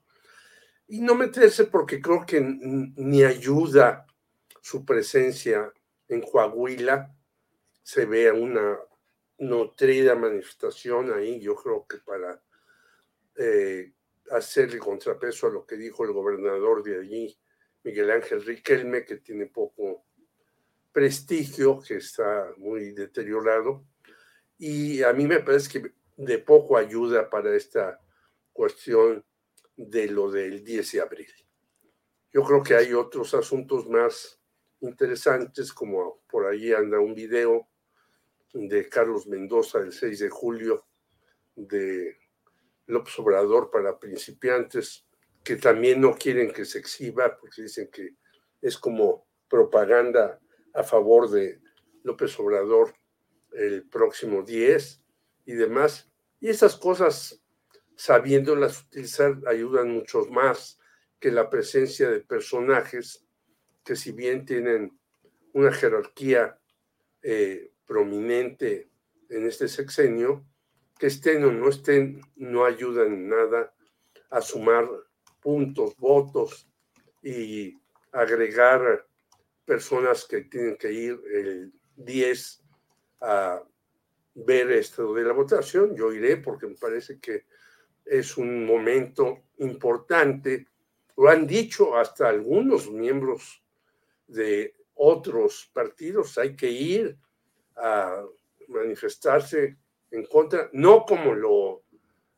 Y 0.87 1.01
no 1.01 1.13
meterse 1.15 1.65
porque 1.65 2.01
creo 2.01 2.25
que 2.25 2.41
ni 2.41 3.23
ayuda 3.23 4.07
su 4.61 4.85
presencia 4.85 5.71
en 6.07 6.21
Coahuila. 6.21 7.15
Se 7.83 8.05
ve 8.05 8.31
una 8.31 8.77
nutrida 9.37 10.15
manifestación 10.15 11.13
ahí, 11.13 11.39
yo 11.39 11.55
creo 11.55 11.85
que 11.87 11.97
para 11.97 12.41
eh, 13.41 13.93
hacer 14.31 14.69
el 14.69 14.79
contrapeso 14.79 15.47
a 15.47 15.49
lo 15.49 15.65
que 15.65 15.77
dijo 15.77 16.03
el 16.03 16.11
gobernador 16.11 16.83
de 16.83 16.99
allí, 16.99 17.39
Miguel 17.83 18.11
Ángel 18.11 18.43
Riquelme, 18.43 19.05
que 19.05 19.17
tiene 19.17 19.45
poco 19.45 20.05
prestigio, 20.91 21.79
que 21.79 21.95
está 21.95 22.51
muy 22.57 22.91
deteriorado. 22.91 23.85
Y 24.57 25.01
a 25.03 25.13
mí 25.13 25.25
me 25.25 25.39
parece 25.39 25.79
que 25.79 25.93
de 26.17 26.39
poco 26.39 26.75
ayuda 26.75 27.29
para 27.29 27.55
esta 27.55 28.01
cuestión 28.51 29.23
de 29.77 30.07
lo 30.07 30.29
del 30.29 30.61
10 30.61 30.91
de 30.91 31.01
abril. 31.01 31.31
Yo 32.33 32.43
creo 32.43 32.61
que 32.61 32.75
hay 32.75 32.93
otros 32.93 33.33
asuntos 33.33 33.87
más 33.87 34.37
interesantes, 34.81 35.71
como 35.71 36.19
por 36.27 36.45
ahí 36.45 36.73
anda 36.73 36.99
un 36.99 37.15
video 37.15 37.69
de 38.51 38.89
Carlos 38.89 39.27
Mendoza 39.27 39.79
del 39.79 39.93
6 39.93 40.19
de 40.19 40.29
julio 40.29 40.85
de 41.55 42.17
López 42.89 43.17
Obrador 43.19 43.69
para 43.69 43.99
principiantes, 43.99 45.05
que 45.43 45.55
también 45.55 46.01
no 46.01 46.15
quieren 46.15 46.51
que 46.51 46.65
se 46.65 46.79
exhiba 46.79 47.37
porque 47.37 47.61
dicen 47.61 47.89
que 47.91 48.15
es 48.61 48.77
como 48.77 49.27
propaganda 49.47 50.39
a 50.73 50.83
favor 50.83 51.29
de 51.29 51.61
López 52.03 52.37
Obrador 52.39 52.93
el 53.53 53.87
próximo 53.87 54.41
10 54.41 55.03
y 55.45 55.53
demás. 55.53 56.11
Y 56.39 56.49
esas 56.49 56.75
cosas, 56.75 57.43
sabiéndolas 57.95 58.81
utilizar, 58.81 59.39
ayudan 59.47 59.91
mucho 59.91 60.25
más 60.25 60.79
que 61.19 61.31
la 61.31 61.49
presencia 61.49 62.09
de 62.09 62.21
personajes 62.21 63.25
que 63.83 63.95
si 63.95 64.11
bien 64.11 64.45
tienen 64.45 64.97
una 65.53 65.71
jerarquía 65.71 66.59
eh, 67.21 67.71
prominente 67.85 68.89
en 69.29 69.45
este 69.45 69.67
sexenio, 69.67 70.45
que 70.99 71.07
estén 71.07 71.45
o 71.45 71.51
no 71.51 71.69
estén, 71.69 72.19
no 72.35 72.65
ayudan 72.65 73.13
en 73.13 73.29
nada 73.29 73.73
a 74.29 74.41
sumar 74.41 74.85
puntos, 75.39 75.95
votos 75.95 76.67
y 77.23 77.79
agregar 78.11 79.07
personas 79.63 80.25
que 80.25 80.41
tienen 80.41 80.75
que 80.75 80.91
ir 80.91 81.19
el 81.33 81.73
10 81.95 82.63
a 83.21 83.63
ver 84.35 84.71
esto 84.71 85.13
de 85.13 85.23
la 85.23 85.31
votación. 85.31 85.95
Yo 85.95 86.11
iré 86.11 86.37
porque 86.37 86.67
me 86.67 86.75
parece 86.75 87.17
que 87.19 87.45
es 88.03 88.35
un 88.37 88.65
momento 88.65 89.45
importante. 89.59 90.67
Lo 91.15 91.29
han 91.29 91.47
dicho 91.47 91.95
hasta 91.95 92.27
algunos 92.27 92.91
miembros 92.91 93.63
de 94.27 94.75
otros 94.95 95.69
partidos. 95.73 96.37
Hay 96.37 96.57
que 96.57 96.69
ir 96.69 97.17
a 97.77 98.21
manifestarse 98.67 99.77
en 100.11 100.25
contra, 100.25 100.69
no 100.73 101.05
como 101.05 101.33
lo 101.33 101.83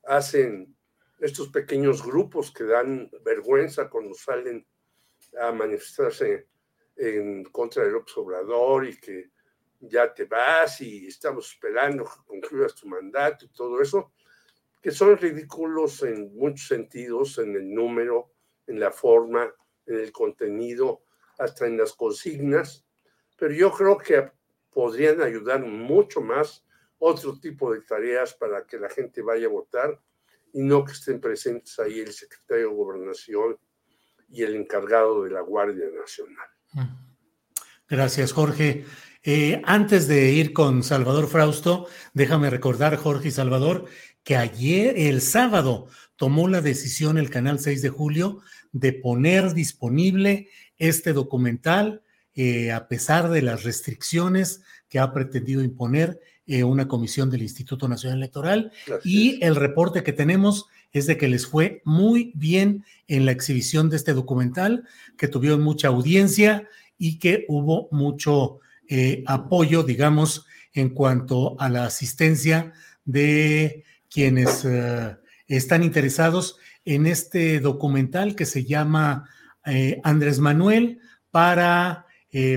hacen 0.04 0.76
estos 1.20 1.50
pequeños 1.50 2.04
grupos 2.04 2.52
que 2.52 2.64
dan 2.64 3.10
vergüenza 3.24 3.90
cuando 3.90 4.14
salen 4.14 4.66
a 5.40 5.52
manifestarse 5.52 6.48
en 6.96 7.44
contra 7.46 7.84
del 7.84 7.96
observador 7.96 8.88
y 8.88 9.00
que 9.00 9.30
ya 9.80 10.14
te 10.14 10.26
vas 10.26 10.82
y 10.82 11.08
estamos 11.08 11.52
esperando 11.52 12.06
que 12.06 12.26
concluyas 12.26 12.76
tu 12.76 12.88
mandato 12.88 13.46
y 13.46 13.50
todo 13.50 13.82
eso, 13.82 14.14
que 14.82 14.92
son 14.92 15.18
ridículos 15.18 16.04
en 16.04 16.36
muchos 16.36 16.68
sentidos, 16.68 17.38
en 17.38 17.56
el 17.56 17.74
número, 17.74 18.32
en 18.68 18.80
la 18.80 18.92
forma, 18.92 19.54
en 19.86 19.96
el 19.96 20.12
contenido, 20.12 21.04
hasta 21.38 21.66
en 21.66 21.78
las 21.78 21.94
consignas, 21.94 22.86
pero 23.38 23.54
yo 23.54 23.72
creo 23.72 23.98
que 23.98 24.32
podrían 24.70 25.22
ayudar 25.22 25.62
mucho 25.66 26.22
más 26.22 26.64
otro 27.04 27.40
tipo 27.40 27.74
de 27.74 27.82
tareas 27.82 28.36
para 28.36 28.66
que 28.66 28.78
la 28.78 28.88
gente 28.90 29.24
vaya 29.24 29.48
a 29.48 29.50
votar 29.50 30.00
y 30.54 30.62
no 30.62 30.86
que 30.86 30.92
estén 30.92 31.20
presentes 31.20 31.80
ahí 31.80 32.00
el 32.00 32.14
secretario 32.14 32.70
de 32.70 32.76
Gobernación 32.76 33.58
y 34.30 34.44
el 34.44 34.56
encargado 34.56 35.24
de 35.24 35.32
la 35.32 35.42
Guardia 35.42 35.86
Nacional. 36.00 36.48
Gracias, 37.90 38.32
Jorge. 38.32 38.86
Eh, 39.24 39.62
antes 39.66 40.08
de 40.08 40.32
ir 40.32 40.54
con 40.54 40.84
Salvador 40.84 41.28
Frausto, 41.28 41.88
déjame 42.14 42.52
recordar, 42.52 42.96
Jorge 42.98 43.30
y 43.30 43.32
Salvador, 43.32 43.86
que 44.24 44.38
ayer, 44.38 44.94
el 44.96 45.22
sábado, 45.22 45.88
tomó 46.16 46.48
la 46.48 46.62
decisión 46.62 47.18
el 47.18 47.32
canal 47.32 47.60
6 47.60 47.82
de 47.82 47.90
julio 47.90 48.42
de 48.72 48.94
poner 48.94 49.54
disponible 49.54 50.50
este 50.78 51.14
documental, 51.14 52.04
eh, 52.36 52.72
a 52.72 52.88
pesar 52.88 53.30
de 53.30 53.42
las 53.42 53.64
restricciones 53.64 54.62
que 54.88 55.00
ha 55.00 55.12
pretendido 55.14 55.64
imponer 55.64 56.20
eh, 56.52 56.66
una 56.66 56.86
comisión 56.90 57.30
del 57.30 57.44
Instituto 57.44 57.88
Nacional 57.88 58.18
Electoral. 58.18 58.74
y 59.06 59.42
el 59.42 59.56
reporte 59.56 60.04
que 60.04 60.12
tenemos 60.12 60.68
es 60.92 61.08
de 61.08 61.18
que 61.18 61.30
les 61.30 61.48
fue 61.48 61.82
muy 61.86 62.34
bien 62.36 62.84
en 63.08 63.26
la 63.26 63.32
exhibición 63.32 63.90
de 63.90 63.96
este 63.96 64.14
documental, 64.14 64.84
que 65.18 65.30
tuvieron 65.30 65.62
mucha 65.62 65.88
audiencia 65.88 66.68
y 66.98 67.20
que 67.20 67.46
hubo 67.48 67.88
mucho 67.92 68.60
eh, 68.90 69.24
apoyo, 69.28 69.84
digamos, 69.84 70.46
en 70.74 70.90
cuanto 70.90 71.56
a 71.58 71.70
la 71.70 71.86
asistencia 71.86 72.74
de 73.06 73.86
quienes 74.10 74.66
eh, 74.66 75.16
están 75.48 75.84
interesados 75.84 76.58
en 76.84 77.08
este 77.08 77.62
documental 77.62 78.36
que 78.36 78.46
se 78.46 78.66
llama 78.66 79.30
eh, 79.66 80.02
Andrés 80.04 80.40
Manuel 80.40 81.00
para 81.30 82.08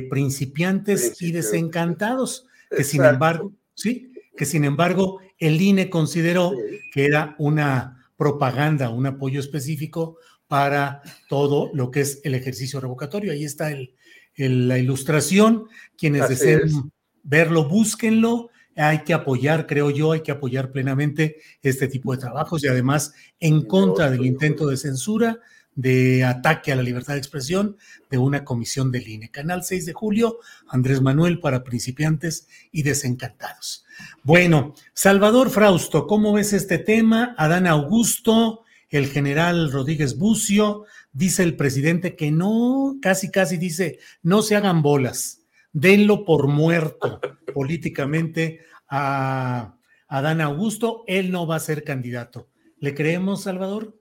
principiantes 0.08 1.20
y 1.20 1.32
desencantados, 1.32 2.46
que 2.70 2.84
sin 2.84 3.04
embargo, 3.04 3.52
sí, 3.74 4.12
que 4.36 4.46
sin 4.46 4.64
embargo 4.64 5.20
el 5.38 5.60
INE 5.60 5.90
consideró 5.90 6.52
que 6.92 7.06
era 7.06 7.34
una 7.38 8.10
propaganda, 8.16 8.90
un 8.90 9.06
apoyo 9.06 9.40
específico 9.40 10.18
para 10.46 11.02
todo 11.28 11.70
lo 11.74 11.90
que 11.90 12.00
es 12.00 12.20
el 12.24 12.34
ejercicio 12.34 12.80
revocatorio. 12.80 13.32
Ahí 13.32 13.44
está 13.44 13.70
el, 13.70 13.94
la 14.36 14.78
ilustración. 14.78 15.66
Quienes 15.96 16.28
deseen 16.28 16.92
verlo, 17.22 17.68
búsquenlo. 17.68 18.50
Hay 18.76 19.04
que 19.04 19.14
apoyar, 19.14 19.66
creo 19.66 19.90
yo, 19.90 20.12
hay 20.12 20.20
que 20.20 20.32
apoyar 20.32 20.72
plenamente 20.72 21.36
este 21.62 21.86
tipo 21.86 22.12
de 22.12 22.18
trabajos 22.18 22.64
y 22.64 22.68
además 22.68 23.12
en 23.38 23.62
contra 23.62 24.10
del 24.10 24.26
intento 24.26 24.66
de 24.66 24.76
censura, 24.76 25.38
de 25.74 26.24
ataque 26.24 26.72
a 26.72 26.76
la 26.76 26.82
libertad 26.82 27.14
de 27.14 27.18
expresión 27.18 27.76
de 28.10 28.18
una 28.18 28.44
comisión 28.44 28.92
del 28.92 29.08
INE. 29.08 29.30
Canal 29.30 29.64
6 29.64 29.86
de 29.86 29.92
julio, 29.92 30.38
Andrés 30.68 31.00
Manuel 31.00 31.40
para 31.40 31.64
principiantes 31.64 32.48
y 32.70 32.82
desencantados. 32.82 33.84
Bueno, 34.22 34.74
Salvador 34.92 35.50
Frausto, 35.50 36.06
¿cómo 36.06 36.32
ves 36.32 36.52
este 36.52 36.78
tema? 36.78 37.34
Adán 37.38 37.66
Augusto, 37.66 38.62
el 38.90 39.08
general 39.08 39.72
Rodríguez 39.72 40.16
Bucio, 40.16 40.84
dice 41.12 41.42
el 41.42 41.56
presidente 41.56 42.16
que 42.16 42.30
no, 42.30 42.98
casi, 43.02 43.30
casi 43.30 43.56
dice, 43.56 43.98
no 44.22 44.42
se 44.42 44.56
hagan 44.56 44.82
bolas, 44.82 45.42
denlo 45.72 46.24
por 46.24 46.48
muerto 46.48 47.20
políticamente 47.54 48.60
a 48.88 49.76
Adán 50.06 50.40
Augusto, 50.40 51.02
él 51.06 51.32
no 51.32 51.46
va 51.46 51.56
a 51.56 51.60
ser 51.60 51.82
candidato. 51.82 52.48
¿Le 52.78 52.94
creemos, 52.94 53.42
Salvador? 53.42 53.96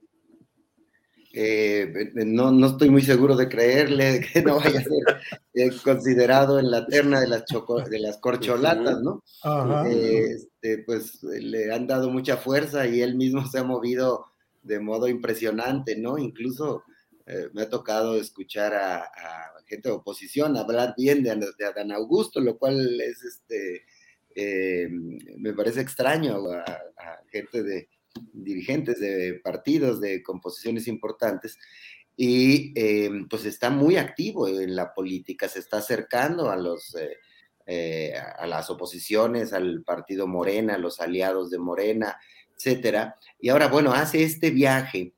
Eh, 1.36 2.12
no, 2.14 2.52
no 2.52 2.68
estoy 2.68 2.92
muy 2.92 3.02
seguro 3.02 3.36
de 3.36 3.50
creerle 3.50 4.22
que 4.34 4.44
no 4.44 4.58
vaya 4.58 4.80
a 4.80 4.84
ser 4.84 5.04
eh, 5.56 5.72
considerado 5.84 6.60
en 6.60 6.70
la 6.70 6.86
terna 6.86 7.20
de 7.20 7.28
las, 7.28 7.46
de 7.90 8.00
las 8.00 8.18
corcholatas, 8.18 9.02
¿no? 9.02 9.24
Este, 9.90 10.84
pues 10.86 11.24
le 11.24 11.74
han 11.74 11.88
dado 11.88 12.12
mucha 12.12 12.38
fuerza 12.38 12.86
y 12.86 13.02
él 13.02 13.16
mismo 13.16 13.48
se 13.48 13.58
ha 13.58 13.64
movido 13.64 14.28
de 14.62 14.80
modo 14.80 15.08
impresionante, 15.08 15.98
¿no? 15.98 16.20
Incluso 16.20 16.84
eh, 17.26 17.50
me 17.54 17.64
ha 17.64 17.70
tocado 17.70 18.16
escuchar 18.16 18.76
a, 18.76 19.10
gente 19.66 19.90
de 19.90 19.96
oposición 19.96 20.56
hablar 20.56 20.94
bien 20.96 21.24
de, 21.24 21.32
Adán 21.66 21.92
Augusto, 21.94 22.42
lo 22.42 22.60
cual 22.60 23.02
es 23.02 23.24
este, 23.24 23.86
me 25.38 25.54
parece 25.54 25.82
extraño 25.82 26.36
a, 26.52 26.64
gente 27.32 27.64
de 27.64 27.90
dirigentes 28.34 29.00
de 29.00 29.40
partidos 29.44 30.02
de 30.02 30.22
composiciones 30.24 30.88
importantes 30.88 31.58
y 32.16 32.72
eh, 32.76 33.10
pues 33.30 33.46
está 33.46 33.70
muy 33.70 33.98
activo 33.98 34.48
en 34.48 34.76
la 34.76 34.94
política, 34.94 35.48
se 35.48 35.60
está 35.60 35.78
acercando 35.78 36.50
a 36.50 36.56
los 36.56 36.96
a 37.66 38.46
las 38.46 38.70
oposiciones, 38.70 39.54
al 39.54 39.84
partido 39.84 40.28
Morena, 40.28 40.76
a 40.76 40.78
los 40.78 41.00
aliados 41.00 41.50
de 41.50 41.60
Morena, 41.60 42.18
etcétera. 42.58 43.16
Y 43.40 43.48
ahora, 43.48 43.70
bueno, 43.70 43.94
hace 43.94 44.22
este 44.22 44.52
viaje 44.52 45.14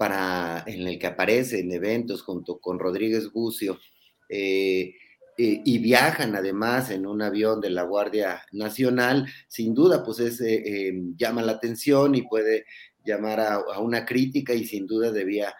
para, 0.00 0.64
en 0.66 0.88
el 0.88 0.98
que 0.98 1.08
aparece 1.08 1.60
en 1.60 1.70
eventos 1.72 2.22
junto 2.22 2.58
con 2.58 2.78
Rodríguez 2.78 3.30
Bucio, 3.30 3.78
eh, 4.30 4.94
eh, 5.42 5.62
y 5.64 5.78
viajan 5.78 6.36
además 6.36 6.90
en 6.90 7.06
un 7.06 7.22
avión 7.22 7.62
de 7.62 7.70
la 7.70 7.84
Guardia 7.84 8.44
Nacional, 8.52 9.26
sin 9.48 9.72
duda, 9.72 10.04
pues 10.04 10.18
es, 10.20 10.38
eh, 10.42 10.92
llama 11.16 11.40
la 11.40 11.52
atención 11.52 12.14
y 12.14 12.28
puede 12.28 12.66
llamar 13.06 13.40
a, 13.40 13.78
una 13.78 14.04
crítica 14.04 14.52
y 14.52 14.66
sin 14.66 14.86
duda 14.86 15.10
debía 15.10 15.54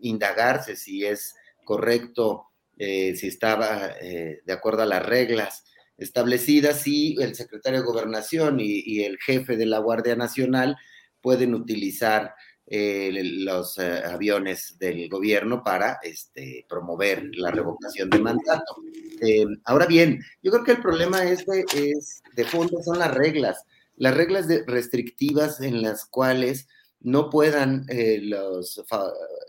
indagarse 0.00 0.76
si 0.76 1.04
es 1.04 1.34
correcto, 1.64 2.46
si 2.78 3.26
estaba 3.26 3.88
de 4.00 4.52
acuerdo 4.52 4.82
a 4.82 4.86
las 4.86 5.04
reglas 5.04 5.64
establecidas, 5.98 6.80
si 6.80 7.16
el 7.20 7.34
secretario 7.34 7.80
de 7.80 7.84
Gobernación 7.84 8.60
y, 8.60 8.80
y 8.86 9.02
el 9.02 9.18
jefe 9.18 9.56
de 9.56 9.66
la 9.66 9.80
Guardia 9.80 10.16
Nacional 10.16 10.76
pueden 11.20 11.54
utilizar 11.54 12.32
eh, 12.70 13.10
los 13.22 13.78
eh, 13.78 14.02
aviones 14.04 14.76
del 14.78 15.08
gobierno 15.08 15.62
para 15.64 16.00
este, 16.02 16.66
promover 16.68 17.24
la 17.32 17.50
revocación 17.50 18.10
de 18.10 18.18
mandato. 18.18 18.76
Eh, 19.22 19.46
ahora 19.64 19.86
bien, 19.86 20.20
yo 20.42 20.52
creo 20.52 20.64
que 20.64 20.72
el 20.72 20.82
problema 20.82 21.24
es 21.24 21.46
de, 21.46 21.64
es 21.74 22.22
de 22.36 22.44
fondo 22.44 22.82
son 22.82 22.98
las 22.98 23.14
reglas, 23.14 23.64
las 23.96 24.14
reglas 24.14 24.46
restrictivas 24.66 25.62
en 25.62 25.80
las 25.80 26.04
cuales 26.04 26.68
no 27.00 27.30
puedan 27.30 27.86
los, 28.22 28.84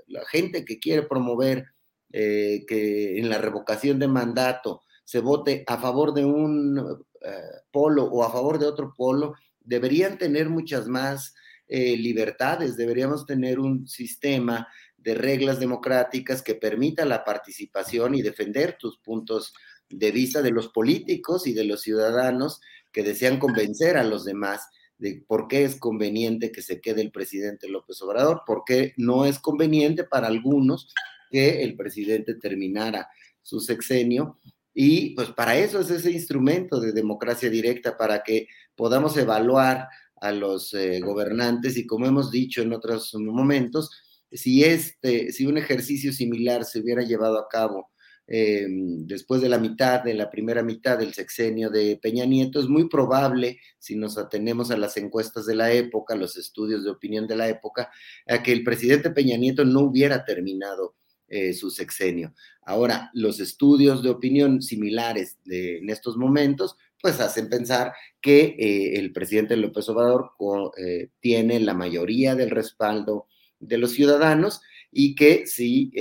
la 0.07 0.25
gente 0.27 0.63
que 0.63 0.79
quiere 0.79 1.03
promover 1.03 1.65
que 2.11 3.17
en 3.17 3.29
la 3.29 3.39
revocación 3.39 3.99
de 3.99 4.07
mandato 4.07 4.83
se 5.03 5.19
vote 5.19 5.63
a 5.67 5.77
favor 5.77 6.13
de 6.13 6.25
un 6.25 7.03
polo 7.71 8.05
o 8.05 8.23
a 8.23 8.31
favor 8.31 8.59
de 8.59 8.67
otro 8.67 8.93
polo, 8.95 9.33
deberían 9.59 10.17
tener 10.17 10.49
muchas 10.49 10.87
más 10.87 11.33
eh, 11.69 11.95
libertades, 11.95 12.75
deberíamos 12.75 13.25
tener 13.25 13.59
un 13.59 13.87
sistema 13.87 14.67
de 14.97 15.13
reglas 15.13 15.59
democráticas 15.59 16.41
que 16.41 16.55
permita 16.55 17.05
la 17.05 17.23
participación 17.23 18.15
y 18.15 18.21
defender 18.21 18.75
tus 18.77 18.97
puntos 18.97 19.53
de 19.87 20.11
vista 20.11 20.41
de 20.41 20.51
los 20.51 20.69
políticos 20.69 21.47
y 21.47 21.53
de 21.53 21.63
los 21.63 21.81
ciudadanos 21.81 22.59
que 22.91 23.03
desean 23.03 23.39
convencer 23.39 23.97
a 23.97 24.03
los 24.03 24.25
demás 24.25 24.67
de 24.97 25.23
por 25.25 25.47
qué 25.47 25.63
es 25.63 25.77
conveniente 25.77 26.51
que 26.51 26.61
se 26.61 26.81
quede 26.81 27.01
el 27.01 27.11
presidente 27.11 27.69
López 27.69 28.01
Obrador, 28.01 28.41
por 28.45 28.63
qué 28.65 28.93
no 28.97 29.25
es 29.25 29.39
conveniente 29.39 30.03
para 30.03 30.27
algunos 30.27 30.93
que 31.29 31.63
el 31.63 31.75
presidente 31.75 32.35
terminara 32.35 33.09
su 33.41 33.59
sexenio. 33.59 34.39
Y 34.73 35.15
pues 35.15 35.29
para 35.29 35.57
eso 35.57 35.79
es 35.79 35.89
ese 35.89 36.11
instrumento 36.11 36.79
de 36.79 36.91
democracia 36.91 37.49
directa, 37.49 37.97
para 37.97 38.23
que 38.23 38.47
podamos 38.75 39.15
evaluar 39.17 39.87
a 40.21 40.31
los 40.31 40.73
eh, 40.73 40.99
gobernantes 40.99 41.77
y 41.77 41.85
como 41.85 42.05
hemos 42.05 42.31
dicho 42.31 42.61
en 42.61 42.73
otros 42.73 43.13
momentos, 43.15 43.89
si, 44.31 44.63
este, 44.63 45.31
si 45.31 45.45
un 45.45 45.57
ejercicio 45.57 46.13
similar 46.13 46.65
se 46.65 46.79
hubiera 46.79 47.03
llevado 47.03 47.39
a 47.39 47.47
cabo 47.47 47.89
eh, 48.31 48.67
después 48.69 49.41
de 49.41 49.49
la 49.49 49.57
mitad, 49.57 50.03
de 50.03 50.13
la 50.13 50.29
primera 50.29 50.61
mitad 50.61 50.99
del 50.99 51.15
sexenio 51.15 51.71
de 51.71 51.97
Peña 51.99 52.25
Nieto, 52.25 52.59
es 52.59 52.67
muy 52.67 52.87
probable, 52.87 53.59
si 53.79 53.95
nos 53.95 54.19
atenemos 54.19 54.69
a 54.69 54.77
las 54.77 54.97
encuestas 54.97 55.47
de 55.47 55.55
la 55.55 55.71
época, 55.71 56.15
los 56.15 56.37
estudios 56.37 56.83
de 56.83 56.91
opinión 56.91 57.25
de 57.25 57.35
la 57.35 57.47
época, 57.47 57.89
a 58.27 58.43
que 58.43 58.51
el 58.51 58.63
presidente 58.63 59.09
Peña 59.09 59.35
Nieto 59.35 59.65
no 59.65 59.79
hubiera 59.79 60.25
terminado 60.25 60.95
eh, 61.27 61.53
su 61.53 61.71
sexenio. 61.71 62.35
Ahora, 62.61 63.09
los 63.13 63.39
estudios 63.39 64.03
de 64.03 64.11
opinión 64.11 64.61
similares 64.61 65.39
en 65.47 65.89
estos 65.89 66.15
momentos, 66.15 66.75
pues 67.01 67.19
hacen 67.19 67.49
pensar 67.49 67.93
que 68.21 68.55
eh, 68.59 68.99
el 68.99 69.11
presidente 69.11 69.55
López 69.57 69.87
Obrador 69.89 70.31
eh, 70.77 71.09
tiene 71.19 71.59
la 71.59 71.73
mayoría 71.73 72.35
del 72.35 72.49
respaldo 72.49 73.27
de 73.59 73.77
los 73.77 73.91
ciudadanos 73.91 74.61
y 74.91 75.15
que 75.15 75.45
si 75.45 75.91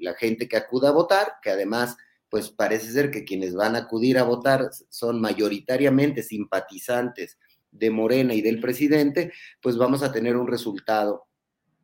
la 0.00 0.12
gente 0.14 0.46
que 0.46 0.58
acuda 0.58 0.90
a 0.90 0.92
votar, 0.92 1.34
que 1.42 1.50
además 1.50 1.96
pues 2.28 2.50
parece 2.50 2.90
ser 2.90 3.10
que 3.10 3.24
quienes 3.24 3.54
van 3.54 3.76
a 3.76 3.80
acudir 3.80 4.18
a 4.18 4.24
votar 4.24 4.70
son 4.90 5.20
mayoritariamente 5.20 6.22
simpatizantes 6.22 7.38
de 7.70 7.90
Morena 7.90 8.34
y 8.34 8.42
del 8.42 8.60
presidente, 8.60 9.32
pues 9.62 9.76
vamos 9.76 10.02
a 10.02 10.12
tener 10.12 10.36
un 10.36 10.48
resultado 10.48 11.26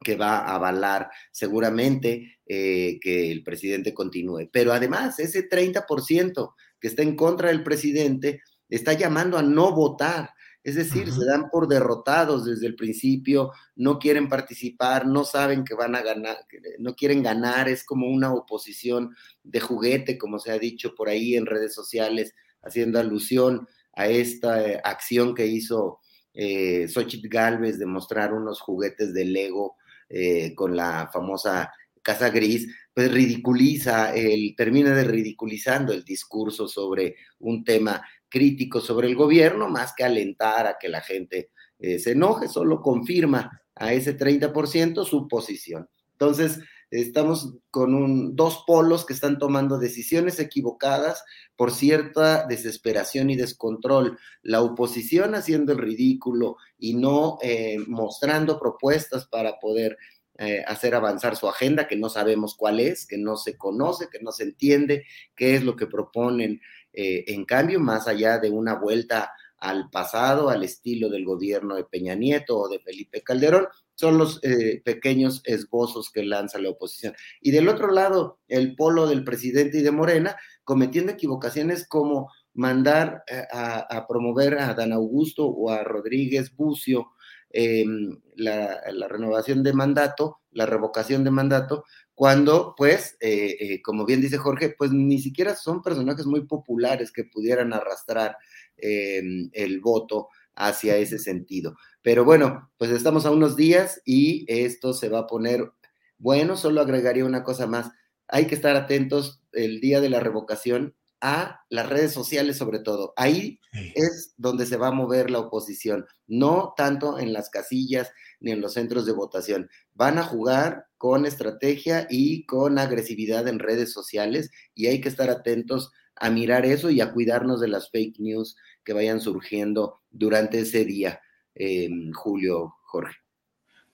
que 0.03 0.17
va 0.17 0.39
a 0.39 0.57
avalar 0.57 1.11
seguramente 1.31 2.39
eh, 2.47 2.99
que 3.01 3.31
el 3.31 3.45
presidente 3.45 3.95
continúe. 3.95 4.49
Pero 4.53 4.73
además, 4.73 5.19
ese 5.21 5.49
30% 5.49 6.55
que 6.81 6.89
está 6.89 7.03
en 7.03 7.15
contra 7.15 7.49
del 7.49 7.63
presidente 7.63 8.43
está 8.77 8.95
llamando 8.95 9.39
a 9.39 9.43
no 9.43 9.73
votar. 9.73 10.31
Es 10.65 10.77
decir, 10.77 11.13
se 11.13 11.25
dan 11.25 11.51
por 11.51 11.67
derrotados 11.67 12.45
desde 12.45 12.69
el 12.69 12.77
principio, 12.77 13.51
no 13.75 13.99
quieren 13.99 14.29
participar, 14.29 15.07
no 15.07 15.25
saben 15.25 15.65
que 15.65 15.75
van 15.75 15.97
a 15.97 16.03
ganar, 16.03 16.37
no 16.79 16.95
quieren 16.95 17.21
ganar, 17.23 17.69
es 17.69 17.83
como 17.83 18.07
una 18.07 18.33
oposición 18.33 19.15
de 19.43 19.59
juguete, 19.59 20.17
como 20.17 20.39
se 20.39 20.53
ha 20.53 20.59
dicho 20.59 20.95
por 20.95 21.09
ahí 21.09 21.35
en 21.35 21.47
redes 21.47 21.75
sociales, 21.75 22.33
haciendo 22.63 23.01
alusión 23.01 23.67
a 23.95 24.07
esta 24.07 24.65
eh, 24.65 24.81
acción 24.85 25.35
que 25.35 25.47
hizo 25.47 25.99
eh, 26.33 26.87
Xochitl 26.89 27.29
Galvez 27.29 27.79
de 27.79 27.87
mostrar 27.87 28.33
unos 28.33 28.61
juguetes 28.61 29.13
de 29.13 29.25
Lego 29.25 29.77
eh, 30.09 30.55
con 30.55 30.77
la 30.77 31.11
famosa 31.13 31.73
Casa 32.03 32.31
Gris, 32.31 32.69
pues 32.95 33.11
ridiculiza, 33.11 34.15
el, 34.15 34.55
termina 34.57 34.95
de 34.95 35.05
ridiculizando 35.05 35.93
el 35.93 36.05
discurso 36.05 36.69
sobre 36.69 37.17
un 37.41 37.65
tema 37.65 38.03
crítico 38.33 38.81
sobre 38.81 39.09
el 39.09 39.15
gobierno, 39.15 39.69
más 39.69 39.93
que 39.95 40.05
alentar 40.05 40.67
a 40.67 40.79
que 40.81 40.89
la 40.89 41.03
gente 41.03 41.51
eh, 41.79 41.99
se 41.99 42.13
enoje, 42.13 42.49
solo 42.49 42.81
confirma 42.81 43.61
a 43.75 43.93
ese 43.93 44.17
30% 44.17 45.05
su 45.05 45.29
posición. 45.29 45.89
Entonces, 46.13 46.61
estamos 46.91 47.55
con 47.71 47.95
un, 47.95 48.35
dos 48.37 48.65
polos 48.67 49.05
que 49.05 49.13
están 49.13 49.39
tomando 49.39 49.79
decisiones 49.79 50.39
equivocadas 50.39 51.25
por 51.57 51.73
cierta 51.73 52.47
desesperación 52.47 53.31
y 53.31 53.37
descontrol. 53.37 54.19
La 54.43 54.63
oposición 54.63 55.35
haciendo 55.35 55.73
el 55.73 55.79
ridículo 55.79 56.57
y 56.79 56.95
no 56.95 57.39
eh, 57.43 57.79
mostrando 57.87 58.59
propuestas 58.59 59.27
para 59.27 59.59
poder 59.59 59.99
eh, 60.39 60.65
hacer 60.67 60.95
avanzar 60.95 61.37
su 61.37 61.47
agenda, 61.47 61.87
que 61.87 61.97
no 61.97 62.09
sabemos 62.09 62.55
cuál 62.57 62.81
es, 62.81 63.07
que 63.07 63.19
no 63.19 63.37
se 63.37 63.59
conoce, 63.59 64.09
que 64.11 64.19
no 64.21 64.33
se 64.33 64.45
entiende 64.45 65.05
qué 65.37 65.55
es 65.55 65.63
lo 65.63 65.77
que 65.77 65.87
proponen. 65.87 66.61
Eh, 66.93 67.25
en 67.29 67.45
cambio, 67.45 67.81
más 67.81 68.07
allá 68.07 68.39
de 68.39 68.51
una 68.51 68.75
vuelta 68.75 69.33
al 69.59 69.91
pasado, 69.91 70.51
al 70.51 70.65
estilo 70.65 71.09
del 71.09 71.25
gobierno 71.25 71.77
de 71.77 71.85
Peña 71.85 72.17
Nieto 72.17 72.59
o 72.59 72.69
de 72.69 72.81
Felipe 72.81 73.23
Calderón, 73.23 73.69
son 73.95 74.19
los 74.19 74.41
eh, 74.43 74.83
pequeños 74.85 75.41
esbozos 75.45 76.11
que 76.11 76.25
lanza 76.25 76.59
la 76.59 76.71
oposición. 76.71 77.15
Y 77.41 77.53
del 77.53 77.69
otro 77.69 77.93
lado, 77.93 78.41
el 78.49 78.75
polo 78.75 79.07
del 79.07 79.23
presidente 79.23 79.79
y 79.79 79.83
de 79.83 79.93
Morena, 79.93 80.37
cometiendo 80.65 81.13
equivocaciones 81.13 81.87
como 81.87 82.29
mandar 82.55 83.23
eh, 83.29 83.45
a, 83.53 84.05
promover 84.09 84.59
a 84.59 84.75
Dan 84.75 84.93
Augusto 84.93 85.47
o 85.47 85.71
a 85.71 85.85
Rodríguez 85.85 86.55
Bucio 86.55 87.13
em, 87.53 88.21
la, 88.37 88.81
renovación 89.09 89.63
de 89.63 89.73
mandato, 89.73 90.41
la 90.51 90.67
revocación 90.67 91.25
de 91.25 91.31
mandato, 91.31 91.85
cuando, 92.15 92.75
pues, 92.77 93.17
eh, 93.21 93.81
como 93.83 94.05
bien 94.05 94.21
dice 94.21 94.39
Jorge, 94.39 94.75
pues 94.77 94.93
ni 94.93 95.19
siquiera 95.21 95.55
son 95.57 95.83
personajes 95.83 96.27
muy 96.27 96.47
populares 96.47 97.11
que 97.13 97.25
pudieran 97.25 97.73
arrastrar 97.73 98.37
em, 98.77 99.51
el 99.53 99.81
voto 99.81 100.29
hacia 100.55 100.97
ese 100.97 101.19
sentido. 101.19 101.77
Pero 102.03 102.25
bueno, 102.25 102.71
pues 102.77 102.91
estamos 102.91 103.27
a 103.27 103.31
unos 103.31 103.57
días 103.57 104.01
y 104.05 104.45
esto 104.49 104.93
se 104.93 105.09
va 105.09 105.21
a 105.21 105.27
poner 105.27 105.73
bueno. 106.19 106.57
Solo 106.57 106.81
agregaría 106.81 107.25
una 107.25 107.45
cosa 107.45 107.67
más. 107.67 107.91
Hay 108.29 108.47
que 108.47 108.55
estar 108.55 108.77
atentos 108.77 109.43
el 109.53 109.81
día 109.81 110.01
de 110.01 110.11
la 110.11 110.21
revocación 110.21 110.95
a 111.23 111.61
las 111.71 111.89
redes 111.89 112.13
sociales 112.13 112.59
sobre 112.59 112.81
todo. 112.81 113.15
Ahí 113.17 113.61
es 113.95 114.35
donde 114.37 114.67
se 114.67 114.77
va 114.77 114.89
a 114.89 114.93
mover 114.93 115.31
la 115.31 115.39
oposición, 115.39 116.05
no 116.27 116.75
tanto 116.77 117.19
en 117.19 117.33
las 117.33 117.49
casillas 117.49 118.11
ni 118.41 118.51
en 118.51 118.61
los 118.61 118.75
centros 118.75 119.07
de 119.07 119.13
votación. 119.13 119.71
Van 119.95 120.19
a 120.19 120.25
jugar 120.25 120.87
con 120.99 121.25
estrategia 121.25 122.09
y 122.11 122.45
con 122.45 122.79
agresividad 122.79 123.47
en 123.47 123.61
redes 123.61 123.93
sociales 123.93 124.51
y 124.75 124.89
hay 124.89 125.01
que 125.01 125.09
estar 125.09 125.31
atentos 125.31 125.93
a 126.17 126.29
mirar 126.29 126.67
eso 126.67 126.91
y 126.91 127.01
a 127.01 127.13
cuidarnos 127.13 127.61
de 127.61 127.69
las 127.69 127.91
fake 127.91 128.19
news 128.19 128.57
que 128.85 128.93
vayan 128.93 129.21
surgiendo 129.21 130.03
durante 130.11 130.61
ese 130.61 130.85
día, 130.85 131.21
eh, 131.55 131.89
Julio, 132.15 132.75
Jorge. 132.85 133.17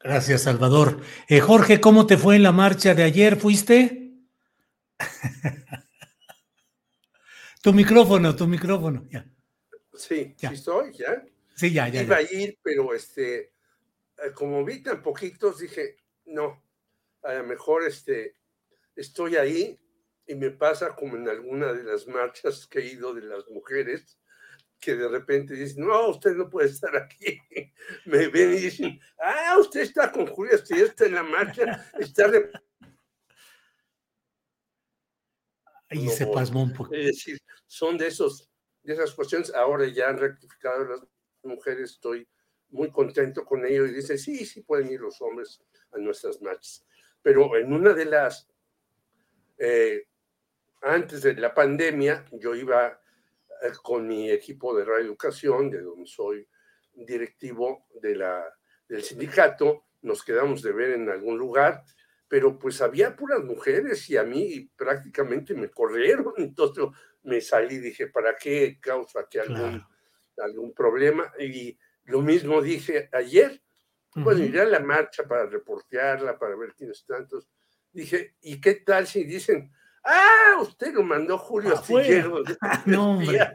Gracias, 0.00 0.42
Salvador. 0.42 1.00
Eh, 1.28 1.40
Jorge, 1.40 1.80
¿cómo 1.80 2.06
te 2.06 2.16
fue 2.16 2.36
en 2.36 2.42
la 2.42 2.52
marcha 2.52 2.94
de 2.94 3.02
ayer? 3.02 3.36
¿Fuiste? 3.36 4.14
tu 7.62 7.72
micrófono, 7.72 8.34
tu 8.34 8.46
micrófono. 8.46 9.06
Ya. 9.10 9.26
Sí, 9.94 10.34
ya. 10.38 10.50
sí 10.50 10.54
estoy, 10.54 10.92
¿ya? 10.92 11.24
Sí, 11.54 11.72
ya, 11.72 11.88
ya. 11.88 12.02
Iba 12.02 12.16
a 12.16 12.22
ir, 12.22 12.58
pero 12.62 12.94
este, 12.94 13.38
eh, 13.40 14.32
como 14.34 14.64
vi 14.64 14.82
tan 14.82 15.02
poquitos, 15.02 15.58
dije, 15.58 15.96
no, 16.26 16.62
a 17.22 17.34
lo 17.34 17.44
mejor 17.44 17.84
este, 17.84 18.34
estoy 18.94 19.36
ahí 19.36 19.78
y 20.26 20.34
me 20.34 20.50
pasa 20.50 20.94
como 20.94 21.16
en 21.16 21.28
alguna 21.28 21.72
de 21.72 21.82
las 21.82 22.06
marchas 22.06 22.66
que 22.66 22.80
he 22.80 22.92
ido 22.92 23.14
de 23.14 23.22
las 23.22 23.48
mujeres, 23.48 24.18
que 24.78 24.94
de 24.94 25.08
repente 25.08 25.54
dicen, 25.54 25.86
no, 25.86 26.08
usted 26.10 26.34
no 26.34 26.48
puede 26.48 26.68
estar 26.68 26.96
aquí. 26.96 27.40
Me 28.04 28.28
ven 28.28 28.54
y 28.54 28.60
dicen, 28.60 29.00
ah, 29.18 29.56
usted 29.58 29.80
está 29.80 30.12
con 30.12 30.26
Julia, 30.26 30.54
usted 30.54 30.76
está 30.76 31.06
en 31.06 31.14
la 31.14 31.22
marcha, 31.22 31.90
está... 31.98 32.30
Ahí 35.90 36.08
se 36.08 36.26
pasmó 36.26 36.62
un 36.62 36.72
poco. 36.72 36.94
Es 36.94 37.06
decir, 37.06 37.38
son 37.66 37.96
de, 37.96 38.08
esos, 38.08 38.50
de 38.82 38.92
esas 38.92 39.12
cuestiones. 39.12 39.54
Ahora 39.54 39.86
ya 39.86 40.08
han 40.08 40.18
rectificado 40.18 40.84
las 40.84 41.00
mujeres, 41.42 41.92
estoy 41.92 42.28
muy 42.70 42.90
contento 42.90 43.44
con 43.44 43.64
ello 43.64 43.86
y 43.86 43.92
dice, 43.92 44.18
sí, 44.18 44.44
sí 44.44 44.62
pueden 44.62 44.90
ir 44.90 45.00
los 45.00 45.20
hombres 45.22 45.62
a 45.92 45.98
nuestras 45.98 46.40
marchas. 46.42 46.84
Pero 47.22 47.56
en 47.56 47.72
una 47.72 47.94
de 47.94 48.04
las, 48.04 48.48
eh, 49.56 50.06
antes 50.82 51.22
de 51.22 51.34
la 51.34 51.54
pandemia, 51.54 52.24
yo 52.32 52.54
iba 52.54 53.00
eh, 53.62 53.72
con 53.82 54.06
mi 54.06 54.30
equipo 54.30 54.76
de 54.76 54.84
radioeducación, 54.84 55.70
de 55.70 55.80
donde 55.80 56.06
soy 56.06 56.46
directivo 56.92 57.86
de 58.00 58.16
la, 58.16 58.44
del 58.88 59.02
sindicato, 59.02 59.86
nos 60.02 60.22
quedamos 60.22 60.62
de 60.62 60.72
ver 60.72 60.90
en 60.90 61.08
algún 61.08 61.38
lugar, 61.38 61.84
pero 62.28 62.58
pues 62.58 62.80
había 62.82 63.16
puras 63.16 63.42
mujeres 63.42 64.08
y 64.10 64.16
a 64.16 64.22
mí 64.22 64.70
prácticamente 64.76 65.54
me 65.54 65.70
corrieron, 65.70 66.32
entonces 66.36 66.84
me 67.22 67.40
salí 67.40 67.76
y 67.76 67.80
dije, 67.80 68.06
¿para 68.08 68.36
qué 68.36 68.78
causa 68.80 69.20
aquí 69.20 69.38
algún, 69.38 69.84
algún 70.38 70.72
problema? 70.72 71.32
Y 71.38 71.78
lo 72.04 72.22
mismo 72.22 72.62
dije 72.62 73.08
ayer, 73.12 73.62
pues 74.22 74.38
iré 74.38 74.62
a 74.62 74.64
la 74.64 74.80
marcha 74.80 75.24
para 75.24 75.46
reportearla, 75.46 76.38
para 76.38 76.56
ver 76.56 76.74
quiénes 76.74 77.04
tantos. 77.04 77.48
Dije, 77.92 78.34
¿y 78.40 78.60
qué 78.60 78.74
tal 78.76 79.06
si 79.06 79.24
dicen, 79.24 79.72
Ah, 80.04 80.56
usted 80.62 80.94
lo 80.94 81.02
mandó 81.02 81.36
Julio 81.36 81.74
Astillero. 81.74 82.42
no, 82.86 83.10
hombre. 83.12 83.54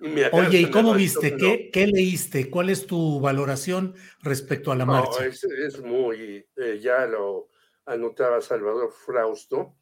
Oye, 0.32 0.60
¿y 0.60 0.70
cómo 0.70 0.94
viste? 0.94 1.36
¿Qué, 1.36 1.86
leíste? 1.86 2.50
¿Cuál 2.50 2.70
es 2.70 2.86
tu 2.86 3.20
valoración 3.20 3.94
respecto 4.22 4.70
a 4.70 4.76
la 4.76 4.84
marcha? 4.84 5.24
Es, 5.26 5.82
muy, 5.82 6.46
eh, 6.56 6.78
ya 6.80 7.06
lo 7.06 7.48
anotaba 7.86 8.40
Salvador 8.40 8.92
Frausto, 8.92 9.78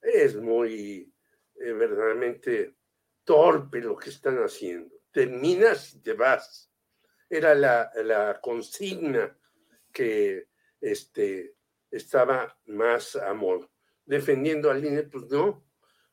es 0.00 0.36
muy 0.36 1.12
eh, 1.56 1.72
verdaderamente 1.72 2.76
torpe 3.24 3.80
lo 3.80 3.96
que 3.96 4.10
están 4.10 4.38
haciendo. 4.38 4.94
Terminas 5.10 5.94
y 5.94 6.02
te 6.02 6.12
vas. 6.12 6.70
Era 7.28 7.54
la, 7.54 7.90
la 8.04 8.40
consigna 8.40 9.36
que 9.92 10.48
este, 10.80 11.56
estaba 11.90 12.58
más 12.66 13.16
a 13.16 13.34
modo 13.34 13.70
defendiendo 14.08 14.70
al 14.70 14.84
INE, 14.84 15.02
pues 15.02 15.26
no, 15.30 15.62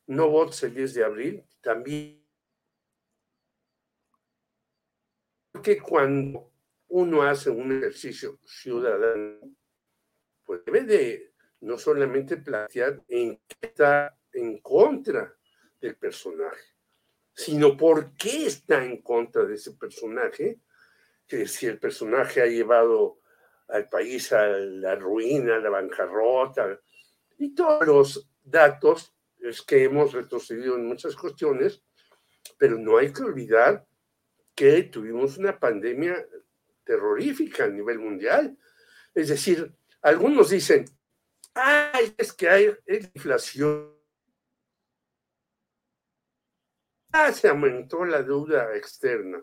no 0.08 0.28
votes 0.28 0.62
el 0.64 0.74
10 0.74 0.94
de 0.94 1.04
abril, 1.04 1.44
también. 1.62 2.22
Porque 5.50 5.80
cuando 5.80 6.52
uno 6.88 7.22
hace 7.22 7.48
un 7.48 7.72
ejercicio 7.72 8.38
ciudadano, 8.44 9.56
pues 10.46 10.64
debe 10.64 10.84
de 10.84 11.32
no 11.60 11.76
solamente 11.76 12.36
plantear 12.38 13.02
en 13.08 13.40
qué 13.46 13.56
está 13.68 14.16
en 14.32 14.58
contra 14.60 15.34
del 15.80 15.96
personaje, 15.96 16.76
sino 17.34 17.76
por 17.76 18.14
qué 18.16 18.46
está 18.46 18.84
en 18.84 19.02
contra 19.02 19.44
de 19.44 19.56
ese 19.56 19.72
personaje, 19.72 20.60
que 21.26 21.46
si 21.48 21.66
el 21.66 21.78
personaje 21.78 22.40
ha 22.40 22.46
llevado 22.46 23.18
al 23.68 23.88
país 23.88 24.32
a 24.32 24.46
la 24.46 24.94
ruina, 24.94 25.56
a 25.56 25.60
la 25.60 25.70
bancarrota, 25.70 26.80
Y 27.38 27.54
todos 27.54 27.86
los 27.86 28.30
datos 28.42 29.12
es 29.40 29.60
que 29.62 29.84
hemos 29.84 30.12
retrocedido 30.12 30.76
en 30.76 30.86
muchas 30.86 31.16
cuestiones, 31.16 31.82
pero 32.56 32.78
no 32.78 32.96
hay 32.96 33.12
que 33.12 33.22
olvidar 33.22 33.86
que 34.54 34.84
tuvimos 34.84 35.36
una 35.36 35.58
pandemia 35.58 36.26
terrorífica 36.84 37.64
a 37.64 37.68
nivel 37.68 37.98
mundial. 37.98 38.56
Es 39.14 39.28
decir, 39.28 39.74
algunos 40.06 40.50
dicen, 40.50 40.84
ay, 41.52 42.14
es 42.16 42.32
que 42.32 42.48
hay 42.48 42.70
inflación. 42.86 43.92
Ah, 47.10 47.32
se 47.32 47.48
aumentó 47.48 48.04
la 48.04 48.22
deuda 48.22 48.76
externa. 48.76 49.42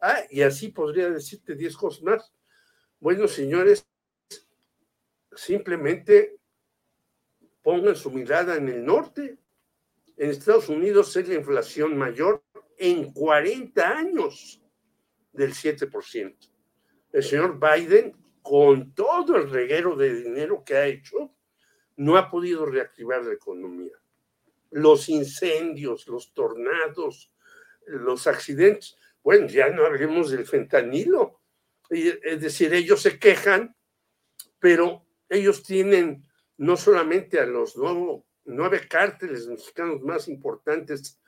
Ah, 0.00 0.22
y 0.30 0.42
así 0.42 0.68
podría 0.68 1.10
decirte 1.10 1.56
diez 1.56 1.76
cosas 1.76 2.04
más. 2.04 2.32
Bueno, 3.00 3.26
señores, 3.26 3.88
simplemente 5.34 6.38
pongan 7.60 7.96
su 7.96 8.12
mirada 8.12 8.54
en 8.54 8.68
el 8.68 8.84
norte. 8.84 9.36
En 10.16 10.30
Estados 10.30 10.68
Unidos 10.68 11.16
es 11.16 11.26
la 11.26 11.34
inflación 11.34 11.98
mayor 11.98 12.44
en 12.76 13.12
40 13.12 13.98
años 13.98 14.62
del 15.32 15.54
7%. 15.54 16.36
El 17.10 17.22
señor 17.24 17.58
Biden, 17.58 18.27
con 18.48 18.94
todo 18.94 19.36
el 19.36 19.50
reguero 19.50 19.94
de 19.94 20.22
dinero 20.22 20.64
que 20.64 20.74
ha 20.74 20.86
hecho, 20.86 21.34
no 21.96 22.16
ha 22.16 22.30
podido 22.30 22.64
reactivar 22.64 23.22
la 23.22 23.34
economía. 23.34 23.92
Los 24.70 25.10
incendios, 25.10 26.08
los 26.08 26.32
tornados, 26.32 27.30
los 27.86 28.26
accidentes, 28.26 28.96
bueno, 29.22 29.48
ya 29.48 29.68
no 29.68 29.84
hablemos 29.84 30.30
del 30.30 30.46
fentanilo. 30.46 31.42
Es 31.90 32.40
decir, 32.40 32.72
ellos 32.72 33.02
se 33.02 33.18
quejan, 33.18 33.76
pero 34.58 35.04
ellos 35.28 35.62
tienen 35.62 36.26
no 36.56 36.78
solamente 36.78 37.38
a 37.40 37.44
los 37.44 37.76
nueve 38.46 38.88
cárteles 38.88 39.46
mexicanos 39.46 40.00
más 40.00 40.26
importantes 40.26 41.20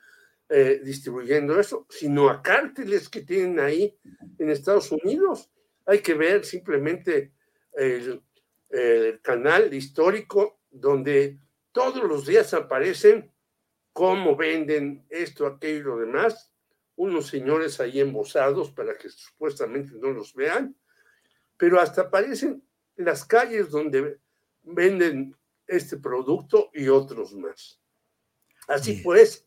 eh, 0.49 0.81
distribuyendo 0.83 1.59
eso, 1.59 1.85
sino 1.87 2.29
a 2.31 2.41
cárteles 2.41 3.09
que 3.09 3.21
tienen 3.21 3.59
ahí 3.59 3.95
en 4.39 4.49
Estados 4.49 4.91
Unidos. 4.91 5.51
Hay 5.91 5.99
que 5.99 6.13
ver 6.13 6.45
simplemente 6.45 7.33
el, 7.73 8.23
canal 9.21 9.73
histórico 9.73 10.61
donde 10.69 11.37
todos 11.73 12.01
los 12.05 12.25
días 12.25 12.53
aparecen 12.53 13.29
cómo 13.91 14.37
venden 14.37 15.05
esto, 15.09 15.45
aquello 15.45 15.77
y 15.77 15.83
lo 15.83 15.97
demás, 15.97 16.53
unos 16.95 17.27
señores 17.27 17.81
ahí 17.81 17.99
embosados 17.99 18.71
para 18.71 18.97
que 18.97 19.09
supuestamente 19.09 19.91
no 19.95 20.11
los 20.11 20.33
vean, 20.33 20.73
pero 21.57 21.81
hasta 21.81 22.03
aparecen 22.03 22.65
las 22.95 23.25
calles 23.25 23.69
donde 23.69 24.17
venden 24.61 25.35
este 25.67 25.97
producto 25.97 26.69
y 26.73 26.87
otros 26.87 27.33
más. 27.33 27.81
Así 28.69 29.01
pues, 29.03 29.45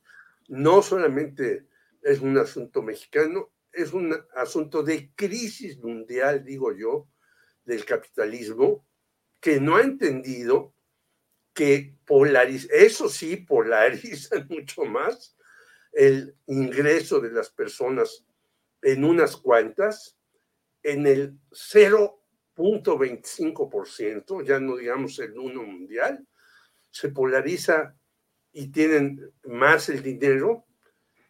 no 0.49 0.83
solamente 0.83 1.67
es 2.03 2.21
un 2.21 2.37
asunto 2.37 2.83
mexicano, 2.83 3.54
es 3.75 3.93
un 3.93 4.17
asunto 4.35 4.83
de 4.83 5.13
crisis 5.15 5.79
mundial, 5.79 6.45
digo 6.45 6.73
yo, 6.73 7.09
del 7.65 7.85
capitalismo, 7.85 8.85
que 9.41 9.61
no 9.61 9.77
ha 9.77 9.83
entendido 9.83 10.75
que 11.53 11.95
polariza, 12.05 12.67
eso 12.73 13.09
sí, 13.09 13.37
polariza 13.37 14.45
mucho 14.49 14.85
más 14.85 15.37
el 15.93 16.37
ingreso 16.47 17.21
de 17.21 17.31
las 17.31 17.51
personas 17.51 18.25
en 18.83 19.05
unas 19.05 19.37
cuantas, 19.37 20.19
en 20.83 21.07
el 21.07 21.39
0.25%, 21.51 24.45
ya 24.45 24.59
no 24.61 24.77
digamos 24.77 25.19
el 25.21 25.39
1 25.39 25.63
mundial, 25.63 26.27
se 26.91 27.09
polariza 27.09 27.97
y 28.53 28.67
tienen 28.69 29.33
más 29.45 29.89
el 29.89 30.03
dinero, 30.03 30.67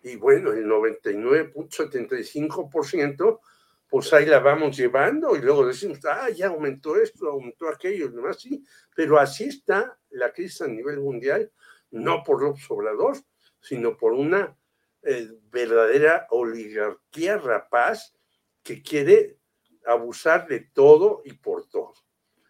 y 0.04 0.14
bueno, 0.16 0.52
el 0.52 0.66
99.75%, 0.66 3.40
pues 3.88 4.12
ahí 4.12 4.26
la 4.26 4.40
vamos 4.40 4.76
llevando 4.76 5.34
y 5.34 5.40
luego 5.40 5.66
decimos, 5.66 5.98
ah, 6.04 6.28
ya 6.28 6.48
aumentó 6.48 6.96
esto, 6.96 7.30
aumentó 7.30 7.70
aquello, 7.70 8.04
y 8.06 8.10
demás, 8.10 8.38
sí, 8.38 8.62
pero 8.94 9.18
así 9.18 9.44
está 9.44 9.98
la 10.10 10.30
crisis 10.30 10.60
a 10.60 10.68
nivel 10.68 11.00
mundial, 11.00 11.50
no 11.90 12.22
por 12.22 12.42
López 12.42 12.66
Obrador, 12.68 13.16
sino 13.60 13.96
por 13.96 14.12
una 14.12 14.54
eh, 15.02 15.30
verdadera 15.50 16.26
oligarquía 16.28 17.38
rapaz 17.38 18.14
que 18.62 18.82
quiere 18.82 19.38
abusar 19.86 20.46
de 20.48 20.60
todo 20.60 21.22
y 21.24 21.32
por 21.32 21.66
todo. 21.66 21.94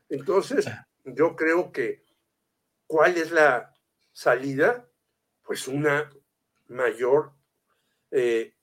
Entonces, 0.09 0.67
yo 1.05 1.37
creo 1.37 1.71
que, 1.71 2.03
¿cuál 2.89 3.17
es 3.17 3.31
la 3.31 3.73
salida, 4.13 4.89
pues 5.45 5.69
una 5.69 6.11
mayor 6.67 7.33
eh, 8.17 8.55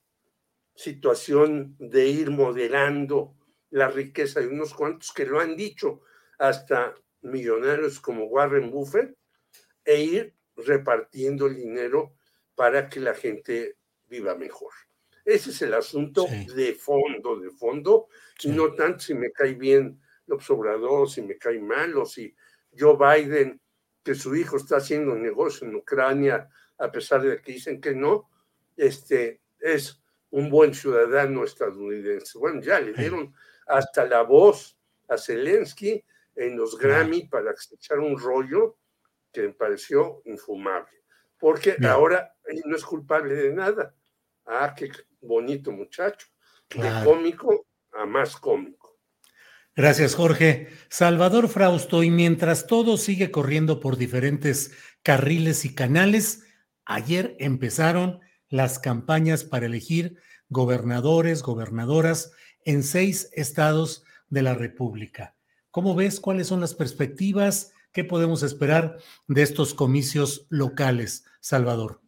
situación 0.73 1.75
de 1.77 2.07
ir 2.07 2.31
moderando 2.31 3.35
la 3.69 3.89
riqueza 3.89 4.39
de 4.39 4.47
unos 4.47 4.73
cuantos 4.73 5.11
que 5.11 5.25
lo 5.25 5.41
han 5.41 5.57
dicho 5.57 6.03
hasta 6.39 6.95
millonarios 7.23 7.99
como 7.99 8.27
Warren 8.27 8.71
Buffett 8.71 9.13
e 9.83 10.01
ir 10.01 10.35
repartiendo 10.55 11.47
el 11.47 11.57
dinero 11.57 12.15
para 12.55 12.87
que 12.87 13.01
la 13.01 13.13
gente 13.13 13.75
viva 14.07 14.35
mejor. 14.35 14.71
Ese 15.25 15.49
es 15.49 15.61
el 15.63 15.73
asunto 15.73 16.27
de 16.55 16.73
fondo, 16.73 17.37
de 17.37 17.51
fondo, 17.51 18.07
y 18.43 18.51
no 18.51 18.73
tanto 18.73 18.99
si 18.99 19.13
me 19.13 19.33
cae 19.33 19.55
bien 19.55 20.01
López 20.27 20.49
Obrador, 20.49 21.09
si 21.09 21.23
me 21.23 21.37
cae 21.37 21.59
mal, 21.59 21.97
o 21.97 22.05
si 22.05 22.33
Joe 22.71 22.95
Biden 22.95 23.59
que 24.01 24.15
su 24.15 24.33
hijo 24.33 24.55
está 24.55 24.77
haciendo 24.77 25.13
negocio 25.13 25.67
en 25.67 25.75
Ucrania, 25.75 26.49
a 26.77 26.89
pesar 26.89 27.21
de 27.21 27.41
que 27.41 27.51
dicen 27.51 27.81
que 27.81 27.93
no, 27.93 28.29
este, 28.77 29.40
es 29.61 30.01
un 30.31 30.49
buen 30.49 30.73
ciudadano 30.73 31.43
estadounidense. 31.43 32.37
Bueno, 32.37 32.61
ya 32.61 32.79
le 32.79 32.93
dieron 32.93 33.33
hasta 33.67 34.05
la 34.05 34.23
voz 34.23 34.77
a 35.07 35.17
Zelensky 35.17 36.03
en 36.35 36.57
los 36.57 36.77
Grammy 36.77 37.27
para 37.27 37.51
echar 37.71 37.99
un 37.99 38.17
rollo 38.17 38.77
que 39.31 39.43
me 39.43 39.53
pareció 39.53 40.21
infumable, 40.25 41.03
porque 41.37 41.75
ahora 41.87 42.33
él 42.45 42.61
no 42.65 42.75
es 42.75 42.83
culpable 42.83 43.35
de 43.35 43.53
nada. 43.53 43.95
Ah, 44.45 44.73
qué 44.75 44.89
bonito 45.21 45.71
muchacho, 45.71 46.27
de 46.69 47.03
cómico 47.03 47.67
a 47.93 48.05
más 48.05 48.35
cómico. 48.37 48.99
Gracias, 49.73 50.15
Jorge. 50.15 50.67
Salvador 50.89 51.47
Frausto, 51.47 52.03
y 52.03 52.11
mientras 52.11 52.67
todo 52.67 52.97
sigue 52.97 53.31
corriendo 53.31 53.79
por 53.79 53.95
diferentes 53.95 54.71
carriles 55.01 55.63
y 55.63 55.73
canales, 55.73 56.45
ayer 56.83 57.35
empezaron 57.39 58.19
las 58.51 58.77
campañas 58.77 59.43
para 59.43 59.65
elegir 59.65 60.17
gobernadores, 60.49 61.41
gobernadoras 61.41 62.31
en 62.63 62.83
seis 62.83 63.29
estados 63.33 64.03
de 64.29 64.43
la 64.43 64.53
República. 64.53 65.35
¿Cómo 65.71 65.95
ves 65.95 66.19
cuáles 66.19 66.47
son 66.47 66.59
las 66.59 66.75
perspectivas? 66.75 67.71
¿Qué 67.93 68.03
podemos 68.03 68.43
esperar 68.43 68.97
de 69.27 69.41
estos 69.41 69.73
comicios 69.73 70.45
locales, 70.49 71.25
Salvador? 71.39 72.01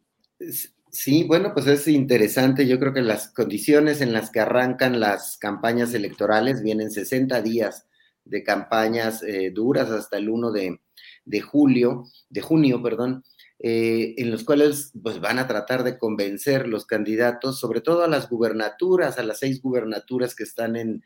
Sí, 0.90 1.24
bueno, 1.24 1.52
pues 1.54 1.66
es 1.66 1.88
interesante. 1.88 2.68
Yo 2.68 2.78
creo 2.78 2.92
que 2.92 3.02
las 3.02 3.28
condiciones 3.28 4.00
en 4.00 4.12
las 4.12 4.30
que 4.30 4.40
arrancan 4.40 5.00
las 5.00 5.38
campañas 5.38 5.92
electorales 5.94 6.62
vienen 6.62 6.90
60 6.90 7.42
días 7.42 7.86
de 8.24 8.42
campañas 8.42 9.22
eh, 9.22 9.50
duras 9.52 9.90
hasta 9.90 10.18
el 10.18 10.28
1 10.28 10.52
de, 10.52 11.40
julio, 11.40 12.04
de 12.28 12.40
junio, 12.40 12.82
perdón, 12.82 13.24
eh, 13.66 14.14
en 14.18 14.30
los 14.30 14.44
cuales 14.44 14.92
pues 15.02 15.20
van 15.20 15.38
a 15.38 15.46
tratar 15.46 15.84
de 15.84 15.96
convencer 15.96 16.68
los 16.68 16.84
candidatos, 16.84 17.58
sobre 17.58 17.80
todo 17.80 18.04
a 18.04 18.08
las 18.08 18.28
gubernaturas, 18.28 19.18
a 19.18 19.22
las 19.22 19.38
seis 19.38 19.62
gubernaturas 19.62 20.34
que 20.34 20.42
están 20.42 20.76
en, 20.76 21.02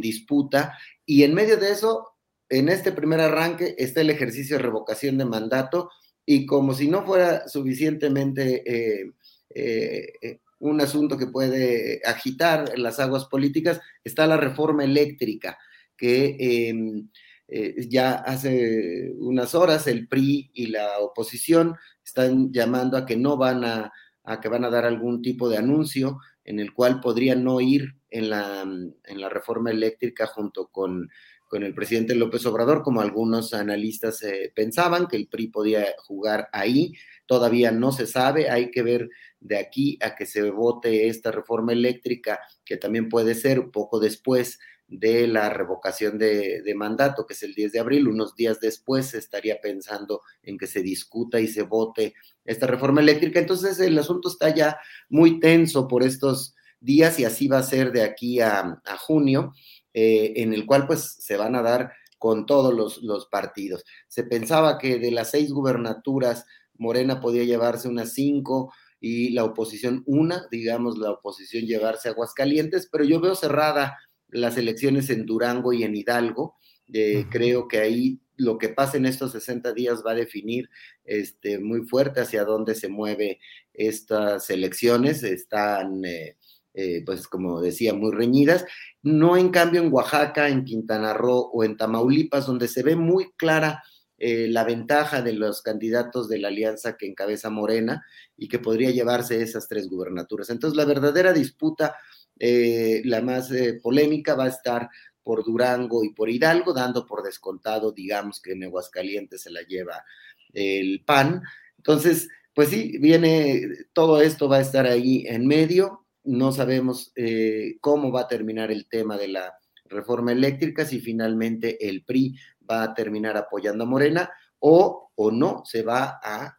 disputa. 0.00 0.76
Y 1.06 1.22
en 1.22 1.32
medio 1.32 1.58
de 1.58 1.70
eso, 1.70 2.08
en 2.48 2.70
este 2.70 2.90
primer 2.90 3.20
arranque 3.20 3.76
está 3.78 4.00
el 4.00 4.10
ejercicio 4.10 4.56
de 4.56 4.64
revocación 4.64 5.16
de 5.16 5.26
mandato 5.26 5.90
y 6.26 6.44
como 6.44 6.74
si 6.74 6.88
no 6.88 7.06
fuera 7.06 7.46
suficientemente 7.48 8.64
eh, 8.66 9.12
eh, 9.54 10.12
eh, 10.22 10.40
un 10.58 10.80
asunto 10.80 11.16
que 11.16 11.28
puede 11.28 12.00
agitar 12.04 12.76
las 12.80 12.98
aguas 12.98 13.26
políticas, 13.26 13.80
está 14.02 14.26
la 14.26 14.38
reforma 14.38 14.82
eléctrica, 14.82 15.56
que 15.96 16.36
em, 16.68 17.10
eh, 17.54 17.86
ya 17.90 18.14
hace 18.14 19.12
unas 19.18 19.54
horas 19.54 19.86
el 19.86 20.08
PRI 20.08 20.50
y 20.54 20.68
la 20.68 20.98
oposición 21.00 21.76
están 22.02 22.50
llamando 22.50 22.96
a 22.96 23.04
que 23.04 23.16
no 23.18 23.36
van 23.36 23.62
a, 23.64 23.92
que 24.40 24.48
van 24.48 24.64
a 24.64 24.70
dar 24.70 24.86
algún 24.86 25.20
tipo 25.20 25.50
de 25.50 25.58
anuncio 25.58 26.18
en 26.44 26.60
el 26.60 26.72
cual 26.72 27.00
podrían 27.00 27.44
no 27.44 27.60
ir 27.60 27.94
en 28.08 28.30
la, 28.30 28.62
en 28.62 29.20
la 29.20 29.28
reforma 29.28 29.70
eléctrica 29.70 30.26
junto 30.26 30.68
con, 30.68 31.10
con 31.46 31.62
el 31.62 31.74
presidente 31.74 32.14
López 32.14 32.46
Obrador, 32.46 32.82
como 32.82 33.02
algunos 33.02 33.52
analistas 33.52 34.22
pensaban 34.54 35.06
que 35.06 35.18
el 35.18 35.28
PRI 35.28 35.48
podía 35.48 35.86
jugar 36.06 36.48
ahí. 36.54 36.94
Todavía 37.26 37.70
no 37.70 37.92
se 37.92 38.06
sabe, 38.06 38.48
hay 38.48 38.70
que 38.70 38.82
ver 38.82 39.10
de 39.40 39.58
aquí 39.58 39.98
a 40.00 40.14
que 40.14 40.24
se 40.24 40.50
vote 40.50 41.08
esta 41.08 41.30
reforma 41.30 41.72
eléctrica, 41.72 42.40
que 42.64 42.78
también 42.78 43.10
puede 43.10 43.34
ser 43.34 43.70
poco 43.70 44.00
después 44.00 44.58
de 44.92 45.26
la 45.26 45.48
revocación 45.48 46.18
de, 46.18 46.62
mandato, 46.76 47.26
que 47.26 47.32
es 47.32 47.42
el 47.42 47.54
10 47.54 47.72
de 47.72 47.80
abril. 47.80 48.08
Unos 48.08 48.34
días 48.36 48.60
después 48.60 49.06
se 49.06 49.18
estaría 49.18 49.58
pensando 49.60 50.20
en 50.42 50.58
que 50.58 50.66
se 50.66 50.82
discuta 50.82 51.40
y 51.40 51.48
se 51.48 51.62
vote 51.62 52.14
esta 52.44 52.66
reforma 52.66 53.00
eléctrica. 53.00 53.40
Entonces 53.40 53.80
el 53.80 53.98
asunto 53.98 54.28
está 54.28 54.54
ya 54.54 54.78
muy 55.08 55.40
tenso 55.40 55.88
por 55.88 56.02
estos 56.02 56.54
días 56.78 57.18
y 57.18 57.24
así 57.24 57.48
va 57.48 57.58
a 57.58 57.62
ser 57.62 57.90
de 57.92 58.02
aquí 58.02 58.40
a, 58.40 58.80
junio, 58.98 59.54
eh, 59.94 60.34
en 60.36 60.52
el 60.52 60.66
cual 60.66 60.86
pues 60.86 61.16
se 61.18 61.36
van 61.36 61.56
a 61.56 61.62
dar 61.62 61.92
con 62.18 62.44
todos 62.44 62.74
los, 62.74 63.02
los 63.02 63.26
partidos. 63.26 63.84
Se 64.08 64.24
pensaba 64.24 64.78
que 64.78 64.98
de 64.98 65.10
las 65.10 65.30
seis 65.30 65.52
gubernaturas, 65.52 66.44
Morena 66.74 67.20
podía 67.20 67.44
llevarse 67.44 67.88
unas 67.88 68.12
cinco, 68.12 68.72
y 69.02 69.30
la 69.30 69.42
oposición 69.44 70.04
una, 70.06 70.46
digamos, 70.52 70.96
la 70.96 71.10
oposición 71.10 71.64
llevarse 71.64 72.08
a 72.08 72.12
Aguascalientes, 72.12 72.88
pero 72.90 73.02
yo 73.02 73.20
veo 73.20 73.34
cerrada 73.34 73.98
las 74.32 74.56
elecciones 74.56 75.10
en 75.10 75.26
Durango 75.26 75.72
y 75.72 75.84
en 75.84 75.94
Hidalgo. 75.94 76.56
Eh, 76.92 77.26
creo 77.30 77.68
que 77.68 77.78
ahí 77.78 78.20
lo 78.36 78.58
que 78.58 78.70
pasa 78.70 78.96
en 78.96 79.06
estos 79.06 79.32
60 79.32 79.72
días 79.72 80.02
va 80.04 80.12
a 80.12 80.16
definir 80.16 80.68
este, 81.04 81.58
muy 81.58 81.86
fuerte 81.86 82.20
hacia 82.20 82.44
dónde 82.44 82.74
se 82.74 82.88
mueve 82.88 83.38
estas 83.72 84.50
elecciones. 84.50 85.22
Están, 85.22 86.04
eh, 86.04 86.36
eh, 86.74 87.02
pues 87.04 87.28
como 87.28 87.60
decía, 87.60 87.94
muy 87.94 88.12
reñidas. 88.12 88.64
No 89.02 89.36
en 89.36 89.50
cambio 89.50 89.82
en 89.82 89.92
Oaxaca, 89.92 90.48
en 90.48 90.64
Quintana 90.64 91.12
Roo 91.12 91.50
o 91.52 91.62
en 91.62 91.76
Tamaulipas, 91.76 92.46
donde 92.46 92.68
se 92.68 92.82
ve 92.82 92.96
muy 92.96 93.32
clara 93.36 93.82
la 94.24 94.62
ventaja 94.62 95.20
de 95.20 95.32
los 95.32 95.62
candidatos 95.62 96.28
de 96.28 96.38
la 96.38 96.46
alianza 96.46 96.96
que 96.96 97.08
encabeza 97.08 97.50
Morena 97.50 98.06
y 98.36 98.46
que 98.46 98.60
podría 98.60 98.92
llevarse 98.92 99.42
esas 99.42 99.66
tres 99.66 99.88
gubernaturas. 99.88 100.48
Entonces, 100.48 100.76
la 100.76 100.84
verdadera 100.84 101.32
disputa 101.32 101.96
eh, 102.38 103.02
la 103.04 103.20
más 103.20 103.50
eh, 103.52 103.78
polémica 103.82 104.34
va 104.34 104.44
a 104.44 104.48
estar 104.48 104.88
por 105.22 105.44
Durango 105.44 106.02
y 106.02 106.10
por 106.10 106.28
Hidalgo, 106.28 106.72
dando 106.72 107.06
por 107.06 107.22
descontado, 107.22 107.92
digamos, 107.92 108.40
que 108.40 108.52
en 108.52 108.64
Aguascalientes 108.64 109.42
se 109.42 109.50
la 109.50 109.62
lleva 109.62 110.04
el 110.52 111.04
PAN. 111.04 111.42
Entonces, 111.76 112.28
pues 112.52 112.70
sí, 112.70 112.98
viene, 112.98 113.68
todo 113.92 114.20
esto 114.20 114.48
va 114.48 114.56
a 114.56 114.62
estar 114.62 114.86
ahí 114.86 115.24
en 115.28 115.46
medio. 115.46 116.06
No 116.24 116.52
sabemos 116.52 117.12
eh, 117.14 117.76
cómo 117.80 118.10
va 118.10 118.22
a 118.22 118.28
terminar 118.28 118.72
el 118.72 118.88
tema 118.88 119.16
de 119.16 119.28
la 119.28 119.58
reforma 119.84 120.32
eléctrica, 120.32 120.84
si 120.84 121.00
finalmente 121.00 121.88
el 121.88 122.04
PRI 122.04 122.36
va 122.68 122.82
a 122.82 122.94
terminar 122.94 123.36
apoyando 123.36 123.84
a 123.84 123.86
Morena 123.86 124.30
o, 124.58 125.12
o 125.14 125.30
no 125.30 125.62
se 125.64 125.82
va 125.82 126.18
a 126.22 126.58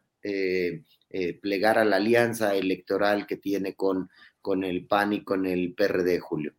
plegar 1.41 1.78
a 1.78 1.86
la 1.86 1.98
alianza 1.98 2.56
electoral 2.56 3.28
que 3.28 3.36
tiene 3.36 3.76
con 3.76 4.10
con 4.44 4.64
el 4.64 4.86
PAN 4.86 5.14
y 5.14 5.24
con 5.24 5.48
el 5.48 5.74
PRD, 5.74 6.20
Julio. 6.20 6.53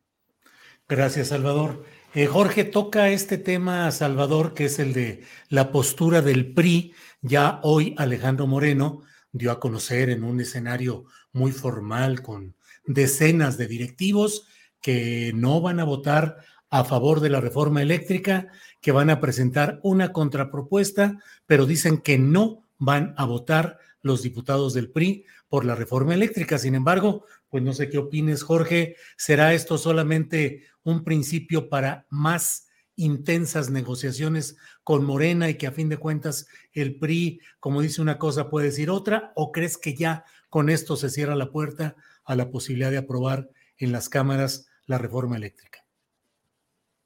Gracias, 0.89 1.29
Salvador. 1.29 1.85
Eh, 2.15 2.27
Jorge, 2.27 2.65
toca 2.65 3.11
este 3.11 3.39
tema, 3.39 3.91
Salvador, 3.93 4.55
que 4.55 4.65
es 4.65 4.79
el 4.79 4.93
de 4.93 5.23
la 5.49 5.71
postura 5.71 6.23
del 6.23 6.55
PRI. 6.55 6.95
Ya 7.21 7.61
hoy 7.63 7.95
Alejandro 7.99 8.47
Moreno 8.47 9.03
dio 9.33 9.53
a 9.53 9.61
conocer 9.61 10.11
en 10.11 10.25
un 10.25 10.41
escenario 10.41 11.05
muy 11.33 11.53
formal 11.53 12.23
con 12.23 12.57
decenas 12.87 13.59
de 13.59 13.67
directivos 13.67 14.47
que 14.81 15.33
no 15.35 15.61
van 15.61 15.79
a 15.79 15.85
votar 15.85 16.39
a 16.71 16.85
favor 16.85 17.21
de 17.21 17.31
la 17.31 17.41
reforma 17.41 17.83
eléctrica, 17.83 18.49
que 18.81 18.93
van 18.93 19.11
a 19.11 19.21
presentar 19.21 19.79
una 19.83 20.13
contrapropuesta, 20.13 21.19
pero 21.47 21.67
dicen 21.67 21.99
que 21.99 22.19
no 22.19 22.67
van 22.79 23.15
a 23.19 23.27
votar 23.27 23.79
los 24.03 24.23
diputados 24.23 24.75
del 24.75 24.91
PRI 24.91 25.25
por 25.49 25.65
la 25.65 25.75
reforma 25.75 26.15
eléctrica. 26.15 26.59
Sin 26.59 26.75
embargo, 26.75 27.25
pues 27.55 27.63
no 27.63 27.73
sé 27.73 27.89
qué 27.89 27.99
opines, 27.99 28.43
Jorge, 28.43 28.97
¿será 29.17 29.55
esto 29.55 29.79
solamente 29.79 30.65
un 30.83 31.05
principio 31.05 31.69
para 31.69 32.05
más 32.11 32.67
intensas 32.97 33.71
negociaciones 33.71 34.57
con 34.83 35.05
Morena 35.05 35.49
y 35.49 35.55
que 35.57 35.69
a 35.69 35.71
fin 35.71 35.89
de 35.89 35.97
cuentas 35.97 36.49
el 36.73 36.99
PRI, 36.99 37.41
como 37.61 37.81
dice 37.81 38.03
una 38.03 38.19
cosa, 38.19 38.51
puede 38.51 38.67
decir 38.67 38.91
otra? 38.91 39.33
¿O 39.37 39.53
crees 39.53 39.79
que 39.79 39.95
ya 39.95 40.25
con 40.51 40.69
esto 40.69 40.97
se 40.97 41.11
cierra 41.11 41.37
la 41.37 41.53
puerta 41.53 41.95
a 42.25 42.35
la 42.35 42.51
posibilidad 42.51 42.91
de 42.91 42.99
aprobar 42.99 43.49
en 43.77 43.93
las 43.93 44.09
cámaras 44.09 44.69
la 44.87 44.99
reforma 44.99 45.37
eléctrica? 45.37 45.87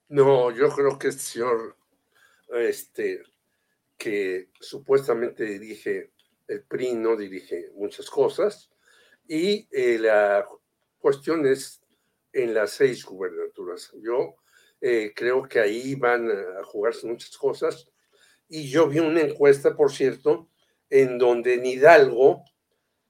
No, 0.09 0.51
yo 0.51 0.71
creo 0.71 0.99
que 0.99 1.09
este 1.09 1.25
señor, 1.25 1.77
este, 2.55 3.23
que 3.99 4.49
supuestamente 4.59 5.45
dirige 5.45 6.13
el 6.47 6.63
PRI, 6.63 6.95
no 6.95 7.19
dirige 7.19 7.67
muchas 7.75 8.09
cosas, 8.09 8.71
y 9.29 9.69
eh, 9.71 9.99
la 9.99 10.45
cuestión 10.99 11.47
es 11.47 11.81
en 12.33 12.55
las 12.55 12.73
seis 12.73 13.05
gubernaturas. 13.05 13.93
Yo 14.03 14.35
eh, 14.81 15.13
creo 15.15 15.47
que 15.47 15.61
ahí 15.61 15.95
van 15.95 16.29
a 16.31 16.65
jugarse 16.65 17.07
muchas 17.07 17.37
cosas. 17.37 17.91
Y 18.49 18.71
yo 18.71 18.89
vi 18.89 19.01
una 19.01 19.21
encuesta, 19.21 19.77
por 19.77 19.93
cierto, 19.93 20.49
en 20.89 21.19
donde 21.19 21.53
en 21.55 21.67
Hidalgo, 21.67 22.45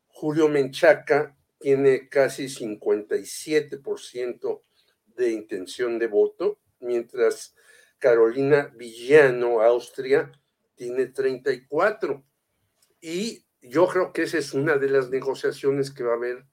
Julio 0.09 0.49
Menchaca 0.49 1.37
tiene 1.61 2.09
casi 2.09 2.47
57% 2.47 4.63
de 5.07 5.31
intención 5.31 5.99
de 5.99 6.07
voto, 6.09 6.59
mientras 6.81 7.55
Carolina 7.99 8.73
Villano, 8.77 9.61
Austria, 9.61 10.33
tiene 10.75 11.13
34%. 11.13 12.25
Y 13.01 13.45
yo 13.61 13.89
creo 13.89 14.13
que 14.13 14.23
esa 14.23 14.39
es 14.39 14.55
una 14.55 14.77
de 14.77 14.89
las 14.89 15.11
negociaciones 15.11 15.91
que 15.91 16.05
va 16.05 16.13
a 16.13 16.17
haber 16.17 16.45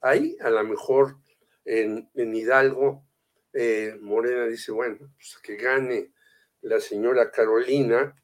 ahí. 0.00 0.36
A 0.40 0.50
lo 0.50 0.64
mejor 0.64 1.18
en, 1.64 2.08
Hidalgo, 2.14 3.06
eh, 3.52 3.96
Morena 4.00 4.46
dice, 4.46 4.72
bueno, 4.72 4.98
pues 4.98 5.38
que 5.42 5.56
gane 5.56 6.12
la 6.60 6.80
señora 6.80 7.30
Carolina, 7.30 8.16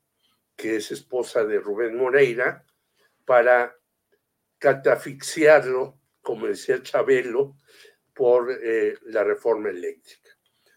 que 0.56 0.76
es 0.76 0.90
esposa 0.90 1.44
de 1.44 1.58
Rubén 1.58 1.96
Moreira, 1.96 2.64
para 3.24 3.76
catafixiarlo, 4.58 6.00
como 6.20 6.46
decía 6.46 6.82
Chabelo, 6.82 7.56
por 8.14 8.50
eh, 8.50 8.96
la 9.02 9.24
reforma 9.24 9.70
eléctrica. 9.70 10.30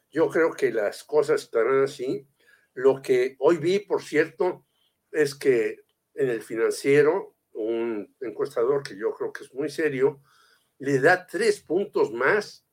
Yo 0.09 0.29
creo 0.29 0.53
que 0.53 0.71
las 0.71 1.03
cosas 1.03 1.43
estarán 1.43 1.83
así. 1.83 2.27
Lo 2.73 3.01
que 3.01 3.35
hoy 3.39 3.57
vi, 3.57 3.79
por 3.79 4.01
cierto, 4.01 4.65
es 5.11 5.35
que 5.35 5.83
en 6.13 6.29
el 6.29 6.41
financiero 6.41 7.36
un 7.57 8.15
encuestador 8.21 8.83
que 8.83 8.95
yo 8.95 9.13
creo 9.13 9.33
que 9.33 9.43
es 9.43 9.53
muy 9.53 9.69
serio, 9.69 10.21
le 10.79 10.99
da 10.99 11.25
tres 11.25 11.59
puntos 11.59 12.11
más 12.11 12.65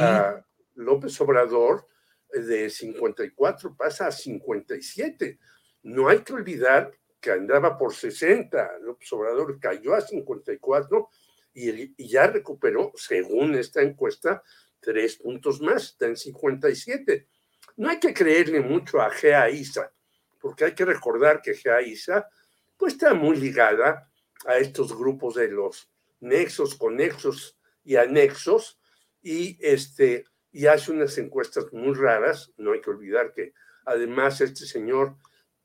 a 0.00 0.44
López 0.74 1.20
Obrador 1.20 1.86
eh, 2.32 2.40
de 2.40 2.70
54, 2.70 3.76
pasa 3.76 4.08
a 4.08 4.12
57. 4.12 5.38
No 5.84 6.08
hay 6.08 6.20
que 6.20 6.32
olvidar 6.32 6.92
que 7.20 7.30
andaba 7.30 7.78
por 7.78 7.94
60, 7.94 8.78
López 8.80 9.12
Obrador 9.12 9.58
cayó 9.60 9.94
a 9.94 10.00
54 10.00 11.08
y, 11.54 12.02
y 12.02 12.08
ya 12.08 12.26
recuperó, 12.26 12.92
según 12.96 13.54
esta 13.54 13.82
encuesta, 13.82 14.42
tres 14.80 15.16
puntos 15.16 15.60
más, 15.60 15.84
está 15.84 16.06
en 16.06 16.16
57. 16.16 17.28
No 17.76 17.88
hay 17.88 17.98
que 17.98 18.12
creerle 18.12 18.60
mucho 18.60 19.00
a 19.00 19.10
Gea 19.10 19.48
Isa, 19.48 19.92
porque 20.40 20.64
hay 20.64 20.74
que 20.74 20.84
recordar 20.84 21.40
que 21.40 21.54
Gea 21.54 21.80
Isa 21.82 22.28
pues 22.76 22.94
está 22.94 23.14
muy 23.14 23.36
ligada 23.36 24.10
a 24.46 24.58
estos 24.58 24.96
grupos 24.96 25.34
de 25.34 25.48
los 25.48 25.90
nexos, 26.20 26.74
conexos 26.74 27.58
y 27.82 27.96
anexos 27.96 28.78
y, 29.22 29.58
este, 29.60 30.24
y 30.52 30.66
hace 30.66 30.92
unas 30.92 31.16
encuestas 31.18 31.72
muy 31.72 31.94
raras. 31.94 32.52
No 32.56 32.72
hay 32.72 32.80
que 32.80 32.90
olvidar 32.90 33.32
que 33.32 33.52
además 33.84 34.40
este 34.40 34.66
señor 34.66 35.16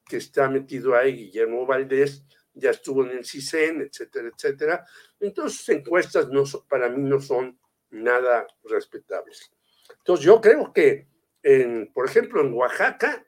que 0.06 0.18
está 0.18 0.50
metido 0.50 0.96
ahí, 0.96 1.14
Guillermo 1.14 1.66
Valdés, 1.66 2.26
ya 2.54 2.72
estuvo 2.72 3.06
en 3.06 3.12
el 3.12 3.26
CISEN, 3.26 3.82
etcétera, 3.82 4.30
etcétera. 4.36 4.86
Entonces, 5.20 5.70
encuestas 5.70 6.30
no 6.30 6.44
para 6.68 6.90
mí 6.90 7.02
no 7.02 7.22
son 7.22 7.60
nada 7.92 8.48
respetables. 8.64 9.52
Entonces, 10.00 10.26
yo 10.26 10.42
creo 10.42 10.74
que, 10.74 11.08
en, 11.44 11.92
por 11.94 12.08
ejemplo, 12.08 12.42
en 12.42 12.54
Oaxaca, 12.54 13.26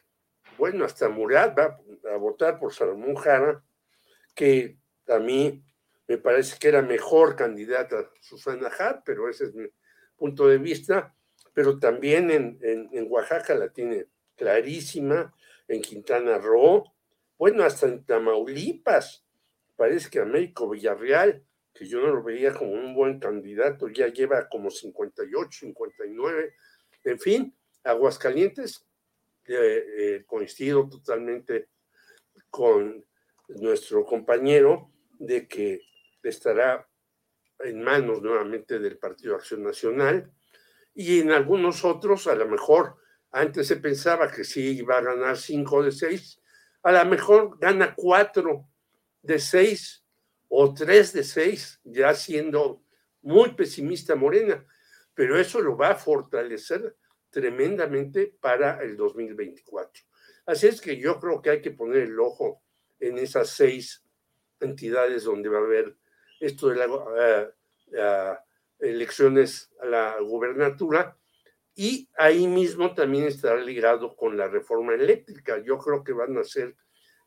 bueno, 0.58 0.86
hasta 0.86 1.08
Murat 1.10 1.58
va 1.58 1.80
a 2.12 2.18
votar 2.18 2.60
por 2.60 2.74
Salomón 2.74 3.16
Jara, 3.16 3.64
que 4.36 4.78
a 5.12 5.20
mí 5.20 5.64
me 6.08 6.18
parece 6.18 6.58
que 6.60 6.68
era 6.68 6.82
mejor 6.82 7.36
candidata 7.36 8.10
Susana 8.20 8.68
Hart, 8.68 9.04
pero 9.06 9.30
ese 9.30 9.46
es 9.46 9.54
mi 9.54 9.68
punto 10.16 10.48
de 10.48 10.58
vista. 10.58 11.16
Pero 11.54 11.80
también 11.80 12.32
en, 12.32 12.60
en, 12.62 13.08
Oaxaca 13.10 13.56
la 13.56 13.70
tiene 13.70 14.08
clarísima, 14.36 15.34
en 15.68 15.82
Quintana 15.82 16.38
Roo, 16.38 16.84
bueno, 17.38 17.64
hasta 17.64 17.88
en 17.88 18.06
Tamaulipas. 18.06 19.26
Parece 19.76 20.10
que 20.10 20.20
Américo 20.20 20.70
Villarreal, 20.70 21.44
que 21.74 21.86
yo 21.86 22.02
no 22.02 22.08
lo 22.08 22.24
veía 22.24 22.54
como 22.54 22.72
un 22.72 22.94
buen 22.94 23.20
candidato, 23.20 23.88
ya 23.88 24.08
lleva 24.08 24.48
como 24.50 24.70
58, 24.70 25.50
59. 25.62 26.54
En 27.06 27.20
fin, 27.20 27.56
Aguascalientes, 27.84 28.86
eh, 29.48 29.84
eh, 29.98 30.24
coincido 30.26 30.88
totalmente 30.88 31.70
con 32.50 33.06
nuestro 33.48 34.06
compañero, 34.06 34.91
de 35.22 35.48
que 35.48 35.82
estará 36.24 36.88
en 37.60 37.84
manos 37.84 38.22
nuevamente 38.22 38.80
del 38.80 38.98
Partido 38.98 39.36
Acción 39.36 39.64
Nacional 39.64 40.32
y 40.94 41.20
en 41.20 41.32
algunos 41.32 41.86
otros 41.86 42.28
a 42.28 42.36
lo 42.36 42.48
mejor 42.48 42.98
Antes 43.32 43.68
se 43.68 43.78
pensaba 43.78 44.30
que 44.30 44.44
sí 44.44 44.78
iba 44.78 44.98
a 44.98 45.02
ganar 45.02 45.38
cinco 45.38 45.82
de 45.82 45.94
seis, 45.94 46.42
a 46.84 46.92
lo 46.92 47.06
mejor 47.10 47.58
gana 47.60 47.96
cuatro 47.96 48.68
de 49.22 49.40
seis 49.40 50.04
o 50.50 50.74
tres 50.74 51.14
de 51.14 51.24
seis, 51.24 51.80
ya 51.86 52.14
siendo 52.14 52.84
muy 53.22 53.54
pesimista 53.54 54.16
Morena, 54.16 54.66
pero 55.14 55.40
eso 55.40 55.62
lo 55.62 55.78
va 55.78 55.92
a 55.92 55.96
fortalecer 55.96 56.98
tremendamente 57.30 58.36
para 58.42 58.84
el 58.84 58.98
2024. 58.98 60.04
Así 60.48 60.68
es 60.68 60.82
que 60.82 60.98
yo 60.98 61.18
creo 61.18 61.42
que 61.42 61.52
hay 61.52 61.62
que 61.62 61.72
poner 61.72 62.02
el 62.04 62.20
ojo 62.20 62.62
en 63.00 63.18
esas 63.18 63.52
seis 63.52 64.04
entidades 64.62 65.24
donde 65.24 65.50
va 65.50 65.60
a 65.60 65.64
haber 65.64 65.96
esto 66.40 66.70
de 66.70 66.76
las 66.76 66.90
uh, 66.90 68.36
elecciones 68.80 69.72
a 69.82 69.86
la 69.86 70.20
gubernatura 70.20 71.18
y 71.76 72.10
ahí 72.18 72.48
mismo 72.48 72.94
también 72.94 73.26
estará 73.26 73.62
ligado 73.62 74.16
con 74.16 74.38
la 74.38 74.48
reforma 74.48 74.94
eléctrica. 74.94 75.58
Yo 75.64 75.78
creo 75.78 76.04
que 76.04 76.14
van 76.14 76.38
a 76.38 76.44
ser 76.44 76.76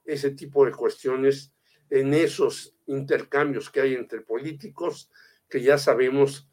ese 0.05 0.33
tipo 0.33 0.67
de 0.67 0.73
cuestiones 0.73 1.53
en 1.89 2.13
esos 2.13 2.77
intercambios 2.87 3.71
que 3.71 3.81
hay 3.81 3.95
entre 3.95 4.21
políticos, 4.21 5.11
que 5.49 5.63
ya 5.63 5.79
sabemos 5.79 6.49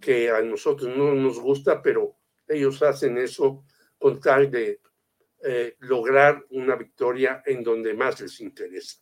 que 0.00 0.30
a 0.30 0.40
nosotros 0.42 0.96
no 0.96 1.14
nos 1.14 1.40
gusta, 1.40 1.82
pero 1.82 2.16
ellos 2.46 2.82
hacen 2.82 3.18
eso 3.18 3.64
con 3.98 4.20
tal 4.20 4.50
de 4.50 4.80
eh, 5.44 5.76
lograr 5.80 6.44
una 6.50 6.76
victoria 6.76 7.42
en 7.46 7.62
donde 7.64 7.94
más 7.94 8.20
les 8.20 8.40
interesa. 8.40 9.01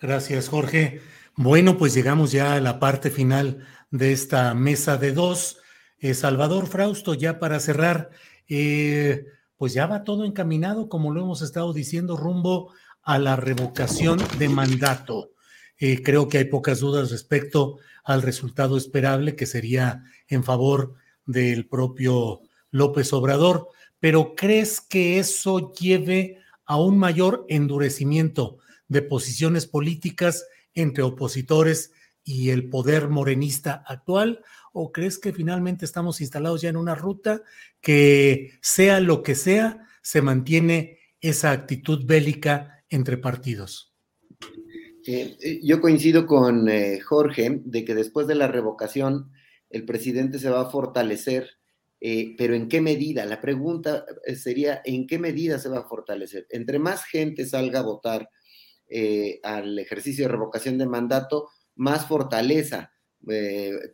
Gracias, 0.00 0.48
Jorge. 0.48 1.00
Bueno, 1.34 1.76
pues 1.76 1.92
llegamos 1.92 2.30
ya 2.30 2.54
a 2.54 2.60
la 2.60 2.78
parte 2.78 3.10
final 3.10 3.66
de 3.90 4.12
esta 4.12 4.54
mesa 4.54 4.96
de 4.96 5.12
dos. 5.12 5.58
Eh, 5.98 6.14
Salvador 6.14 6.68
Frausto, 6.68 7.14
ya 7.14 7.40
para 7.40 7.58
cerrar, 7.58 8.10
eh, 8.48 9.24
pues 9.56 9.72
ya 9.72 9.86
va 9.86 10.04
todo 10.04 10.24
encaminado, 10.24 10.88
como 10.88 11.12
lo 11.12 11.22
hemos 11.22 11.42
estado 11.42 11.72
diciendo, 11.72 12.16
rumbo 12.16 12.72
a 13.02 13.18
la 13.18 13.34
revocación 13.34 14.20
de 14.38 14.48
mandato. 14.48 15.32
Eh, 15.78 16.00
creo 16.04 16.28
que 16.28 16.38
hay 16.38 16.44
pocas 16.44 16.78
dudas 16.78 17.10
respecto 17.10 17.78
al 18.04 18.22
resultado 18.22 18.76
esperable, 18.76 19.34
que 19.34 19.46
sería 19.46 20.04
en 20.28 20.44
favor 20.44 20.94
del 21.26 21.66
propio 21.66 22.42
López 22.70 23.12
Obrador, 23.12 23.66
pero 23.98 24.36
¿crees 24.36 24.80
que 24.80 25.18
eso 25.18 25.72
lleve 25.72 26.38
a 26.66 26.76
un 26.76 26.98
mayor 26.98 27.44
endurecimiento 27.48 28.58
de 28.88 29.02
posiciones 29.02 29.66
políticas 29.66 30.46
entre 30.74 31.02
opositores 31.02 31.92
y 32.24 32.50
el 32.50 32.68
poder 32.68 33.08
morenista 33.08 33.84
actual? 33.86 34.44
¿O 34.72 34.92
crees 34.92 35.18
que 35.18 35.32
finalmente 35.32 35.84
estamos 35.84 36.20
instalados 36.20 36.62
ya 36.62 36.68
en 36.68 36.76
una 36.76 36.94
ruta 36.94 37.42
que, 37.80 38.52
sea 38.60 39.00
lo 39.00 39.22
que 39.22 39.34
sea, 39.34 39.86
se 40.02 40.22
mantiene 40.22 40.98
esa 41.20 41.52
actitud 41.52 42.04
bélica 42.04 42.84
entre 42.90 43.16
partidos? 43.16 43.94
Eh, 45.06 45.36
eh, 45.40 45.60
yo 45.62 45.80
coincido 45.80 46.26
con 46.26 46.68
eh, 46.68 47.00
Jorge 47.00 47.62
de 47.64 47.84
que 47.84 47.94
después 47.94 48.26
de 48.26 48.34
la 48.34 48.46
revocación 48.46 49.32
el 49.70 49.86
presidente 49.86 50.38
se 50.38 50.50
va 50.50 50.62
a 50.62 50.70
fortalecer, 50.70 51.48
pero 51.98 52.54
¿en 52.54 52.68
qué 52.68 52.80
medida? 52.80 53.24
La 53.24 53.40
pregunta 53.40 54.06
sería, 54.36 54.80
¿en 54.84 55.06
qué 55.06 55.18
medida 55.18 55.58
se 55.58 55.68
va 55.68 55.80
a 55.80 55.88
fortalecer? 55.88 56.46
Entre 56.50 56.78
más 56.78 57.04
gente 57.04 57.44
salga 57.44 57.80
a 57.80 57.82
votar 57.82 58.30
al 59.42 59.78
ejercicio 59.78 60.24
de 60.24 60.32
revocación 60.32 60.78
de 60.78 60.86
mandato, 60.86 61.48
más 61.76 62.06
fortaleza 62.06 62.92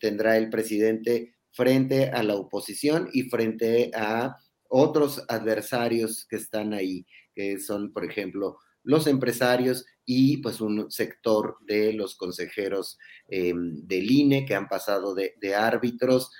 tendrá 0.00 0.36
el 0.36 0.50
presidente 0.50 1.34
frente 1.50 2.10
a 2.10 2.22
la 2.22 2.34
oposición 2.34 3.08
y 3.12 3.22
frente 3.22 3.90
a 3.94 4.36
otros 4.68 5.24
adversarios 5.28 6.26
que 6.28 6.36
están 6.36 6.74
ahí, 6.74 7.06
que 7.34 7.58
son, 7.60 7.92
por 7.92 8.04
ejemplo, 8.04 8.58
los 8.82 9.06
empresarios 9.06 9.86
y 10.04 10.38
pues 10.38 10.60
un 10.60 10.90
sector 10.90 11.56
de 11.66 11.92
los 11.94 12.16
consejeros 12.16 12.98
em, 13.28 13.86
del 13.86 14.10
INE 14.10 14.44
que 14.44 14.54
han 14.54 14.68
pasado 14.68 15.14
de, 15.14 15.54
árbitros 15.54 16.30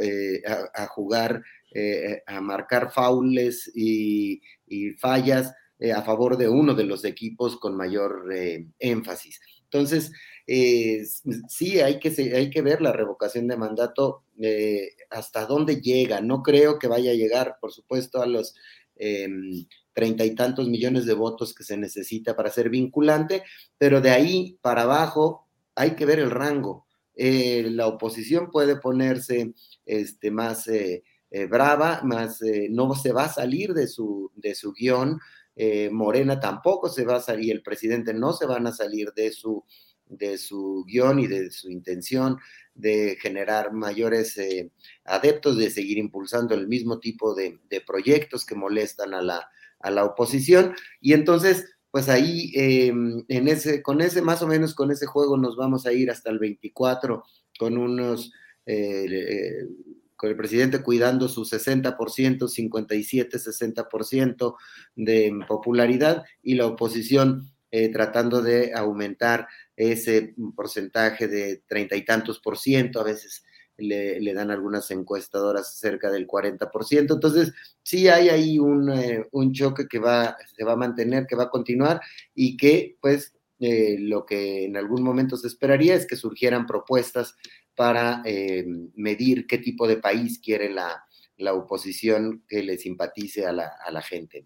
eh, 0.00 0.42
a, 0.46 0.86
jugar, 0.88 1.42
eh, 1.74 2.22
a 2.26 2.40
marcar 2.40 2.92
faules 2.92 3.70
y, 3.74 4.40
fallas 5.00 5.52
eh, 5.80 5.92
a 5.92 6.02
favor 6.02 6.36
de 6.36 6.48
uno 6.48 6.74
de 6.74 6.84
los 6.84 7.04
equipos 7.04 7.56
con 7.56 7.76
mayor 7.76 8.24
énfasis. 8.78 9.40
Entonces, 9.64 10.12
sí, 11.48 11.80
hay 11.80 11.98
que, 11.98 12.08
hay 12.34 12.50
que 12.50 12.62
ver 12.62 12.80
la 12.82 12.92
revocación 12.92 13.48
de 13.48 13.56
mandato 13.56 14.24
hasta 15.10 15.46
dónde 15.46 15.80
llega. 15.80 16.20
No 16.20 16.42
creo 16.42 16.78
que 16.78 16.88
vaya 16.88 17.12
a 17.12 17.14
llegar, 17.14 17.56
por 17.60 17.72
supuesto, 17.72 18.20
a 18.20 18.26
los 18.26 18.54
em, 18.96 19.66
treinta 19.92 20.24
y 20.24 20.34
tantos 20.34 20.68
millones 20.68 21.06
de 21.06 21.14
votos 21.14 21.54
que 21.54 21.64
se 21.64 21.76
necesita 21.76 22.36
para 22.36 22.50
ser 22.50 22.70
vinculante, 22.70 23.42
pero 23.78 24.00
de 24.00 24.10
ahí 24.10 24.58
para 24.60 24.82
abajo 24.82 25.46
hay 25.74 25.92
que 25.92 26.06
ver 26.06 26.20
el 26.20 26.30
rango. 26.30 26.86
Eh, 27.14 27.68
la 27.70 27.86
oposición 27.86 28.50
puede 28.50 28.76
ponerse 28.76 29.52
este, 29.84 30.30
más 30.30 30.66
eh, 30.68 31.02
eh, 31.30 31.46
brava, 31.46 32.00
más 32.02 32.40
no 32.70 32.94
se 32.94 33.12
va 33.12 33.24
a 33.24 33.32
salir 33.32 33.74
de 33.74 33.88
su, 33.88 34.30
de 34.36 34.54
su 34.54 34.72
guion. 34.72 35.18
Morena 35.92 36.40
tampoco 36.40 36.88
se 36.88 37.04
va 37.04 37.16
a 37.16 37.20
salir, 37.20 37.52
el 37.52 37.62
presidente 37.62 38.14
no 38.14 38.32
se 38.32 38.46
van 38.46 38.66
a 38.66 38.72
salir 38.72 39.12
de 39.14 39.32
su, 39.32 39.64
de 40.06 40.38
su 40.38 40.84
guion 40.86 41.18
y 41.18 41.26
de 41.26 41.50
su 41.50 41.70
intención 41.70 42.38
de 42.74 43.16
generar 43.20 43.72
mayores 43.72 44.38
adeptos, 45.04 45.58
de 45.58 45.70
seguir 45.70 45.98
impulsando 45.98 46.54
el 46.54 46.66
mismo 46.68 46.98
tipo 46.98 47.34
de 47.34 47.58
proyectos 47.86 48.46
que 48.46 48.54
molestan 48.54 49.12
a 49.14 49.22
la, 49.22 49.48
a 49.80 49.90
la 49.90 50.04
oposición. 50.04 50.74
Y 51.00 51.14
entonces, 51.14 51.66
pues 51.90 52.08
ahí, 52.08 52.52
em, 52.54 53.24
en 53.28 53.48
ese, 53.48 53.82
con 53.82 54.00
ese, 54.00 54.22
más 54.22 54.42
o 54.42 54.46
menos 54.46 54.74
con 54.74 54.90
ese 54.90 55.06
juego 55.06 55.36
nos 55.36 55.56
vamos 55.56 55.86
a 55.86 55.92
ir 55.92 56.10
hasta 56.10 56.30
el 56.30 56.38
24 56.38 57.24
con 57.58 57.76
unos, 57.76 58.32
eh, 58.66 59.06
eh, 59.10 59.66
con 60.20 60.28
el 60.28 60.36
presidente 60.36 60.82
cuidando 60.82 61.30
su 61.30 61.46
60%, 61.46 62.46
57, 62.46 63.38
60% 63.38 64.54
de 64.94 65.40
popularidad 65.48 66.24
y 66.42 66.56
la 66.56 66.66
oposición 66.66 67.50
eh, 67.70 67.88
tratando 67.90 68.42
de 68.42 68.74
aumentar 68.74 69.48
ese 69.74 70.34
porcentaje 70.54 71.26
de 71.26 71.62
treinta 71.66 71.96
y 71.96 72.04
tantos 72.04 72.38
por 72.38 72.58
ciento, 72.58 73.00
a 73.00 73.04
veces 73.04 73.44
le, 73.78 74.34
dan 74.34 74.50
algunas 74.50 74.90
encuestadoras 74.90 75.78
cerca 75.78 76.10
del 76.10 76.26
40%. 76.26 77.14
Entonces, 77.14 77.54
sí 77.82 78.08
hay 78.08 78.28
ahí 78.28 78.58
un, 78.58 78.90
eh, 78.90 79.26
un, 79.32 79.54
choque 79.54 79.88
que 79.88 80.00
va, 80.00 80.36
se 80.54 80.64
va 80.64 80.72
a 80.72 80.76
mantener, 80.76 81.26
que 81.26 81.36
va 81.36 81.44
a 81.44 81.50
continuar 81.50 81.98
y 82.34 82.58
que, 82.58 82.98
pues, 83.00 83.32
eh, 83.58 83.96
lo 83.98 84.26
que 84.26 84.64
en 84.64 84.76
algún 84.76 85.02
momento 85.02 85.38
se 85.38 85.46
esperaría 85.46 85.94
es 85.94 86.06
que 86.06 86.16
surgieran 86.16 86.66
propuestas 86.66 87.36
para 87.80 88.20
eh, 88.26 88.66
medir 88.94 89.46
qué 89.46 89.56
tipo 89.56 89.88
de 89.88 89.96
país 89.96 90.38
quiere 90.38 90.68
la, 90.68 91.02
la 91.38 91.54
oposición 91.54 92.44
que 92.46 92.62
le 92.62 92.76
simpatice 92.76 93.46
a 93.46 93.52
la, 93.52 93.72
a 93.82 93.90
la 93.90 94.02
gente. 94.02 94.44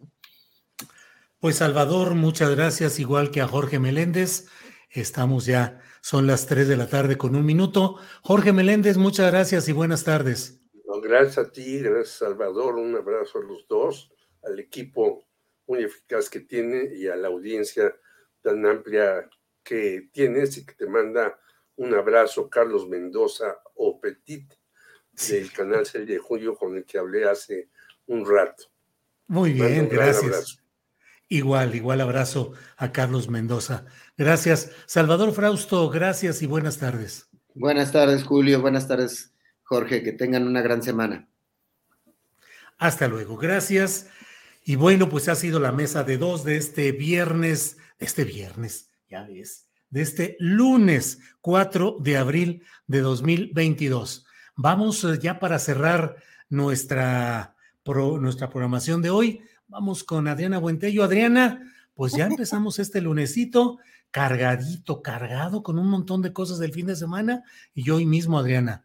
Pues 1.40 1.56
Salvador, 1.56 2.15
muchas 2.15 2.55
gracias, 2.55 3.01
igual 3.01 3.32
que 3.32 3.40
a 3.40 3.48
Jorge 3.48 3.81
Meléndez. 3.81 4.47
Estamos 4.89 5.47
ya 5.47 5.81
son 6.01 6.28
las 6.28 6.47
3 6.47 6.69
de 6.69 6.77
la 6.77 6.89
tarde 6.89 7.19
con 7.19 7.35
un 7.35 7.44
minuto. 7.44 7.97
Jorge 8.23 8.52
Meléndez, 8.52 8.98
muchas 8.98 9.32
gracias 9.32 9.69
y 9.69 9.73
buenas 9.73 10.05
tardes. 10.05 10.61
gracias 11.02 11.39
a 11.39 11.51
ti, 11.51 11.81
gracias 11.81 12.19
Salvador, 12.19 12.77
un 12.77 12.94
abrazo 12.94 13.40
a 13.40 13.43
los 13.43 13.66
dos, 13.66 14.12
al 14.44 14.61
equipo 14.61 15.27
muy 15.66 15.82
eficaz 15.82 16.31
que 16.31 16.39
tiene 16.39 16.94
y 16.94 17.09
a 17.09 17.16
la 17.16 17.27
audiencia 17.27 17.97
tan 18.43 18.65
amplia 18.65 19.28
que 19.65 20.09
tienes 20.12 20.56
y 20.56 20.65
que 20.65 20.74
te 20.74 20.86
manda 20.86 21.36
un 21.76 21.94
abrazo 21.94 22.48
Carlos 22.48 22.88
Mendoza 22.88 23.60
o 23.74 24.01
Petit 24.01 24.52
del 25.28 25.52
canal 25.52 25.86
6 25.86 26.06
de 26.06 26.18
Julio 26.18 26.56
con 26.56 26.76
el 26.76 26.84
que 26.84 26.98
hablé 26.98 27.28
hace 27.28 27.68
un 28.06 28.28
rato. 28.28 28.64
Muy 29.26 29.52
bien, 29.52 29.88
gracias. 29.88 30.60
Igual, 31.28 31.74
igual 31.74 32.01
abrazo 32.01 32.52
a 32.76 32.92
Carlos 32.92 33.28
Mendoza. 33.28 33.86
Gracias. 34.16 34.70
Salvador 34.86 35.32
Frausto, 35.32 35.88
gracias 35.88 36.42
y 36.42 36.46
buenas 36.46 36.78
tardes. 36.78 37.28
Buenas 37.55 37.92
tardes, 37.92 38.24
Julio. 38.24 38.60
Buenas 38.60 38.86
tardes, 38.86 39.32
Jorge. 39.62 40.02
Que 40.02 40.12
tengan 40.12 40.46
una 40.46 40.60
gran 40.60 40.82
semana. 40.82 41.28
Hasta 42.78 43.09
luego. 43.09 43.36
Gracias. 43.36 44.10
Y 44.64 44.76
bueno, 44.76 45.09
pues 45.09 45.28
ha 45.28 45.34
sido 45.34 45.60
la 45.60 45.72
mesa 45.72 46.05
de 46.05 46.18
dos 46.18 46.44
de 46.44 46.56
este 46.56 46.92
viernes, 46.92 47.78
este 47.98 48.24
viernes, 48.24 48.90
ya 49.10 49.24
ves, 49.24 49.63
de 49.94 50.02
este 50.02 50.36
lunes 50.40 51.20
4 51.40 51.98
de 52.00 52.16
abril 52.16 52.62
de 52.88 53.00
2022. 53.00 54.26
Vamos 54.56 55.04
eh, 55.04 55.18
ya 55.22 55.38
para 55.38 55.58
cerrar 55.58 56.16
nuestra, 56.48 57.54
nuestra 57.86 58.50
programación 58.50 59.00
de 59.00 59.10
hoy 59.10 59.40
Vamos 59.68 60.04
con 60.04 60.28
Adriana 60.28 60.58
Buentello. 60.58 61.02
Adriana, 61.02 61.60
pues 61.94 62.12
ya 62.12 62.26
empezamos 62.26 62.78
este 62.78 63.00
lunesito 63.00 63.78
cargadito, 64.10 65.02
cargado 65.02 65.62
con 65.62 65.78
un 65.78 65.88
montón 65.88 66.22
de 66.22 66.32
cosas 66.32 66.58
del 66.58 66.72
fin 66.72 66.86
de 66.86 66.94
semana 66.94 67.42
y 67.74 67.90
hoy 67.90 68.06
mismo, 68.06 68.38
Adriana. 68.38 68.84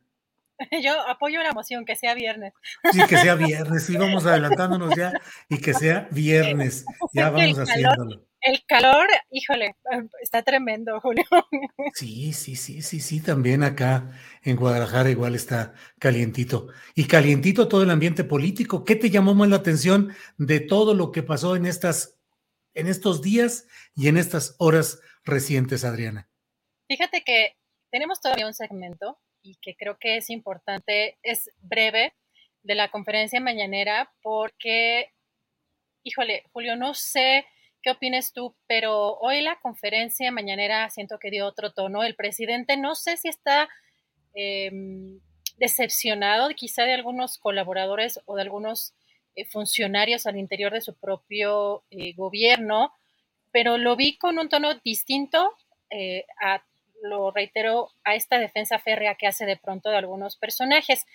Yo 0.84 1.08
apoyo 1.08 1.42
la 1.42 1.54
moción, 1.54 1.86
que 1.86 1.96
sea 1.96 2.14
viernes. 2.14 2.54
Sí, 2.92 3.00
que 3.08 3.18
sea 3.18 3.36
viernes, 3.36 3.86
sí, 3.86 3.96
vamos 3.98 4.26
adelantándonos 4.26 4.96
ya 4.96 5.14
y 5.48 5.60
que 5.60 5.74
sea 5.74 6.08
viernes, 6.12 6.86
ya 7.14 7.30
vamos 7.30 7.58
haciéndolo. 7.58 8.26
El 8.42 8.64
calor, 8.66 9.08
híjole, 9.32 9.76
está 10.22 10.44
tremendo, 10.44 11.02
Julio. 11.02 11.26
Sí, 11.94 12.32
sí, 12.32 12.56
sí, 12.56 12.82
sí, 12.82 13.02
sí, 13.02 13.22
también 13.22 13.64
acá 13.64 14.12
en 14.44 14.56
Guadalajara 14.56 15.10
igual 15.10 15.36
está 15.36 15.74
calientito. 16.00 16.70
Y 16.96 17.06
calientito 17.06 17.68
todo 17.68 17.84
el 17.84 17.90
ambiente 17.90 18.24
político. 18.24 18.86
¿Qué 18.86 18.96
te 18.96 19.10
llamó 19.10 19.34
más 19.34 19.50
la 19.50 19.58
atención 19.58 20.14
de 20.38 20.62
todo 20.62 20.94
lo 20.94 21.12
que 21.12 21.24
pasó 21.24 21.58
en 21.58 21.66
estas, 21.66 22.18
en 22.74 22.88
estos 22.88 23.22
días 23.22 23.68
y 23.94 24.08
en 24.08 24.16
estas 24.16 24.56
horas 24.58 25.02
recientes, 25.26 25.84
Adriana? 25.84 26.30
Fíjate 26.88 27.24
que 27.26 27.58
tenemos 27.92 28.22
todavía 28.22 28.48
un 28.48 28.54
segmento 28.54 29.20
y 29.50 29.56
que 29.62 29.76
creo 29.76 29.98
que 29.98 30.18
es 30.18 30.30
importante, 30.30 31.18
es 31.24 31.50
breve, 31.62 32.14
de 32.62 32.76
la 32.76 32.90
conferencia 32.90 33.40
mañanera, 33.40 34.12
porque, 34.22 35.12
híjole, 36.04 36.44
Julio, 36.52 36.76
no 36.76 36.94
sé 36.94 37.46
qué 37.82 37.92
opines 37.92 38.34
tú, 38.34 38.56
pero 38.68 39.18
hoy 39.20 39.42
la 39.42 39.60
conferencia 39.60 40.32
mañanera 40.32 40.90
siento 40.90 41.18
que 41.20 41.32
dio 41.32 41.48
otro 41.48 41.72
tono. 41.72 42.04
El 42.04 42.16
presidente 42.16 42.78
no 42.78 42.96
sé 42.96 43.18
si 43.18 43.30
está 43.30 43.70
em, 44.34 45.20
decepcionado 45.58 46.50
quizá 46.50 46.84
de 46.84 46.94
algunos 46.94 47.38
colaboradores 47.38 48.20
o 48.26 48.36
de 48.36 48.42
algunos 48.44 48.94
eh, 49.36 49.46
funcionarios 49.46 50.28
al 50.28 50.38
interior 50.38 50.74
de 50.74 50.82
su 50.82 50.96
propio 50.96 51.84
eh, 51.90 52.14
gobierno, 52.14 52.94
pero 53.52 53.78
lo 53.78 53.96
vi 53.96 54.18
con 54.18 54.38
un 54.38 54.50
tono 54.50 54.76
distinto 54.76 55.56
eh, 55.90 56.26
a 56.40 56.64
lo 57.02 57.32
reitero, 57.32 57.90
a 58.04 58.16
esta 58.16 58.38
defensa 58.38 58.80
férrea 58.80 59.16
que 59.16 59.28
hace 59.28 59.46
de 59.46 59.58
pronto 59.58 59.90
de 59.90 59.98
algunos 59.98 60.38
personajes. 60.38 61.06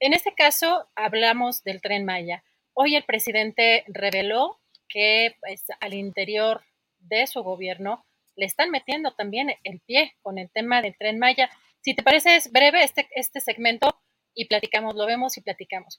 En 0.00 0.12
este 0.12 0.34
caso, 0.34 0.88
hablamos 0.94 1.62
del 1.64 1.80
tren 1.80 2.04
Maya. 2.04 2.44
Hoy 2.74 2.96
el 2.96 3.04
presidente 3.04 3.84
reveló 3.88 4.60
que 4.88 5.36
pues, 5.40 5.64
al 5.80 5.94
interior 5.94 6.62
de 6.98 7.26
su 7.26 7.42
gobierno 7.42 8.04
le 8.36 8.44
están 8.46 8.70
metiendo 8.70 9.14
también 9.14 9.50
el 9.64 9.80
pie 9.80 10.14
con 10.22 10.38
el 10.38 10.50
tema 10.50 10.82
del 10.82 10.96
tren 10.96 11.18
Maya. 11.18 11.50
Si 11.80 11.94
te 11.94 12.02
parece, 12.02 12.36
es 12.36 12.52
breve 12.52 12.82
este, 12.84 13.08
este 13.14 13.40
segmento 13.40 13.98
y 14.34 14.46
platicamos, 14.46 14.94
lo 14.94 15.06
vemos 15.06 15.36
y 15.38 15.40
platicamos, 15.40 15.98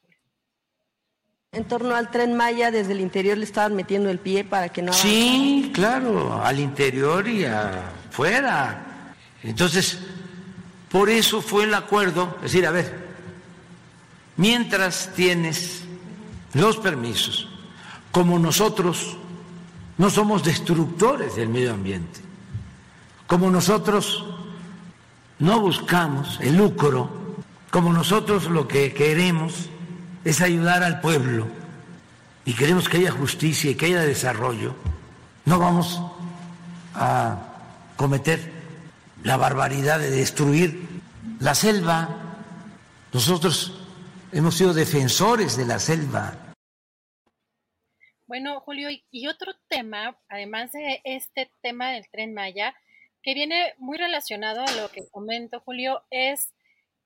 En 1.51 1.65
torno 1.65 1.95
al 1.95 2.11
tren 2.11 2.35
Maya, 2.35 2.69
desde 2.69 2.93
el 2.93 3.01
interior 3.01 3.37
le 3.37 3.45
estaban 3.45 3.75
metiendo 3.75 4.11
el 4.11 4.19
pie 4.19 4.43
para 4.43 4.69
que 4.69 4.83
no 4.83 4.93
Sí, 4.93 5.71
claro, 5.73 6.33
al 6.43 6.59
interior 6.59 7.27
y 7.27 7.45
afuera. 7.45 8.86
Entonces, 9.43 9.99
por 10.89 11.09
eso 11.09 11.41
fue 11.41 11.65
el 11.65 11.73
acuerdo, 11.73 12.35
es 12.37 12.43
decir, 12.43 12.65
a 12.65 12.71
ver, 12.71 13.07
mientras 14.37 15.11
tienes 15.15 15.83
los 16.53 16.77
permisos, 16.77 17.47
como 18.11 18.39
nosotros 18.39 19.17
no 19.97 20.09
somos 20.09 20.43
destructores 20.43 21.35
del 21.35 21.49
medio 21.49 21.73
ambiente, 21.73 22.21
como 23.27 23.51
nosotros 23.51 24.25
no 25.39 25.59
buscamos 25.59 26.39
el 26.41 26.57
lucro, 26.57 27.35
como 27.69 27.91
nosotros 27.91 28.45
lo 28.49 28.67
que 28.67 28.93
queremos 28.93 29.69
es 30.23 30.41
ayudar 30.41 30.83
al 30.83 31.01
pueblo 31.01 31.47
y 32.45 32.53
queremos 32.53 32.87
que 32.87 32.97
haya 32.97 33.11
justicia 33.11 33.71
y 33.71 33.75
que 33.75 33.87
haya 33.87 34.01
desarrollo, 34.01 34.73
no 35.45 35.59
vamos 35.59 36.01
a 36.95 37.37
cometer 37.97 38.56
la 39.23 39.37
barbaridad 39.37 39.99
de 39.99 40.09
destruir 40.09 40.87
la 41.39 41.55
selva. 41.55 42.43
Nosotros 43.13 43.73
hemos 44.31 44.55
sido 44.55 44.73
defensores 44.73 45.57
de 45.57 45.65
la 45.65 45.79
selva. 45.79 46.47
Bueno, 48.25 48.59
Julio, 48.59 48.89
y 49.09 49.27
otro 49.27 49.53
tema, 49.69 50.19
además 50.27 50.73
de 50.73 51.01
este 51.05 51.49
tema 51.61 51.91
del 51.91 52.09
tren 52.09 52.33
Maya, 52.33 52.75
que 53.23 53.33
viene 53.33 53.73
muy 53.77 53.97
relacionado 53.97 54.61
a 54.61 54.71
lo 54.73 54.89
que 54.89 55.07
comento, 55.09 55.61
Julio, 55.61 56.03
es 56.09 56.53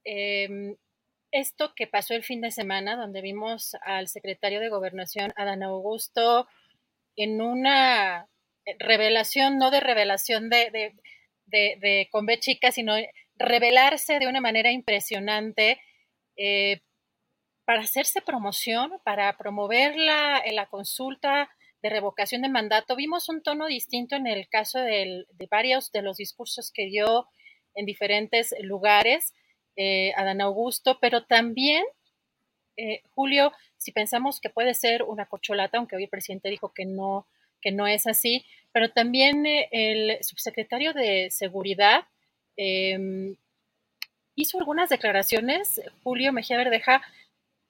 em, 0.03 0.75
esto 1.31 1.73
que 1.75 1.87
pasó 1.87 2.13
el 2.15 2.23
fin 2.23 2.41
de 2.41 2.51
semana, 2.51 2.95
donde 2.95 3.21
vimos 3.21 3.75
al 3.83 4.07
secretario 4.07 4.59
de 4.59 4.69
Gobernación, 4.69 5.31
Adán 5.35 5.63
Augusto, 5.63 6.47
en 7.15 7.41
una 7.41 8.27
revelación, 8.79 9.57
no 9.57 9.71
de 9.71 9.79
revelación 9.79 10.49
de, 10.49 10.71
de, 10.71 10.95
con 12.11 12.25
B 12.25 12.39
chica, 12.39 12.71
sino 12.71 12.95
revelarse 13.35 14.19
de 14.19 14.27
una 14.27 14.41
manera 14.41 14.71
impresionante 14.71 15.81
eh, 16.37 16.81
para 17.65 17.81
hacerse 17.81 18.21
promoción, 18.21 18.91
para 19.03 19.37
promover 19.37 19.95
la, 19.95 20.43
la, 20.51 20.65
consulta 20.67 21.49
de 21.81 21.89
revocación 21.89 22.41
de 22.41 22.49
mandato. 22.49 22.95
Vimos 22.95 23.29
un 23.29 23.41
tono 23.41 23.67
distinto 23.67 24.15
en 24.15 24.27
el 24.27 24.47
caso 24.49 24.79
de 24.79 25.25
varios 25.49 25.91
de 25.91 26.01
los 26.01 26.17
discursos 26.17 26.71
que 26.71 26.85
dio 26.85 27.27
en 27.75 27.85
diferentes 27.85 28.53
lugares 28.61 29.33
eh, 29.77 30.13
Adán 30.17 30.41
Augusto, 30.41 30.97
pero 30.99 31.23
también, 31.23 31.83
eh, 32.77 33.03
Julio, 33.15 33.53
si 33.77 33.91
pensamos 33.91 34.39
que 34.39 34.49
puede 34.49 34.73
ser 34.73 35.03
una 35.03 35.25
cocholata, 35.25 35.77
aunque 35.77 35.95
hoy 35.95 36.03
el 36.03 36.09
presidente 36.09 36.49
dijo 36.49 36.73
que 36.73 36.85
no, 36.85 37.27
que 37.61 37.71
no 37.71 37.87
es 37.87 38.05
así, 38.05 38.45
pero 38.71 38.91
también 38.91 39.45
eh, 39.45 39.69
el 39.71 40.23
subsecretario 40.23 40.93
de 40.93 41.29
Seguridad 41.31 42.05
em, 42.57 43.35
hizo 44.35 44.59
algunas 44.59 44.89
declaraciones, 44.89 45.81
Julio 46.03 46.33
Mejía 46.33 46.57
Verdeja, 46.57 47.01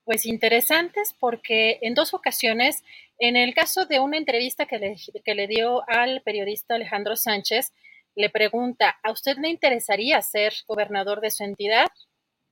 pues 0.04 0.26
interesantes, 0.26 1.14
porque 1.18 1.78
en 1.82 1.94
dos 1.94 2.12
ocasiones, 2.14 2.82
en 3.18 3.36
el 3.36 3.54
caso 3.54 3.86
de 3.86 4.00
una 4.00 4.16
entrevista 4.16 4.66
que 4.66 4.78
le, 4.78 4.96
que 5.24 5.34
le 5.34 5.46
dio 5.46 5.88
al 5.88 6.22
periodista 6.22 6.74
Alejandro 6.74 7.16
Sánchez, 7.16 7.72
le 8.14 8.28
pregunta, 8.28 8.98
¿a 9.02 9.10
usted 9.10 9.36
le 9.38 9.48
interesaría 9.48 10.20
ser 10.22 10.52
gobernador 10.66 11.20
de 11.20 11.30
su 11.30 11.44
entidad? 11.44 11.88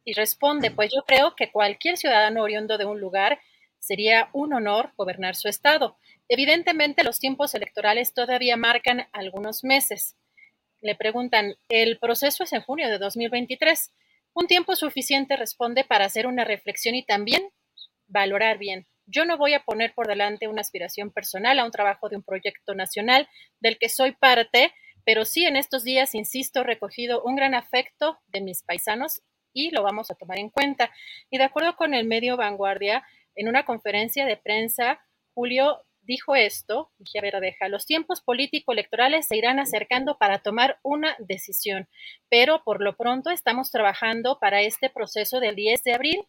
Y 0.05 0.15
responde, 0.15 0.71
pues 0.71 0.91
yo 0.95 1.03
creo 1.05 1.35
que 1.37 1.51
cualquier 1.51 1.97
ciudadano 1.97 2.43
oriundo 2.43 2.79
de 2.79 2.87
un 2.87 3.01
lugar 3.01 3.39
sería 3.79 4.31
un 4.33 4.53
honor 4.53 4.93
gobernar 4.97 5.37
su 5.37 5.49
estado. 5.49 5.99
Evidentemente, 6.33 7.03
los 7.03 7.19
tiempos 7.19 7.57
electorales 7.57 8.15
todavía 8.15 8.57
marcan 8.57 9.09
algunos 9.13 9.65
meses. 9.65 10.15
Le 10.81 10.95
preguntan, 10.95 11.57
el 11.69 11.99
proceso 11.99 12.45
es 12.45 12.53
en 12.53 12.63
junio 12.63 12.89
de 12.89 12.99
2023. 12.99 13.93
Un 14.35 14.47
tiempo 14.47 14.77
suficiente 14.77 15.35
responde 15.35 15.83
para 15.83 16.05
hacer 16.05 16.29
una 16.29 16.45
reflexión 16.45 16.95
y 16.95 17.05
también 17.05 17.51
valorar 18.07 18.59
bien. 18.59 18.87
Yo 19.07 19.25
no 19.25 19.39
voy 19.39 19.55
a 19.55 19.65
poner 19.65 19.93
por 19.93 20.07
delante 20.07 20.47
una 20.47 20.61
aspiración 20.61 21.11
personal 21.11 21.59
a 21.59 21.65
un 21.65 21.73
trabajo 21.73 22.09
de 22.09 22.19
un 22.19 22.23
proyecto 22.23 22.77
nacional 22.77 23.29
del 23.59 23.77
que 23.77 23.89
soy 23.89 24.13
parte, 24.13 24.73
pero 25.05 25.25
sí 25.25 25.47
en 25.47 25.57
estos 25.57 25.83
días, 25.83 26.15
insisto, 26.15 26.63
recogido 26.63 27.25
un 27.25 27.35
gran 27.35 27.57
afecto 27.57 28.21
de 28.29 28.41
mis 28.41 28.63
paisanos 28.63 29.21
y 29.53 29.73
lo 29.73 29.83
vamos 29.83 30.13
a 30.13 30.15
tomar 30.15 30.39
en 30.39 30.51
cuenta. 30.51 30.93
Y 31.29 31.39
de 31.39 31.45
acuerdo 31.45 31.75
con 31.75 31.93
el 31.93 32.07
medio 32.07 32.37
Vanguardia, 32.37 33.05
en 33.35 33.49
una 33.49 33.65
conferencia 33.65 34.27
de 34.27 34.37
prensa, 34.37 35.01
Julio 35.35 35.83
dijo 36.11 36.35
esto, 36.35 36.91
dije, 36.99 37.21
deja, 37.41 37.69
los 37.69 37.87
tiempos 37.87 38.21
político-electorales 38.21 39.29
se 39.29 39.37
irán 39.37 39.61
acercando 39.61 40.19
para 40.19 40.41
tomar 40.41 40.81
una 40.83 41.15
decisión, 41.21 41.89
pero 42.29 42.65
por 42.65 42.83
lo 42.83 42.97
pronto 42.97 43.31
estamos 43.31 43.71
trabajando 43.71 44.39
para 44.41 44.61
este 44.61 44.91
proceso 44.91 45.39
del 45.39 45.55
10 45.55 45.85
de 45.85 45.95
abril, 45.95 46.25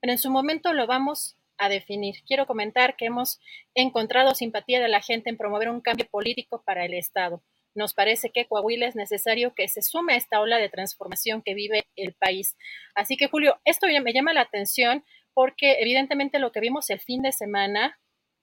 pero 0.00 0.14
en 0.14 0.18
su 0.18 0.30
momento 0.30 0.72
lo 0.72 0.86
vamos 0.86 1.36
a 1.58 1.68
definir. 1.68 2.16
Quiero 2.26 2.46
comentar 2.46 2.96
que 2.96 3.06
hemos 3.06 3.38
encontrado 3.74 4.34
simpatía 4.34 4.80
de 4.80 4.88
la 4.88 5.02
gente 5.02 5.28
en 5.28 5.36
promover 5.36 5.68
un 5.68 5.82
cambio 5.82 6.06
político 6.10 6.62
para 6.64 6.86
el 6.86 6.94
Estado. 6.94 7.42
Nos 7.74 7.92
parece 7.92 8.30
que 8.30 8.46
Coahuila 8.46 8.86
es 8.86 8.96
necesario 8.96 9.52
que 9.54 9.68
se 9.68 9.82
sume 9.82 10.14
a 10.14 10.16
esta 10.16 10.40
ola 10.40 10.56
de 10.56 10.70
transformación 10.70 11.42
que 11.42 11.52
vive 11.52 11.86
el 11.94 12.14
país. 12.14 12.56
Así 12.94 13.18
que, 13.18 13.28
Julio, 13.28 13.60
esto 13.66 13.86
me 13.86 14.14
llama 14.14 14.32
la 14.32 14.40
atención 14.40 15.04
porque 15.34 15.76
evidentemente 15.80 16.38
lo 16.38 16.52
que 16.52 16.60
vimos 16.60 16.88
el 16.88 17.00
fin 17.00 17.20
de 17.20 17.32
semana, 17.32 17.98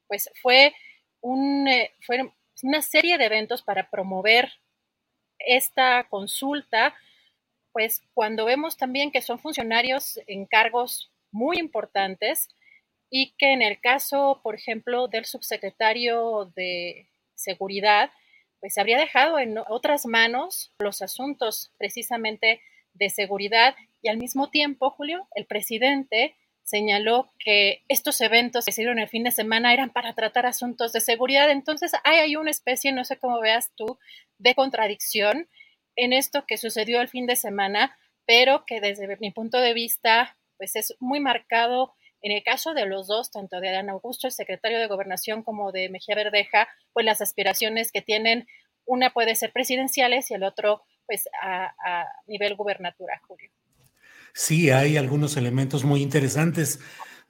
pues 0.07 0.30
eh, 1.67 1.91
fue 2.01 2.34
una 2.61 2.81
serie 2.81 3.17
de 3.17 3.25
eventos 3.25 3.61
para 3.61 3.89
promover 3.89 4.51
esta 5.39 6.07
consulta, 6.09 6.95
pues 7.71 8.01
cuando 8.13 8.45
vemos 8.45 8.77
también 8.77 9.11
que 9.11 9.21
son 9.21 9.39
funcionarios 9.39 10.19
en 10.27 10.45
cargos 10.45 11.11
muy 11.31 11.57
importantes 11.57 12.49
y 13.09 13.34
que 13.38 13.53
en 13.53 13.61
el 13.61 13.80
caso, 13.80 14.39
por 14.43 14.55
ejemplo, 14.55 15.07
del 15.07 15.25
subsecretario 15.25 16.51
de 16.55 17.09
Seguridad, 17.35 18.11
pues 18.59 18.77
habría 18.77 18.97
dejado 18.97 19.39
en 19.39 19.57
otras 19.67 20.05
manos 20.05 20.71
los 20.80 21.01
asuntos 21.01 21.71
precisamente 21.77 22.61
de 22.93 23.09
seguridad 23.09 23.75
y 24.01 24.07
al 24.07 24.17
mismo 24.17 24.49
tiempo, 24.49 24.91
Julio, 24.91 25.27
el 25.35 25.45
presidente 25.45 26.35
señaló 26.73 27.31
que 27.37 27.83
estos 27.87 28.19
eventos 28.19 28.65
que 28.65 28.71
se 28.71 28.81
dieron 28.81 28.97
el 28.97 29.07
fin 29.07 29.23
de 29.23 29.29
semana 29.29 29.75
eran 29.75 29.91
para 29.91 30.15
tratar 30.15 30.47
asuntos 30.47 30.91
de 30.91 31.01
seguridad. 31.01 31.51
Entonces, 31.51 31.91
hay, 32.03 32.17
hay 32.17 32.35
una 32.35 32.49
especie, 32.49 32.91
no 32.91 33.05
sé 33.05 33.19
cómo 33.19 33.39
veas 33.39 33.71
tú, 33.75 33.99
de 34.39 34.55
contradicción 34.55 35.47
en 35.95 36.13
esto 36.13 36.45
que 36.47 36.57
sucedió 36.57 36.99
el 37.01 37.09
fin 37.09 37.27
de 37.27 37.35
semana, 37.35 37.95
pero 38.25 38.65
que 38.65 38.81
desde 38.81 39.05
mi 39.17 39.29
punto 39.29 39.59
de 39.59 39.75
vista, 39.75 40.35
pues 40.57 40.75
es 40.75 40.95
muy 40.99 41.19
marcado 41.19 41.93
en 42.23 42.31
el 42.31 42.41
caso 42.41 42.73
de 42.73 42.87
los 42.87 43.05
dos, 43.05 43.29
tanto 43.29 43.59
de 43.59 43.69
Adán 43.69 43.91
Augusto, 43.91 44.25
el 44.25 44.33
secretario 44.33 44.79
de 44.79 44.87
Gobernación, 44.87 45.43
como 45.43 45.71
de 45.71 45.89
Mejía 45.89 46.15
Verdeja, 46.15 46.67
pues 46.91 47.05
las 47.05 47.21
aspiraciones 47.21 47.91
que 47.91 48.01
tienen, 48.01 48.47
una 48.85 49.11
puede 49.11 49.35
ser 49.35 49.51
presidenciales 49.51 50.31
y 50.31 50.33
el 50.33 50.43
otro, 50.43 50.81
pues 51.05 51.29
a, 51.39 51.75
a 51.85 52.07
nivel 52.25 52.55
gubernatura, 52.55 53.21
Julio. 53.27 53.51
Sí, 54.34 54.72
hay 54.72 54.97
algunos 54.97 55.38
elementos 55.38 55.84
muy 55.84 56.01
interesantes. 56.01 56.80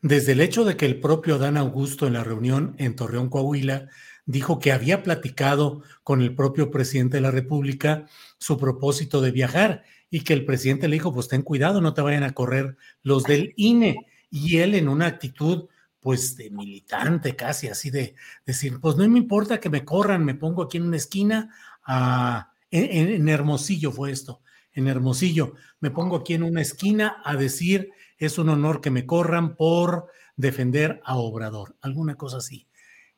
Desde 0.02 0.34
el 0.34 0.42
hecho 0.42 0.64
de 0.64 0.78
que 0.78 0.86
el 0.86 1.00
propio 1.00 1.36
Adán 1.36 1.58
Augusto 1.58 2.08
en 2.08 2.14
la 2.14 2.24
reunión 2.24 2.76
en 2.78 2.96
Torreón, 2.96 3.30
Coahuila, 3.30 3.90
dijo 4.26 4.60
que 4.60 4.72
había 4.72 5.04
platicado 5.04 5.84
con 6.04 6.22
el 6.22 6.34
propio 6.34 6.72
presidente 6.72 7.18
de 7.18 7.22
la 7.22 7.32
República 7.32 8.06
su 8.38 8.58
propósito 8.58 9.20
de 9.22 9.32
viajar 9.32 9.84
y 10.10 10.22
que 10.22 10.34
el 10.34 10.46
presidente 10.46 10.88
le 10.88 10.96
dijo, 10.96 11.14
pues 11.14 11.28
ten 11.28 11.42
cuidado, 11.42 11.82
no 11.82 11.94
te 11.94 12.02
vayan 12.02 12.24
a 12.24 12.34
correr 12.34 12.78
los 13.02 13.24
del 13.24 13.54
INE. 13.58 13.98
Y 14.30 14.58
él 14.60 14.76
en 14.76 14.88
una 14.88 15.08
actitud 15.08 15.68
pues 16.00 16.36
de 16.36 16.50
militante 16.52 17.36
casi, 17.36 17.68
así 17.68 17.90
de 17.90 18.16
decir, 18.46 18.80
pues 18.82 18.96
no 18.98 19.08
me 19.08 19.18
importa 19.20 19.60
que 19.60 19.70
me 19.70 19.86
corran, 19.86 20.26
me 20.26 20.36
pongo 20.36 20.64
aquí 20.64 20.78
en 20.78 20.84
una 20.84 20.98
esquina, 20.98 21.50
a, 21.86 22.52
en, 22.72 23.10
en 23.10 23.30
Hermosillo 23.30 23.92
fue 23.92 24.12
esto, 24.12 24.42
en 24.74 24.88
Hermosillo, 24.88 25.54
me 25.80 25.92
pongo 25.92 26.18
aquí 26.18 26.34
en 26.34 26.44
una 26.44 26.62
esquina 26.62 27.22
a 27.24 27.36
decir 27.36 27.92
es 28.18 28.38
un 28.38 28.50
honor 28.50 28.82
que 28.82 28.92
me 28.92 29.06
corran 29.06 29.56
por 29.56 30.08
defender 30.36 31.02
a 31.04 31.18
Obrador, 31.18 31.76
alguna 31.82 32.16
cosa 32.16 32.38
así. 32.38 32.68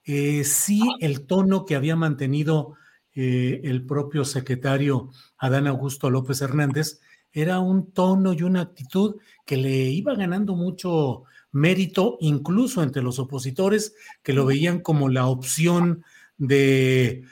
Eh, 0.03 0.43
sí, 0.43 0.81
el 0.99 1.25
tono 1.25 1.65
que 1.65 1.75
había 1.75 1.95
mantenido 1.95 2.75
eh, 3.13 3.61
el 3.63 3.85
propio 3.85 4.25
secretario 4.25 5.09
Adán 5.37 5.67
Augusto 5.67 6.09
López 6.09 6.41
Hernández 6.41 6.99
era 7.31 7.59
un 7.59 7.91
tono 7.91 8.33
y 8.33 8.43
una 8.43 8.61
actitud 8.61 9.15
que 9.45 9.57
le 9.57 9.89
iba 9.89 10.15
ganando 10.15 10.55
mucho 10.55 11.23
mérito, 11.51 12.17
incluso 12.19 12.83
entre 12.83 13.01
los 13.01 13.19
opositores, 13.19 13.95
que 14.23 14.33
lo 14.33 14.45
veían 14.45 14.79
como 14.79 15.09
la 15.09 15.27
opción 15.27 16.03
de 16.37 17.23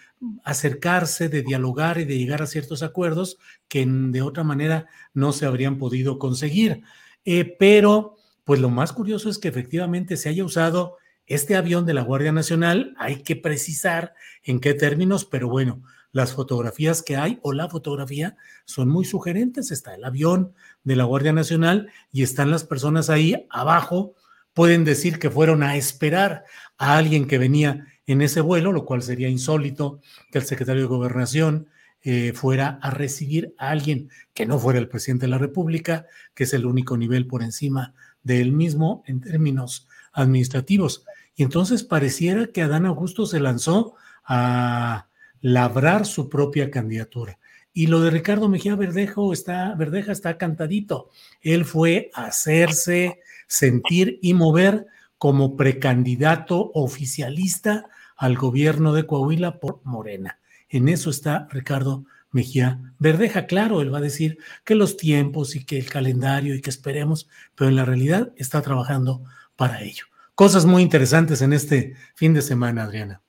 acercarse, 0.44 1.30
de 1.30 1.42
dialogar 1.42 2.00
y 2.00 2.06
de 2.06 2.18
llegar 2.18 2.42
a 2.42 2.48
ciertos 2.48 2.84
acuerdos 2.84 3.38
que 3.68 3.86
de 3.86 4.22
otra 4.22 4.44
manera 4.44 4.88
no 5.14 5.32
se 5.32 5.46
habrían 5.46 5.78
podido 5.78 6.20
conseguir. 6.20 6.84
Eh, 7.26 7.56
pero, 7.58 8.16
pues 8.44 8.60
lo 8.60 8.70
más 8.70 8.94
curioso 8.94 9.30
es 9.30 9.38
que 9.38 9.48
efectivamente 9.48 10.18
se 10.18 10.30
haya 10.30 10.44
usado 10.44 10.98
este 11.26 11.56
avión 11.56 11.86
de 11.86 11.94
la 11.94 12.02
Guardia 12.02 12.32
Nacional. 12.32 12.94
Hay 12.98 13.24
que 13.24 13.36
precisar 13.36 14.14
en 14.44 14.60
qué 14.60 14.74
términos, 14.74 15.26
pero 15.26 15.48
bueno, 15.48 15.84
las 16.12 16.34
fotografías 16.34 17.02
que 17.02 17.18
hay 17.18 17.40
o 17.42 17.54
la 17.54 17.70
fotografía 17.70 18.38
son 18.66 18.90
muy 18.90 19.06
sugerentes. 19.06 19.72
Está 19.72 19.96
el 19.96 20.04
avión 20.04 20.54
de 20.84 20.96
la 20.96 21.06
Guardia 21.06 21.34
Nacional 21.34 21.90
y 22.12 22.24
están 22.24 22.52
las 22.52 22.64
personas 22.64 23.10
ahí 23.10 23.48
abajo. 23.50 24.14
Pueden 24.54 24.84
decir 24.84 25.18
que 25.18 25.32
fueron 25.32 25.64
a 25.64 25.76
esperar 25.76 26.44
a 26.78 26.98
alguien 26.98 27.28
que 27.28 27.40
venía 27.40 27.88
en 28.08 28.22
ese 28.22 28.42
vuelo, 28.42 28.72
lo 28.72 28.86
cual 28.86 29.02
sería 29.02 29.30
insólito 29.30 30.02
que 30.32 30.40
el 30.40 30.46
secretario 30.46 30.84
de 30.84 30.88
Gobernación 30.88 31.68
eh, 32.02 32.34
fuera 32.34 32.80
a 32.82 32.90
recibir 32.90 33.56
a 33.58 33.70
alguien 33.70 34.10
que 34.34 34.46
no 34.46 34.60
fuera 34.60 34.80
el 34.80 34.90
presidente 34.90 35.26
de 35.26 35.32
la 35.32 35.38
República, 35.38 36.06
que 36.34 36.44
es 36.44 36.54
el 36.54 36.66
único 36.66 36.98
nivel 36.98 37.28
por 37.28 37.44
encima 37.44 37.94
de 38.24 38.42
él 38.42 38.52
mismo 38.52 39.04
en 39.08 39.22
términos 39.22 39.88
administrativos. 40.12 41.06
Y 41.36 41.44
entonces 41.44 41.84
pareciera 41.84 42.48
que 42.48 42.62
Adán 42.62 42.86
Augusto 42.86 43.26
se 43.26 43.40
lanzó 43.40 43.96
a 44.26 45.08
labrar 45.40 46.06
su 46.06 46.30
propia 46.30 46.70
candidatura. 46.70 47.40
Y 47.72 47.88
lo 47.88 48.02
de 48.02 48.12
Ricardo 48.12 48.50
Mejía 48.50 48.76
Verdejo 48.76 49.34
está, 49.34 49.74
Verdeja 49.76 50.12
está 50.12 50.38
cantadito. 50.38 51.10
Él 51.42 51.66
fue 51.66 52.12
hacerse 52.14 53.22
sentir 53.48 54.20
y 54.22 54.34
mover 54.34 54.86
como 55.18 55.56
precandidato 55.56 56.72
oficialista 56.74 57.90
al 58.24 58.38
gobierno 58.38 58.94
de 58.94 59.06
Coahuila 59.06 59.60
por 59.60 59.82
Morena. 59.84 60.40
En 60.70 60.88
eso 60.88 61.10
está 61.10 61.46
Ricardo 61.52 62.06
Mejía 62.32 62.80
Verdeja. 62.98 63.48
Claro, 63.48 63.82
él 63.82 63.94
va 63.94 63.98
a 63.98 64.08
decir 64.10 64.38
que 64.64 64.76
los 64.76 64.96
tiempos 64.96 65.58
y 65.58 65.66
que 65.66 65.78
el 65.78 65.90
calendario 65.90 66.56
y 66.56 66.62
que 66.62 66.70
esperemos, 66.70 67.28
pero 67.54 67.70
en 67.70 67.76
la 67.76 67.84
realidad 67.84 68.32
está 68.38 68.62
trabajando 68.62 69.26
para 69.58 69.82
ello. 69.82 70.06
Cosas 70.36 70.66
muy 70.66 70.84
interesantes 70.84 71.42
en 71.42 71.52
este 71.52 71.96
fin 72.16 72.34
de 72.34 72.42
semana, 72.42 72.84
Adriana. 72.84 73.22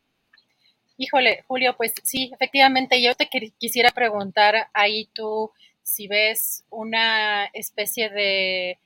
Híjole, 0.96 1.42
Julio, 1.48 1.74
pues 1.76 1.92
sí, 2.04 2.30
efectivamente, 2.32 3.02
yo 3.02 3.16
te 3.16 3.28
quisiera 3.58 3.90
preguntar 3.90 4.68
ahí 4.74 5.10
tú 5.12 5.50
si 5.82 6.06
ves 6.06 6.62
una 6.70 7.46
especie 7.46 8.10
de, 8.10 8.78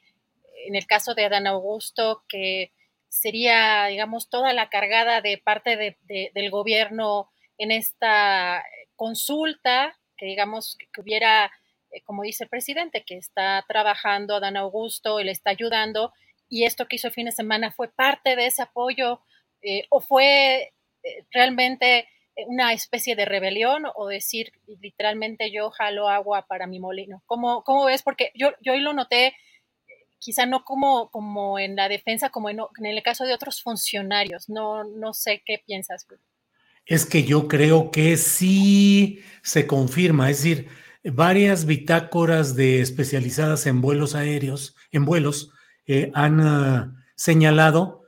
en 0.66 0.74
el 0.74 0.86
caso 0.86 1.14
de 1.14 1.26
Adán 1.26 1.46
Augusto, 1.46 2.22
que 2.26 2.72
sería, 3.08 3.86
digamos, 3.86 4.28
toda 4.28 4.52
la 4.52 4.68
cargada 4.68 5.20
de 5.20 5.38
parte 5.38 5.98
del 6.08 6.50
gobierno 6.50 7.30
en 7.58 7.70
esta 7.70 8.64
consulta, 8.96 9.96
que 10.16 10.26
digamos 10.26 10.76
que 10.92 11.00
hubiera, 11.00 11.50
eh, 11.90 12.02
como 12.02 12.22
dice 12.22 12.44
el 12.44 12.50
presidente, 12.50 13.04
que 13.04 13.16
está 13.16 13.64
trabajando 13.68 14.36
Adán 14.36 14.56
Augusto, 14.56 15.20
él 15.20 15.28
está 15.28 15.50
ayudando, 15.50 16.12
y 16.48 16.64
esto 16.64 16.86
que 16.86 16.96
hizo 16.96 17.08
el 17.08 17.14
fin 17.14 17.26
de 17.26 17.32
semana 17.32 17.70
fue 17.70 17.88
parte 17.88 18.36
de 18.36 18.46
ese 18.46 18.62
apoyo, 18.62 19.20
eh, 19.62 19.84
o 19.90 20.00
fue 20.00 20.72
eh, 21.02 21.24
realmente 21.32 22.08
una 22.46 22.72
especie 22.72 23.16
de 23.16 23.24
rebelión, 23.24 23.84
o 23.96 24.06
decir 24.06 24.52
literalmente 24.80 25.50
yo 25.50 25.70
jalo 25.70 26.08
agua 26.08 26.46
para 26.46 26.66
mi 26.68 26.78
molino. 26.78 27.22
¿Cómo, 27.26 27.64
cómo 27.64 27.84
ves? 27.86 28.02
Porque 28.02 28.30
yo, 28.34 28.52
yo 28.60 28.74
hoy 28.74 28.80
lo 28.80 28.92
noté, 28.92 29.34
quizá 30.18 30.46
no 30.46 30.64
como, 30.64 31.10
como 31.10 31.58
en 31.58 31.76
la 31.76 31.88
defensa, 31.88 32.30
como 32.30 32.50
en, 32.50 32.60
el 32.82 33.02
caso 33.02 33.24
de 33.24 33.34
otros 33.34 33.62
funcionarios. 33.62 34.48
No, 34.48 34.84
no 34.84 35.14
sé 35.14 35.42
qué 35.44 35.62
piensas 35.64 36.06
es 36.88 37.04
que 37.04 37.22
yo 37.24 37.48
creo 37.48 37.90
que 37.90 38.16
sí 38.16 39.20
se 39.42 39.66
confirma, 39.66 40.30
es 40.30 40.38
decir, 40.38 40.68
varias 41.04 41.66
bitácoras 41.66 42.56
de 42.56 42.80
especializadas 42.80 43.66
en 43.66 43.82
vuelos 43.82 44.14
aéreos, 44.14 44.74
en 44.90 45.04
vuelos, 45.04 45.52
eh, 45.86 46.10
han 46.14 46.40
uh, 46.40 46.94
señalado 47.14 48.04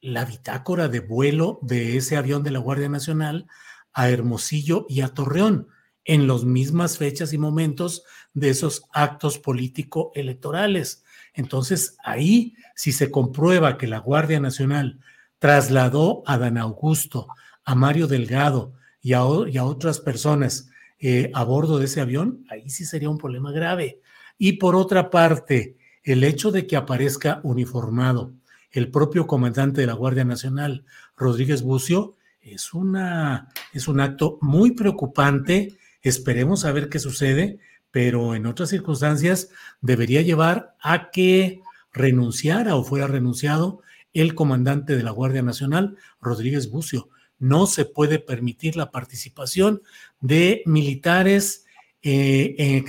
la 0.00 0.24
bitácora 0.24 0.88
de 0.88 1.00
vuelo 1.00 1.58
de 1.60 1.98
ese 1.98 2.16
avión 2.16 2.42
de 2.42 2.50
la 2.50 2.60
Guardia 2.60 2.88
Nacional 2.88 3.46
a 3.92 4.08
Hermosillo 4.08 4.86
y 4.88 5.02
a 5.02 5.08
Torreón 5.08 5.68
en 6.04 6.26
las 6.26 6.44
mismas 6.44 6.96
fechas 6.96 7.34
y 7.34 7.38
momentos 7.38 8.04
de 8.32 8.48
esos 8.48 8.84
actos 8.92 9.38
político-electorales. 9.38 11.04
Entonces, 11.38 11.96
ahí, 12.02 12.56
si 12.74 12.90
se 12.90 13.12
comprueba 13.12 13.78
que 13.78 13.86
la 13.86 14.00
Guardia 14.00 14.40
Nacional 14.40 14.98
trasladó 15.38 16.24
a 16.26 16.36
Dan 16.36 16.58
Augusto 16.58 17.28
a 17.64 17.76
Mario 17.76 18.08
Delgado 18.08 18.72
y 19.00 19.12
a, 19.12 19.22
otras 19.22 20.00
personas 20.00 20.68
eh, 20.98 21.30
a 21.34 21.44
bordo 21.44 21.78
de 21.78 21.84
ese 21.84 22.00
avión, 22.00 22.44
ahí 22.50 22.68
sí 22.70 22.84
sería 22.84 23.08
un 23.08 23.18
problema 23.18 23.52
grave. 23.52 24.00
Y 24.36 24.54
por 24.54 24.74
otra 24.74 25.10
parte, 25.10 25.76
el 26.02 26.24
hecho 26.24 26.50
de 26.50 26.66
que 26.66 26.74
aparezca 26.74 27.40
uniformado 27.44 28.32
el 28.72 28.90
propio 28.90 29.28
comandante 29.28 29.80
de 29.80 29.86
la 29.86 29.92
Guardia 29.92 30.24
Nacional, 30.24 30.84
Rodríguez 31.16 31.62
Bucio, 31.62 32.16
es, 32.40 32.74
una, 32.74 33.48
es 33.72 33.86
un 33.86 34.00
acto 34.00 34.38
muy 34.40 34.72
preocupante. 34.72 35.78
Esperemos 36.02 36.64
a 36.64 36.72
ver 36.72 36.88
qué 36.88 36.98
sucede, 36.98 37.60
pero 37.90 38.34
en 38.34 38.46
otras 38.46 38.70
circunstancias 38.70 39.50
debería 39.80 40.22
llevar 40.22 40.76
a 40.80 41.10
que 41.10 41.62
renunciara 41.92 42.76
o 42.76 42.84
fuera 42.84 43.06
renunciado 43.06 43.82
el 44.12 44.34
comandante 44.34 44.96
de 44.96 45.02
la 45.02 45.10
Guardia 45.10 45.42
Nacional, 45.42 45.96
Rodríguez 46.20 46.70
Bucio. 46.70 47.08
No 47.38 47.66
se 47.66 47.84
puede 47.84 48.18
permitir 48.18 48.76
la 48.76 48.90
participación 48.90 49.82
de 50.20 50.62
militares 50.66 51.64
eh, 52.02 52.54
eh, 52.58 52.84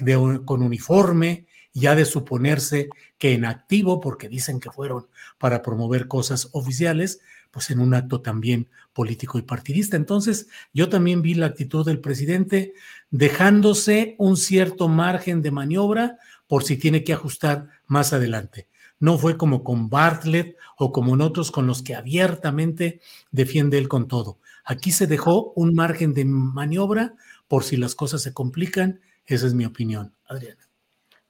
con 0.45 0.63
uniforme, 0.63 1.45
ya 1.73 1.95
de 1.95 2.05
suponerse 2.05 2.89
que 3.17 3.33
en 3.33 3.45
activo, 3.45 3.99
porque 4.01 4.27
dicen 4.27 4.59
que 4.59 4.71
fueron 4.71 5.07
para 5.37 5.61
promover 5.61 6.07
cosas 6.07 6.49
oficiales, 6.53 7.21
pues 7.51 7.69
en 7.71 7.79
un 7.79 7.93
acto 7.93 8.21
también 8.21 8.69
político 8.93 9.37
y 9.37 9.43
partidista. 9.43 9.97
Entonces, 9.97 10.47
yo 10.73 10.89
también 10.89 11.21
vi 11.21 11.33
la 11.33 11.47
actitud 11.47 11.85
del 11.85 11.99
presidente 11.99 12.73
dejándose 13.09 14.15
un 14.17 14.37
cierto 14.37 14.87
margen 14.87 15.41
de 15.41 15.51
maniobra 15.51 16.17
por 16.47 16.63
si 16.63 16.77
tiene 16.77 17.03
que 17.03 17.13
ajustar 17.13 17.67
más 17.87 18.13
adelante. 18.13 18.67
No 18.99 19.17
fue 19.17 19.37
como 19.37 19.63
con 19.63 19.89
Bartlett 19.89 20.57
o 20.77 20.91
como 20.91 21.13
en 21.13 21.21
otros 21.21 21.51
con 21.51 21.67
los 21.67 21.81
que 21.81 21.95
abiertamente 21.95 22.99
defiende 23.31 23.77
él 23.77 23.87
con 23.87 24.07
todo. 24.07 24.39
Aquí 24.65 24.91
se 24.91 25.07
dejó 25.07 25.53
un 25.55 25.73
margen 25.73 26.13
de 26.13 26.25
maniobra 26.25 27.15
por 27.47 27.63
si 27.63 27.77
las 27.77 27.95
cosas 27.95 28.21
se 28.21 28.33
complican. 28.33 28.99
Esa 29.25 29.47
es 29.47 29.53
mi 29.53 29.65
opinión, 29.65 30.13
Adriana. 30.25 30.67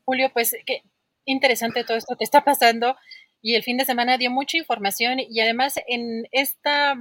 Julio, 0.06 0.32
pues 0.34 0.56
qué 0.66 0.82
interesante 1.26 1.84
todo 1.84 1.98
esto 1.98 2.16
que 2.18 2.24
está 2.24 2.44
pasando 2.44 2.96
y 3.42 3.56
el 3.56 3.64
fin 3.64 3.78
de 3.78 3.86
semana 3.86 4.18
dio 4.18 4.32
mucha 4.32 4.58
información 4.58 5.20
y 5.20 5.40
además 5.40 5.80
en 5.88 6.28
esta 6.32 6.94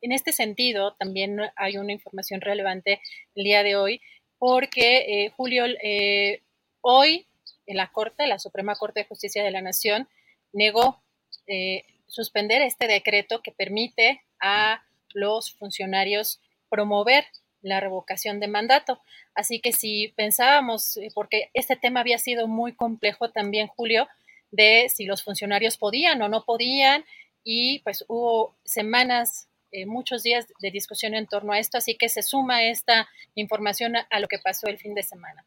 en 0.00 0.12
este 0.12 0.32
sentido 0.32 0.94
también 0.94 1.40
hay 1.56 1.78
una 1.78 1.92
información 1.92 2.40
relevante 2.40 3.00
el 3.34 3.44
día 3.44 3.62
de 3.62 3.76
hoy 3.76 4.00
porque 4.38 5.24
eh, 5.24 5.30
Julio 5.36 5.64
eh, 5.82 6.42
hoy 6.82 7.26
en 7.66 7.76
la 7.76 7.90
Corte, 7.90 8.26
la 8.26 8.38
Suprema 8.38 8.76
Corte 8.76 9.00
de 9.00 9.06
Justicia 9.06 9.42
de 9.42 9.50
la 9.50 9.62
Nación, 9.62 10.08
negó 10.52 11.02
eh, 11.46 11.84
suspender 12.06 12.62
este 12.62 12.86
decreto 12.86 13.42
que 13.42 13.52
permite 13.52 14.22
a 14.40 14.84
los 15.12 15.52
funcionarios 15.52 16.40
promover 16.68 17.24
la 17.62 17.80
revocación 17.80 18.40
de 18.40 18.48
mandato. 18.48 19.00
Así 19.34 19.60
que 19.60 19.72
si 19.72 20.08
pensábamos, 20.16 20.96
eh, 20.96 21.08
porque 21.14 21.50
este 21.54 21.76
tema 21.76 22.00
había 22.00 22.18
sido 22.18 22.46
muy 22.46 22.74
complejo 22.74 23.30
también, 23.30 23.68
Julio, 23.68 24.06
de 24.54 24.88
si 24.88 25.04
los 25.04 25.22
funcionarios 25.22 25.76
podían 25.76 26.20
o 26.22 26.28
no 26.28 26.44
podían, 26.44 27.04
y 27.42 27.80
pues 27.80 28.04
hubo 28.08 28.56
semanas, 28.64 29.48
eh, 29.70 29.86
muchos 29.86 30.22
días 30.22 30.46
de 30.60 30.70
discusión 30.70 31.14
en 31.14 31.26
torno 31.26 31.52
a 31.52 31.58
esto, 31.58 31.78
así 31.78 31.96
que 31.96 32.08
se 32.08 32.22
suma 32.22 32.64
esta 32.64 33.08
información 33.34 33.96
a, 33.96 34.06
a 34.10 34.20
lo 34.20 34.28
que 34.28 34.38
pasó 34.38 34.68
el 34.68 34.78
fin 34.78 34.94
de 34.94 35.02
semana. 35.02 35.44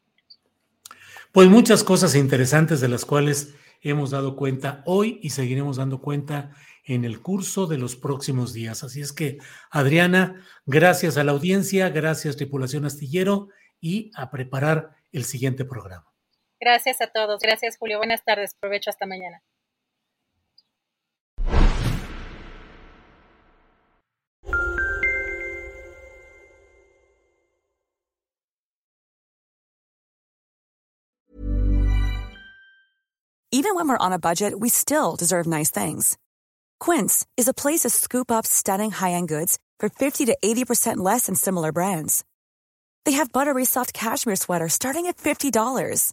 Pues 1.32 1.48
muchas 1.48 1.84
cosas 1.84 2.14
interesantes 2.14 2.80
de 2.80 2.88
las 2.88 3.04
cuales 3.04 3.54
hemos 3.82 4.10
dado 4.10 4.36
cuenta 4.36 4.82
hoy 4.86 5.20
y 5.22 5.30
seguiremos 5.30 5.76
dando 5.76 6.00
cuenta 6.00 6.52
en 6.84 7.04
el 7.04 7.20
curso 7.20 7.66
de 7.66 7.78
los 7.78 7.96
próximos 7.96 8.52
días. 8.52 8.82
Así 8.82 9.00
es 9.00 9.12
que, 9.12 9.38
Adriana, 9.70 10.42
gracias 10.64 11.18
a 11.18 11.24
la 11.24 11.32
audiencia, 11.32 11.90
gracias 11.90 12.36
tripulación 12.36 12.86
astillero 12.86 13.48
y 13.80 14.10
a 14.14 14.30
preparar 14.30 14.96
el 15.12 15.24
siguiente 15.24 15.64
programa. 15.64 16.07
Gracias 16.60 17.00
a 17.00 17.06
todos, 17.06 17.40
gracias 17.40 17.76
Julio, 17.78 17.98
buenas 17.98 18.24
tardes, 18.24 18.54
provecho 18.60 18.90
hasta 18.90 19.06
mañana. 19.06 19.40
Even 33.50 33.74
when 33.74 33.88
we're 33.88 33.96
on 33.98 34.12
a 34.12 34.18
budget, 34.18 34.52
we 34.60 34.68
still 34.68 35.16
deserve 35.16 35.46
nice 35.46 35.70
things. 35.70 36.18
Quince 36.78 37.26
is 37.36 37.48
a 37.48 37.54
place 37.54 37.80
to 37.80 37.90
scoop 37.90 38.30
up 38.30 38.46
stunning 38.46 38.90
high-end 38.90 39.26
goods 39.26 39.58
for 39.80 39.88
50 39.88 40.26
to 40.26 40.36
80% 40.44 40.98
less 40.98 41.26
than 41.26 41.34
similar 41.34 41.72
brands. 41.72 42.24
They 43.04 43.12
have 43.12 43.32
buttery 43.32 43.64
soft 43.64 43.92
cashmere 43.94 44.36
sweaters 44.36 44.74
starting 44.74 45.06
at 45.06 45.16
$50, 45.16 46.12